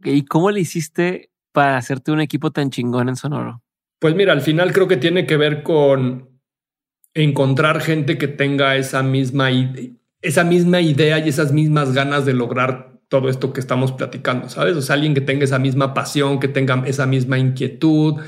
¿Y 0.04 0.26
cómo 0.26 0.50
le 0.52 0.62
hiciste 0.62 1.31
para 1.52 1.78
hacerte 1.78 2.12
un 2.12 2.22
equipo 2.22 2.52
tan 2.52 2.70
chingón 2.70 3.10
en 3.10 3.16
Sonoro? 3.16 3.62
Pues 4.00 4.16
mira, 4.16 4.34
al 4.34 4.42
final 4.42 4.74
creo 4.74 4.88
que 4.88 4.98
tiene 4.98 5.26
que 5.26 5.38
ver 5.38 5.64
con 5.64 6.30
encontrar 7.14 7.82
gente 7.82 8.18
que 8.18 8.28
tenga 8.28 8.76
esa 8.76 9.04
misma, 9.04 9.50
esa 10.22 10.44
misma 10.44 10.82
idea 10.82 11.20
y 11.20 11.30
esas 11.30 11.52
mismas 11.52 11.94
ganas 11.94 12.26
de 12.26 12.34
lograr 12.34 13.00
todo 13.10 13.30
esto 13.30 13.52
que 13.52 13.60
estamos 13.60 13.92
platicando, 13.92 14.48
¿sabes? 14.48 14.78
O 14.78 14.82
sea, 14.82 14.96
alguien 14.96 15.14
que 15.14 15.22
tenga 15.22 15.44
esa 15.44 15.60
misma 15.60 15.94
pasión, 15.94 16.40
que 16.40 16.48
tenga 16.48 16.82
esa 16.86 17.06
misma 17.06 17.38
inquietud, 17.38 18.22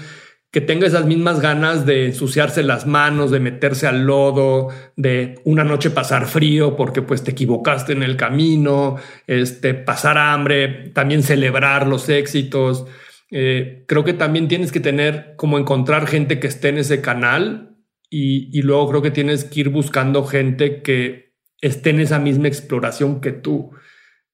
que 0.51 0.61
tenga 0.61 0.85
esas 0.85 1.05
mismas 1.05 1.39
ganas 1.39 1.85
de 1.85 2.07
ensuciarse 2.07 2.61
las 2.61 2.85
manos, 2.85 3.31
de 3.31 3.39
meterse 3.39 3.87
al 3.87 4.05
lodo, 4.05 4.67
de 4.95 5.41
una 5.45 5.63
noche 5.63 5.89
pasar 5.89 6.27
frío 6.27 6.75
porque 6.75 7.01
pues 7.01 7.23
te 7.23 7.31
equivocaste 7.31 7.93
en 7.93 8.03
el 8.03 8.17
camino, 8.17 8.97
este, 9.25 9.73
pasar 9.73 10.19
hambre, 10.19 10.89
también 10.89 11.23
celebrar 11.23 11.87
los 11.87 12.07
éxitos. 12.09 12.85
Eh, 13.31 13.85
creo 13.87 14.03
que 14.03 14.13
también 14.13 14.47
tienes 14.47 14.71
que 14.71 14.79
tener 14.79 15.33
como 15.37 15.57
encontrar 15.57 16.07
gente 16.07 16.39
que 16.39 16.47
esté 16.47 16.69
en 16.69 16.77
ese 16.77 17.01
canal 17.01 17.77
y, 18.09 18.61
luego 18.61 18.89
creo 18.89 19.01
que 19.01 19.11
tienes 19.11 19.43
que 19.43 19.61
ir 19.61 19.69
buscando 19.69 20.23
gente 20.23 20.83
que 20.83 21.33
esté 21.61 21.89
en 21.89 21.99
esa 21.99 22.19
misma 22.19 22.47
exploración 22.47 23.21
que 23.21 23.31
tú. 23.31 23.71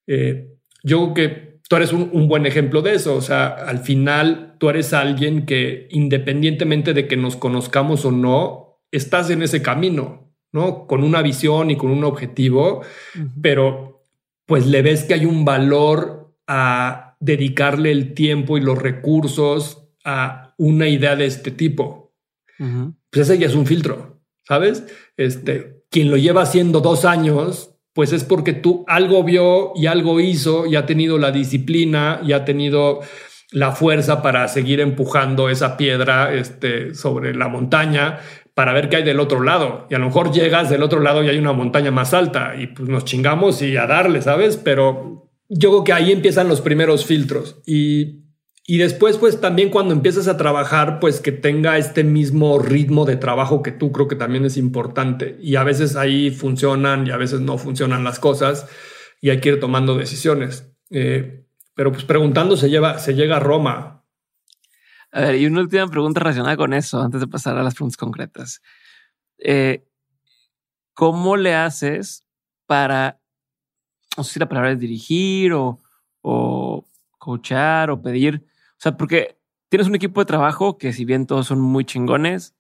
Eh, 0.06 0.49
yo 0.84 1.14
creo 1.14 1.14
que 1.14 1.49
tú 1.70 1.76
eres 1.78 1.94
un, 1.94 2.28
buen 2.28 2.45
ejemplo 2.45 2.82
de 2.82 2.95
eso. 2.95 3.16
O 3.16 3.22
sea, 3.22 3.48
al 3.48 3.80
final 3.80 4.56
tú 4.60 4.70
eres 4.70 4.91
alguien 4.91 5.45
que 5.45 5.88
independientemente 5.91 6.94
de 6.94 7.07
que 7.07 7.16
nos 7.16 7.38
conozcamos 7.38 8.03
o 8.03 8.11
no, 8.11 8.82
estás 8.91 9.30
en 9.30 9.44
ese 9.44 9.61
camino, 9.61 10.34
¿no? 10.52 10.88
Con 10.88 11.03
una 11.03 11.22
visión 11.22 11.70
y 11.70 11.78
con 11.78 11.91
un 11.91 12.03
objetivo, 12.03 12.82
pero 13.41 14.03
pues 14.45 14.66
le 14.66 14.82
ves 14.82 15.03
que 15.03 15.14
hay 15.14 15.26
un 15.26 15.45
valor 15.45 16.36
a 16.48 17.09
dedicarle 17.19 17.91
el 17.91 18.13
tiempo 18.13 18.57
y 18.57 18.61
los 18.61 18.77
recursos 18.77 19.89
a 20.03 20.53
una 20.57 20.87
idea 20.87 21.15
de 21.15 21.25
este 21.25 21.51
tipo. 21.51 22.15
Pues 22.57 23.29
ese 23.29 23.37
ya 23.37 23.47
es 23.47 23.55
un 23.55 23.65
filtro, 23.65 24.21
¿sabes? 24.43 24.83
Este, 25.15 25.83
quien 25.89 26.11
lo 26.11 26.17
lleva 26.17 26.41
haciendo 26.41 26.81
dos 26.81 27.05
años, 27.05 27.75
pues 27.93 28.11
es 28.11 28.23
porque 28.23 28.53
tú 28.53 28.83
algo 28.87 29.23
vio 29.23 29.71
y 29.75 29.87
algo 29.87 30.19
hizo 30.19 30.65
y 30.65 30.75
ha 30.75 30.85
tenido 30.85 31.17
la 31.17 31.31
disciplina 31.31 32.19
y 32.23 32.33
ha 32.33 32.43
tenido 32.43 32.99
la 33.51 33.71
fuerza 33.71 34.21
para 34.21 34.47
seguir 34.47 34.79
empujando 34.79 35.49
esa 35.49 35.75
piedra 35.77 36.33
este, 36.33 36.93
sobre 36.93 37.33
la 37.33 37.47
montaña 37.47 38.19
para 38.53 38.73
ver 38.73 38.89
qué 38.89 38.97
hay 38.97 39.03
del 39.03 39.21
otro 39.21 39.41
lado. 39.41 39.87
Y 39.89 39.95
a 39.95 39.99
lo 39.99 40.07
mejor 40.07 40.31
llegas 40.31 40.69
del 40.69 40.83
otro 40.83 40.99
lado 40.99 41.23
y 41.23 41.29
hay 41.29 41.37
una 41.37 41.53
montaña 41.53 41.91
más 41.91 42.13
alta 42.13 42.55
y 42.57 42.67
pues 42.67 42.89
nos 42.89 43.05
chingamos 43.05 43.61
y 43.61 43.77
a 43.77 43.87
darle, 43.87 44.21
¿sabes? 44.21 44.57
Pero 44.57 45.28
yo 45.49 45.69
creo 45.71 45.84
que 45.84 45.93
ahí 45.93 46.11
empiezan 46.11 46.47
los 46.47 46.61
primeros 46.61 47.05
filtros 47.05 47.61
y 47.65 48.19
y 48.69 48.77
después, 48.77 49.17
pues 49.17 49.41
también 49.41 49.71
cuando 49.71 49.95
empiezas 49.95 50.27
a 50.27 50.38
trabajar, 50.38 50.99
pues 50.99 51.21
que 51.21 51.31
tenga 51.31 51.80
este 51.80 52.03
mismo 52.03 52.59
ritmo 52.59 53.03
de 53.03 53.15
trabajo 53.15 53.63
que 53.63 53.71
tú, 53.71 53.91
creo 53.91 54.07
que 54.07 54.15
también 54.15 54.45
es 54.45 54.57
importante. 54.57 55.39
Y 55.41 55.55
a 55.55 55.63
veces 55.63 55.95
ahí 55.95 56.30
funcionan 56.30 57.07
y 57.07 57.09
a 57.09 57.17
veces 57.17 57.41
no 57.41 57.57
funcionan 57.57 58.03
las 58.03 58.19
cosas 58.19 58.67
y 59.21 59.31
hay 59.31 59.41
que 59.41 59.49
ir 59.49 59.59
tomando 59.59 59.97
decisiones. 59.97 60.71
Eh, 60.91 61.47
pero 61.73 61.91
pues 61.91 62.03
preguntando 62.03 62.55
se, 62.57 62.69
lleva, 62.69 62.99
se 62.99 63.15
llega 63.15 63.38
a 63.38 63.39
Roma. 63.39 64.05
A 65.11 65.21
ver, 65.21 65.38
y 65.38 65.47
una 65.47 65.61
última 65.61 65.88
pregunta 65.88 66.19
relacionada 66.19 66.55
con 66.55 66.71
eso, 66.73 67.01
antes 67.01 67.21
de 67.21 67.27
pasar 67.27 67.57
a 67.57 67.63
las 67.63 67.73
preguntas 67.73 67.97
concretas. 67.97 68.61
Eh, 69.39 69.84
¿Cómo 70.93 71.38
le 71.38 71.55
haces 71.55 72.23
para, 72.67 73.18
no 74.19 74.23
sé 74.23 74.33
si 74.33 74.39
la 74.39 74.49
palabra 74.49 74.71
es 74.71 74.79
dirigir 74.79 75.53
o, 75.53 75.79
o 76.21 76.85
coachar 77.17 77.89
o 77.89 78.01
pedir 78.01 78.45
o 78.79 78.81
sea, 78.81 78.95
porque 78.95 79.37
tienes 79.67 79.89
un 79.89 79.95
equipo 79.95 80.21
de 80.21 80.25
trabajo 80.25 80.77
que 80.77 80.93
si 80.93 81.03
bien 81.03 81.27
todos 81.27 81.47
son 81.47 81.59
muy 81.59 81.83
chingones, 81.83 82.55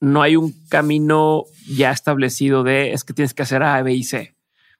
no 0.00 0.22
hay 0.22 0.36
un 0.36 0.54
camino 0.70 1.44
ya 1.68 1.90
establecido 1.90 2.62
de 2.62 2.92
es 2.92 3.04
que 3.04 3.12
tienes 3.12 3.34
que 3.34 3.42
hacer 3.42 3.62
A, 3.62 3.82
B 3.82 3.92
y 3.92 4.02
C. 4.02 4.34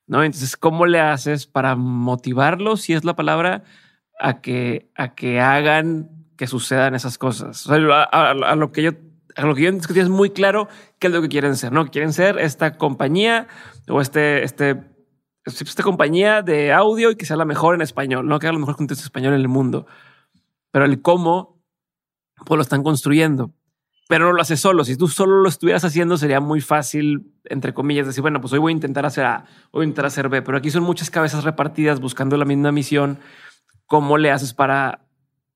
¿no? 0.06 0.24
Entonces, 0.24 0.56
¿cómo 0.56 0.86
le 0.86 0.98
haces 0.98 1.46
para 1.46 1.76
motivarlos, 1.76 2.80
si 2.80 2.94
es 2.94 3.04
la 3.04 3.16
palabra, 3.16 3.64
a 4.18 4.40
que, 4.40 4.90
a 4.94 5.14
que 5.14 5.40
hagan 5.40 6.08
que 6.38 6.46
sucedan 6.46 6.94
esas 6.94 7.18
cosas? 7.18 7.66
O 7.66 7.74
sea, 7.74 8.02
a, 8.04 8.56
lo 8.56 8.72
que 8.72 8.82
yo 8.82 8.92
a 9.36 9.42
lo 9.42 9.54
que 9.54 9.62
yo 9.62 9.72
discutí 9.72 10.00
es 10.00 10.08
muy 10.08 10.30
claro 10.30 10.68
qué 10.98 11.08
es 11.08 11.12
lo 11.12 11.20
que 11.20 11.28
quieren 11.28 11.56
ser, 11.56 11.72
¿no? 11.72 11.86
Quieren 11.90 12.14
ser 12.14 12.38
esta 12.38 12.78
compañía 12.78 13.46
o 13.88 14.00
este, 14.00 14.42
este, 14.44 14.80
esta 15.44 15.82
compañía 15.82 16.42
de 16.42 16.72
audio 16.72 17.10
y 17.10 17.16
que 17.16 17.26
sea 17.26 17.36
la 17.36 17.44
mejor 17.44 17.74
en 17.74 17.82
español, 17.82 18.26
no 18.26 18.38
que 18.38 18.46
haga 18.46 18.54
lo 18.54 18.60
mejor 18.60 18.76
contexto 18.76 19.04
español 19.04 19.34
en 19.34 19.40
el 19.40 19.48
mundo 19.48 19.86
pero 20.74 20.86
el 20.86 21.02
cómo, 21.02 21.62
pues 22.44 22.56
lo 22.56 22.62
están 22.62 22.82
construyendo. 22.82 23.54
Pero 24.08 24.24
no 24.24 24.32
lo 24.32 24.42
hace 24.42 24.56
solo. 24.56 24.82
Si 24.84 24.96
tú 24.96 25.06
solo 25.06 25.40
lo 25.40 25.48
estuvieras 25.48 25.84
haciendo, 25.84 26.16
sería 26.16 26.40
muy 26.40 26.60
fácil, 26.60 27.32
entre 27.44 27.72
comillas, 27.72 28.08
decir, 28.08 28.22
bueno, 28.22 28.40
pues 28.40 28.52
hoy 28.54 28.58
voy 28.58 28.72
a 28.72 28.74
intentar 28.74 29.06
hacer 29.06 29.24
A, 29.24 29.44
hoy 29.66 29.70
voy 29.70 29.82
a 29.82 29.84
intentar 29.84 30.06
hacer 30.06 30.28
B. 30.28 30.42
Pero 30.42 30.58
aquí 30.58 30.72
son 30.72 30.82
muchas 30.82 31.10
cabezas 31.10 31.44
repartidas 31.44 32.00
buscando 32.00 32.36
la 32.36 32.44
misma 32.44 32.72
misión. 32.72 33.20
¿Cómo 33.86 34.18
le 34.18 34.32
haces 34.32 34.52
para 34.52 35.06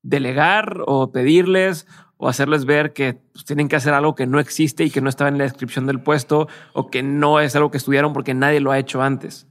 delegar 0.02 0.85
o 0.86 1.10
pedirles 1.10 1.89
o 2.16 2.28
hacerles 2.28 2.65
ver 2.65 2.93
que 2.93 3.15
pues, 3.15 3.44
tienen 3.44 3.66
que 3.66 3.74
hacer 3.74 3.94
algo 3.94 4.15
que 4.15 4.28
no 4.28 4.39
existe 4.39 4.85
y 4.85 4.90
que 4.90 5.01
no 5.01 5.09
estaba 5.09 5.31
en 5.31 5.39
la 5.39 5.44
descripción 5.44 5.86
del 5.86 6.01
puesto 6.01 6.47
o 6.74 6.90
que 6.90 7.02
no 7.02 7.40
es 7.40 7.56
algo 7.56 7.73
que 7.73 7.78
estudiaron 7.78 8.12
porque 8.12 8.35
nadie 8.35 8.60
lo 8.60 8.70
ha 8.70 8.78
hecho 8.78 9.02
antes? 9.02 9.48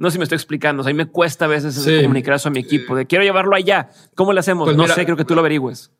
No 0.00 0.08
sé 0.08 0.14
si 0.14 0.18
me 0.18 0.24
estoy 0.24 0.36
explicando. 0.36 0.80
O 0.80 0.84
sea, 0.84 0.90
a 0.90 0.94
mí 0.94 0.96
me 0.96 1.10
cuesta 1.10 1.44
a 1.44 1.48
veces 1.48 1.78
comunicar 2.02 2.34
eso 2.34 2.48
a 2.48 2.52
mi 2.52 2.60
equipo 2.60 2.96
de 2.96 3.06
quiero 3.06 3.22
llevarlo 3.22 3.54
allá. 3.54 3.90
¿Cómo 4.14 4.32
le 4.32 4.40
hacemos? 4.40 4.64
Pues 4.64 4.76
no 4.76 4.88
sé, 4.88 5.04
creo 5.04 5.16
que 5.16 5.26
tú 5.26 5.34
lo 5.34 5.40
averigües. 5.40 5.92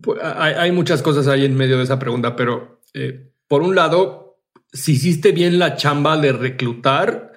Pues, 0.00 0.20
hay, 0.22 0.70
muchas 0.70 1.02
cosas 1.02 1.26
ahí 1.26 1.44
en 1.44 1.56
medio 1.56 1.76
de 1.76 1.82
esa 1.82 1.98
pregunta, 1.98 2.36
pero 2.36 2.80
eh, 2.94 3.32
por 3.48 3.62
un 3.62 3.74
lado, 3.74 4.38
si 4.72 4.92
hiciste 4.92 5.32
bien 5.32 5.58
la 5.58 5.74
chamba 5.74 6.16
de 6.18 6.32
reclutar, 6.32 7.32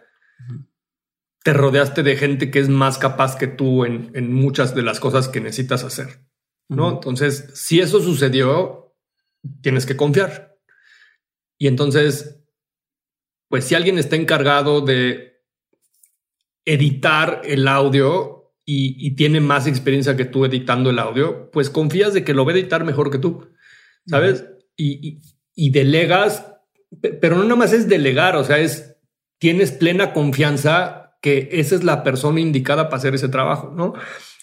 te 1.43 1.53
rodeaste 1.53 2.03
de 2.03 2.15
gente 2.15 2.52
que 2.52 2.60
es 2.60 2.69
más 2.69 2.99
capaz 2.99 3.35
que 3.35 3.48
tú 3.48 3.84
en, 3.84 4.31
muchas 4.31 4.76
de 4.76 4.84
las 4.84 4.99
cosas 4.99 5.27
que 5.27 5.41
necesitas 5.41 5.84
hacer. 5.84 6.22
No? 6.69 6.91
Entonces, 6.91 7.49
si 7.56 7.80
eso 7.80 7.99
sucedió, 7.99 8.93
tienes 9.61 9.88
que 9.88 9.98
confiar. 9.98 10.56
Y 11.57 11.65
entonces, 11.65 12.43
pues 13.48 13.65
si 13.65 13.73
alguien 13.73 13.98
está 13.98 14.18
encargado 14.18 14.81
de 14.81 15.31
editar 16.66 17.42
el 17.44 17.68
audio 17.68 18.54
y, 18.66 19.16
tiene 19.16 19.42
más 19.42 19.68
experiencia 19.68 20.16
que 20.16 20.26
tú 20.26 20.46
editando 20.46 20.92
el 20.92 21.00
audio, 21.00 21.50
pues 21.52 21.70
confías 21.70 22.14
de 22.14 22.24
que 22.24 22.34
lo 22.34 22.46
va 22.46 22.52
a 22.52 22.56
editar 22.56 22.86
mejor 22.86 23.12
que 23.12 23.18
tú, 23.18 23.50
¿sabes? 24.06 24.46
y, 24.78 25.70
delegas, 25.72 26.54
pero 27.20 27.36
no 27.36 27.44
nada 27.44 27.56
más 27.56 27.74
es 27.74 27.88
delegar, 27.88 28.36
o 28.36 28.44
sea, 28.44 28.60
es, 28.60 28.96
tienes 29.40 29.72
plena 29.72 30.14
confianza 30.14 31.18
que 31.22 31.50
esa 31.52 31.76
es 31.76 31.84
la 31.84 32.04
persona 32.04 32.40
indicada 32.40 32.86
para 32.86 32.98
hacer 32.98 33.16
ese 33.16 33.30
trabajo, 33.30 33.72
¿no? 33.76 33.94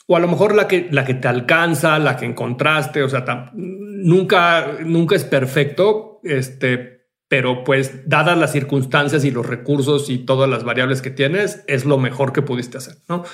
O 0.07 0.17
a 0.17 0.21
lo 0.21 0.29
mejor 0.29 0.55
la 0.55 0.69
que, 0.69 0.89
la 0.91 1.05
que 1.05 1.15
te 1.15 1.29
alcanza, 1.29 1.99
la 1.99 2.17
que 2.17 2.25
encontraste, 2.25 3.03
o 3.03 3.09
sea, 3.09 3.51
nunca, 3.55 4.79
nunca 4.85 5.17
es 5.17 5.25
perfecto, 5.25 6.21
este, 6.23 6.98
pero 7.29 7.63
pues 7.63 8.09
dadas 8.09 8.39
las 8.39 8.53
circunstancias 8.53 9.25
y 9.25 9.31
los 9.31 9.47
recursos 9.47 10.09
y 10.09 10.19
todas 10.19 10.49
las 10.49 10.65
variables 10.65 11.03
que 11.03 11.11
tienes, 11.11 11.63
es 11.67 11.85
lo 11.85 11.99
mejor 11.99 12.33
que 12.33 12.43
pudiste 12.43 12.79
hacer, 12.79 12.97
¿no? 13.09 13.25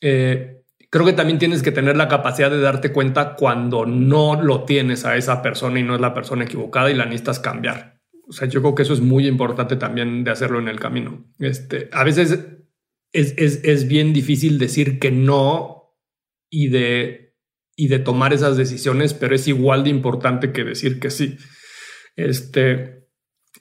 Eh, 0.00 0.62
creo 0.90 1.06
que 1.06 1.12
también 1.12 1.38
tienes 1.38 1.62
que 1.62 1.72
tener 1.72 1.96
la 1.96 2.08
capacidad 2.08 2.50
de 2.50 2.60
darte 2.60 2.92
cuenta 2.92 3.36
cuando 3.36 3.86
no 3.86 4.42
lo 4.42 4.64
tienes 4.64 5.04
a 5.04 5.16
esa 5.16 5.40
persona 5.40 5.78
y 5.78 5.84
no 5.84 5.94
es 5.94 6.00
la 6.00 6.14
persona 6.14 6.44
equivocada 6.44 6.90
y 6.90 6.94
la 6.94 7.04
necesitas 7.04 7.38
cambiar. 7.38 8.00
O 8.28 8.32
sea, 8.32 8.48
yo 8.48 8.60
creo 8.60 8.74
que 8.74 8.82
eso 8.82 8.92
es 8.92 9.00
muy 9.00 9.26
importante 9.26 9.76
también 9.76 10.24
de 10.24 10.30
hacerlo 10.32 10.58
en 10.58 10.68
el 10.68 10.80
camino. 10.80 11.24
Este, 11.38 11.88
a 11.92 12.02
veces 12.02 12.46
es, 13.12 13.34
es, 13.36 13.60
es 13.62 13.88
bien 13.88 14.12
difícil 14.12 14.58
decir 14.58 14.98
que 14.98 15.10
no 15.12 15.96
y 16.50 16.68
de, 16.68 17.36
y 17.76 17.88
de 17.88 17.98
tomar 17.98 18.32
esas 18.32 18.56
decisiones, 18.56 19.14
pero 19.14 19.34
es 19.34 19.46
igual 19.48 19.84
de 19.84 19.90
importante 19.90 20.52
que 20.52 20.64
decir 20.64 20.98
que 20.98 21.10
sí. 21.10 21.38
Este, 22.16 23.01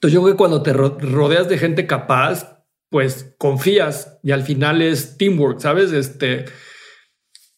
entonces 0.01 0.15
yo 0.15 0.23
creo 0.23 0.33
que 0.33 0.37
cuando 0.39 0.63
te 0.63 0.73
rodeas 0.73 1.47
de 1.47 1.59
gente 1.59 1.85
capaz, 1.85 2.65
pues 2.89 3.35
confías 3.37 4.17
y 4.23 4.31
al 4.31 4.41
final 4.41 4.81
es 4.81 5.15
teamwork, 5.19 5.59
¿sabes? 5.59 5.91
Este, 5.91 6.45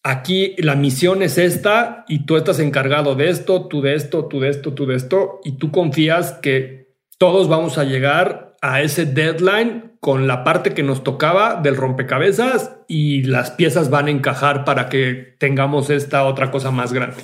aquí 0.04 0.54
la 0.58 0.76
misión 0.76 1.22
es 1.22 1.38
esta 1.38 2.04
y 2.06 2.26
tú 2.26 2.36
estás 2.36 2.60
encargado 2.60 3.16
de 3.16 3.30
esto, 3.30 3.70
tú 3.70 3.82
de 3.82 3.96
esto, 3.96 4.26
tú 4.26 4.42
de 4.42 4.50
esto, 4.50 4.74
tú 4.74 4.86
de 4.86 4.96
esto, 4.96 5.40
y 5.46 5.58
tú 5.58 5.72
confías 5.72 6.34
que 6.34 6.98
todos 7.18 7.48
vamos 7.48 7.78
a 7.78 7.86
llegar 7.86 8.58
a 8.62 8.82
ese 8.82 9.06
deadline 9.06 9.94
con 10.02 10.28
la 10.28 10.44
parte 10.44 10.74
que 10.74 10.84
nos 10.84 11.02
tocaba 11.02 11.62
del 11.62 11.78
rompecabezas 11.78 12.76
y 12.90 13.24
las 13.24 13.52
piezas 13.52 13.90
van 13.90 14.08
a 14.08 14.12
encajar 14.12 14.66
para 14.66 14.90
que 14.90 15.38
tengamos 15.40 15.90
esta 15.90 16.26
otra 16.26 16.52
cosa 16.52 16.72
más 16.72 16.92
grande. 16.92 17.24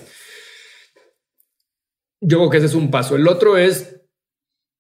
Yo 2.22 2.38
creo 2.38 2.50
que 2.50 2.58
ese 2.60 2.68
es 2.68 2.74
un 2.74 2.90
paso. 2.90 3.18
El 3.18 3.28
otro 3.28 3.58
es 3.58 3.99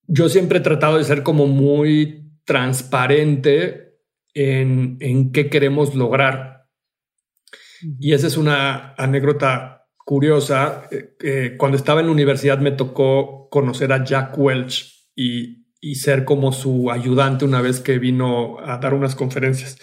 yo 0.09 0.27
siempre 0.27 0.57
he 0.57 0.61
tratado 0.61 0.97
de 0.97 1.03
ser 1.03 1.21
como 1.21 1.45
muy 1.45 2.33
transparente 2.43 3.99
en, 4.33 4.97
en 4.99 5.31
qué 5.31 5.49
queremos 5.49 5.93
lograr. 5.93 6.65
Y 7.99 8.13
esa 8.13 8.27
es 8.27 8.35
una 8.35 8.95
anécdota 8.97 9.85
curiosa. 9.97 10.89
Eh, 11.21 11.55
cuando 11.57 11.77
estaba 11.77 12.01
en 12.01 12.07
la 12.07 12.11
universidad 12.11 12.57
me 12.57 12.71
tocó 12.71 13.49
conocer 13.49 13.93
a 13.93 14.03
Jack 14.03 14.37
Welch 14.37 15.09
y, 15.15 15.67
y 15.79 15.95
ser 15.95 16.25
como 16.25 16.51
su 16.51 16.89
ayudante 16.91 17.45
una 17.45 17.61
vez 17.61 17.79
que 17.79 17.99
vino 17.99 18.59
a 18.59 18.79
dar 18.79 18.95
unas 18.95 19.15
conferencias. 19.15 19.77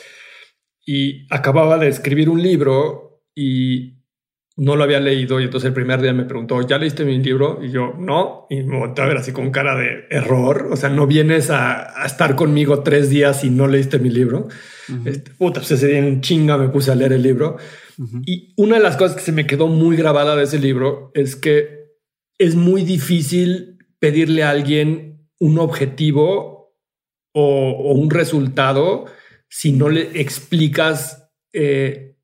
Y 0.85 1.33
acababa 1.33 1.79
de 1.79 1.89
escribir 1.89 2.29
un 2.29 2.43
libro 2.43 3.23
y, 3.33 3.96
no 4.57 4.75
lo 4.75 4.85
había 4.85 5.01
leído 5.01 5.39
y 5.39 5.45
entonces 5.45 5.69
el 5.69 5.75
primer 5.75 6.01
día 6.01 6.15
me 6.15 6.25
preguntó, 6.25 6.67
¿ya 6.67 6.79
leíste 6.79 7.05
mi 7.05 7.19
libro? 7.19 7.61
Y 7.63 7.71
yo, 7.71 7.95
no, 7.99 8.47
y 8.49 8.63
me 8.63 8.79
volteé 8.79 9.05
a 9.05 9.09
ver 9.09 9.19
así 9.19 9.33
con 9.33 9.51
cara 9.51 9.77
de 9.77 10.07
error, 10.11 10.69
o 10.71 10.77
sea, 10.77 10.89
no 10.89 11.07
vienes 11.07 11.51
a, 11.51 12.05
estar 12.07 12.37
conmigo 12.37 12.83
tres 12.83 13.11
días 13.11 13.45
y 13.45 13.51
no 13.51 13.67
leíste 13.67 13.99
mi 13.99 14.09
libro. 14.09 14.49
Este, 15.05 15.33
puta, 15.33 15.61
pues 15.61 15.73
ese 15.73 15.89
día 15.89 15.99
en 15.99 16.21
chinga 16.21 16.57
me 16.57 16.69
puse 16.69 16.93
a 16.93 16.95
leer 16.95 17.13
el 17.13 17.23
libro. 17.23 17.57
Y 18.25 18.55
una 18.57 18.77
de 18.77 18.83
las 18.83 18.97
cosas 18.97 19.17
que 19.17 19.23
se 19.23 19.33
me 19.33 19.47
quedó 19.47 19.69
muy 19.69 19.97
grabada 19.97 20.37
de 20.37 20.45
ese 20.45 20.59
libro 20.59 21.11
es 21.15 21.35
que 21.35 21.87
es 22.39 22.55
muy 22.55 22.85
difícil 22.85 23.79
pedirle 23.99 24.43
a 24.43 24.51
alguien 24.51 25.29
un 25.39 25.59
objetivo 25.59 26.77
o, 27.33 27.93
un 27.93 28.11
resultado 28.11 29.07
si 29.49 29.73
no 29.73 29.89
le 29.89 30.21
explicas 30.21 31.31
eh, 31.53 32.16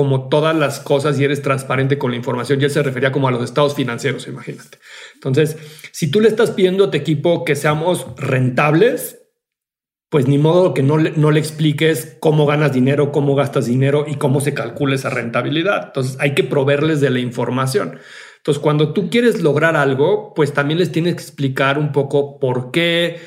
como 0.00 0.30
todas 0.30 0.56
las 0.56 0.80
cosas 0.80 1.20
y 1.20 1.24
eres 1.24 1.42
transparente 1.42 1.98
con 1.98 2.10
la 2.10 2.16
información. 2.16 2.58
Y 2.58 2.70
se 2.70 2.82
refería 2.82 3.12
como 3.12 3.28
a 3.28 3.30
los 3.30 3.44
estados 3.44 3.74
financieros, 3.74 4.26
imagínate. 4.26 4.78
Entonces, 5.12 5.58
si 5.92 6.10
tú 6.10 6.22
le 6.22 6.28
estás 6.28 6.52
pidiendo 6.52 6.84
a 6.84 6.90
tu 6.90 6.96
equipo 6.96 7.44
que 7.44 7.54
seamos 7.54 8.06
rentables, 8.16 9.18
pues 10.08 10.26
ni 10.26 10.38
modo 10.38 10.72
que 10.72 10.82
no 10.82 10.96
le, 10.96 11.10
no 11.10 11.30
le 11.30 11.38
expliques 11.38 12.16
cómo 12.18 12.46
ganas 12.46 12.72
dinero, 12.72 13.12
cómo 13.12 13.34
gastas 13.34 13.66
dinero 13.66 14.06
y 14.08 14.14
cómo 14.14 14.40
se 14.40 14.54
calcula 14.54 14.94
esa 14.94 15.10
rentabilidad. 15.10 15.88
Entonces, 15.88 16.16
hay 16.18 16.34
que 16.34 16.44
proveerles 16.44 17.02
de 17.02 17.10
la 17.10 17.18
información. 17.18 17.98
Entonces, 18.38 18.62
cuando 18.62 18.94
tú 18.94 19.10
quieres 19.10 19.42
lograr 19.42 19.76
algo, 19.76 20.32
pues 20.32 20.54
también 20.54 20.78
les 20.78 20.92
tienes 20.92 21.12
que 21.12 21.20
explicar 21.20 21.78
un 21.78 21.92
poco 21.92 22.38
por 22.38 22.70
qué, 22.70 23.20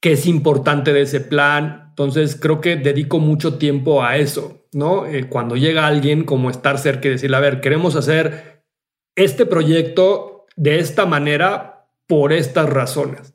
qué 0.00 0.12
es 0.12 0.24
importante 0.24 0.94
de 0.94 1.02
ese 1.02 1.20
plan. 1.20 1.88
Entonces, 1.90 2.38
creo 2.40 2.62
que 2.62 2.76
dedico 2.76 3.18
mucho 3.18 3.58
tiempo 3.58 4.02
a 4.02 4.16
eso. 4.16 4.65
¿No? 4.76 5.06
Eh, 5.06 5.26
cuando 5.26 5.56
llega 5.56 5.86
alguien, 5.86 6.24
como 6.24 6.50
estar 6.50 6.78
cerca 6.78 7.08
y 7.08 7.12
decirle, 7.12 7.38
a 7.38 7.40
ver, 7.40 7.62
queremos 7.62 7.96
hacer 7.96 8.62
este 9.14 9.46
proyecto 9.46 10.44
de 10.54 10.80
esta 10.80 11.06
manera 11.06 11.88
por 12.06 12.34
estas 12.34 12.68
razones. 12.68 13.34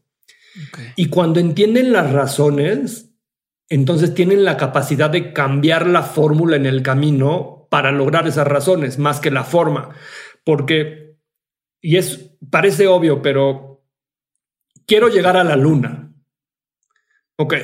Y 0.96 1.10
cuando 1.10 1.40
entienden 1.40 1.94
las 1.94 2.14
razones, 2.14 3.10
entonces 3.70 4.14
tienen 4.14 4.46
la 4.46 4.56
capacidad 4.56 5.10
de 5.10 5.34
cambiar 5.34 5.88
la 5.88 6.04
fórmula 6.04 6.58
en 6.58 6.68
el 6.68 6.84
camino 6.84 7.68
para 7.72 7.92
lograr 7.92 8.28
esas 8.28 8.46
razones, 8.46 9.00
más 9.00 9.20
que 9.20 9.32
la 9.32 9.44
forma. 9.44 9.96
Porque, 10.44 11.18
y 11.82 11.98
es, 11.98 12.36
parece 12.52 12.86
obvio, 12.86 13.24
pero 13.24 13.84
quiero 14.86 15.08
llegar 15.08 15.38
a 15.38 15.44
la 15.44 15.56
luna. 15.56 16.14
Ok. 17.38 17.56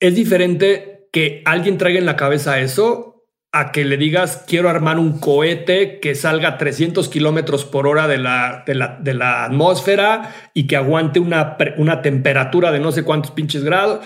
Es 0.00 0.16
diferente 0.16 0.95
que 1.16 1.40
alguien 1.46 1.78
traiga 1.78 1.98
en 1.98 2.04
la 2.04 2.14
cabeza 2.14 2.60
eso 2.60 3.24
a 3.50 3.72
que 3.72 3.86
le 3.86 3.96
digas 3.96 4.44
quiero 4.46 4.68
armar 4.68 4.98
un 4.98 5.18
cohete 5.18 5.98
que 5.98 6.14
salga 6.14 6.46
a 6.46 6.58
300 6.58 7.08
kilómetros 7.08 7.64
por 7.64 7.86
hora 7.86 8.06
de 8.06 8.18
la, 8.18 8.64
de 8.66 8.74
la, 8.74 8.98
de 9.00 9.14
la 9.14 9.46
atmósfera 9.46 10.34
y 10.52 10.66
que 10.66 10.76
aguante 10.76 11.18
una, 11.18 11.56
una 11.78 12.02
temperatura 12.02 12.70
de 12.70 12.80
no 12.80 12.92
sé 12.92 13.02
cuántos 13.02 13.30
pinches 13.30 13.64
grados. 13.64 14.04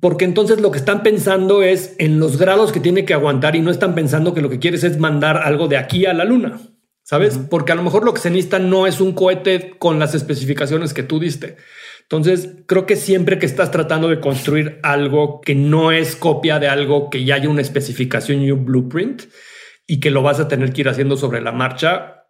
Porque 0.00 0.24
entonces 0.24 0.58
lo 0.62 0.70
que 0.70 0.78
están 0.78 1.02
pensando 1.02 1.62
es 1.62 1.96
en 1.98 2.18
los 2.18 2.38
grados 2.38 2.72
que 2.72 2.80
tiene 2.80 3.04
que 3.04 3.12
aguantar 3.12 3.54
y 3.54 3.60
no 3.60 3.70
están 3.70 3.94
pensando 3.94 4.32
que 4.32 4.40
lo 4.40 4.48
que 4.48 4.58
quieres 4.58 4.84
es 4.84 4.98
mandar 4.98 5.36
algo 5.36 5.68
de 5.68 5.76
aquí 5.76 6.06
a 6.06 6.14
la 6.14 6.24
luna. 6.24 6.60
¿Sabes? 7.02 7.38
Porque 7.50 7.72
a 7.72 7.74
lo 7.74 7.82
mejor 7.82 8.06
lo 8.06 8.14
que 8.14 8.22
se 8.22 8.30
necesita 8.30 8.58
no 8.58 8.86
es 8.86 9.02
un 9.02 9.12
cohete 9.12 9.74
con 9.78 9.98
las 9.98 10.14
especificaciones 10.14 10.94
que 10.94 11.02
tú 11.02 11.20
diste. 11.20 11.58
Entonces, 12.02 12.56
creo 12.66 12.84
que 12.86 12.96
siempre 12.96 13.38
que 13.38 13.46
estás 13.46 13.70
tratando 13.70 14.08
de 14.08 14.20
construir 14.20 14.78
algo 14.82 15.40
que 15.40 15.54
no 15.54 15.92
es 15.92 16.16
copia 16.16 16.58
de 16.58 16.68
algo 16.68 17.10
que 17.10 17.24
ya 17.24 17.36
hay 17.36 17.46
una 17.46 17.62
especificación 17.62 18.42
y 18.42 18.50
un 18.50 18.64
blueprint 18.64 19.22
y 19.86 20.00
que 20.00 20.10
lo 20.10 20.22
vas 20.22 20.40
a 20.40 20.48
tener 20.48 20.72
que 20.72 20.82
ir 20.82 20.88
haciendo 20.88 21.16
sobre 21.16 21.40
la 21.40 21.52
marcha, 21.52 22.26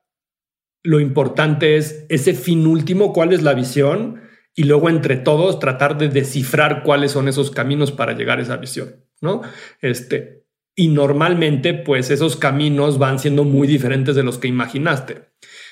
lo 0.83 1.01
importante 1.01 1.77
es 1.77 2.07
ese 2.09 2.35
fin 2.35 2.67
último, 2.67 3.13
cuál 3.13 3.33
es 3.33 3.43
la 3.43 3.55
visión 3.55 4.23
y 4.55 4.65
luego 4.65 4.89
entre 4.89 5.17
todos 5.17 5.59
tratar 5.59 5.97
de 5.99 6.09
descifrar 6.09 6.83
cuáles 6.83 7.13
son 7.13 7.29
esos 7.29 7.51
caminos 7.51 7.93
para 7.93 8.13
llegar 8.13 8.39
a 8.39 8.43
esa 8.43 8.57
visión, 8.57 9.05
¿no? 9.21 9.43
Este, 9.81 10.45
y 10.75 10.89
normalmente, 10.89 11.75
pues 11.75 12.11
esos 12.11 12.37
caminos 12.37 12.99
van 12.99 13.19
siendo 13.19 13.45
muy 13.45 13.69
diferentes 13.69 14.17
de 14.17 14.23
los 14.23 14.39
que 14.39 14.49
imaginaste. 14.49 15.29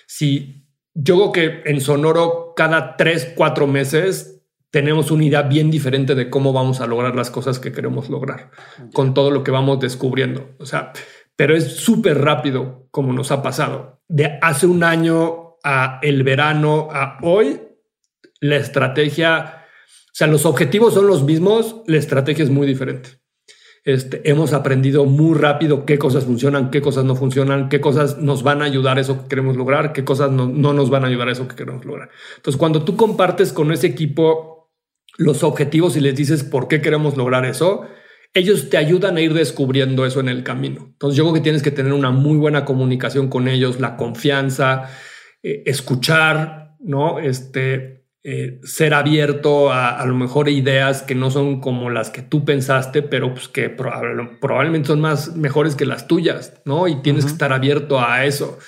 Si 0.06 0.59
yo 1.02 1.16
creo 1.16 1.32
que 1.32 1.70
en 1.70 1.80
Sonoro 1.80 2.52
cada 2.56 2.96
tres, 2.96 3.32
cuatro 3.34 3.66
meses 3.66 4.42
tenemos 4.70 5.10
una 5.10 5.24
idea 5.24 5.42
bien 5.42 5.70
diferente 5.70 6.14
de 6.14 6.30
cómo 6.30 6.52
vamos 6.52 6.80
a 6.80 6.86
lograr 6.86 7.16
las 7.16 7.30
cosas 7.30 7.58
que 7.58 7.72
queremos 7.72 8.08
lograr 8.08 8.50
con 8.92 9.14
todo 9.14 9.30
lo 9.30 9.42
que 9.42 9.50
vamos 9.50 9.80
descubriendo. 9.80 10.54
O 10.58 10.66
sea, 10.66 10.92
pero 11.36 11.56
es 11.56 11.76
súper 11.76 12.18
rápido 12.18 12.86
como 12.90 13.12
nos 13.12 13.32
ha 13.32 13.42
pasado. 13.42 14.02
De 14.08 14.38
hace 14.42 14.66
un 14.66 14.84
año 14.84 15.56
a 15.64 15.98
el 16.02 16.22
verano 16.22 16.88
a 16.92 17.18
hoy, 17.22 17.60
la 18.40 18.56
estrategia, 18.56 19.64
o 19.66 20.14
sea, 20.14 20.26
los 20.26 20.46
objetivos 20.46 20.94
son 20.94 21.06
los 21.06 21.24
mismos, 21.24 21.82
la 21.86 21.96
estrategia 21.96 22.44
es 22.44 22.50
muy 22.50 22.66
diferente. 22.66 23.20
Este, 23.84 24.28
hemos 24.28 24.52
aprendido 24.52 25.06
muy 25.06 25.38
rápido 25.38 25.86
qué 25.86 25.98
cosas 25.98 26.24
funcionan, 26.24 26.70
qué 26.70 26.82
cosas 26.82 27.04
no 27.04 27.16
funcionan, 27.16 27.70
qué 27.70 27.80
cosas 27.80 28.18
nos 28.18 28.42
van 28.42 28.60
a 28.60 28.66
ayudar 28.66 28.98
a 28.98 29.00
eso 29.00 29.22
que 29.22 29.28
queremos 29.28 29.56
lograr, 29.56 29.94
qué 29.94 30.04
cosas 30.04 30.30
no, 30.30 30.48
nos 30.48 30.90
van 30.90 31.04
a 31.04 31.06
ayudar 31.06 31.28
a 31.28 31.32
eso 31.32 31.48
que 31.48 31.56
queremos 31.56 31.84
lograr. 31.86 32.10
Entonces, 32.36 32.58
cuando 32.58 32.84
tú 32.84 32.96
compartes 32.96 33.54
con 33.54 33.72
ese 33.72 33.86
equipo 33.86 34.70
los 35.16 35.42
objetivos 35.42 35.96
y 35.96 36.00
les 36.00 36.14
dices 36.14 36.44
por 36.44 36.68
qué 36.68 36.82
queremos 36.82 37.16
lograr 37.16 37.46
eso, 37.46 37.86
ellos 38.34 38.68
te 38.68 38.76
ayudan 38.76 39.16
a 39.16 39.22
ir 39.22 39.32
descubriendo 39.32 40.04
eso 40.04 40.20
en 40.20 40.28
el 40.28 40.44
camino. 40.44 40.88
Entonces, 40.92 41.16
yo 41.16 41.24
creo 41.24 41.34
que 41.34 41.40
tienes 41.40 41.62
que 41.62 41.70
tener 41.70 41.94
una 41.94 42.10
muy 42.10 42.36
buena 42.36 42.66
comunicación 42.66 43.28
con 43.28 43.48
ellos, 43.48 43.80
la 43.80 43.96
confianza, 43.96 44.90
eh, 45.42 45.62
escuchar, 45.64 46.76
¿no? 46.80 47.18
Este, 47.18 47.99
eh, 48.22 48.60
ser 48.64 48.92
abierto 48.92 49.72
a, 49.72 49.98
a 49.98 50.04
lo 50.04 50.14
mejor 50.14 50.50
ideas 50.50 51.00
que 51.00 51.14
no 51.14 51.30
son 51.30 51.62
como 51.62 51.88
las 51.88 52.10
que 52.10 52.20
tú 52.20 52.44
pensaste, 52.44 53.00
pero 53.00 53.32
pues 53.32 53.48
que 53.48 53.70
probablemente 53.70 54.88
son 54.88 55.00
más 55.00 55.36
mejores 55.36 55.74
que 55.74 55.86
las 55.86 56.06
tuyas, 56.06 56.60
¿no? 56.66 56.86
Y 56.86 57.00
tienes 57.00 57.24
que 57.24 57.30
estar 57.32 57.50
abierto 57.54 57.98
a 57.98 58.26
eso. 58.26 58.58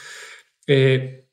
Eh, 0.66 1.28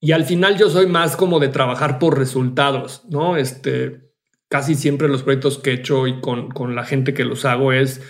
y 0.00 0.12
al 0.12 0.26
final 0.26 0.58
yo 0.58 0.68
soy 0.68 0.86
más 0.86 1.16
como 1.16 1.40
de 1.40 1.48
trabajar 1.48 1.98
por 1.98 2.18
resultados, 2.18 3.06
¿no? 3.08 3.38
Este, 3.38 4.12
casi 4.50 4.74
siempre 4.74 5.08
los 5.08 5.22
proyectos 5.22 5.58
que 5.58 5.70
he 5.70 5.74
hecho 5.74 6.06
y 6.06 6.20
con, 6.20 6.50
con 6.50 6.74
la 6.74 6.84
gente 6.84 7.14
que 7.14 7.24
los 7.24 7.46
hago 7.46 7.72
es, 7.72 8.02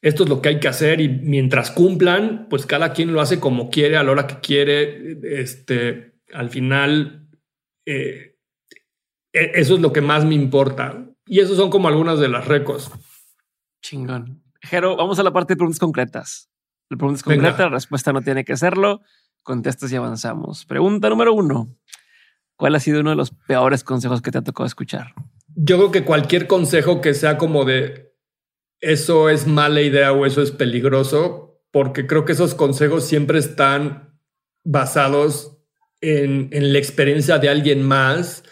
esto 0.00 0.22
es 0.22 0.30
lo 0.30 0.40
que 0.40 0.48
hay 0.48 0.60
que 0.60 0.68
hacer 0.68 1.02
y 1.02 1.10
mientras 1.10 1.70
cumplan, 1.70 2.46
pues 2.48 2.64
cada 2.64 2.94
quien 2.94 3.12
lo 3.12 3.20
hace 3.20 3.38
como 3.38 3.68
quiere, 3.68 3.98
a 3.98 4.02
la 4.02 4.12
hora 4.12 4.26
que 4.26 4.40
quiere, 4.40 5.18
este, 5.22 6.14
al 6.32 6.48
final... 6.48 7.28
Eh, 7.84 8.29
eso 9.32 9.74
es 9.74 9.80
lo 9.80 9.92
que 9.92 10.00
más 10.00 10.24
me 10.24 10.34
importa. 10.34 11.06
Y 11.26 11.40
esos 11.40 11.56
son 11.56 11.70
como 11.70 11.88
algunas 11.88 12.18
de 12.18 12.28
las 12.28 12.46
recos. 12.46 12.90
Chingón. 13.82 14.42
Jero, 14.62 14.96
vamos 14.96 15.18
a 15.18 15.22
la 15.22 15.32
parte 15.32 15.54
de 15.54 15.56
preguntas 15.56 15.78
concretas. 15.78 16.50
La 16.88 16.96
pregunta 16.96 17.18
es 17.18 17.22
concreta, 17.22 17.64
la 17.64 17.68
respuesta 17.70 18.12
no 18.12 18.20
tiene 18.20 18.44
que 18.44 18.56
serlo. 18.56 19.00
Contestas 19.42 19.92
y 19.92 19.96
avanzamos. 19.96 20.66
Pregunta 20.66 21.08
número 21.08 21.32
uno. 21.32 21.68
¿Cuál 22.56 22.74
ha 22.74 22.80
sido 22.80 23.00
uno 23.00 23.10
de 23.10 23.16
los 23.16 23.30
peores 23.30 23.84
consejos 23.84 24.20
que 24.20 24.30
te 24.30 24.38
ha 24.38 24.42
tocado 24.42 24.66
escuchar? 24.66 25.14
Yo 25.54 25.78
creo 25.78 25.90
que 25.90 26.04
cualquier 26.04 26.46
consejo 26.46 27.00
que 27.00 27.14
sea 27.14 27.38
como 27.38 27.64
de 27.64 28.12
eso 28.80 29.30
es 29.30 29.46
mala 29.46 29.80
idea 29.80 30.12
o 30.12 30.26
eso 30.26 30.42
es 30.42 30.50
peligroso, 30.50 31.62
porque 31.70 32.06
creo 32.06 32.24
que 32.24 32.32
esos 32.32 32.54
consejos 32.54 33.04
siempre 33.04 33.38
están 33.38 34.18
basados 34.64 35.58
en, 36.00 36.48
en 36.52 36.72
la 36.72 36.78
experiencia 36.78 37.38
de 37.38 37.48
alguien 37.48 37.82
más 37.82 38.42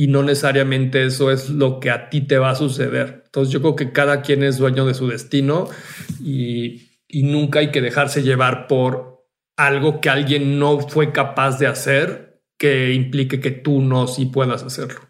y 0.00 0.06
no 0.06 0.22
necesariamente 0.22 1.04
eso 1.04 1.30
es 1.30 1.50
lo 1.50 1.78
que 1.78 1.90
a 1.90 2.08
ti 2.08 2.22
te 2.22 2.38
va 2.38 2.48
a 2.48 2.54
suceder. 2.54 3.20
Entonces 3.26 3.52
yo 3.52 3.60
creo 3.60 3.76
que 3.76 3.92
cada 3.92 4.22
quien 4.22 4.42
es 4.42 4.56
dueño 4.56 4.86
de 4.86 4.94
su 4.94 5.06
destino 5.06 5.68
y, 6.24 6.88
nunca 7.22 7.58
hay 7.58 7.70
que 7.70 7.82
dejarse 7.82 8.22
llevar 8.22 8.66
por 8.66 9.26
algo 9.58 10.00
que 10.00 10.08
alguien 10.08 10.58
no 10.58 10.80
fue 10.80 11.12
capaz 11.12 11.58
de 11.58 11.66
hacer 11.66 12.42
que 12.56 12.94
implique 12.94 13.40
que 13.40 13.50
tú 13.50 13.82
no 13.82 14.06
sí 14.06 14.24
puedas 14.24 14.62
hacerlo. 14.62 15.00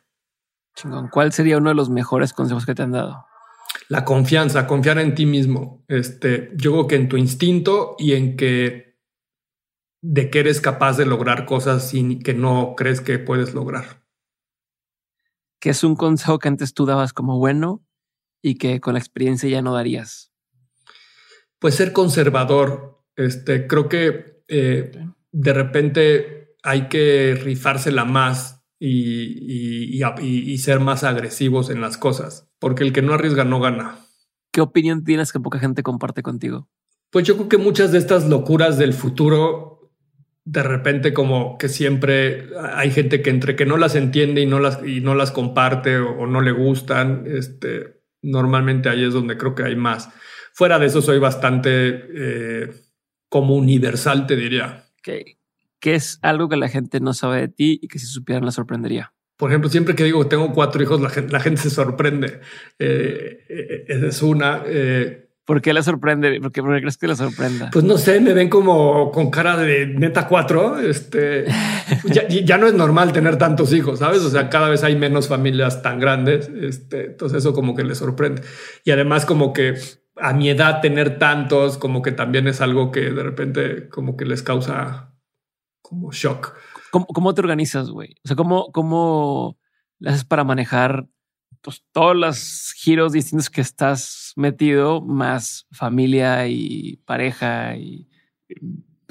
¿Cuál 1.13 1.33
sería 1.33 1.59
uno 1.59 1.69
de 1.69 1.77
los 1.77 1.89
mejores 1.89 2.33
consejos 2.33 2.67
que 2.67 2.75
te 2.75 2.83
han 2.83 2.91
dado? 2.91 3.27
La 3.89 4.05
confianza, 4.05 4.67
confiar 4.67 4.99
en 4.99 5.15
ti 5.15 5.25
mismo. 5.25 5.85
Este, 5.87 6.51
yo 6.57 6.73
creo 6.73 6.87
que 6.89 6.97
en 6.97 7.09
tu 7.09 7.17
instinto 7.17 7.95
y 7.97 8.15
en 8.15 8.37
que 8.37 8.99
de 10.03 10.31
que 10.31 10.41
eres 10.41 10.61
capaz 10.61 10.97
de 10.97 11.07
lograr 11.07 11.47
cosas 11.47 11.91
sin 11.91 12.21
que 12.21 12.35
no 12.35 12.75
crees 12.77 13.01
que 13.01 13.21
puedes 13.21 13.55
lograr 13.55 14.00
que 15.61 15.71
es 15.71 15.85
un 15.85 15.95
consejo 15.95 16.39
que 16.39 16.49
antes 16.49 16.75
tú 16.75 16.87
dabas 16.87 17.13
como 17.13 17.39
bueno 17.39 17.85
y 18.43 18.57
que 18.57 18.81
con 18.81 18.95
la 18.95 18.99
experiencia 18.99 19.49
ya 19.49 19.63
no 19.63 19.75
darías? 19.75 20.33
Pues 21.59 21.75
ser 21.75 21.93
conservador. 21.93 23.05
Este, 23.15 23.67
creo 23.67 23.89
que 23.89 24.43
eh, 24.49 24.91
de 25.31 25.53
repente 25.53 26.57
hay 26.63 26.89
que 26.89 27.39
rifársela 27.41 28.05
más 28.05 28.63
y, 28.79 30.03
y, 30.03 30.59
ser 30.59 30.81
más 30.81 31.05
agresivos 31.05 31.69
en 31.69 31.83
las 31.83 31.99
cosas, 31.99 32.49
porque 32.59 32.83
el 32.83 32.95
que 32.95 33.03
no 33.03 33.13
arriesga 33.13 33.45
no 33.45 33.61
gana. 33.61 33.99
¿Qué 34.53 34.63
opinión 34.63 35.05
tienes 35.05 35.33
que 35.33 35.41
poca 35.41 35.59
gente 35.59 35.83
comparte 35.83 36.23
contigo? 36.23 36.67
Pues 37.11 37.27
yo 37.27 37.37
creo 37.37 37.49
que 37.51 37.59
muchas 37.59 37.93
de 37.93 37.99
estas 37.99 38.27
locuras 38.27 38.79
del 38.79 38.95
futuro 38.95 39.70
de 40.45 40.63
repente 40.63 41.13
como 41.13 41.59
que 41.59 41.69
siempre 41.69 42.49
hay 42.75 42.91
gente 42.91 43.23
que 43.23 43.31
entre 43.31 43.57
que 43.57 43.67
no 43.67 43.77
las 43.77 43.95
entiende 43.95 44.41
y 44.41 44.47
no 44.47 44.59
las, 44.59 44.81
y 44.85 45.01
no 45.01 45.15
las 45.15 45.31
comparte 45.31 45.99
o, 45.99 46.27
no 46.27 46.41
le 46.41 46.53
gustan, 46.53 47.25
este, 47.27 48.03
normalmente 48.23 48.89
ahí 48.89 49.05
es 49.05 49.13
donde 49.13 49.37
creo 49.37 49.55
que 49.55 49.65
hay 49.65 49.77
más. 49.77 50.09
Fuera 50.53 50.79
de 50.79 50.87
eso 50.87 51.03
soy 51.03 51.19
bastante 51.19 51.71
eh, 52.15 52.71
como 53.29 53.55
universal, 53.55 54.27
te 54.27 54.37
diría. 54.37 54.87
¿Qué 55.03 55.95
es 55.95 56.19
algo 56.23 56.49
que 56.49 56.57
la 56.57 56.69
gente 56.69 57.01
no 57.01 57.15
sabe 57.15 57.41
de 57.41 57.49
ti 57.49 57.79
y 57.81 57.89
que 57.89 57.99
si 57.99 58.07
supieran 58.07 58.45
la 58.45 58.51
sorprendería? 58.51 59.15
Por 59.37 59.51
ejemplo, 59.51 59.71
siempre 59.71 59.95
que 59.95 60.05
digo 60.05 60.23
que 60.23 60.29
tengo 60.29 60.53
cuatro 60.53 60.83
hijos, 60.83 61.01
la 61.01 61.09
gente, 61.09 61.33
la 61.33 61.41
gente 61.41 61.63
se 61.63 61.71
sorprende. 61.71 62.41
Eh, 62.79 63.45
eh, 63.49 63.85
es 63.89 64.21
una. 64.21 64.63
¿Por 65.51 65.63
qué 65.63 65.73
la 65.73 65.83
sorprende? 65.83 66.41
¿Por 66.41 66.53
qué, 66.53 66.63
crees 66.63 66.97
que 66.97 67.09
la 67.09 67.17
sorprenda? 67.17 67.71
Pues 67.73 67.85
no 67.85 67.99
sé, 67.99 68.21
me 68.21 68.35
ven 68.35 68.49
como 68.49 69.11
con 69.11 69.33
cara 69.33 69.57
de 69.57 69.85
neta 69.85 70.29
cuatro. 70.29 70.79
Este 70.79 71.45
ya, 72.45 72.57
no 72.57 72.69
es 72.69 72.75
normal 72.75 73.13
tener 73.13 73.37
tantos 73.37 73.73
hijos, 73.73 73.99
sabes? 73.99 74.21
O 74.21 74.31
sea, 74.31 74.49
cada 74.49 74.69
vez 74.69 74.85
hay 74.85 74.95
menos 74.95 75.27
familias 75.27 75.83
tan 75.83 75.99
grandes. 75.99 76.49
Este, 76.49 77.07
entonces, 77.07 77.39
eso 77.39 77.53
como 77.53 77.75
que 77.75 77.83
les 77.83 77.99
sorprende. 77.99 78.43
Y 78.85 78.93
además, 78.93 79.27
como 79.27 79.53
que 79.53 79.75
a 80.15 80.33
mi 80.35 80.51
edad 80.51 80.81
tener 80.81 81.19
tantos, 81.19 81.79
como 81.79 82.01
que 82.01 82.13
también 82.13 82.47
es 82.47 82.61
algo 82.61 82.93
que 82.93 83.11
de 83.11 83.23
repente 83.25 83.89
como 83.89 84.17
que 84.17 84.27
les 84.27 84.45
causa 84.45 85.17
como 85.83 86.13
shock. 86.13 86.55
¿Cómo, 86.93 87.07
cómo 87.07 87.35
te 87.35 87.41
organizas, 87.41 87.91
güey? 87.91 88.15
O 88.25 88.29
sea, 88.29 88.37
¿cómo, 88.37 88.71
cómo 88.71 89.59
le 89.99 90.11
haces 90.11 90.25
para 90.25 90.45
manejar 90.45 91.09
pues, 91.63 91.83
todos 91.93 92.17
los 92.17 92.73
giros 92.77 93.13
distintos 93.13 93.51
que 93.51 93.61
estás 93.61 94.33
metido, 94.37 95.01
más 95.01 95.67
familia 95.71 96.49
y 96.49 96.97
pareja 97.05 97.77
y 97.77 98.09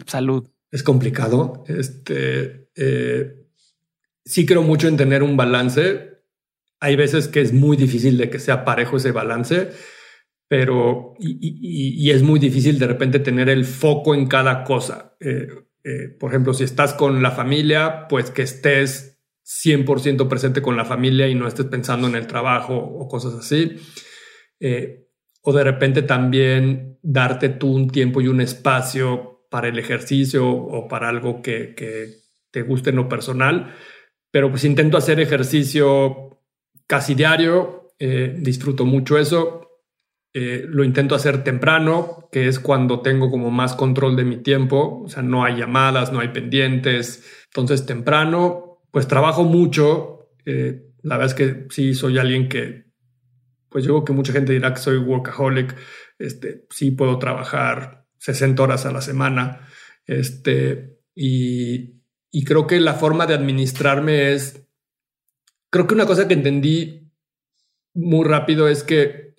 salud. 0.05 0.49
Es 0.71 0.83
complicado. 0.83 1.63
Este 1.67 2.69
eh, 2.75 3.39
sí 4.25 4.45
creo 4.45 4.61
mucho 4.61 4.87
en 4.87 4.97
tener 4.97 5.23
un 5.23 5.37
balance. 5.37 6.23
Hay 6.79 6.95
veces 6.95 7.27
que 7.27 7.41
es 7.41 7.53
muy 7.53 7.77
difícil 7.77 8.17
de 8.17 8.29
que 8.29 8.39
sea 8.39 8.63
parejo 8.63 8.97
ese 8.97 9.11
balance, 9.11 9.71
pero 10.47 11.13
y, 11.19 12.09
es 12.09 12.23
muy 12.23 12.39
difícil 12.39 12.79
de 12.79 12.87
repente 12.87 13.19
tener 13.19 13.49
el 13.49 13.65
foco 13.65 14.15
en 14.15 14.27
cada 14.27 14.63
cosa. 14.63 15.15
Eh, 15.19 15.47
eh, 15.83 16.07
por 16.19 16.31
ejemplo, 16.31 16.53
si 16.53 16.63
estás 16.63 16.93
con 16.93 17.21
la 17.21 17.31
familia, 17.31 18.07
pues 18.07 18.31
que 18.31 18.43
estés 18.43 19.18
100% 19.49 20.27
presente 20.27 20.61
con 20.61 20.77
la 20.77 20.85
familia 20.85 21.27
y 21.27 21.33
no 21.33 21.47
estés 21.47 21.65
pensando 21.65 22.07
en 22.07 22.15
el 22.15 22.27
trabajo 22.27 22.75
o 22.75 23.07
cosas 23.07 23.33
así. 23.33 23.77
Eh, 24.59 25.07
o 25.41 25.53
de 25.53 25.63
repente 25.63 26.03
también 26.03 26.99
darte 27.01 27.49
tú 27.49 27.73
un 27.73 27.89
tiempo 27.89 28.21
y 28.21 28.27
un 28.27 28.41
espacio 28.41 29.47
para 29.49 29.67
el 29.67 29.79
ejercicio 29.79 30.47
o 30.47 30.87
para 30.87 31.09
algo 31.09 31.41
que, 31.41 31.73
te 32.51 32.61
guste 32.63 32.91
en 32.91 32.97
lo 32.97 33.09
personal. 33.09 33.75
Pero 34.31 34.49
pues 34.49 34.63
intento 34.65 34.97
hacer 34.97 35.19
ejercicio 35.19 36.41
casi 36.87 37.15
diario, 37.15 37.93
eh, 37.99 38.35
disfruto 38.37 38.85
mucho 38.85 39.17
eso. 39.17 39.67
Eh, 40.33 40.63
lo 40.67 40.83
intento 40.83 41.15
hacer 41.15 41.43
temprano, 41.43 42.29
que 42.31 42.47
es 42.47 42.59
cuando 42.59 43.01
tengo 43.01 43.31
como 43.31 43.49
más 43.49 43.75
control 43.75 44.15
de 44.15 44.25
mi 44.25 44.37
tiempo, 44.37 45.01
o 45.03 45.09
sea, 45.09 45.23
no 45.23 45.43
hay 45.43 45.57
llamadas, 45.57 46.11
no 46.11 46.19
hay 46.19 46.27
pendientes, 46.27 47.23
entonces 47.47 47.87
temprano 47.87 48.68
pues 48.91 49.07
trabajo 49.07 49.43
mucho. 49.43 50.31
Eh, 50.45 50.83
la 51.01 51.17
verdad 51.17 51.37
es 51.37 51.45
que 51.45 51.67
sí 51.69 51.93
soy 51.93 52.17
alguien 52.17 52.49
que, 52.49 52.85
pues 53.69 53.85
yo 53.85 53.93
creo 53.93 54.05
que 54.05 54.13
mucha 54.13 54.33
gente 54.33 54.53
dirá 54.53 54.73
que 54.73 54.81
soy 54.81 54.97
workaholic. 54.97 55.75
Este, 56.17 56.65
sí 56.69 56.91
puedo 56.91 57.19
trabajar 57.19 58.05
60 58.17 58.61
horas 58.61 58.85
a 58.85 58.91
la 58.91 59.01
semana. 59.01 59.67
Este, 60.05 60.99
y, 61.15 62.01
y 62.31 62.43
creo 62.43 62.67
que 62.67 62.79
la 62.79 62.93
forma 62.93 63.27
de 63.27 63.33
administrarme 63.33 64.33
es, 64.33 64.65
creo 65.69 65.87
que 65.87 65.95
una 65.95 66.05
cosa 66.05 66.27
que 66.27 66.33
entendí 66.33 67.11
muy 67.93 68.25
rápido 68.25 68.67
es 68.67 68.83
que 68.83 69.35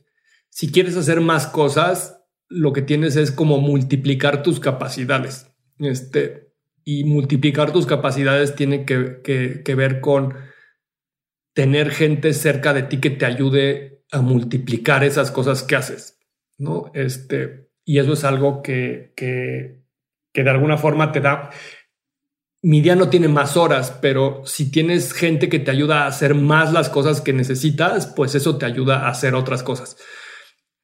si 0.48 0.70
quieres 0.70 0.96
hacer 0.96 1.20
más 1.20 1.46
cosas, 1.46 2.24
lo 2.48 2.72
que 2.72 2.82
tienes 2.82 3.16
es 3.16 3.30
como 3.30 3.58
multiplicar 3.58 4.42
tus 4.42 4.60
capacidades. 4.60 5.50
Este, 5.78 6.49
y 6.90 7.04
multiplicar 7.04 7.72
tus 7.72 7.86
capacidades 7.86 8.56
tiene 8.56 8.84
que, 8.84 9.74
ver 9.76 10.00
con 10.00 10.34
tener 11.54 11.90
gente 11.92 12.34
cerca 12.34 12.74
de 12.74 12.82
ti 12.82 12.98
que 12.98 13.10
te 13.10 13.26
ayude 13.26 14.02
a 14.10 14.20
multiplicar 14.20 15.04
esas 15.04 15.30
cosas 15.30 15.62
que 15.62 15.76
haces, 15.76 16.18
¿no? 16.58 16.90
Este, 16.92 17.70
y 17.84 18.00
eso 18.00 18.14
es 18.14 18.24
algo 18.24 18.60
que, 18.60 19.12
que, 19.14 19.84
que 20.34 20.42
de 20.42 20.50
alguna 20.50 20.78
forma 20.78 21.12
te 21.12 21.20
da... 21.20 21.50
Mi 22.60 22.80
día 22.80 22.96
no 22.96 23.08
tiene 23.08 23.28
más 23.28 23.56
horas, 23.56 23.96
pero 24.02 24.42
si 24.44 24.72
tienes 24.72 25.12
gente 25.12 25.48
que 25.48 25.60
te 25.60 25.70
ayuda 25.70 26.02
a 26.02 26.08
hacer 26.08 26.34
más 26.34 26.72
las 26.72 26.88
cosas 26.88 27.20
que 27.20 27.32
necesitas, 27.32 28.08
pues 28.08 28.34
eso 28.34 28.58
te 28.58 28.66
ayuda 28.66 29.06
a 29.06 29.10
hacer 29.10 29.36
otras 29.36 29.62
cosas. 29.62 29.96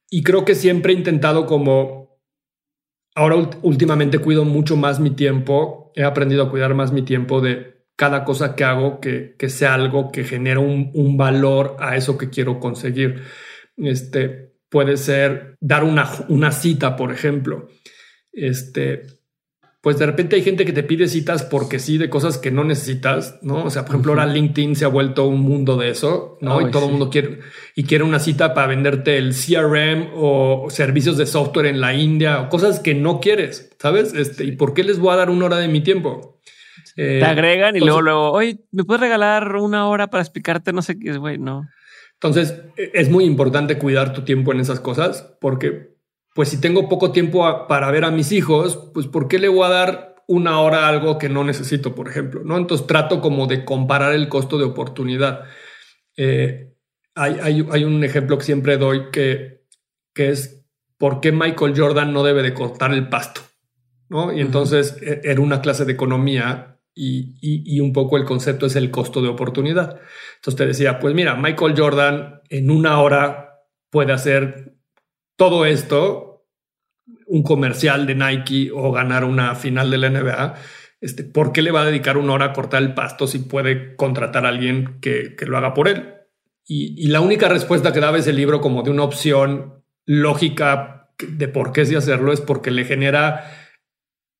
Y 0.09 0.23
creo 0.23 0.45
que 0.45 0.55
siempre 0.55 0.93
he 0.93 0.95
intentado 0.95 1.45
como 1.45 2.17
ahora 3.13 3.35
últimamente 3.63 4.19
cuido 4.19 4.45
mucho 4.45 4.77
más 4.77 5.01
mi 5.01 5.09
tiempo, 5.09 5.86
he 5.97 6.03
aprendido 6.03 6.43
a 6.43 6.49
cuidar 6.51 6.75
más 6.75 6.91
mi 6.91 7.01
tiempo 7.01 7.41
de 7.41 7.81
cada 7.95 8.23
cosa 8.23 8.55
que 8.55 8.63
hago 8.63 9.01
que, 9.01 9.35
sea 9.49 9.73
algo 9.73 10.11
que 10.11 10.23
genera 10.23 10.59
un, 10.59 11.17
valor 11.17 11.75
a 11.79 11.95
eso 11.95 12.19
que 12.19 12.29
quiero 12.29 12.59
conseguir. 12.59 13.23
Este 13.75 14.53
puede 14.69 14.97
ser 14.97 15.55
dar 15.59 15.83
una, 15.83 16.07
una 16.29 16.51
cita, 16.51 16.95
por 16.95 17.11
ejemplo. 17.11 17.69
Este, 18.31 19.07
pues 19.87 19.99
de 19.99 20.05
repente 20.05 20.35
hay 20.35 20.41
gente 20.41 20.65
que 20.65 20.73
te 20.73 20.83
pide 20.83 21.07
citas 21.07 21.43
porque 21.43 21.79
sí 21.79 21.97
de 21.97 22.09
cosas 22.09 22.37
que 22.37 22.51
no 22.51 22.65
necesitas, 22.65 23.39
¿no? 23.41 23.63
O 23.63 23.69
sea, 23.69 23.83
por 23.83 23.91
ejemplo, 23.91 24.11
ahora 24.11 24.25
LinkedIn 24.25 24.75
se 24.75 24.83
ha 24.83 24.89
vuelto 24.89 25.25
un 25.25 25.39
mundo 25.39 25.77
de 25.77 25.91
eso, 25.91 26.37
¿no? 26.41 26.59
y 26.59 26.71
todo 26.71 26.87
el 26.87 26.91
mundo 26.91 27.09
quiere 27.09 27.39
y 27.73 27.85
quiere 27.85 28.03
una 28.03 28.19
cita 28.19 28.53
para 28.53 28.67
venderte 28.67 29.17
el 29.17 29.33
CRM 29.33 30.09
o 30.13 30.67
servicios 30.69 31.15
de 31.15 31.25
software 31.25 31.67
en 31.67 31.79
la 31.79 31.93
India 31.93 32.41
o 32.41 32.49
cosas 32.49 32.81
que 32.81 32.95
no 32.95 33.21
quieres, 33.21 33.77
¿sabes? 33.79 34.13
Este, 34.13 34.43
¿y 34.43 34.57
por 34.57 34.73
qué 34.73 34.83
les 34.83 34.99
voy 34.99 35.13
a 35.13 35.15
dar 35.15 35.29
una 35.29 35.45
hora 35.45 35.57
de 35.57 35.69
mi 35.69 35.79
tiempo? 35.79 36.41
te 36.97 37.23
agregan 37.23 37.77
y 37.77 37.79
luego, 37.79 38.01
luego, 38.01 38.31
oye, 38.33 38.59
¿me 38.73 38.83
puedes 38.83 38.99
regalar 38.99 39.55
una 39.55 39.87
hora 39.87 40.07
para 40.09 40.21
explicarte? 40.21 40.73
No 40.73 40.81
sé 40.81 40.99
qué 40.99 41.11
es, 41.11 41.17
güey, 41.17 41.37
no. 41.37 41.65
Entonces, 42.15 42.61
e, 42.75 42.91
es 42.93 43.09
muy 43.09 43.23
importante 43.23 43.77
cuidar 43.77 44.11
tu 44.11 44.25
tiempo 44.25 44.51
en 44.51 44.59
esas 44.59 44.81
cosas 44.81 45.33
porque 45.39 45.95
pues 46.37 46.49
si 46.49 46.61
tengo 46.61 46.87
poco 46.87 47.11
tiempo 47.11 47.65
para 47.67 47.89
ver 47.89 48.05
a 48.05 48.11
mis 48.11 48.31
hijos, 48.31 48.91
pues 48.93 49.07
¿por 49.07 49.27
qué 49.27 49.39
le 49.39 49.47
voy 49.47 49.65
a 49.65 49.69
dar 49.69 50.15
una 50.27 50.59
hora 50.59 50.85
a 50.85 50.89
algo 50.89 51.17
que 51.17 51.29
no 51.29 51.43
necesito, 51.43 51.95
por 51.95 52.07
ejemplo? 52.07 52.43
¿no? 52.45 52.57
Entonces 52.57 52.85
trato 52.85 53.21
como 53.21 53.47
de 53.47 53.65
comparar 53.65 54.13
el 54.13 54.29
costo 54.29 54.59
de 54.59 54.65
oportunidad. 54.65 55.45
Eh, 56.15 56.75
hay, 57.15 57.83
un 57.83 58.03
ejemplo 58.03 58.37
que 58.37 58.43
siempre 58.43 58.77
doy 58.77 59.09
que, 59.11 59.63
que 60.13 60.29
es 60.29 60.63
por 60.99 61.21
qué 61.21 61.31
Michael 61.31 61.73
Jordan 61.75 62.13
no 62.13 62.21
debe 62.21 62.43
de 62.43 62.53
cortar 62.53 62.93
el 62.93 63.09
pasto. 63.09 63.41
¿no? 64.07 64.31
Y 64.31 64.39
entonces 64.39 64.95
e, 65.01 65.21
era 65.23 65.41
una 65.41 65.59
clase 65.59 65.85
de 65.85 65.93
economía 65.93 66.79
y, 66.93 67.33
y, 67.41 67.79
un 67.79 67.93
poco 67.93 68.15
el 68.15 68.25
concepto 68.25 68.67
es 68.67 68.75
el 68.75 68.91
costo 68.91 69.23
de 69.23 69.29
oportunidad. 69.29 69.99
Entonces 70.35 70.55
te 70.55 70.67
decía, 70.67 70.99
pues 70.99 71.15
mira, 71.15 71.33
Michael 71.33 71.73
Jordan 71.75 72.41
en 72.47 72.69
una 72.69 73.01
hora 73.01 73.63
puede 73.89 74.13
hacer 74.13 74.75
todo 75.35 75.65
esto 75.65 76.26
un 77.27 77.43
comercial 77.43 78.07
de 78.07 78.15
Nike 78.15 78.71
o 78.73 78.91
ganar 78.91 79.23
una 79.23 79.55
final 79.55 79.91
de 79.91 79.97
la 79.97 80.09
NBA, 80.09 80.55
este, 80.99 81.23
¿por 81.23 81.51
qué 81.51 81.61
le 81.61 81.71
va 81.71 81.81
a 81.81 81.85
dedicar 81.85 82.17
una 82.17 82.33
hora 82.33 82.45
a 82.45 82.53
cortar 82.53 82.81
el 82.81 82.93
pasto 82.93 83.27
si 83.27 83.39
puede 83.39 83.95
contratar 83.95 84.45
a 84.45 84.49
alguien 84.49 84.99
que, 85.01 85.35
lo 85.45 85.57
haga 85.57 85.73
por 85.73 85.87
él? 85.87 86.15
Y, 86.65 87.07
la 87.07 87.21
única 87.21 87.47
respuesta 87.47 87.93
que 87.93 87.99
daba 87.99 88.17
ese 88.17 88.33
libro 88.33 88.61
como 88.61 88.83
de 88.83 88.91
una 88.91 89.03
opción 89.03 89.83
lógica 90.05 91.09
de 91.19 91.47
por 91.47 91.71
qué 91.71 91.85
sí 91.85 91.95
hacerlo 91.95 92.33
es 92.33 92.41
porque 92.41 92.71
le 92.71 92.85
genera 92.85 93.51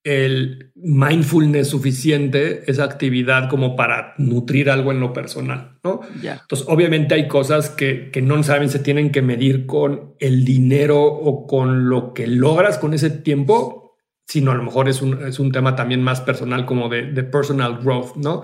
el 0.07 0.71
mindfulness 0.75 1.67
suficiente, 1.67 2.63
esa 2.71 2.85
actividad 2.85 3.49
como 3.49 3.75
para 3.75 4.13
nutrir 4.17 4.69
algo 4.69 4.93
en 4.93 5.01
lo 5.01 5.11
personal, 5.11 5.79
¿no? 5.83 5.99
Entonces, 6.23 6.65
obviamente 6.69 7.13
hay 7.13 7.27
cosas 7.27 7.69
que, 7.69 8.09
que 8.09 8.21
no 8.21 8.41
saben, 8.41 8.69
se 8.69 8.79
tienen 8.79 9.11
que 9.11 9.21
medir 9.21 9.65
con 9.65 10.15
el 10.19 10.45
dinero 10.45 11.03
o 11.03 11.45
con 11.45 11.89
lo 11.89 12.13
que 12.13 12.25
logras 12.25 12.77
con 12.77 12.93
ese 12.93 13.09
tiempo, 13.09 13.97
sino 14.25 14.51
a 14.51 14.55
lo 14.55 14.63
mejor 14.63 14.87
es 14.87 15.01
un, 15.01 15.25
es 15.27 15.39
un 15.39 15.51
tema 15.51 15.75
también 15.75 16.01
más 16.01 16.21
personal 16.21 16.65
como 16.65 16.87
de, 16.87 17.11
de 17.11 17.23
personal 17.23 17.79
growth, 17.83 18.15
¿no? 18.15 18.43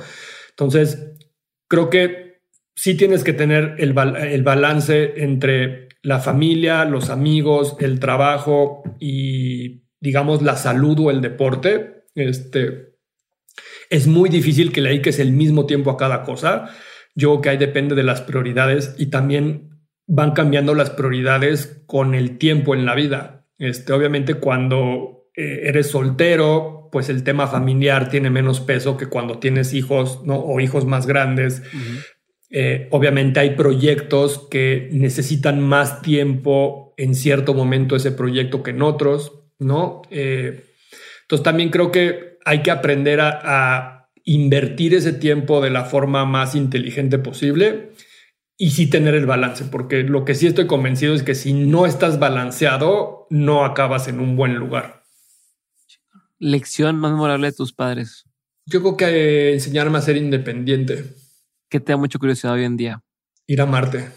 Entonces, 0.50 1.14
creo 1.70 1.90
que 1.90 2.42
sí 2.76 2.98
tienes 2.98 3.24
que 3.24 3.32
tener 3.32 3.76
el, 3.78 3.98
el 3.98 4.44
balance 4.44 5.14
entre 5.24 5.88
la 6.02 6.20
familia, 6.20 6.84
los 6.84 7.10
amigos, 7.10 7.78
el 7.80 8.02
trabajo 8.02 8.84
y 9.00 9.83
digamos, 10.04 10.42
la 10.42 10.58
salud 10.58 11.00
o 11.00 11.12
el 11.12 11.22
deporte, 11.22 12.04
este, 12.14 12.98
es 13.90 14.06
muy 14.06 14.30
difícil 14.30 14.74
que 14.74 14.82
le 14.82 14.90
dediques 14.90 15.18
el 15.18 15.32
mismo 15.32 15.66
tiempo 15.66 15.92
a 15.92 15.98
cada 15.98 16.24
cosa. 16.24 16.70
Yo 17.16 17.30
creo 17.30 17.42
que 17.42 17.50
ahí 17.50 17.58
depende 17.58 17.96
de 17.96 18.04
las 18.04 18.20
prioridades 18.20 18.96
y 18.98 19.06
también 19.06 19.80
van 20.06 20.32
cambiando 20.32 20.76
las 20.76 20.90
prioridades 20.90 21.84
con 21.86 22.16
el 22.16 22.38
tiempo 22.38 22.76
en 22.76 22.86
la 22.86 22.96
vida. 22.96 23.48
Este, 23.58 23.94
obviamente 23.94 24.34
cuando 24.34 25.30
eh, 25.38 25.62
eres 25.64 25.92
soltero, 25.92 26.90
pues 26.92 27.08
el 27.08 27.24
tema 27.24 27.48
familiar 27.48 28.10
tiene 28.10 28.30
menos 28.30 28.60
peso 28.60 28.98
que 28.98 29.08
cuando 29.08 29.40
tienes 29.40 29.74
hijos 29.74 30.22
¿no? 30.26 30.36
o 30.36 30.60
hijos 30.60 30.86
más 30.86 31.08
grandes. 31.08 31.64
Eh, 32.50 32.90
obviamente 32.92 33.40
hay 33.40 33.52
proyectos 33.52 34.50
que 34.52 34.90
necesitan 34.92 35.62
más 35.62 36.02
tiempo 36.02 36.94
en 36.98 37.16
cierto 37.16 37.54
momento 37.54 37.96
ese 37.96 38.12
proyecto 38.12 38.64
que 38.64 38.72
en 38.72 38.82
otros, 38.82 39.43
¿no? 39.60 40.02
Eh, 40.10 40.66
entonces 41.22 41.44
también 41.44 41.70
creo 41.70 41.92
que 41.92 42.38
hay 42.46 42.62
que 42.62 42.72
aprender 42.72 43.22
a, 43.22 43.40
a, 43.44 44.00
invertir 44.26 44.94
ese 44.94 45.12
tiempo 45.12 45.60
de 45.60 45.70
la 45.70 45.84
forma 45.84 46.24
más 46.24 46.56
inteligente 46.56 47.20
posible 47.20 47.92
y 48.58 48.70
sí 48.72 48.90
tener 48.90 49.16
el 49.16 49.26
balance, 49.26 49.66
porque 49.66 50.04
lo 50.04 50.24
que 50.24 50.34
sí 50.34 50.48
estoy 50.48 50.66
convencido 50.66 51.14
es 51.14 51.24
que 51.24 51.36
si 51.36 51.52
no 51.52 51.86
estás 51.86 52.20
balanceado, 52.20 53.28
no 53.30 53.66
acabas 53.66 54.08
en 54.08 54.22
un 54.22 54.38
buen 54.38 54.56
lugar. 54.56 55.04
Lección 56.40 56.98
más 56.98 57.12
memorable 57.12 57.48
de 57.48 57.54
tus 57.54 57.74
padres. 57.74 58.24
Yo 58.66 58.82
creo 58.82 58.96
que 58.96 59.54
enseñarme 59.54 59.98
a 59.98 60.02
ser 60.02 60.16
independiente. 60.16 61.14
¿Qué 61.68 61.80
te 61.80 61.92
da 61.92 61.98
mucha 61.98 62.18
curiosidad 62.18 62.54
hoy 62.54 62.64
en 62.64 62.78
día? 62.78 63.04
Ir 63.48 63.60
a 63.60 63.66
Marte. 63.66 64.10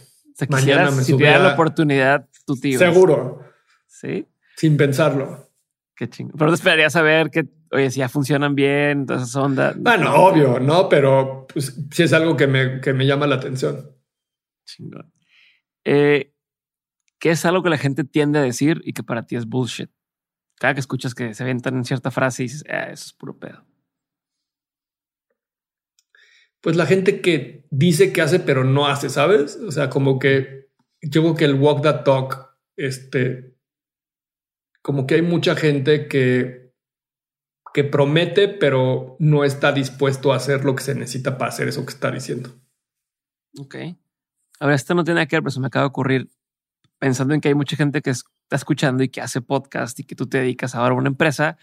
Mañana 0.48 0.90
me 0.90 1.02
si 1.02 1.12
tuviera 1.12 1.38
la 1.38 1.54
oportunidad, 1.54 2.28
tú 2.44 2.54
te 2.56 2.76
Seguro. 2.76 3.42
Sí. 3.86 4.26
Sin 4.56 4.76
pensarlo. 4.76 5.50
Qué 5.94 6.08
chingo. 6.08 6.32
Pero 6.36 6.50
te 6.50 6.56
esperaría 6.56 6.90
saber 6.90 7.30
que, 7.30 7.46
oye, 7.70 7.90
si 7.90 8.00
ya 8.00 8.08
funcionan 8.08 8.54
bien, 8.54 9.06
todas 9.06 9.22
esas 9.22 9.36
ondas. 9.36 9.76
Bueno, 9.78 10.14
obvio, 10.14 10.58
¿no? 10.58 10.88
Pero 10.88 11.46
pues, 11.52 11.78
sí 11.90 12.02
es 12.02 12.12
algo 12.12 12.36
que 12.36 12.46
me, 12.46 12.80
que 12.80 12.92
me 12.92 13.06
llama 13.06 13.26
la 13.26 13.36
atención. 13.36 13.90
Chingón. 14.66 15.12
Eh, 15.84 16.32
¿Qué 17.18 17.30
es 17.30 17.44
algo 17.44 17.62
que 17.62 17.70
la 17.70 17.78
gente 17.78 18.04
tiende 18.04 18.38
a 18.38 18.42
decir 18.42 18.80
y 18.84 18.92
que 18.92 19.02
para 19.02 19.26
ti 19.26 19.36
es 19.36 19.46
bullshit? 19.46 19.90
Cada 20.58 20.74
que 20.74 20.80
escuchas 20.80 21.14
que 21.14 21.34
se 21.34 21.42
aventan 21.42 21.76
en 21.76 21.84
cierta 21.84 22.10
frase 22.10 22.42
y 22.42 22.46
dices, 22.46 22.64
ah, 22.68 22.90
eso 22.90 23.06
es 23.06 23.12
puro 23.12 23.38
pedo. 23.38 23.64
Pues 26.60 26.76
la 26.76 26.86
gente 26.86 27.20
que 27.20 27.66
dice 27.70 28.12
que 28.12 28.22
hace, 28.22 28.40
pero 28.40 28.64
no 28.64 28.86
hace, 28.86 29.08
¿sabes? 29.08 29.56
O 29.56 29.70
sea, 29.70 29.88
como 29.88 30.18
que 30.18 30.70
yo 31.02 31.22
creo 31.22 31.34
que 31.34 31.44
el 31.44 31.54
walk 31.54 31.82
that 31.82 32.04
talk, 32.04 32.56
este, 32.76 33.55
como 34.86 35.04
que 35.04 35.16
hay 35.16 35.22
mucha 35.22 35.56
gente 35.56 36.06
que, 36.06 36.72
que 37.74 37.82
promete, 37.82 38.46
pero 38.46 39.16
no 39.18 39.42
está 39.42 39.72
dispuesto 39.72 40.32
a 40.32 40.36
hacer 40.36 40.64
lo 40.64 40.76
que 40.76 40.84
se 40.84 40.94
necesita 40.94 41.36
para 41.38 41.48
hacer 41.48 41.66
eso 41.66 41.84
que 41.84 41.92
está 41.92 42.12
diciendo. 42.12 42.54
Ok. 43.58 43.74
A 44.60 44.66
ver, 44.66 44.76
esto 44.76 44.94
no 44.94 45.02
tiene 45.02 45.26
que 45.26 45.34
ver, 45.34 45.42
pero 45.42 45.50
se 45.50 45.58
me 45.58 45.66
acaba 45.66 45.82
de 45.82 45.88
ocurrir 45.88 46.30
pensando 47.00 47.34
en 47.34 47.40
que 47.40 47.48
hay 47.48 47.56
mucha 47.56 47.74
gente 47.74 48.00
que 48.00 48.10
está 48.10 48.24
escuchando 48.52 49.02
y 49.02 49.08
que 49.08 49.20
hace 49.20 49.40
podcast 49.40 49.98
y 49.98 50.04
que 50.04 50.14
tú 50.14 50.28
te 50.28 50.38
dedicas 50.38 50.76
ahora 50.76 50.94
a 50.94 50.98
una 50.98 51.08
empresa 51.08 51.58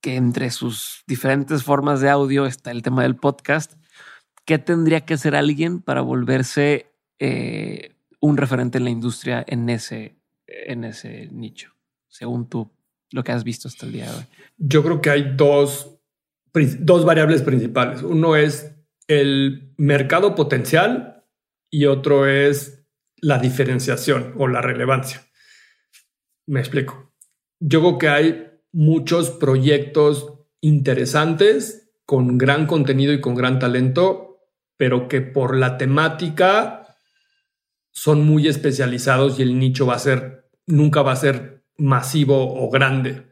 que 0.00 0.14
entre 0.14 0.52
sus 0.52 1.02
diferentes 1.08 1.64
formas 1.64 2.00
de 2.00 2.10
audio 2.10 2.46
está 2.46 2.70
el 2.70 2.82
tema 2.82 3.02
del 3.02 3.16
podcast. 3.16 3.72
¿Qué 4.44 4.58
tendría 4.58 5.00
que 5.00 5.14
hacer 5.14 5.34
alguien 5.34 5.82
para 5.82 6.00
volverse 6.00 6.92
eh, 7.18 7.96
un 8.20 8.36
referente 8.36 8.78
en 8.78 8.84
la 8.84 8.90
industria 8.90 9.44
en 9.48 9.68
ese, 9.68 10.14
en 10.46 10.84
ese 10.84 11.26
nicho, 11.32 11.75
según 12.16 12.48
tú, 12.48 12.72
lo 13.12 13.22
que 13.22 13.32
has 13.32 13.44
visto 13.44 13.68
hasta 13.68 13.84
el 13.84 13.92
día 13.92 14.10
de 14.10 14.16
hoy? 14.16 14.24
Yo 14.56 14.82
creo 14.82 15.00
que 15.02 15.10
hay 15.10 15.34
dos, 15.36 16.00
dos 16.80 17.04
variables 17.04 17.42
principales. 17.42 18.02
Uno 18.02 18.36
es 18.36 18.74
el 19.06 19.74
mercado 19.76 20.34
potencial 20.34 21.24
y 21.70 21.84
otro 21.84 22.26
es 22.26 22.86
la 23.18 23.38
diferenciación 23.38 24.34
o 24.38 24.48
la 24.48 24.62
relevancia. 24.62 25.26
Me 26.46 26.60
explico. 26.60 27.14
Yo 27.60 27.80
creo 27.80 27.98
que 27.98 28.08
hay 28.08 28.46
muchos 28.72 29.30
proyectos 29.30 30.32
interesantes 30.60 31.92
con 32.06 32.38
gran 32.38 32.66
contenido 32.66 33.12
y 33.12 33.20
con 33.20 33.34
gran 33.34 33.58
talento, 33.58 34.38
pero 34.76 35.08
que 35.08 35.20
por 35.20 35.56
la 35.56 35.76
temática 35.76 36.96
son 37.90 38.24
muy 38.24 38.48
especializados 38.48 39.38
y 39.38 39.42
el 39.42 39.58
nicho 39.58 39.86
va 39.86 39.94
a 39.94 39.98
ser, 39.98 40.48
nunca 40.66 41.02
va 41.02 41.12
a 41.12 41.16
ser 41.16 41.55
masivo 41.78 42.64
o 42.64 42.70
grande 42.70 43.26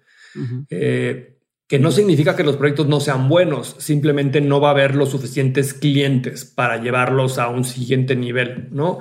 que 1.66 1.78
no 1.78 1.90
significa 1.90 2.36
que 2.36 2.44
los 2.44 2.56
proyectos 2.56 2.86
no 2.86 3.00
sean 3.00 3.28
buenos, 3.28 3.76
simplemente 3.78 4.40
no 4.40 4.60
va 4.60 4.68
a 4.68 4.72
haber 4.72 4.94
los 4.94 5.10
suficientes 5.10 5.72
clientes 5.72 6.44
para 6.44 6.76
llevarlos 6.76 7.38
a 7.38 7.48
un 7.48 7.64
siguiente 7.64 8.16
nivel, 8.16 8.68
¿no? 8.70 9.00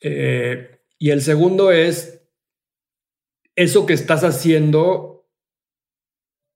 Eh, 0.00 0.80
y 0.98 1.10
el 1.10 1.22
segundo 1.22 1.72
es, 1.72 2.22
eso 3.56 3.84
que 3.84 3.92
estás 3.92 4.22
haciendo 4.24 5.28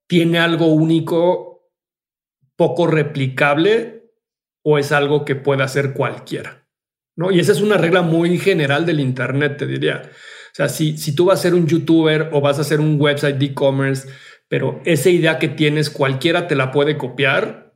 tiene 0.08 0.38
algo 0.38 0.66
único, 0.66 1.72
poco 2.54 2.86
replicable, 2.86 4.12
o 4.62 4.78
es 4.78 4.92
algo 4.92 5.24
que 5.24 5.34
puede 5.34 5.64
hacer 5.64 5.92
cualquiera, 5.92 6.68
¿no? 7.16 7.32
Y 7.32 7.40
esa 7.40 7.52
es 7.52 7.60
una 7.60 7.76
regla 7.76 8.02
muy 8.02 8.38
general 8.38 8.86
del 8.86 9.00
Internet, 9.00 9.58
te 9.58 9.66
diría. 9.66 10.10
Sea, 10.56 10.70
si, 10.70 10.96
si 10.96 11.14
tú 11.14 11.26
vas 11.26 11.40
a 11.40 11.42
ser 11.42 11.54
un 11.54 11.66
youtuber 11.66 12.30
o 12.32 12.40
vas 12.40 12.56
a 12.56 12.62
hacer 12.62 12.80
un 12.80 12.98
website 12.98 13.36
de 13.36 13.44
e-commerce, 13.44 14.08
pero 14.48 14.80
esa 14.86 15.10
idea 15.10 15.38
que 15.38 15.48
tienes, 15.48 15.90
cualquiera 15.90 16.48
te 16.48 16.54
la 16.54 16.70
puede 16.70 16.96
copiar, 16.96 17.74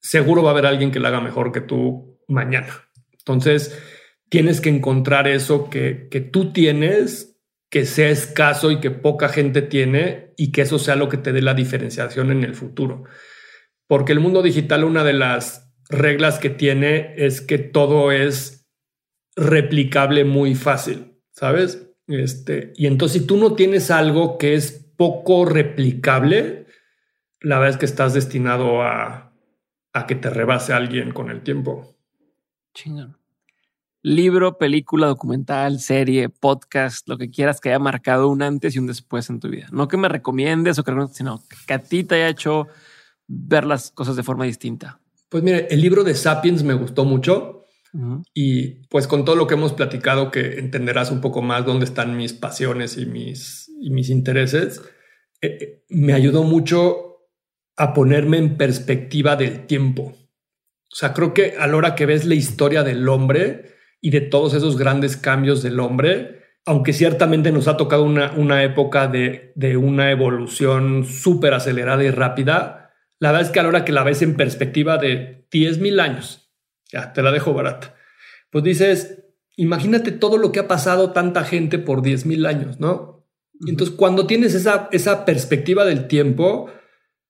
seguro 0.00 0.42
va 0.42 0.50
a 0.50 0.52
haber 0.52 0.66
alguien 0.66 0.90
que 0.90 0.98
la 0.98 1.10
haga 1.10 1.20
mejor 1.20 1.52
que 1.52 1.60
tú 1.60 2.18
mañana. 2.26 2.88
Entonces, 3.12 3.80
tienes 4.28 4.60
que 4.60 4.68
encontrar 4.68 5.28
eso 5.28 5.70
que, 5.70 6.08
que 6.10 6.20
tú 6.20 6.52
tienes, 6.52 7.38
que 7.70 7.86
sea 7.86 8.08
escaso 8.08 8.72
y 8.72 8.80
que 8.80 8.90
poca 8.90 9.28
gente 9.28 9.62
tiene 9.62 10.32
y 10.36 10.50
que 10.50 10.62
eso 10.62 10.80
sea 10.80 10.96
lo 10.96 11.08
que 11.08 11.18
te 11.18 11.32
dé 11.32 11.40
la 11.40 11.54
diferenciación 11.54 12.32
en 12.32 12.42
el 12.42 12.56
futuro. 12.56 13.04
Porque 13.86 14.10
el 14.10 14.18
mundo 14.18 14.42
digital, 14.42 14.82
una 14.82 15.04
de 15.04 15.12
las 15.12 15.72
reglas 15.88 16.40
que 16.40 16.50
tiene 16.50 17.14
es 17.16 17.40
que 17.40 17.58
todo 17.58 18.10
es 18.10 18.66
replicable 19.36 20.24
muy 20.24 20.56
fácil, 20.56 21.15
¿sabes? 21.36 21.86
Este, 22.06 22.72
y 22.76 22.86
entonces 22.86 23.20
si 23.20 23.26
tú 23.26 23.36
no 23.36 23.54
tienes 23.54 23.90
algo 23.90 24.38
que 24.38 24.54
es 24.54 24.72
poco 24.96 25.44
replicable, 25.44 26.66
la 27.40 27.58
verdad 27.58 27.74
es 27.74 27.76
que 27.78 27.86
estás 27.86 28.14
destinado 28.14 28.82
a, 28.82 29.34
a 29.92 30.06
que 30.06 30.14
te 30.14 30.30
rebase 30.30 30.72
alguien 30.72 31.12
con 31.12 31.30
el 31.30 31.42
tiempo. 31.42 31.94
Chingón. 32.74 33.18
Libro, 34.02 34.56
película, 34.56 35.08
documental, 35.08 35.80
serie, 35.80 36.28
podcast, 36.28 37.08
lo 37.08 37.18
que 37.18 37.28
quieras 37.28 37.60
que 37.60 37.70
haya 37.70 37.80
marcado 37.80 38.28
un 38.28 38.40
antes 38.40 38.74
y 38.74 38.78
un 38.78 38.86
después 38.86 39.28
en 39.28 39.40
tu 39.40 39.48
vida. 39.48 39.66
No 39.72 39.88
que 39.88 39.96
me 39.96 40.08
recomiendes 40.08 40.78
o 40.78 40.84
que 40.84 40.92
sino 41.12 41.42
que 41.66 41.74
a 41.74 41.80
ti 41.80 42.04
te 42.04 42.14
haya 42.14 42.28
hecho 42.28 42.68
ver 43.26 43.66
las 43.66 43.90
cosas 43.90 44.16
de 44.16 44.22
forma 44.22 44.44
distinta. 44.44 45.00
Pues 45.28 45.42
mire, 45.42 45.66
el 45.70 45.80
libro 45.80 46.04
de 46.04 46.14
Sapiens 46.14 46.62
me 46.62 46.74
gustó 46.74 47.04
mucho. 47.04 47.55
Y 48.34 48.86
pues 48.88 49.06
con 49.06 49.24
todo 49.24 49.36
lo 49.36 49.46
que 49.46 49.54
hemos 49.54 49.72
platicado, 49.72 50.30
que 50.30 50.58
entenderás 50.58 51.10
un 51.10 51.20
poco 51.20 51.40
más 51.40 51.64
dónde 51.64 51.84
están 51.84 52.16
mis 52.16 52.32
pasiones 52.32 52.98
y 52.98 53.06
mis 53.06 53.66
y 53.80 53.90
mis 53.90 54.10
intereses, 54.10 54.82
eh, 55.40 55.58
eh, 55.60 55.84
me 55.88 56.12
ayudó 56.12 56.42
mucho 56.42 57.28
a 57.76 57.92
ponerme 57.92 58.38
en 58.38 58.56
perspectiva 58.56 59.36
del 59.36 59.66
tiempo. 59.66 60.14
O 60.92 60.94
sea, 60.94 61.12
creo 61.12 61.34
que 61.34 61.56
a 61.58 61.66
la 61.66 61.76
hora 61.76 61.94
que 61.94 62.06
ves 62.06 62.24
la 62.24 62.34
historia 62.34 62.82
del 62.82 63.08
hombre 63.08 63.74
y 64.00 64.10
de 64.10 64.22
todos 64.22 64.54
esos 64.54 64.78
grandes 64.78 65.16
cambios 65.16 65.62
del 65.62 65.78
hombre, 65.80 66.42
aunque 66.64 66.92
ciertamente 66.92 67.52
nos 67.52 67.68
ha 67.68 67.76
tocado 67.76 68.04
una, 68.04 68.32
una 68.32 68.64
época 68.64 69.08
de, 69.08 69.52
de 69.56 69.76
una 69.76 70.10
evolución 70.10 71.04
súper 71.04 71.54
acelerada 71.54 72.02
y 72.02 72.10
rápida, 72.10 72.94
la 73.18 73.32
verdad 73.32 73.46
es 73.46 73.52
que 73.52 73.60
a 73.60 73.62
la 73.62 73.68
hora 73.68 73.84
que 73.84 73.92
la 73.92 74.04
ves 74.04 74.22
en 74.22 74.36
perspectiva 74.36 74.96
de 74.98 75.46
10 75.50 75.78
mil 75.78 76.00
años, 76.00 76.45
ya 76.90 77.12
te 77.12 77.22
la 77.22 77.32
dejo 77.32 77.52
barata, 77.52 77.94
pues 78.50 78.64
dices, 78.64 79.24
imagínate 79.56 80.12
todo 80.12 80.38
lo 80.38 80.52
que 80.52 80.60
ha 80.60 80.68
pasado 80.68 81.12
tanta 81.12 81.44
gente 81.44 81.78
por 81.78 82.02
10 82.02 82.26
mil 82.26 82.46
años, 82.46 82.80
¿no? 82.80 83.16
entonces, 83.66 83.96
cuando 83.96 84.26
tienes 84.26 84.54
esa, 84.54 84.88
esa 84.92 85.24
perspectiva 85.24 85.84
del 85.84 86.08
tiempo, 86.08 86.70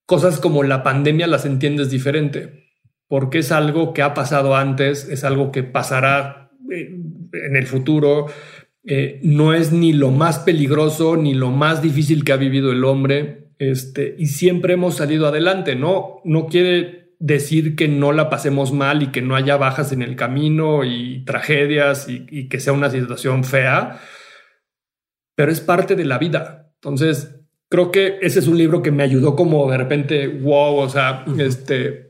cosas 0.07 0.41
como 0.41 0.63
la 0.63 0.83
pandemia 0.83 1.27
las 1.27 1.45
entiendes 1.45 1.91
diferente, 1.91 2.65
porque 3.09 3.39
es 3.39 3.53
algo 3.53 3.93
que 3.93 4.03
ha 4.03 4.15
pasado 4.15 4.57
antes, 4.57 5.09
es 5.09 5.25
algo 5.25 5.53
que 5.53 5.63
pasará 5.63 6.51
eh, 6.71 6.97
en 7.33 7.57
el 7.57 7.67
futuro. 7.67 8.27
Eh, 8.85 9.21
no 9.23 9.53
es 9.53 9.73
ni 9.73 9.93
lo 9.93 10.11
más 10.11 10.39
peligroso 10.41 11.17
ni 11.17 11.35
lo 11.35 11.51
más 11.51 11.83
difícil 11.83 12.25
que 12.25 12.33
ha 12.33 12.37
vivido 12.37 12.73
el 12.73 12.85
hombre. 12.85 13.51
Este, 13.59 14.15
y 14.19 14.27
siempre 14.27 14.75
hemos 14.75 14.97
salido 14.97 15.27
adelante, 15.27 15.77
¿no? 15.77 16.21
No 16.25 16.47
quiere 16.47 17.06
decir 17.19 17.77
que 17.77 17.89
no 17.89 18.13
la 18.13 18.29
pasemos 18.29 18.73
mal 18.73 19.03
y 19.03 19.09
que 19.09 19.23
no 19.23 19.37
haya 19.37 19.57
bajas 19.57 19.93
en 19.93 20.03
el 20.03 20.17
camino 20.17 20.85
y 20.85 21.25
tragedias 21.25 22.07
y 22.09 22.49
que 22.49 22.61
sea 22.61 22.73
una 22.73 22.91
situación 22.91 23.45
fea, 23.45 24.01
pero 25.35 25.53
es 25.53 25.61
parte 25.61 25.97
de 25.97 26.05
la 26.05 26.19
vida. 26.19 26.73
Entonces, 26.75 27.37
creo 27.69 27.91
que 27.91 28.19
ese 28.23 28.39
es 28.39 28.49
un 28.49 28.59
libro 28.59 28.83
que 28.83 28.91
me 28.91 29.03
ayudó 29.03 29.37
como 29.37 29.71
de 29.71 29.77
repente, 29.77 30.29
wow, 30.29 30.77
o 30.77 30.89
sea, 30.89 31.25
este, 31.39 32.09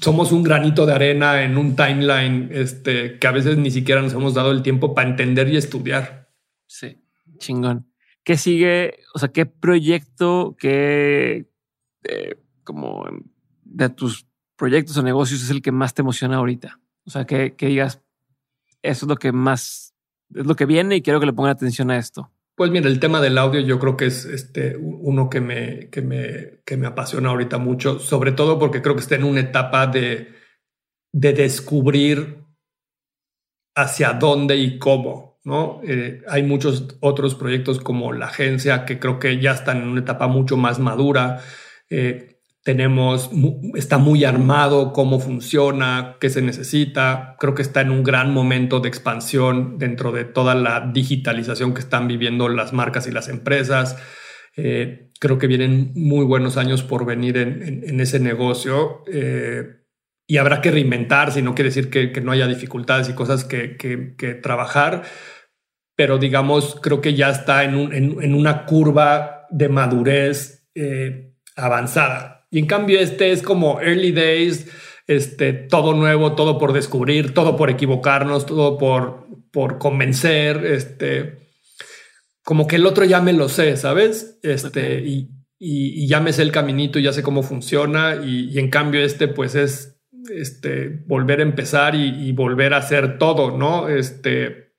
somos 0.00 0.32
un 0.32 0.42
granito 0.42 0.86
de 0.86 0.92
arena 0.92 1.42
en 1.42 1.56
un 1.56 1.76
timeline 1.76 2.48
este, 2.52 3.18
que 3.18 3.26
a 3.26 3.32
veces 3.32 3.56
ni 3.56 3.70
siquiera 3.70 4.02
nos 4.02 4.12
hemos 4.12 4.34
dado 4.34 4.50
el 4.52 4.62
tiempo 4.62 4.94
para 4.94 5.08
entender 5.08 5.48
y 5.48 5.56
estudiar. 5.56 6.28
Sí, 6.66 7.02
chingón. 7.38 7.86
¿Qué 8.22 8.36
sigue? 8.36 8.98
O 9.14 9.18
sea, 9.18 9.30
¿qué 9.30 9.46
proyecto, 9.46 10.56
qué 10.58 11.46
eh, 12.04 12.36
como 12.64 13.06
de 13.64 13.88
tus 13.88 14.26
proyectos 14.60 14.94
o 14.98 15.02
negocios 15.02 15.42
es 15.42 15.50
el 15.50 15.62
que 15.62 15.72
más 15.72 15.94
te 15.94 16.02
emociona 16.02 16.36
ahorita? 16.36 16.78
O 17.06 17.10
sea, 17.10 17.24
que, 17.24 17.54
digas, 17.58 18.02
eso 18.82 19.06
es 19.06 19.08
lo 19.08 19.16
que 19.16 19.32
más, 19.32 19.94
es 20.34 20.44
lo 20.44 20.54
que 20.54 20.66
viene 20.66 20.96
y 20.96 21.02
quiero 21.02 21.18
que 21.18 21.26
le 21.26 21.32
pongan 21.32 21.52
atención 21.52 21.90
a 21.90 21.96
esto. 21.96 22.30
Pues 22.54 22.70
mira, 22.70 22.88
el 22.88 23.00
tema 23.00 23.22
del 23.22 23.38
audio 23.38 23.60
yo 23.60 23.78
creo 23.78 23.96
que 23.96 24.04
es 24.04 24.26
este 24.26 24.76
uno 24.76 25.30
que 25.30 25.40
me, 25.40 25.88
que 25.88 26.02
me, 26.02 26.60
que 26.66 26.76
me 26.76 26.86
apasiona 26.86 27.30
ahorita 27.30 27.56
mucho, 27.56 27.98
sobre 27.98 28.32
todo 28.32 28.58
porque 28.58 28.82
creo 28.82 28.94
que 28.94 29.00
está 29.00 29.14
en 29.14 29.24
una 29.24 29.40
etapa 29.40 29.86
de, 29.86 30.34
de 31.10 31.32
descubrir 31.32 32.44
hacia 33.74 34.12
dónde 34.12 34.56
y 34.56 34.78
cómo. 34.78 35.40
¿no? 35.42 35.80
Eh, 35.84 36.22
hay 36.28 36.42
muchos 36.42 36.98
otros 37.00 37.34
proyectos 37.34 37.80
como 37.80 38.12
la 38.12 38.26
agencia 38.26 38.84
que 38.84 38.98
creo 38.98 39.18
que 39.18 39.40
ya 39.40 39.52
están 39.52 39.78
en 39.78 39.88
una 39.88 40.02
etapa 40.02 40.26
mucho 40.26 40.58
más 40.58 40.78
madura. 40.78 41.40
Eh, 41.88 42.29
tenemos, 42.70 43.32
está 43.74 43.98
muy 43.98 44.24
armado 44.24 44.92
cómo 44.92 45.18
funciona, 45.18 46.16
qué 46.20 46.30
se 46.30 46.40
necesita. 46.40 47.34
Creo 47.40 47.52
que 47.52 47.62
está 47.62 47.80
en 47.80 47.90
un 47.90 48.04
gran 48.04 48.32
momento 48.32 48.78
de 48.78 48.88
expansión 48.88 49.76
dentro 49.76 50.12
de 50.12 50.24
toda 50.24 50.54
la 50.54 50.88
digitalización 50.94 51.74
que 51.74 51.80
están 51.80 52.06
viviendo 52.06 52.48
las 52.48 52.72
marcas 52.72 53.08
y 53.08 53.10
las 53.10 53.28
empresas. 53.28 53.96
Eh, 54.56 55.10
creo 55.18 55.36
que 55.36 55.48
vienen 55.48 55.90
muy 55.96 56.24
buenos 56.24 56.56
años 56.56 56.84
por 56.84 57.04
venir 57.04 57.38
en, 57.38 57.98
ese 57.98 58.20
negocio 58.20 59.02
eh, 59.12 59.64
y 60.28 60.36
habrá 60.36 60.60
que 60.60 60.70
reinventarse. 60.70 61.42
no 61.42 61.56
quiere 61.56 61.70
decir 61.70 61.90
que, 61.90 62.20
no 62.20 62.30
haya 62.30 62.46
dificultades 62.46 63.08
y 63.08 63.14
cosas 63.14 63.42
que, 63.42 64.38
trabajar, 64.44 65.02
pero 65.96 66.18
digamos, 66.18 66.78
creo 66.80 67.00
que 67.00 67.14
ya 67.14 67.30
está 67.30 67.64
en, 67.64 68.32
una 68.32 68.64
curva 68.64 69.48
de 69.50 69.68
madurez 69.68 70.68
eh, 70.76 71.34
avanzada 71.56 72.39
y 72.50 72.58
en 72.58 72.66
cambio 72.66 73.00
este 73.00 73.30
es 73.30 73.42
como 73.42 73.80
early 73.80 74.12
days, 74.12 74.66
este, 75.06 75.52
todo 75.52 75.94
nuevo, 75.94 76.34
todo 76.34 76.58
por 76.58 76.72
descubrir, 76.72 77.32
todo 77.32 77.56
por 77.56 77.70
equivocarnos, 77.70 78.46
todo 78.46 78.76
por, 78.78 79.26
por 79.50 79.78
convencer, 79.78 80.64
este, 80.66 81.48
como 82.44 82.66
que 82.66 82.76
el 82.76 82.86
otro 82.86 83.04
ya 83.04 83.20
me 83.20 83.32
lo 83.32 83.48
sé, 83.48 83.76
¿sabes? 83.76 84.38
Este, 84.42 85.00
y, 85.00 85.30
y, 85.58 86.06
ya 86.08 86.20
me 86.20 86.32
sé 86.32 86.42
el 86.42 86.52
caminito, 86.52 86.98
ya 86.98 87.12
sé 87.12 87.22
cómo 87.22 87.42
funciona 87.42 88.16
y, 88.24 88.58
en 88.58 88.70
cambio 88.70 89.00
este 89.02 89.28
pues 89.28 89.54
es 89.54 90.00
este, 90.32 90.88
volver 91.06 91.40
a 91.40 91.44
empezar 91.44 91.94
y, 91.94 92.28
y, 92.28 92.32
volver 92.32 92.74
a 92.74 92.78
hacer 92.78 93.18
todo, 93.18 93.56
¿no? 93.56 93.88
Este, 93.88 94.74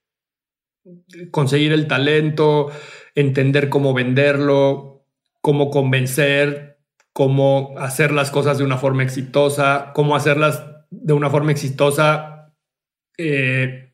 conseguir 1.32 1.72
el 1.72 1.88
talento, 1.88 2.72
entender 3.16 3.70
cómo 3.70 3.94
venderlo, 3.94 5.06
cómo 5.42 5.70
convencer, 5.70 6.71
cómo 7.14 7.76
hacer 7.78 8.12
las 8.12 8.32
cosas 8.32 8.58
de 8.58 8.64
una 8.64 8.78
forma 8.78 9.04
exitosa, 9.04 9.92
cómo 9.94 10.16
hacerlas 10.16 10.64
de 10.90 11.14
una 11.14 11.30
forma 11.30 11.52
exitosa 11.52 12.54
eh, 13.18 13.94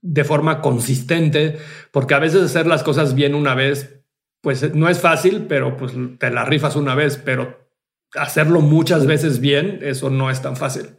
de 0.00 0.24
forma 0.24 0.60
consistente, 0.60 1.58
porque 1.90 2.14
a 2.14 2.18
veces 2.18 2.42
hacer 2.42 2.66
las 2.66 2.82
cosas 2.82 3.14
bien 3.14 3.34
una 3.34 3.54
vez, 3.54 4.04
pues 4.40 4.74
no 4.74 4.88
es 4.88 5.00
fácil, 5.00 5.46
pero 5.48 5.76
pues 5.76 5.92
te 6.18 6.30
la 6.30 6.44
rifas 6.44 6.76
una 6.76 6.94
vez, 6.94 7.16
pero 7.16 7.70
hacerlo 8.14 8.60
muchas 8.60 9.06
veces 9.06 9.40
bien, 9.40 9.78
eso 9.82 10.10
no 10.10 10.30
es 10.30 10.42
tan 10.42 10.56
fácil. 10.56 10.96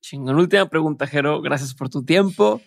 Chingón. 0.00 0.36
Última 0.36 0.68
pregunta, 0.68 1.06
Jero. 1.06 1.40
Gracias 1.42 1.74
por 1.74 1.88
tu 1.90 2.04
tiempo. 2.04 2.60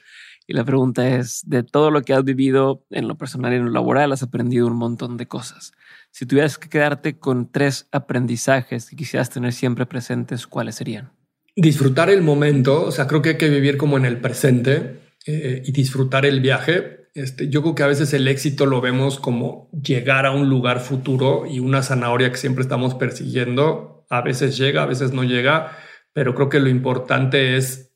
Y 0.46 0.54
la 0.54 0.66
pregunta 0.66 1.08
es, 1.08 1.42
de 1.46 1.64
todo 1.64 1.90
lo 1.90 2.02
que 2.02 2.14
has 2.14 2.24
vivido 2.24 2.84
en 2.90 3.08
lo 3.08 3.16
personal 3.16 3.54
y 3.54 3.56
en 3.56 3.66
lo 3.66 3.72
laboral, 3.72 4.12
has 4.12 4.24
aprendido 4.24 4.68
un 4.68 4.76
montón 4.76 5.18
de 5.18 5.28
cosas. 5.28 5.72
Si 6.14 6.28
tuvieras 6.28 6.60
que 6.60 6.70
quedarte 6.70 7.18
con 7.18 7.52
tres 7.52 7.88
aprendizajes 7.92 8.88
que 8.88 8.96
quisieras 8.96 9.32
tener 9.32 9.52
siempre 9.52 9.88
presentes, 9.88 10.46
¿cuáles 10.46 10.76
serían? 10.76 11.12
Disfrutar 11.56 12.12
el 12.12 12.22
momento, 12.22 12.86
o 12.86 12.92
sea, 12.92 13.08
creo 13.08 13.24
que 13.24 13.30
hay 13.30 13.38
que 13.38 13.50
vivir 13.50 13.78
como 13.78 13.98
en 13.98 14.06
el 14.06 14.22
presente 14.22 15.00
eh, 15.26 15.64
y 15.66 15.72
disfrutar 15.72 16.28
el 16.28 16.40
viaje. 16.40 17.08
Este, 17.16 17.50
yo 17.50 17.64
creo 17.64 17.74
que 17.74 17.82
a 17.82 17.88
veces 17.88 18.14
el 18.14 18.28
éxito 18.28 18.68
lo 18.68 18.80
vemos 18.80 19.20
como 19.20 19.72
llegar 19.72 20.28
a 20.28 20.32
un 20.32 20.50
lugar 20.50 20.82
futuro 20.82 21.48
y 21.48 21.60
una 21.60 21.82
zanahoria 21.82 22.30
que 22.30 22.38
siempre 22.38 22.62
estamos 22.62 22.94
persiguiendo. 22.94 24.06
A 24.12 24.22
veces 24.22 24.56
llega, 24.56 24.84
a 24.84 24.88
veces 24.88 25.14
no 25.14 25.24
llega, 25.24 25.76
pero 26.14 26.36
creo 26.36 26.50
que 26.50 26.60
lo 26.60 26.70
importante 26.70 27.58
es 27.58 27.96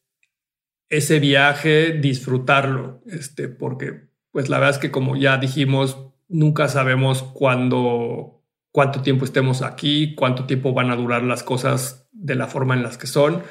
ese 0.89 1.19
viaje, 1.19 1.91
disfrutarlo, 1.91 3.03
este, 3.05 3.47
porque 3.47 4.07
pues 4.31 4.49
la 4.49 4.57
verdad 4.57 4.75
es 4.75 4.81
que 4.81 4.89
como 4.89 5.15
ya 5.15 5.37
dijimos, 5.37 6.06
nunca 6.27 6.67
sabemos 6.67 7.23
cuándo, 7.23 8.43
cuánto 8.71 9.01
tiempo 9.01 9.25
estemos 9.25 9.61
aquí, 9.61 10.15
cuánto 10.15 10.45
tiempo 10.45 10.73
van 10.73 10.91
a 10.91 10.95
durar 10.95 11.23
las 11.23 11.43
cosas 11.43 12.09
de 12.11 12.35
la 12.35 12.47
forma 12.47 12.75
en 12.75 12.83
las 12.83 12.97
que 12.97 13.07
son. 13.07 13.43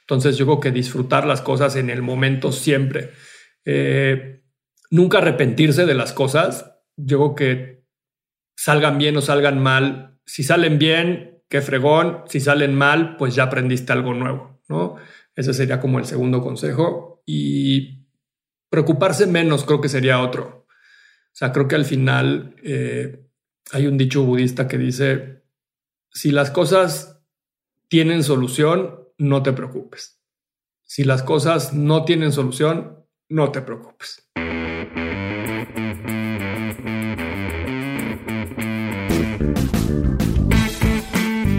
Entonces 0.00 0.36
yo 0.36 0.44
creo 0.46 0.60
que 0.60 0.70
disfrutar 0.70 1.26
las 1.26 1.40
cosas 1.40 1.76
en 1.76 1.90
el 1.90 2.02
momento 2.02 2.52
siempre. 2.52 3.10
Eh, 3.64 4.44
nunca 4.90 5.18
arrepentirse 5.18 5.86
de 5.86 5.94
las 5.94 6.12
cosas. 6.12 6.72
Yo 6.96 7.18
creo 7.18 7.34
que 7.34 7.86
salgan 8.56 8.98
bien 8.98 9.16
o 9.16 9.22
salgan 9.22 9.62
mal. 9.62 10.18
Si 10.26 10.42
salen 10.42 10.78
bien, 10.78 11.42
qué 11.48 11.62
fregón. 11.62 12.24
Si 12.28 12.40
salen 12.40 12.74
mal, 12.74 13.16
pues 13.16 13.34
ya 13.34 13.44
aprendiste 13.44 13.92
algo 13.92 14.12
nuevo, 14.12 14.60
¿no? 14.68 14.96
Ese 15.34 15.54
sería 15.54 15.80
como 15.80 15.98
el 15.98 16.04
segundo 16.04 16.42
consejo. 16.42 17.22
Y 17.24 18.06
preocuparse 18.68 19.26
menos 19.26 19.64
creo 19.64 19.80
que 19.80 19.88
sería 19.88 20.20
otro. 20.20 20.63
O 21.34 21.36
sea, 21.36 21.50
creo 21.50 21.66
que 21.66 21.74
al 21.74 21.84
final 21.84 22.54
eh, 22.62 23.26
hay 23.72 23.88
un 23.88 23.98
dicho 23.98 24.22
budista 24.22 24.68
que 24.68 24.78
dice, 24.78 25.42
si 26.12 26.30
las 26.30 26.52
cosas 26.52 27.20
tienen 27.88 28.22
solución, 28.22 29.00
no 29.18 29.42
te 29.42 29.52
preocupes. 29.52 30.22
Si 30.84 31.02
las 31.02 31.24
cosas 31.24 31.74
no 31.74 32.04
tienen 32.04 32.30
solución, 32.30 33.04
no 33.28 33.50
te 33.50 33.62
preocupes. 33.62 34.30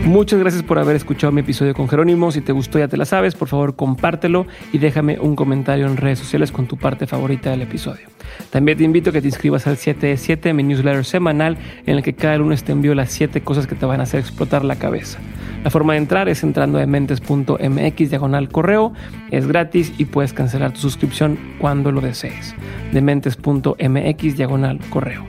Muchas 0.05 0.39
gracias 0.39 0.61
por 0.61 0.77
haber 0.77 0.95
escuchado 0.95 1.31
mi 1.33 1.41
episodio 1.41 1.73
con 1.73 1.89
Jerónimo. 1.89 2.31
Si 2.31 2.39
te 2.41 2.51
gustó, 2.51 2.77
ya 2.77 2.87
te 2.87 2.95
la 2.95 3.05
sabes. 3.05 3.33
Por 3.33 3.47
favor, 3.47 3.75
compártelo 3.75 4.45
y 4.71 4.77
déjame 4.77 5.17
un 5.19 5.35
comentario 5.35 5.87
en 5.87 5.97
redes 5.97 6.19
sociales 6.19 6.51
con 6.51 6.67
tu 6.67 6.77
parte 6.77 7.07
favorita 7.07 7.49
del 7.49 7.63
episodio. 7.63 8.07
También 8.51 8.77
te 8.77 8.83
invito 8.83 9.09
a 9.09 9.13
que 9.13 9.21
te 9.21 9.27
inscribas 9.27 9.65
al 9.65 9.77
7 9.77 10.53
mi 10.53 10.61
newsletter 10.61 11.03
semanal, 11.05 11.57
en 11.87 11.97
el 11.97 12.03
que 12.03 12.13
cada 12.13 12.37
lunes 12.37 12.63
te 12.63 12.71
envío 12.71 12.93
las 12.93 13.11
7 13.13 13.41
cosas 13.41 13.65
que 13.65 13.73
te 13.73 13.87
van 13.87 13.99
a 13.99 14.03
hacer 14.03 14.19
explotar 14.19 14.63
la 14.63 14.75
cabeza. 14.75 15.17
La 15.63 15.71
forma 15.71 15.93
de 15.93 15.99
entrar 15.99 16.29
es 16.29 16.43
entrando 16.43 16.77
a 16.77 16.85
mentes.mx 16.85 18.09
diagonal 18.09 18.49
correo. 18.49 18.93
Es 19.31 19.47
gratis 19.47 19.91
y 19.97 20.05
puedes 20.05 20.33
cancelar 20.33 20.71
tu 20.71 20.81
suscripción 20.81 21.39
cuando 21.57 21.91
lo 21.91 22.01
desees. 22.01 22.55
Dementes.mx 22.93 24.37
diagonal 24.37 24.79
correo. 24.91 25.25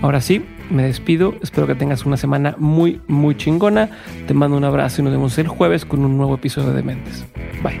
Ahora 0.00 0.22
sí, 0.22 0.42
me 0.70 0.84
despido. 0.84 1.34
Espero 1.42 1.66
que 1.66 1.74
tengas 1.74 2.04
una 2.04 2.16
semana 2.16 2.54
muy, 2.58 3.00
muy 3.06 3.36
chingona. 3.36 3.90
Te 4.26 4.34
mando 4.34 4.56
un 4.56 4.64
abrazo 4.64 5.00
y 5.00 5.04
nos 5.04 5.12
vemos 5.12 5.38
el 5.38 5.48
jueves 5.48 5.84
con 5.84 6.04
un 6.04 6.16
nuevo 6.16 6.34
episodio 6.34 6.72
de 6.72 6.82
Mentes. 6.82 7.24
Bye. 7.62 7.80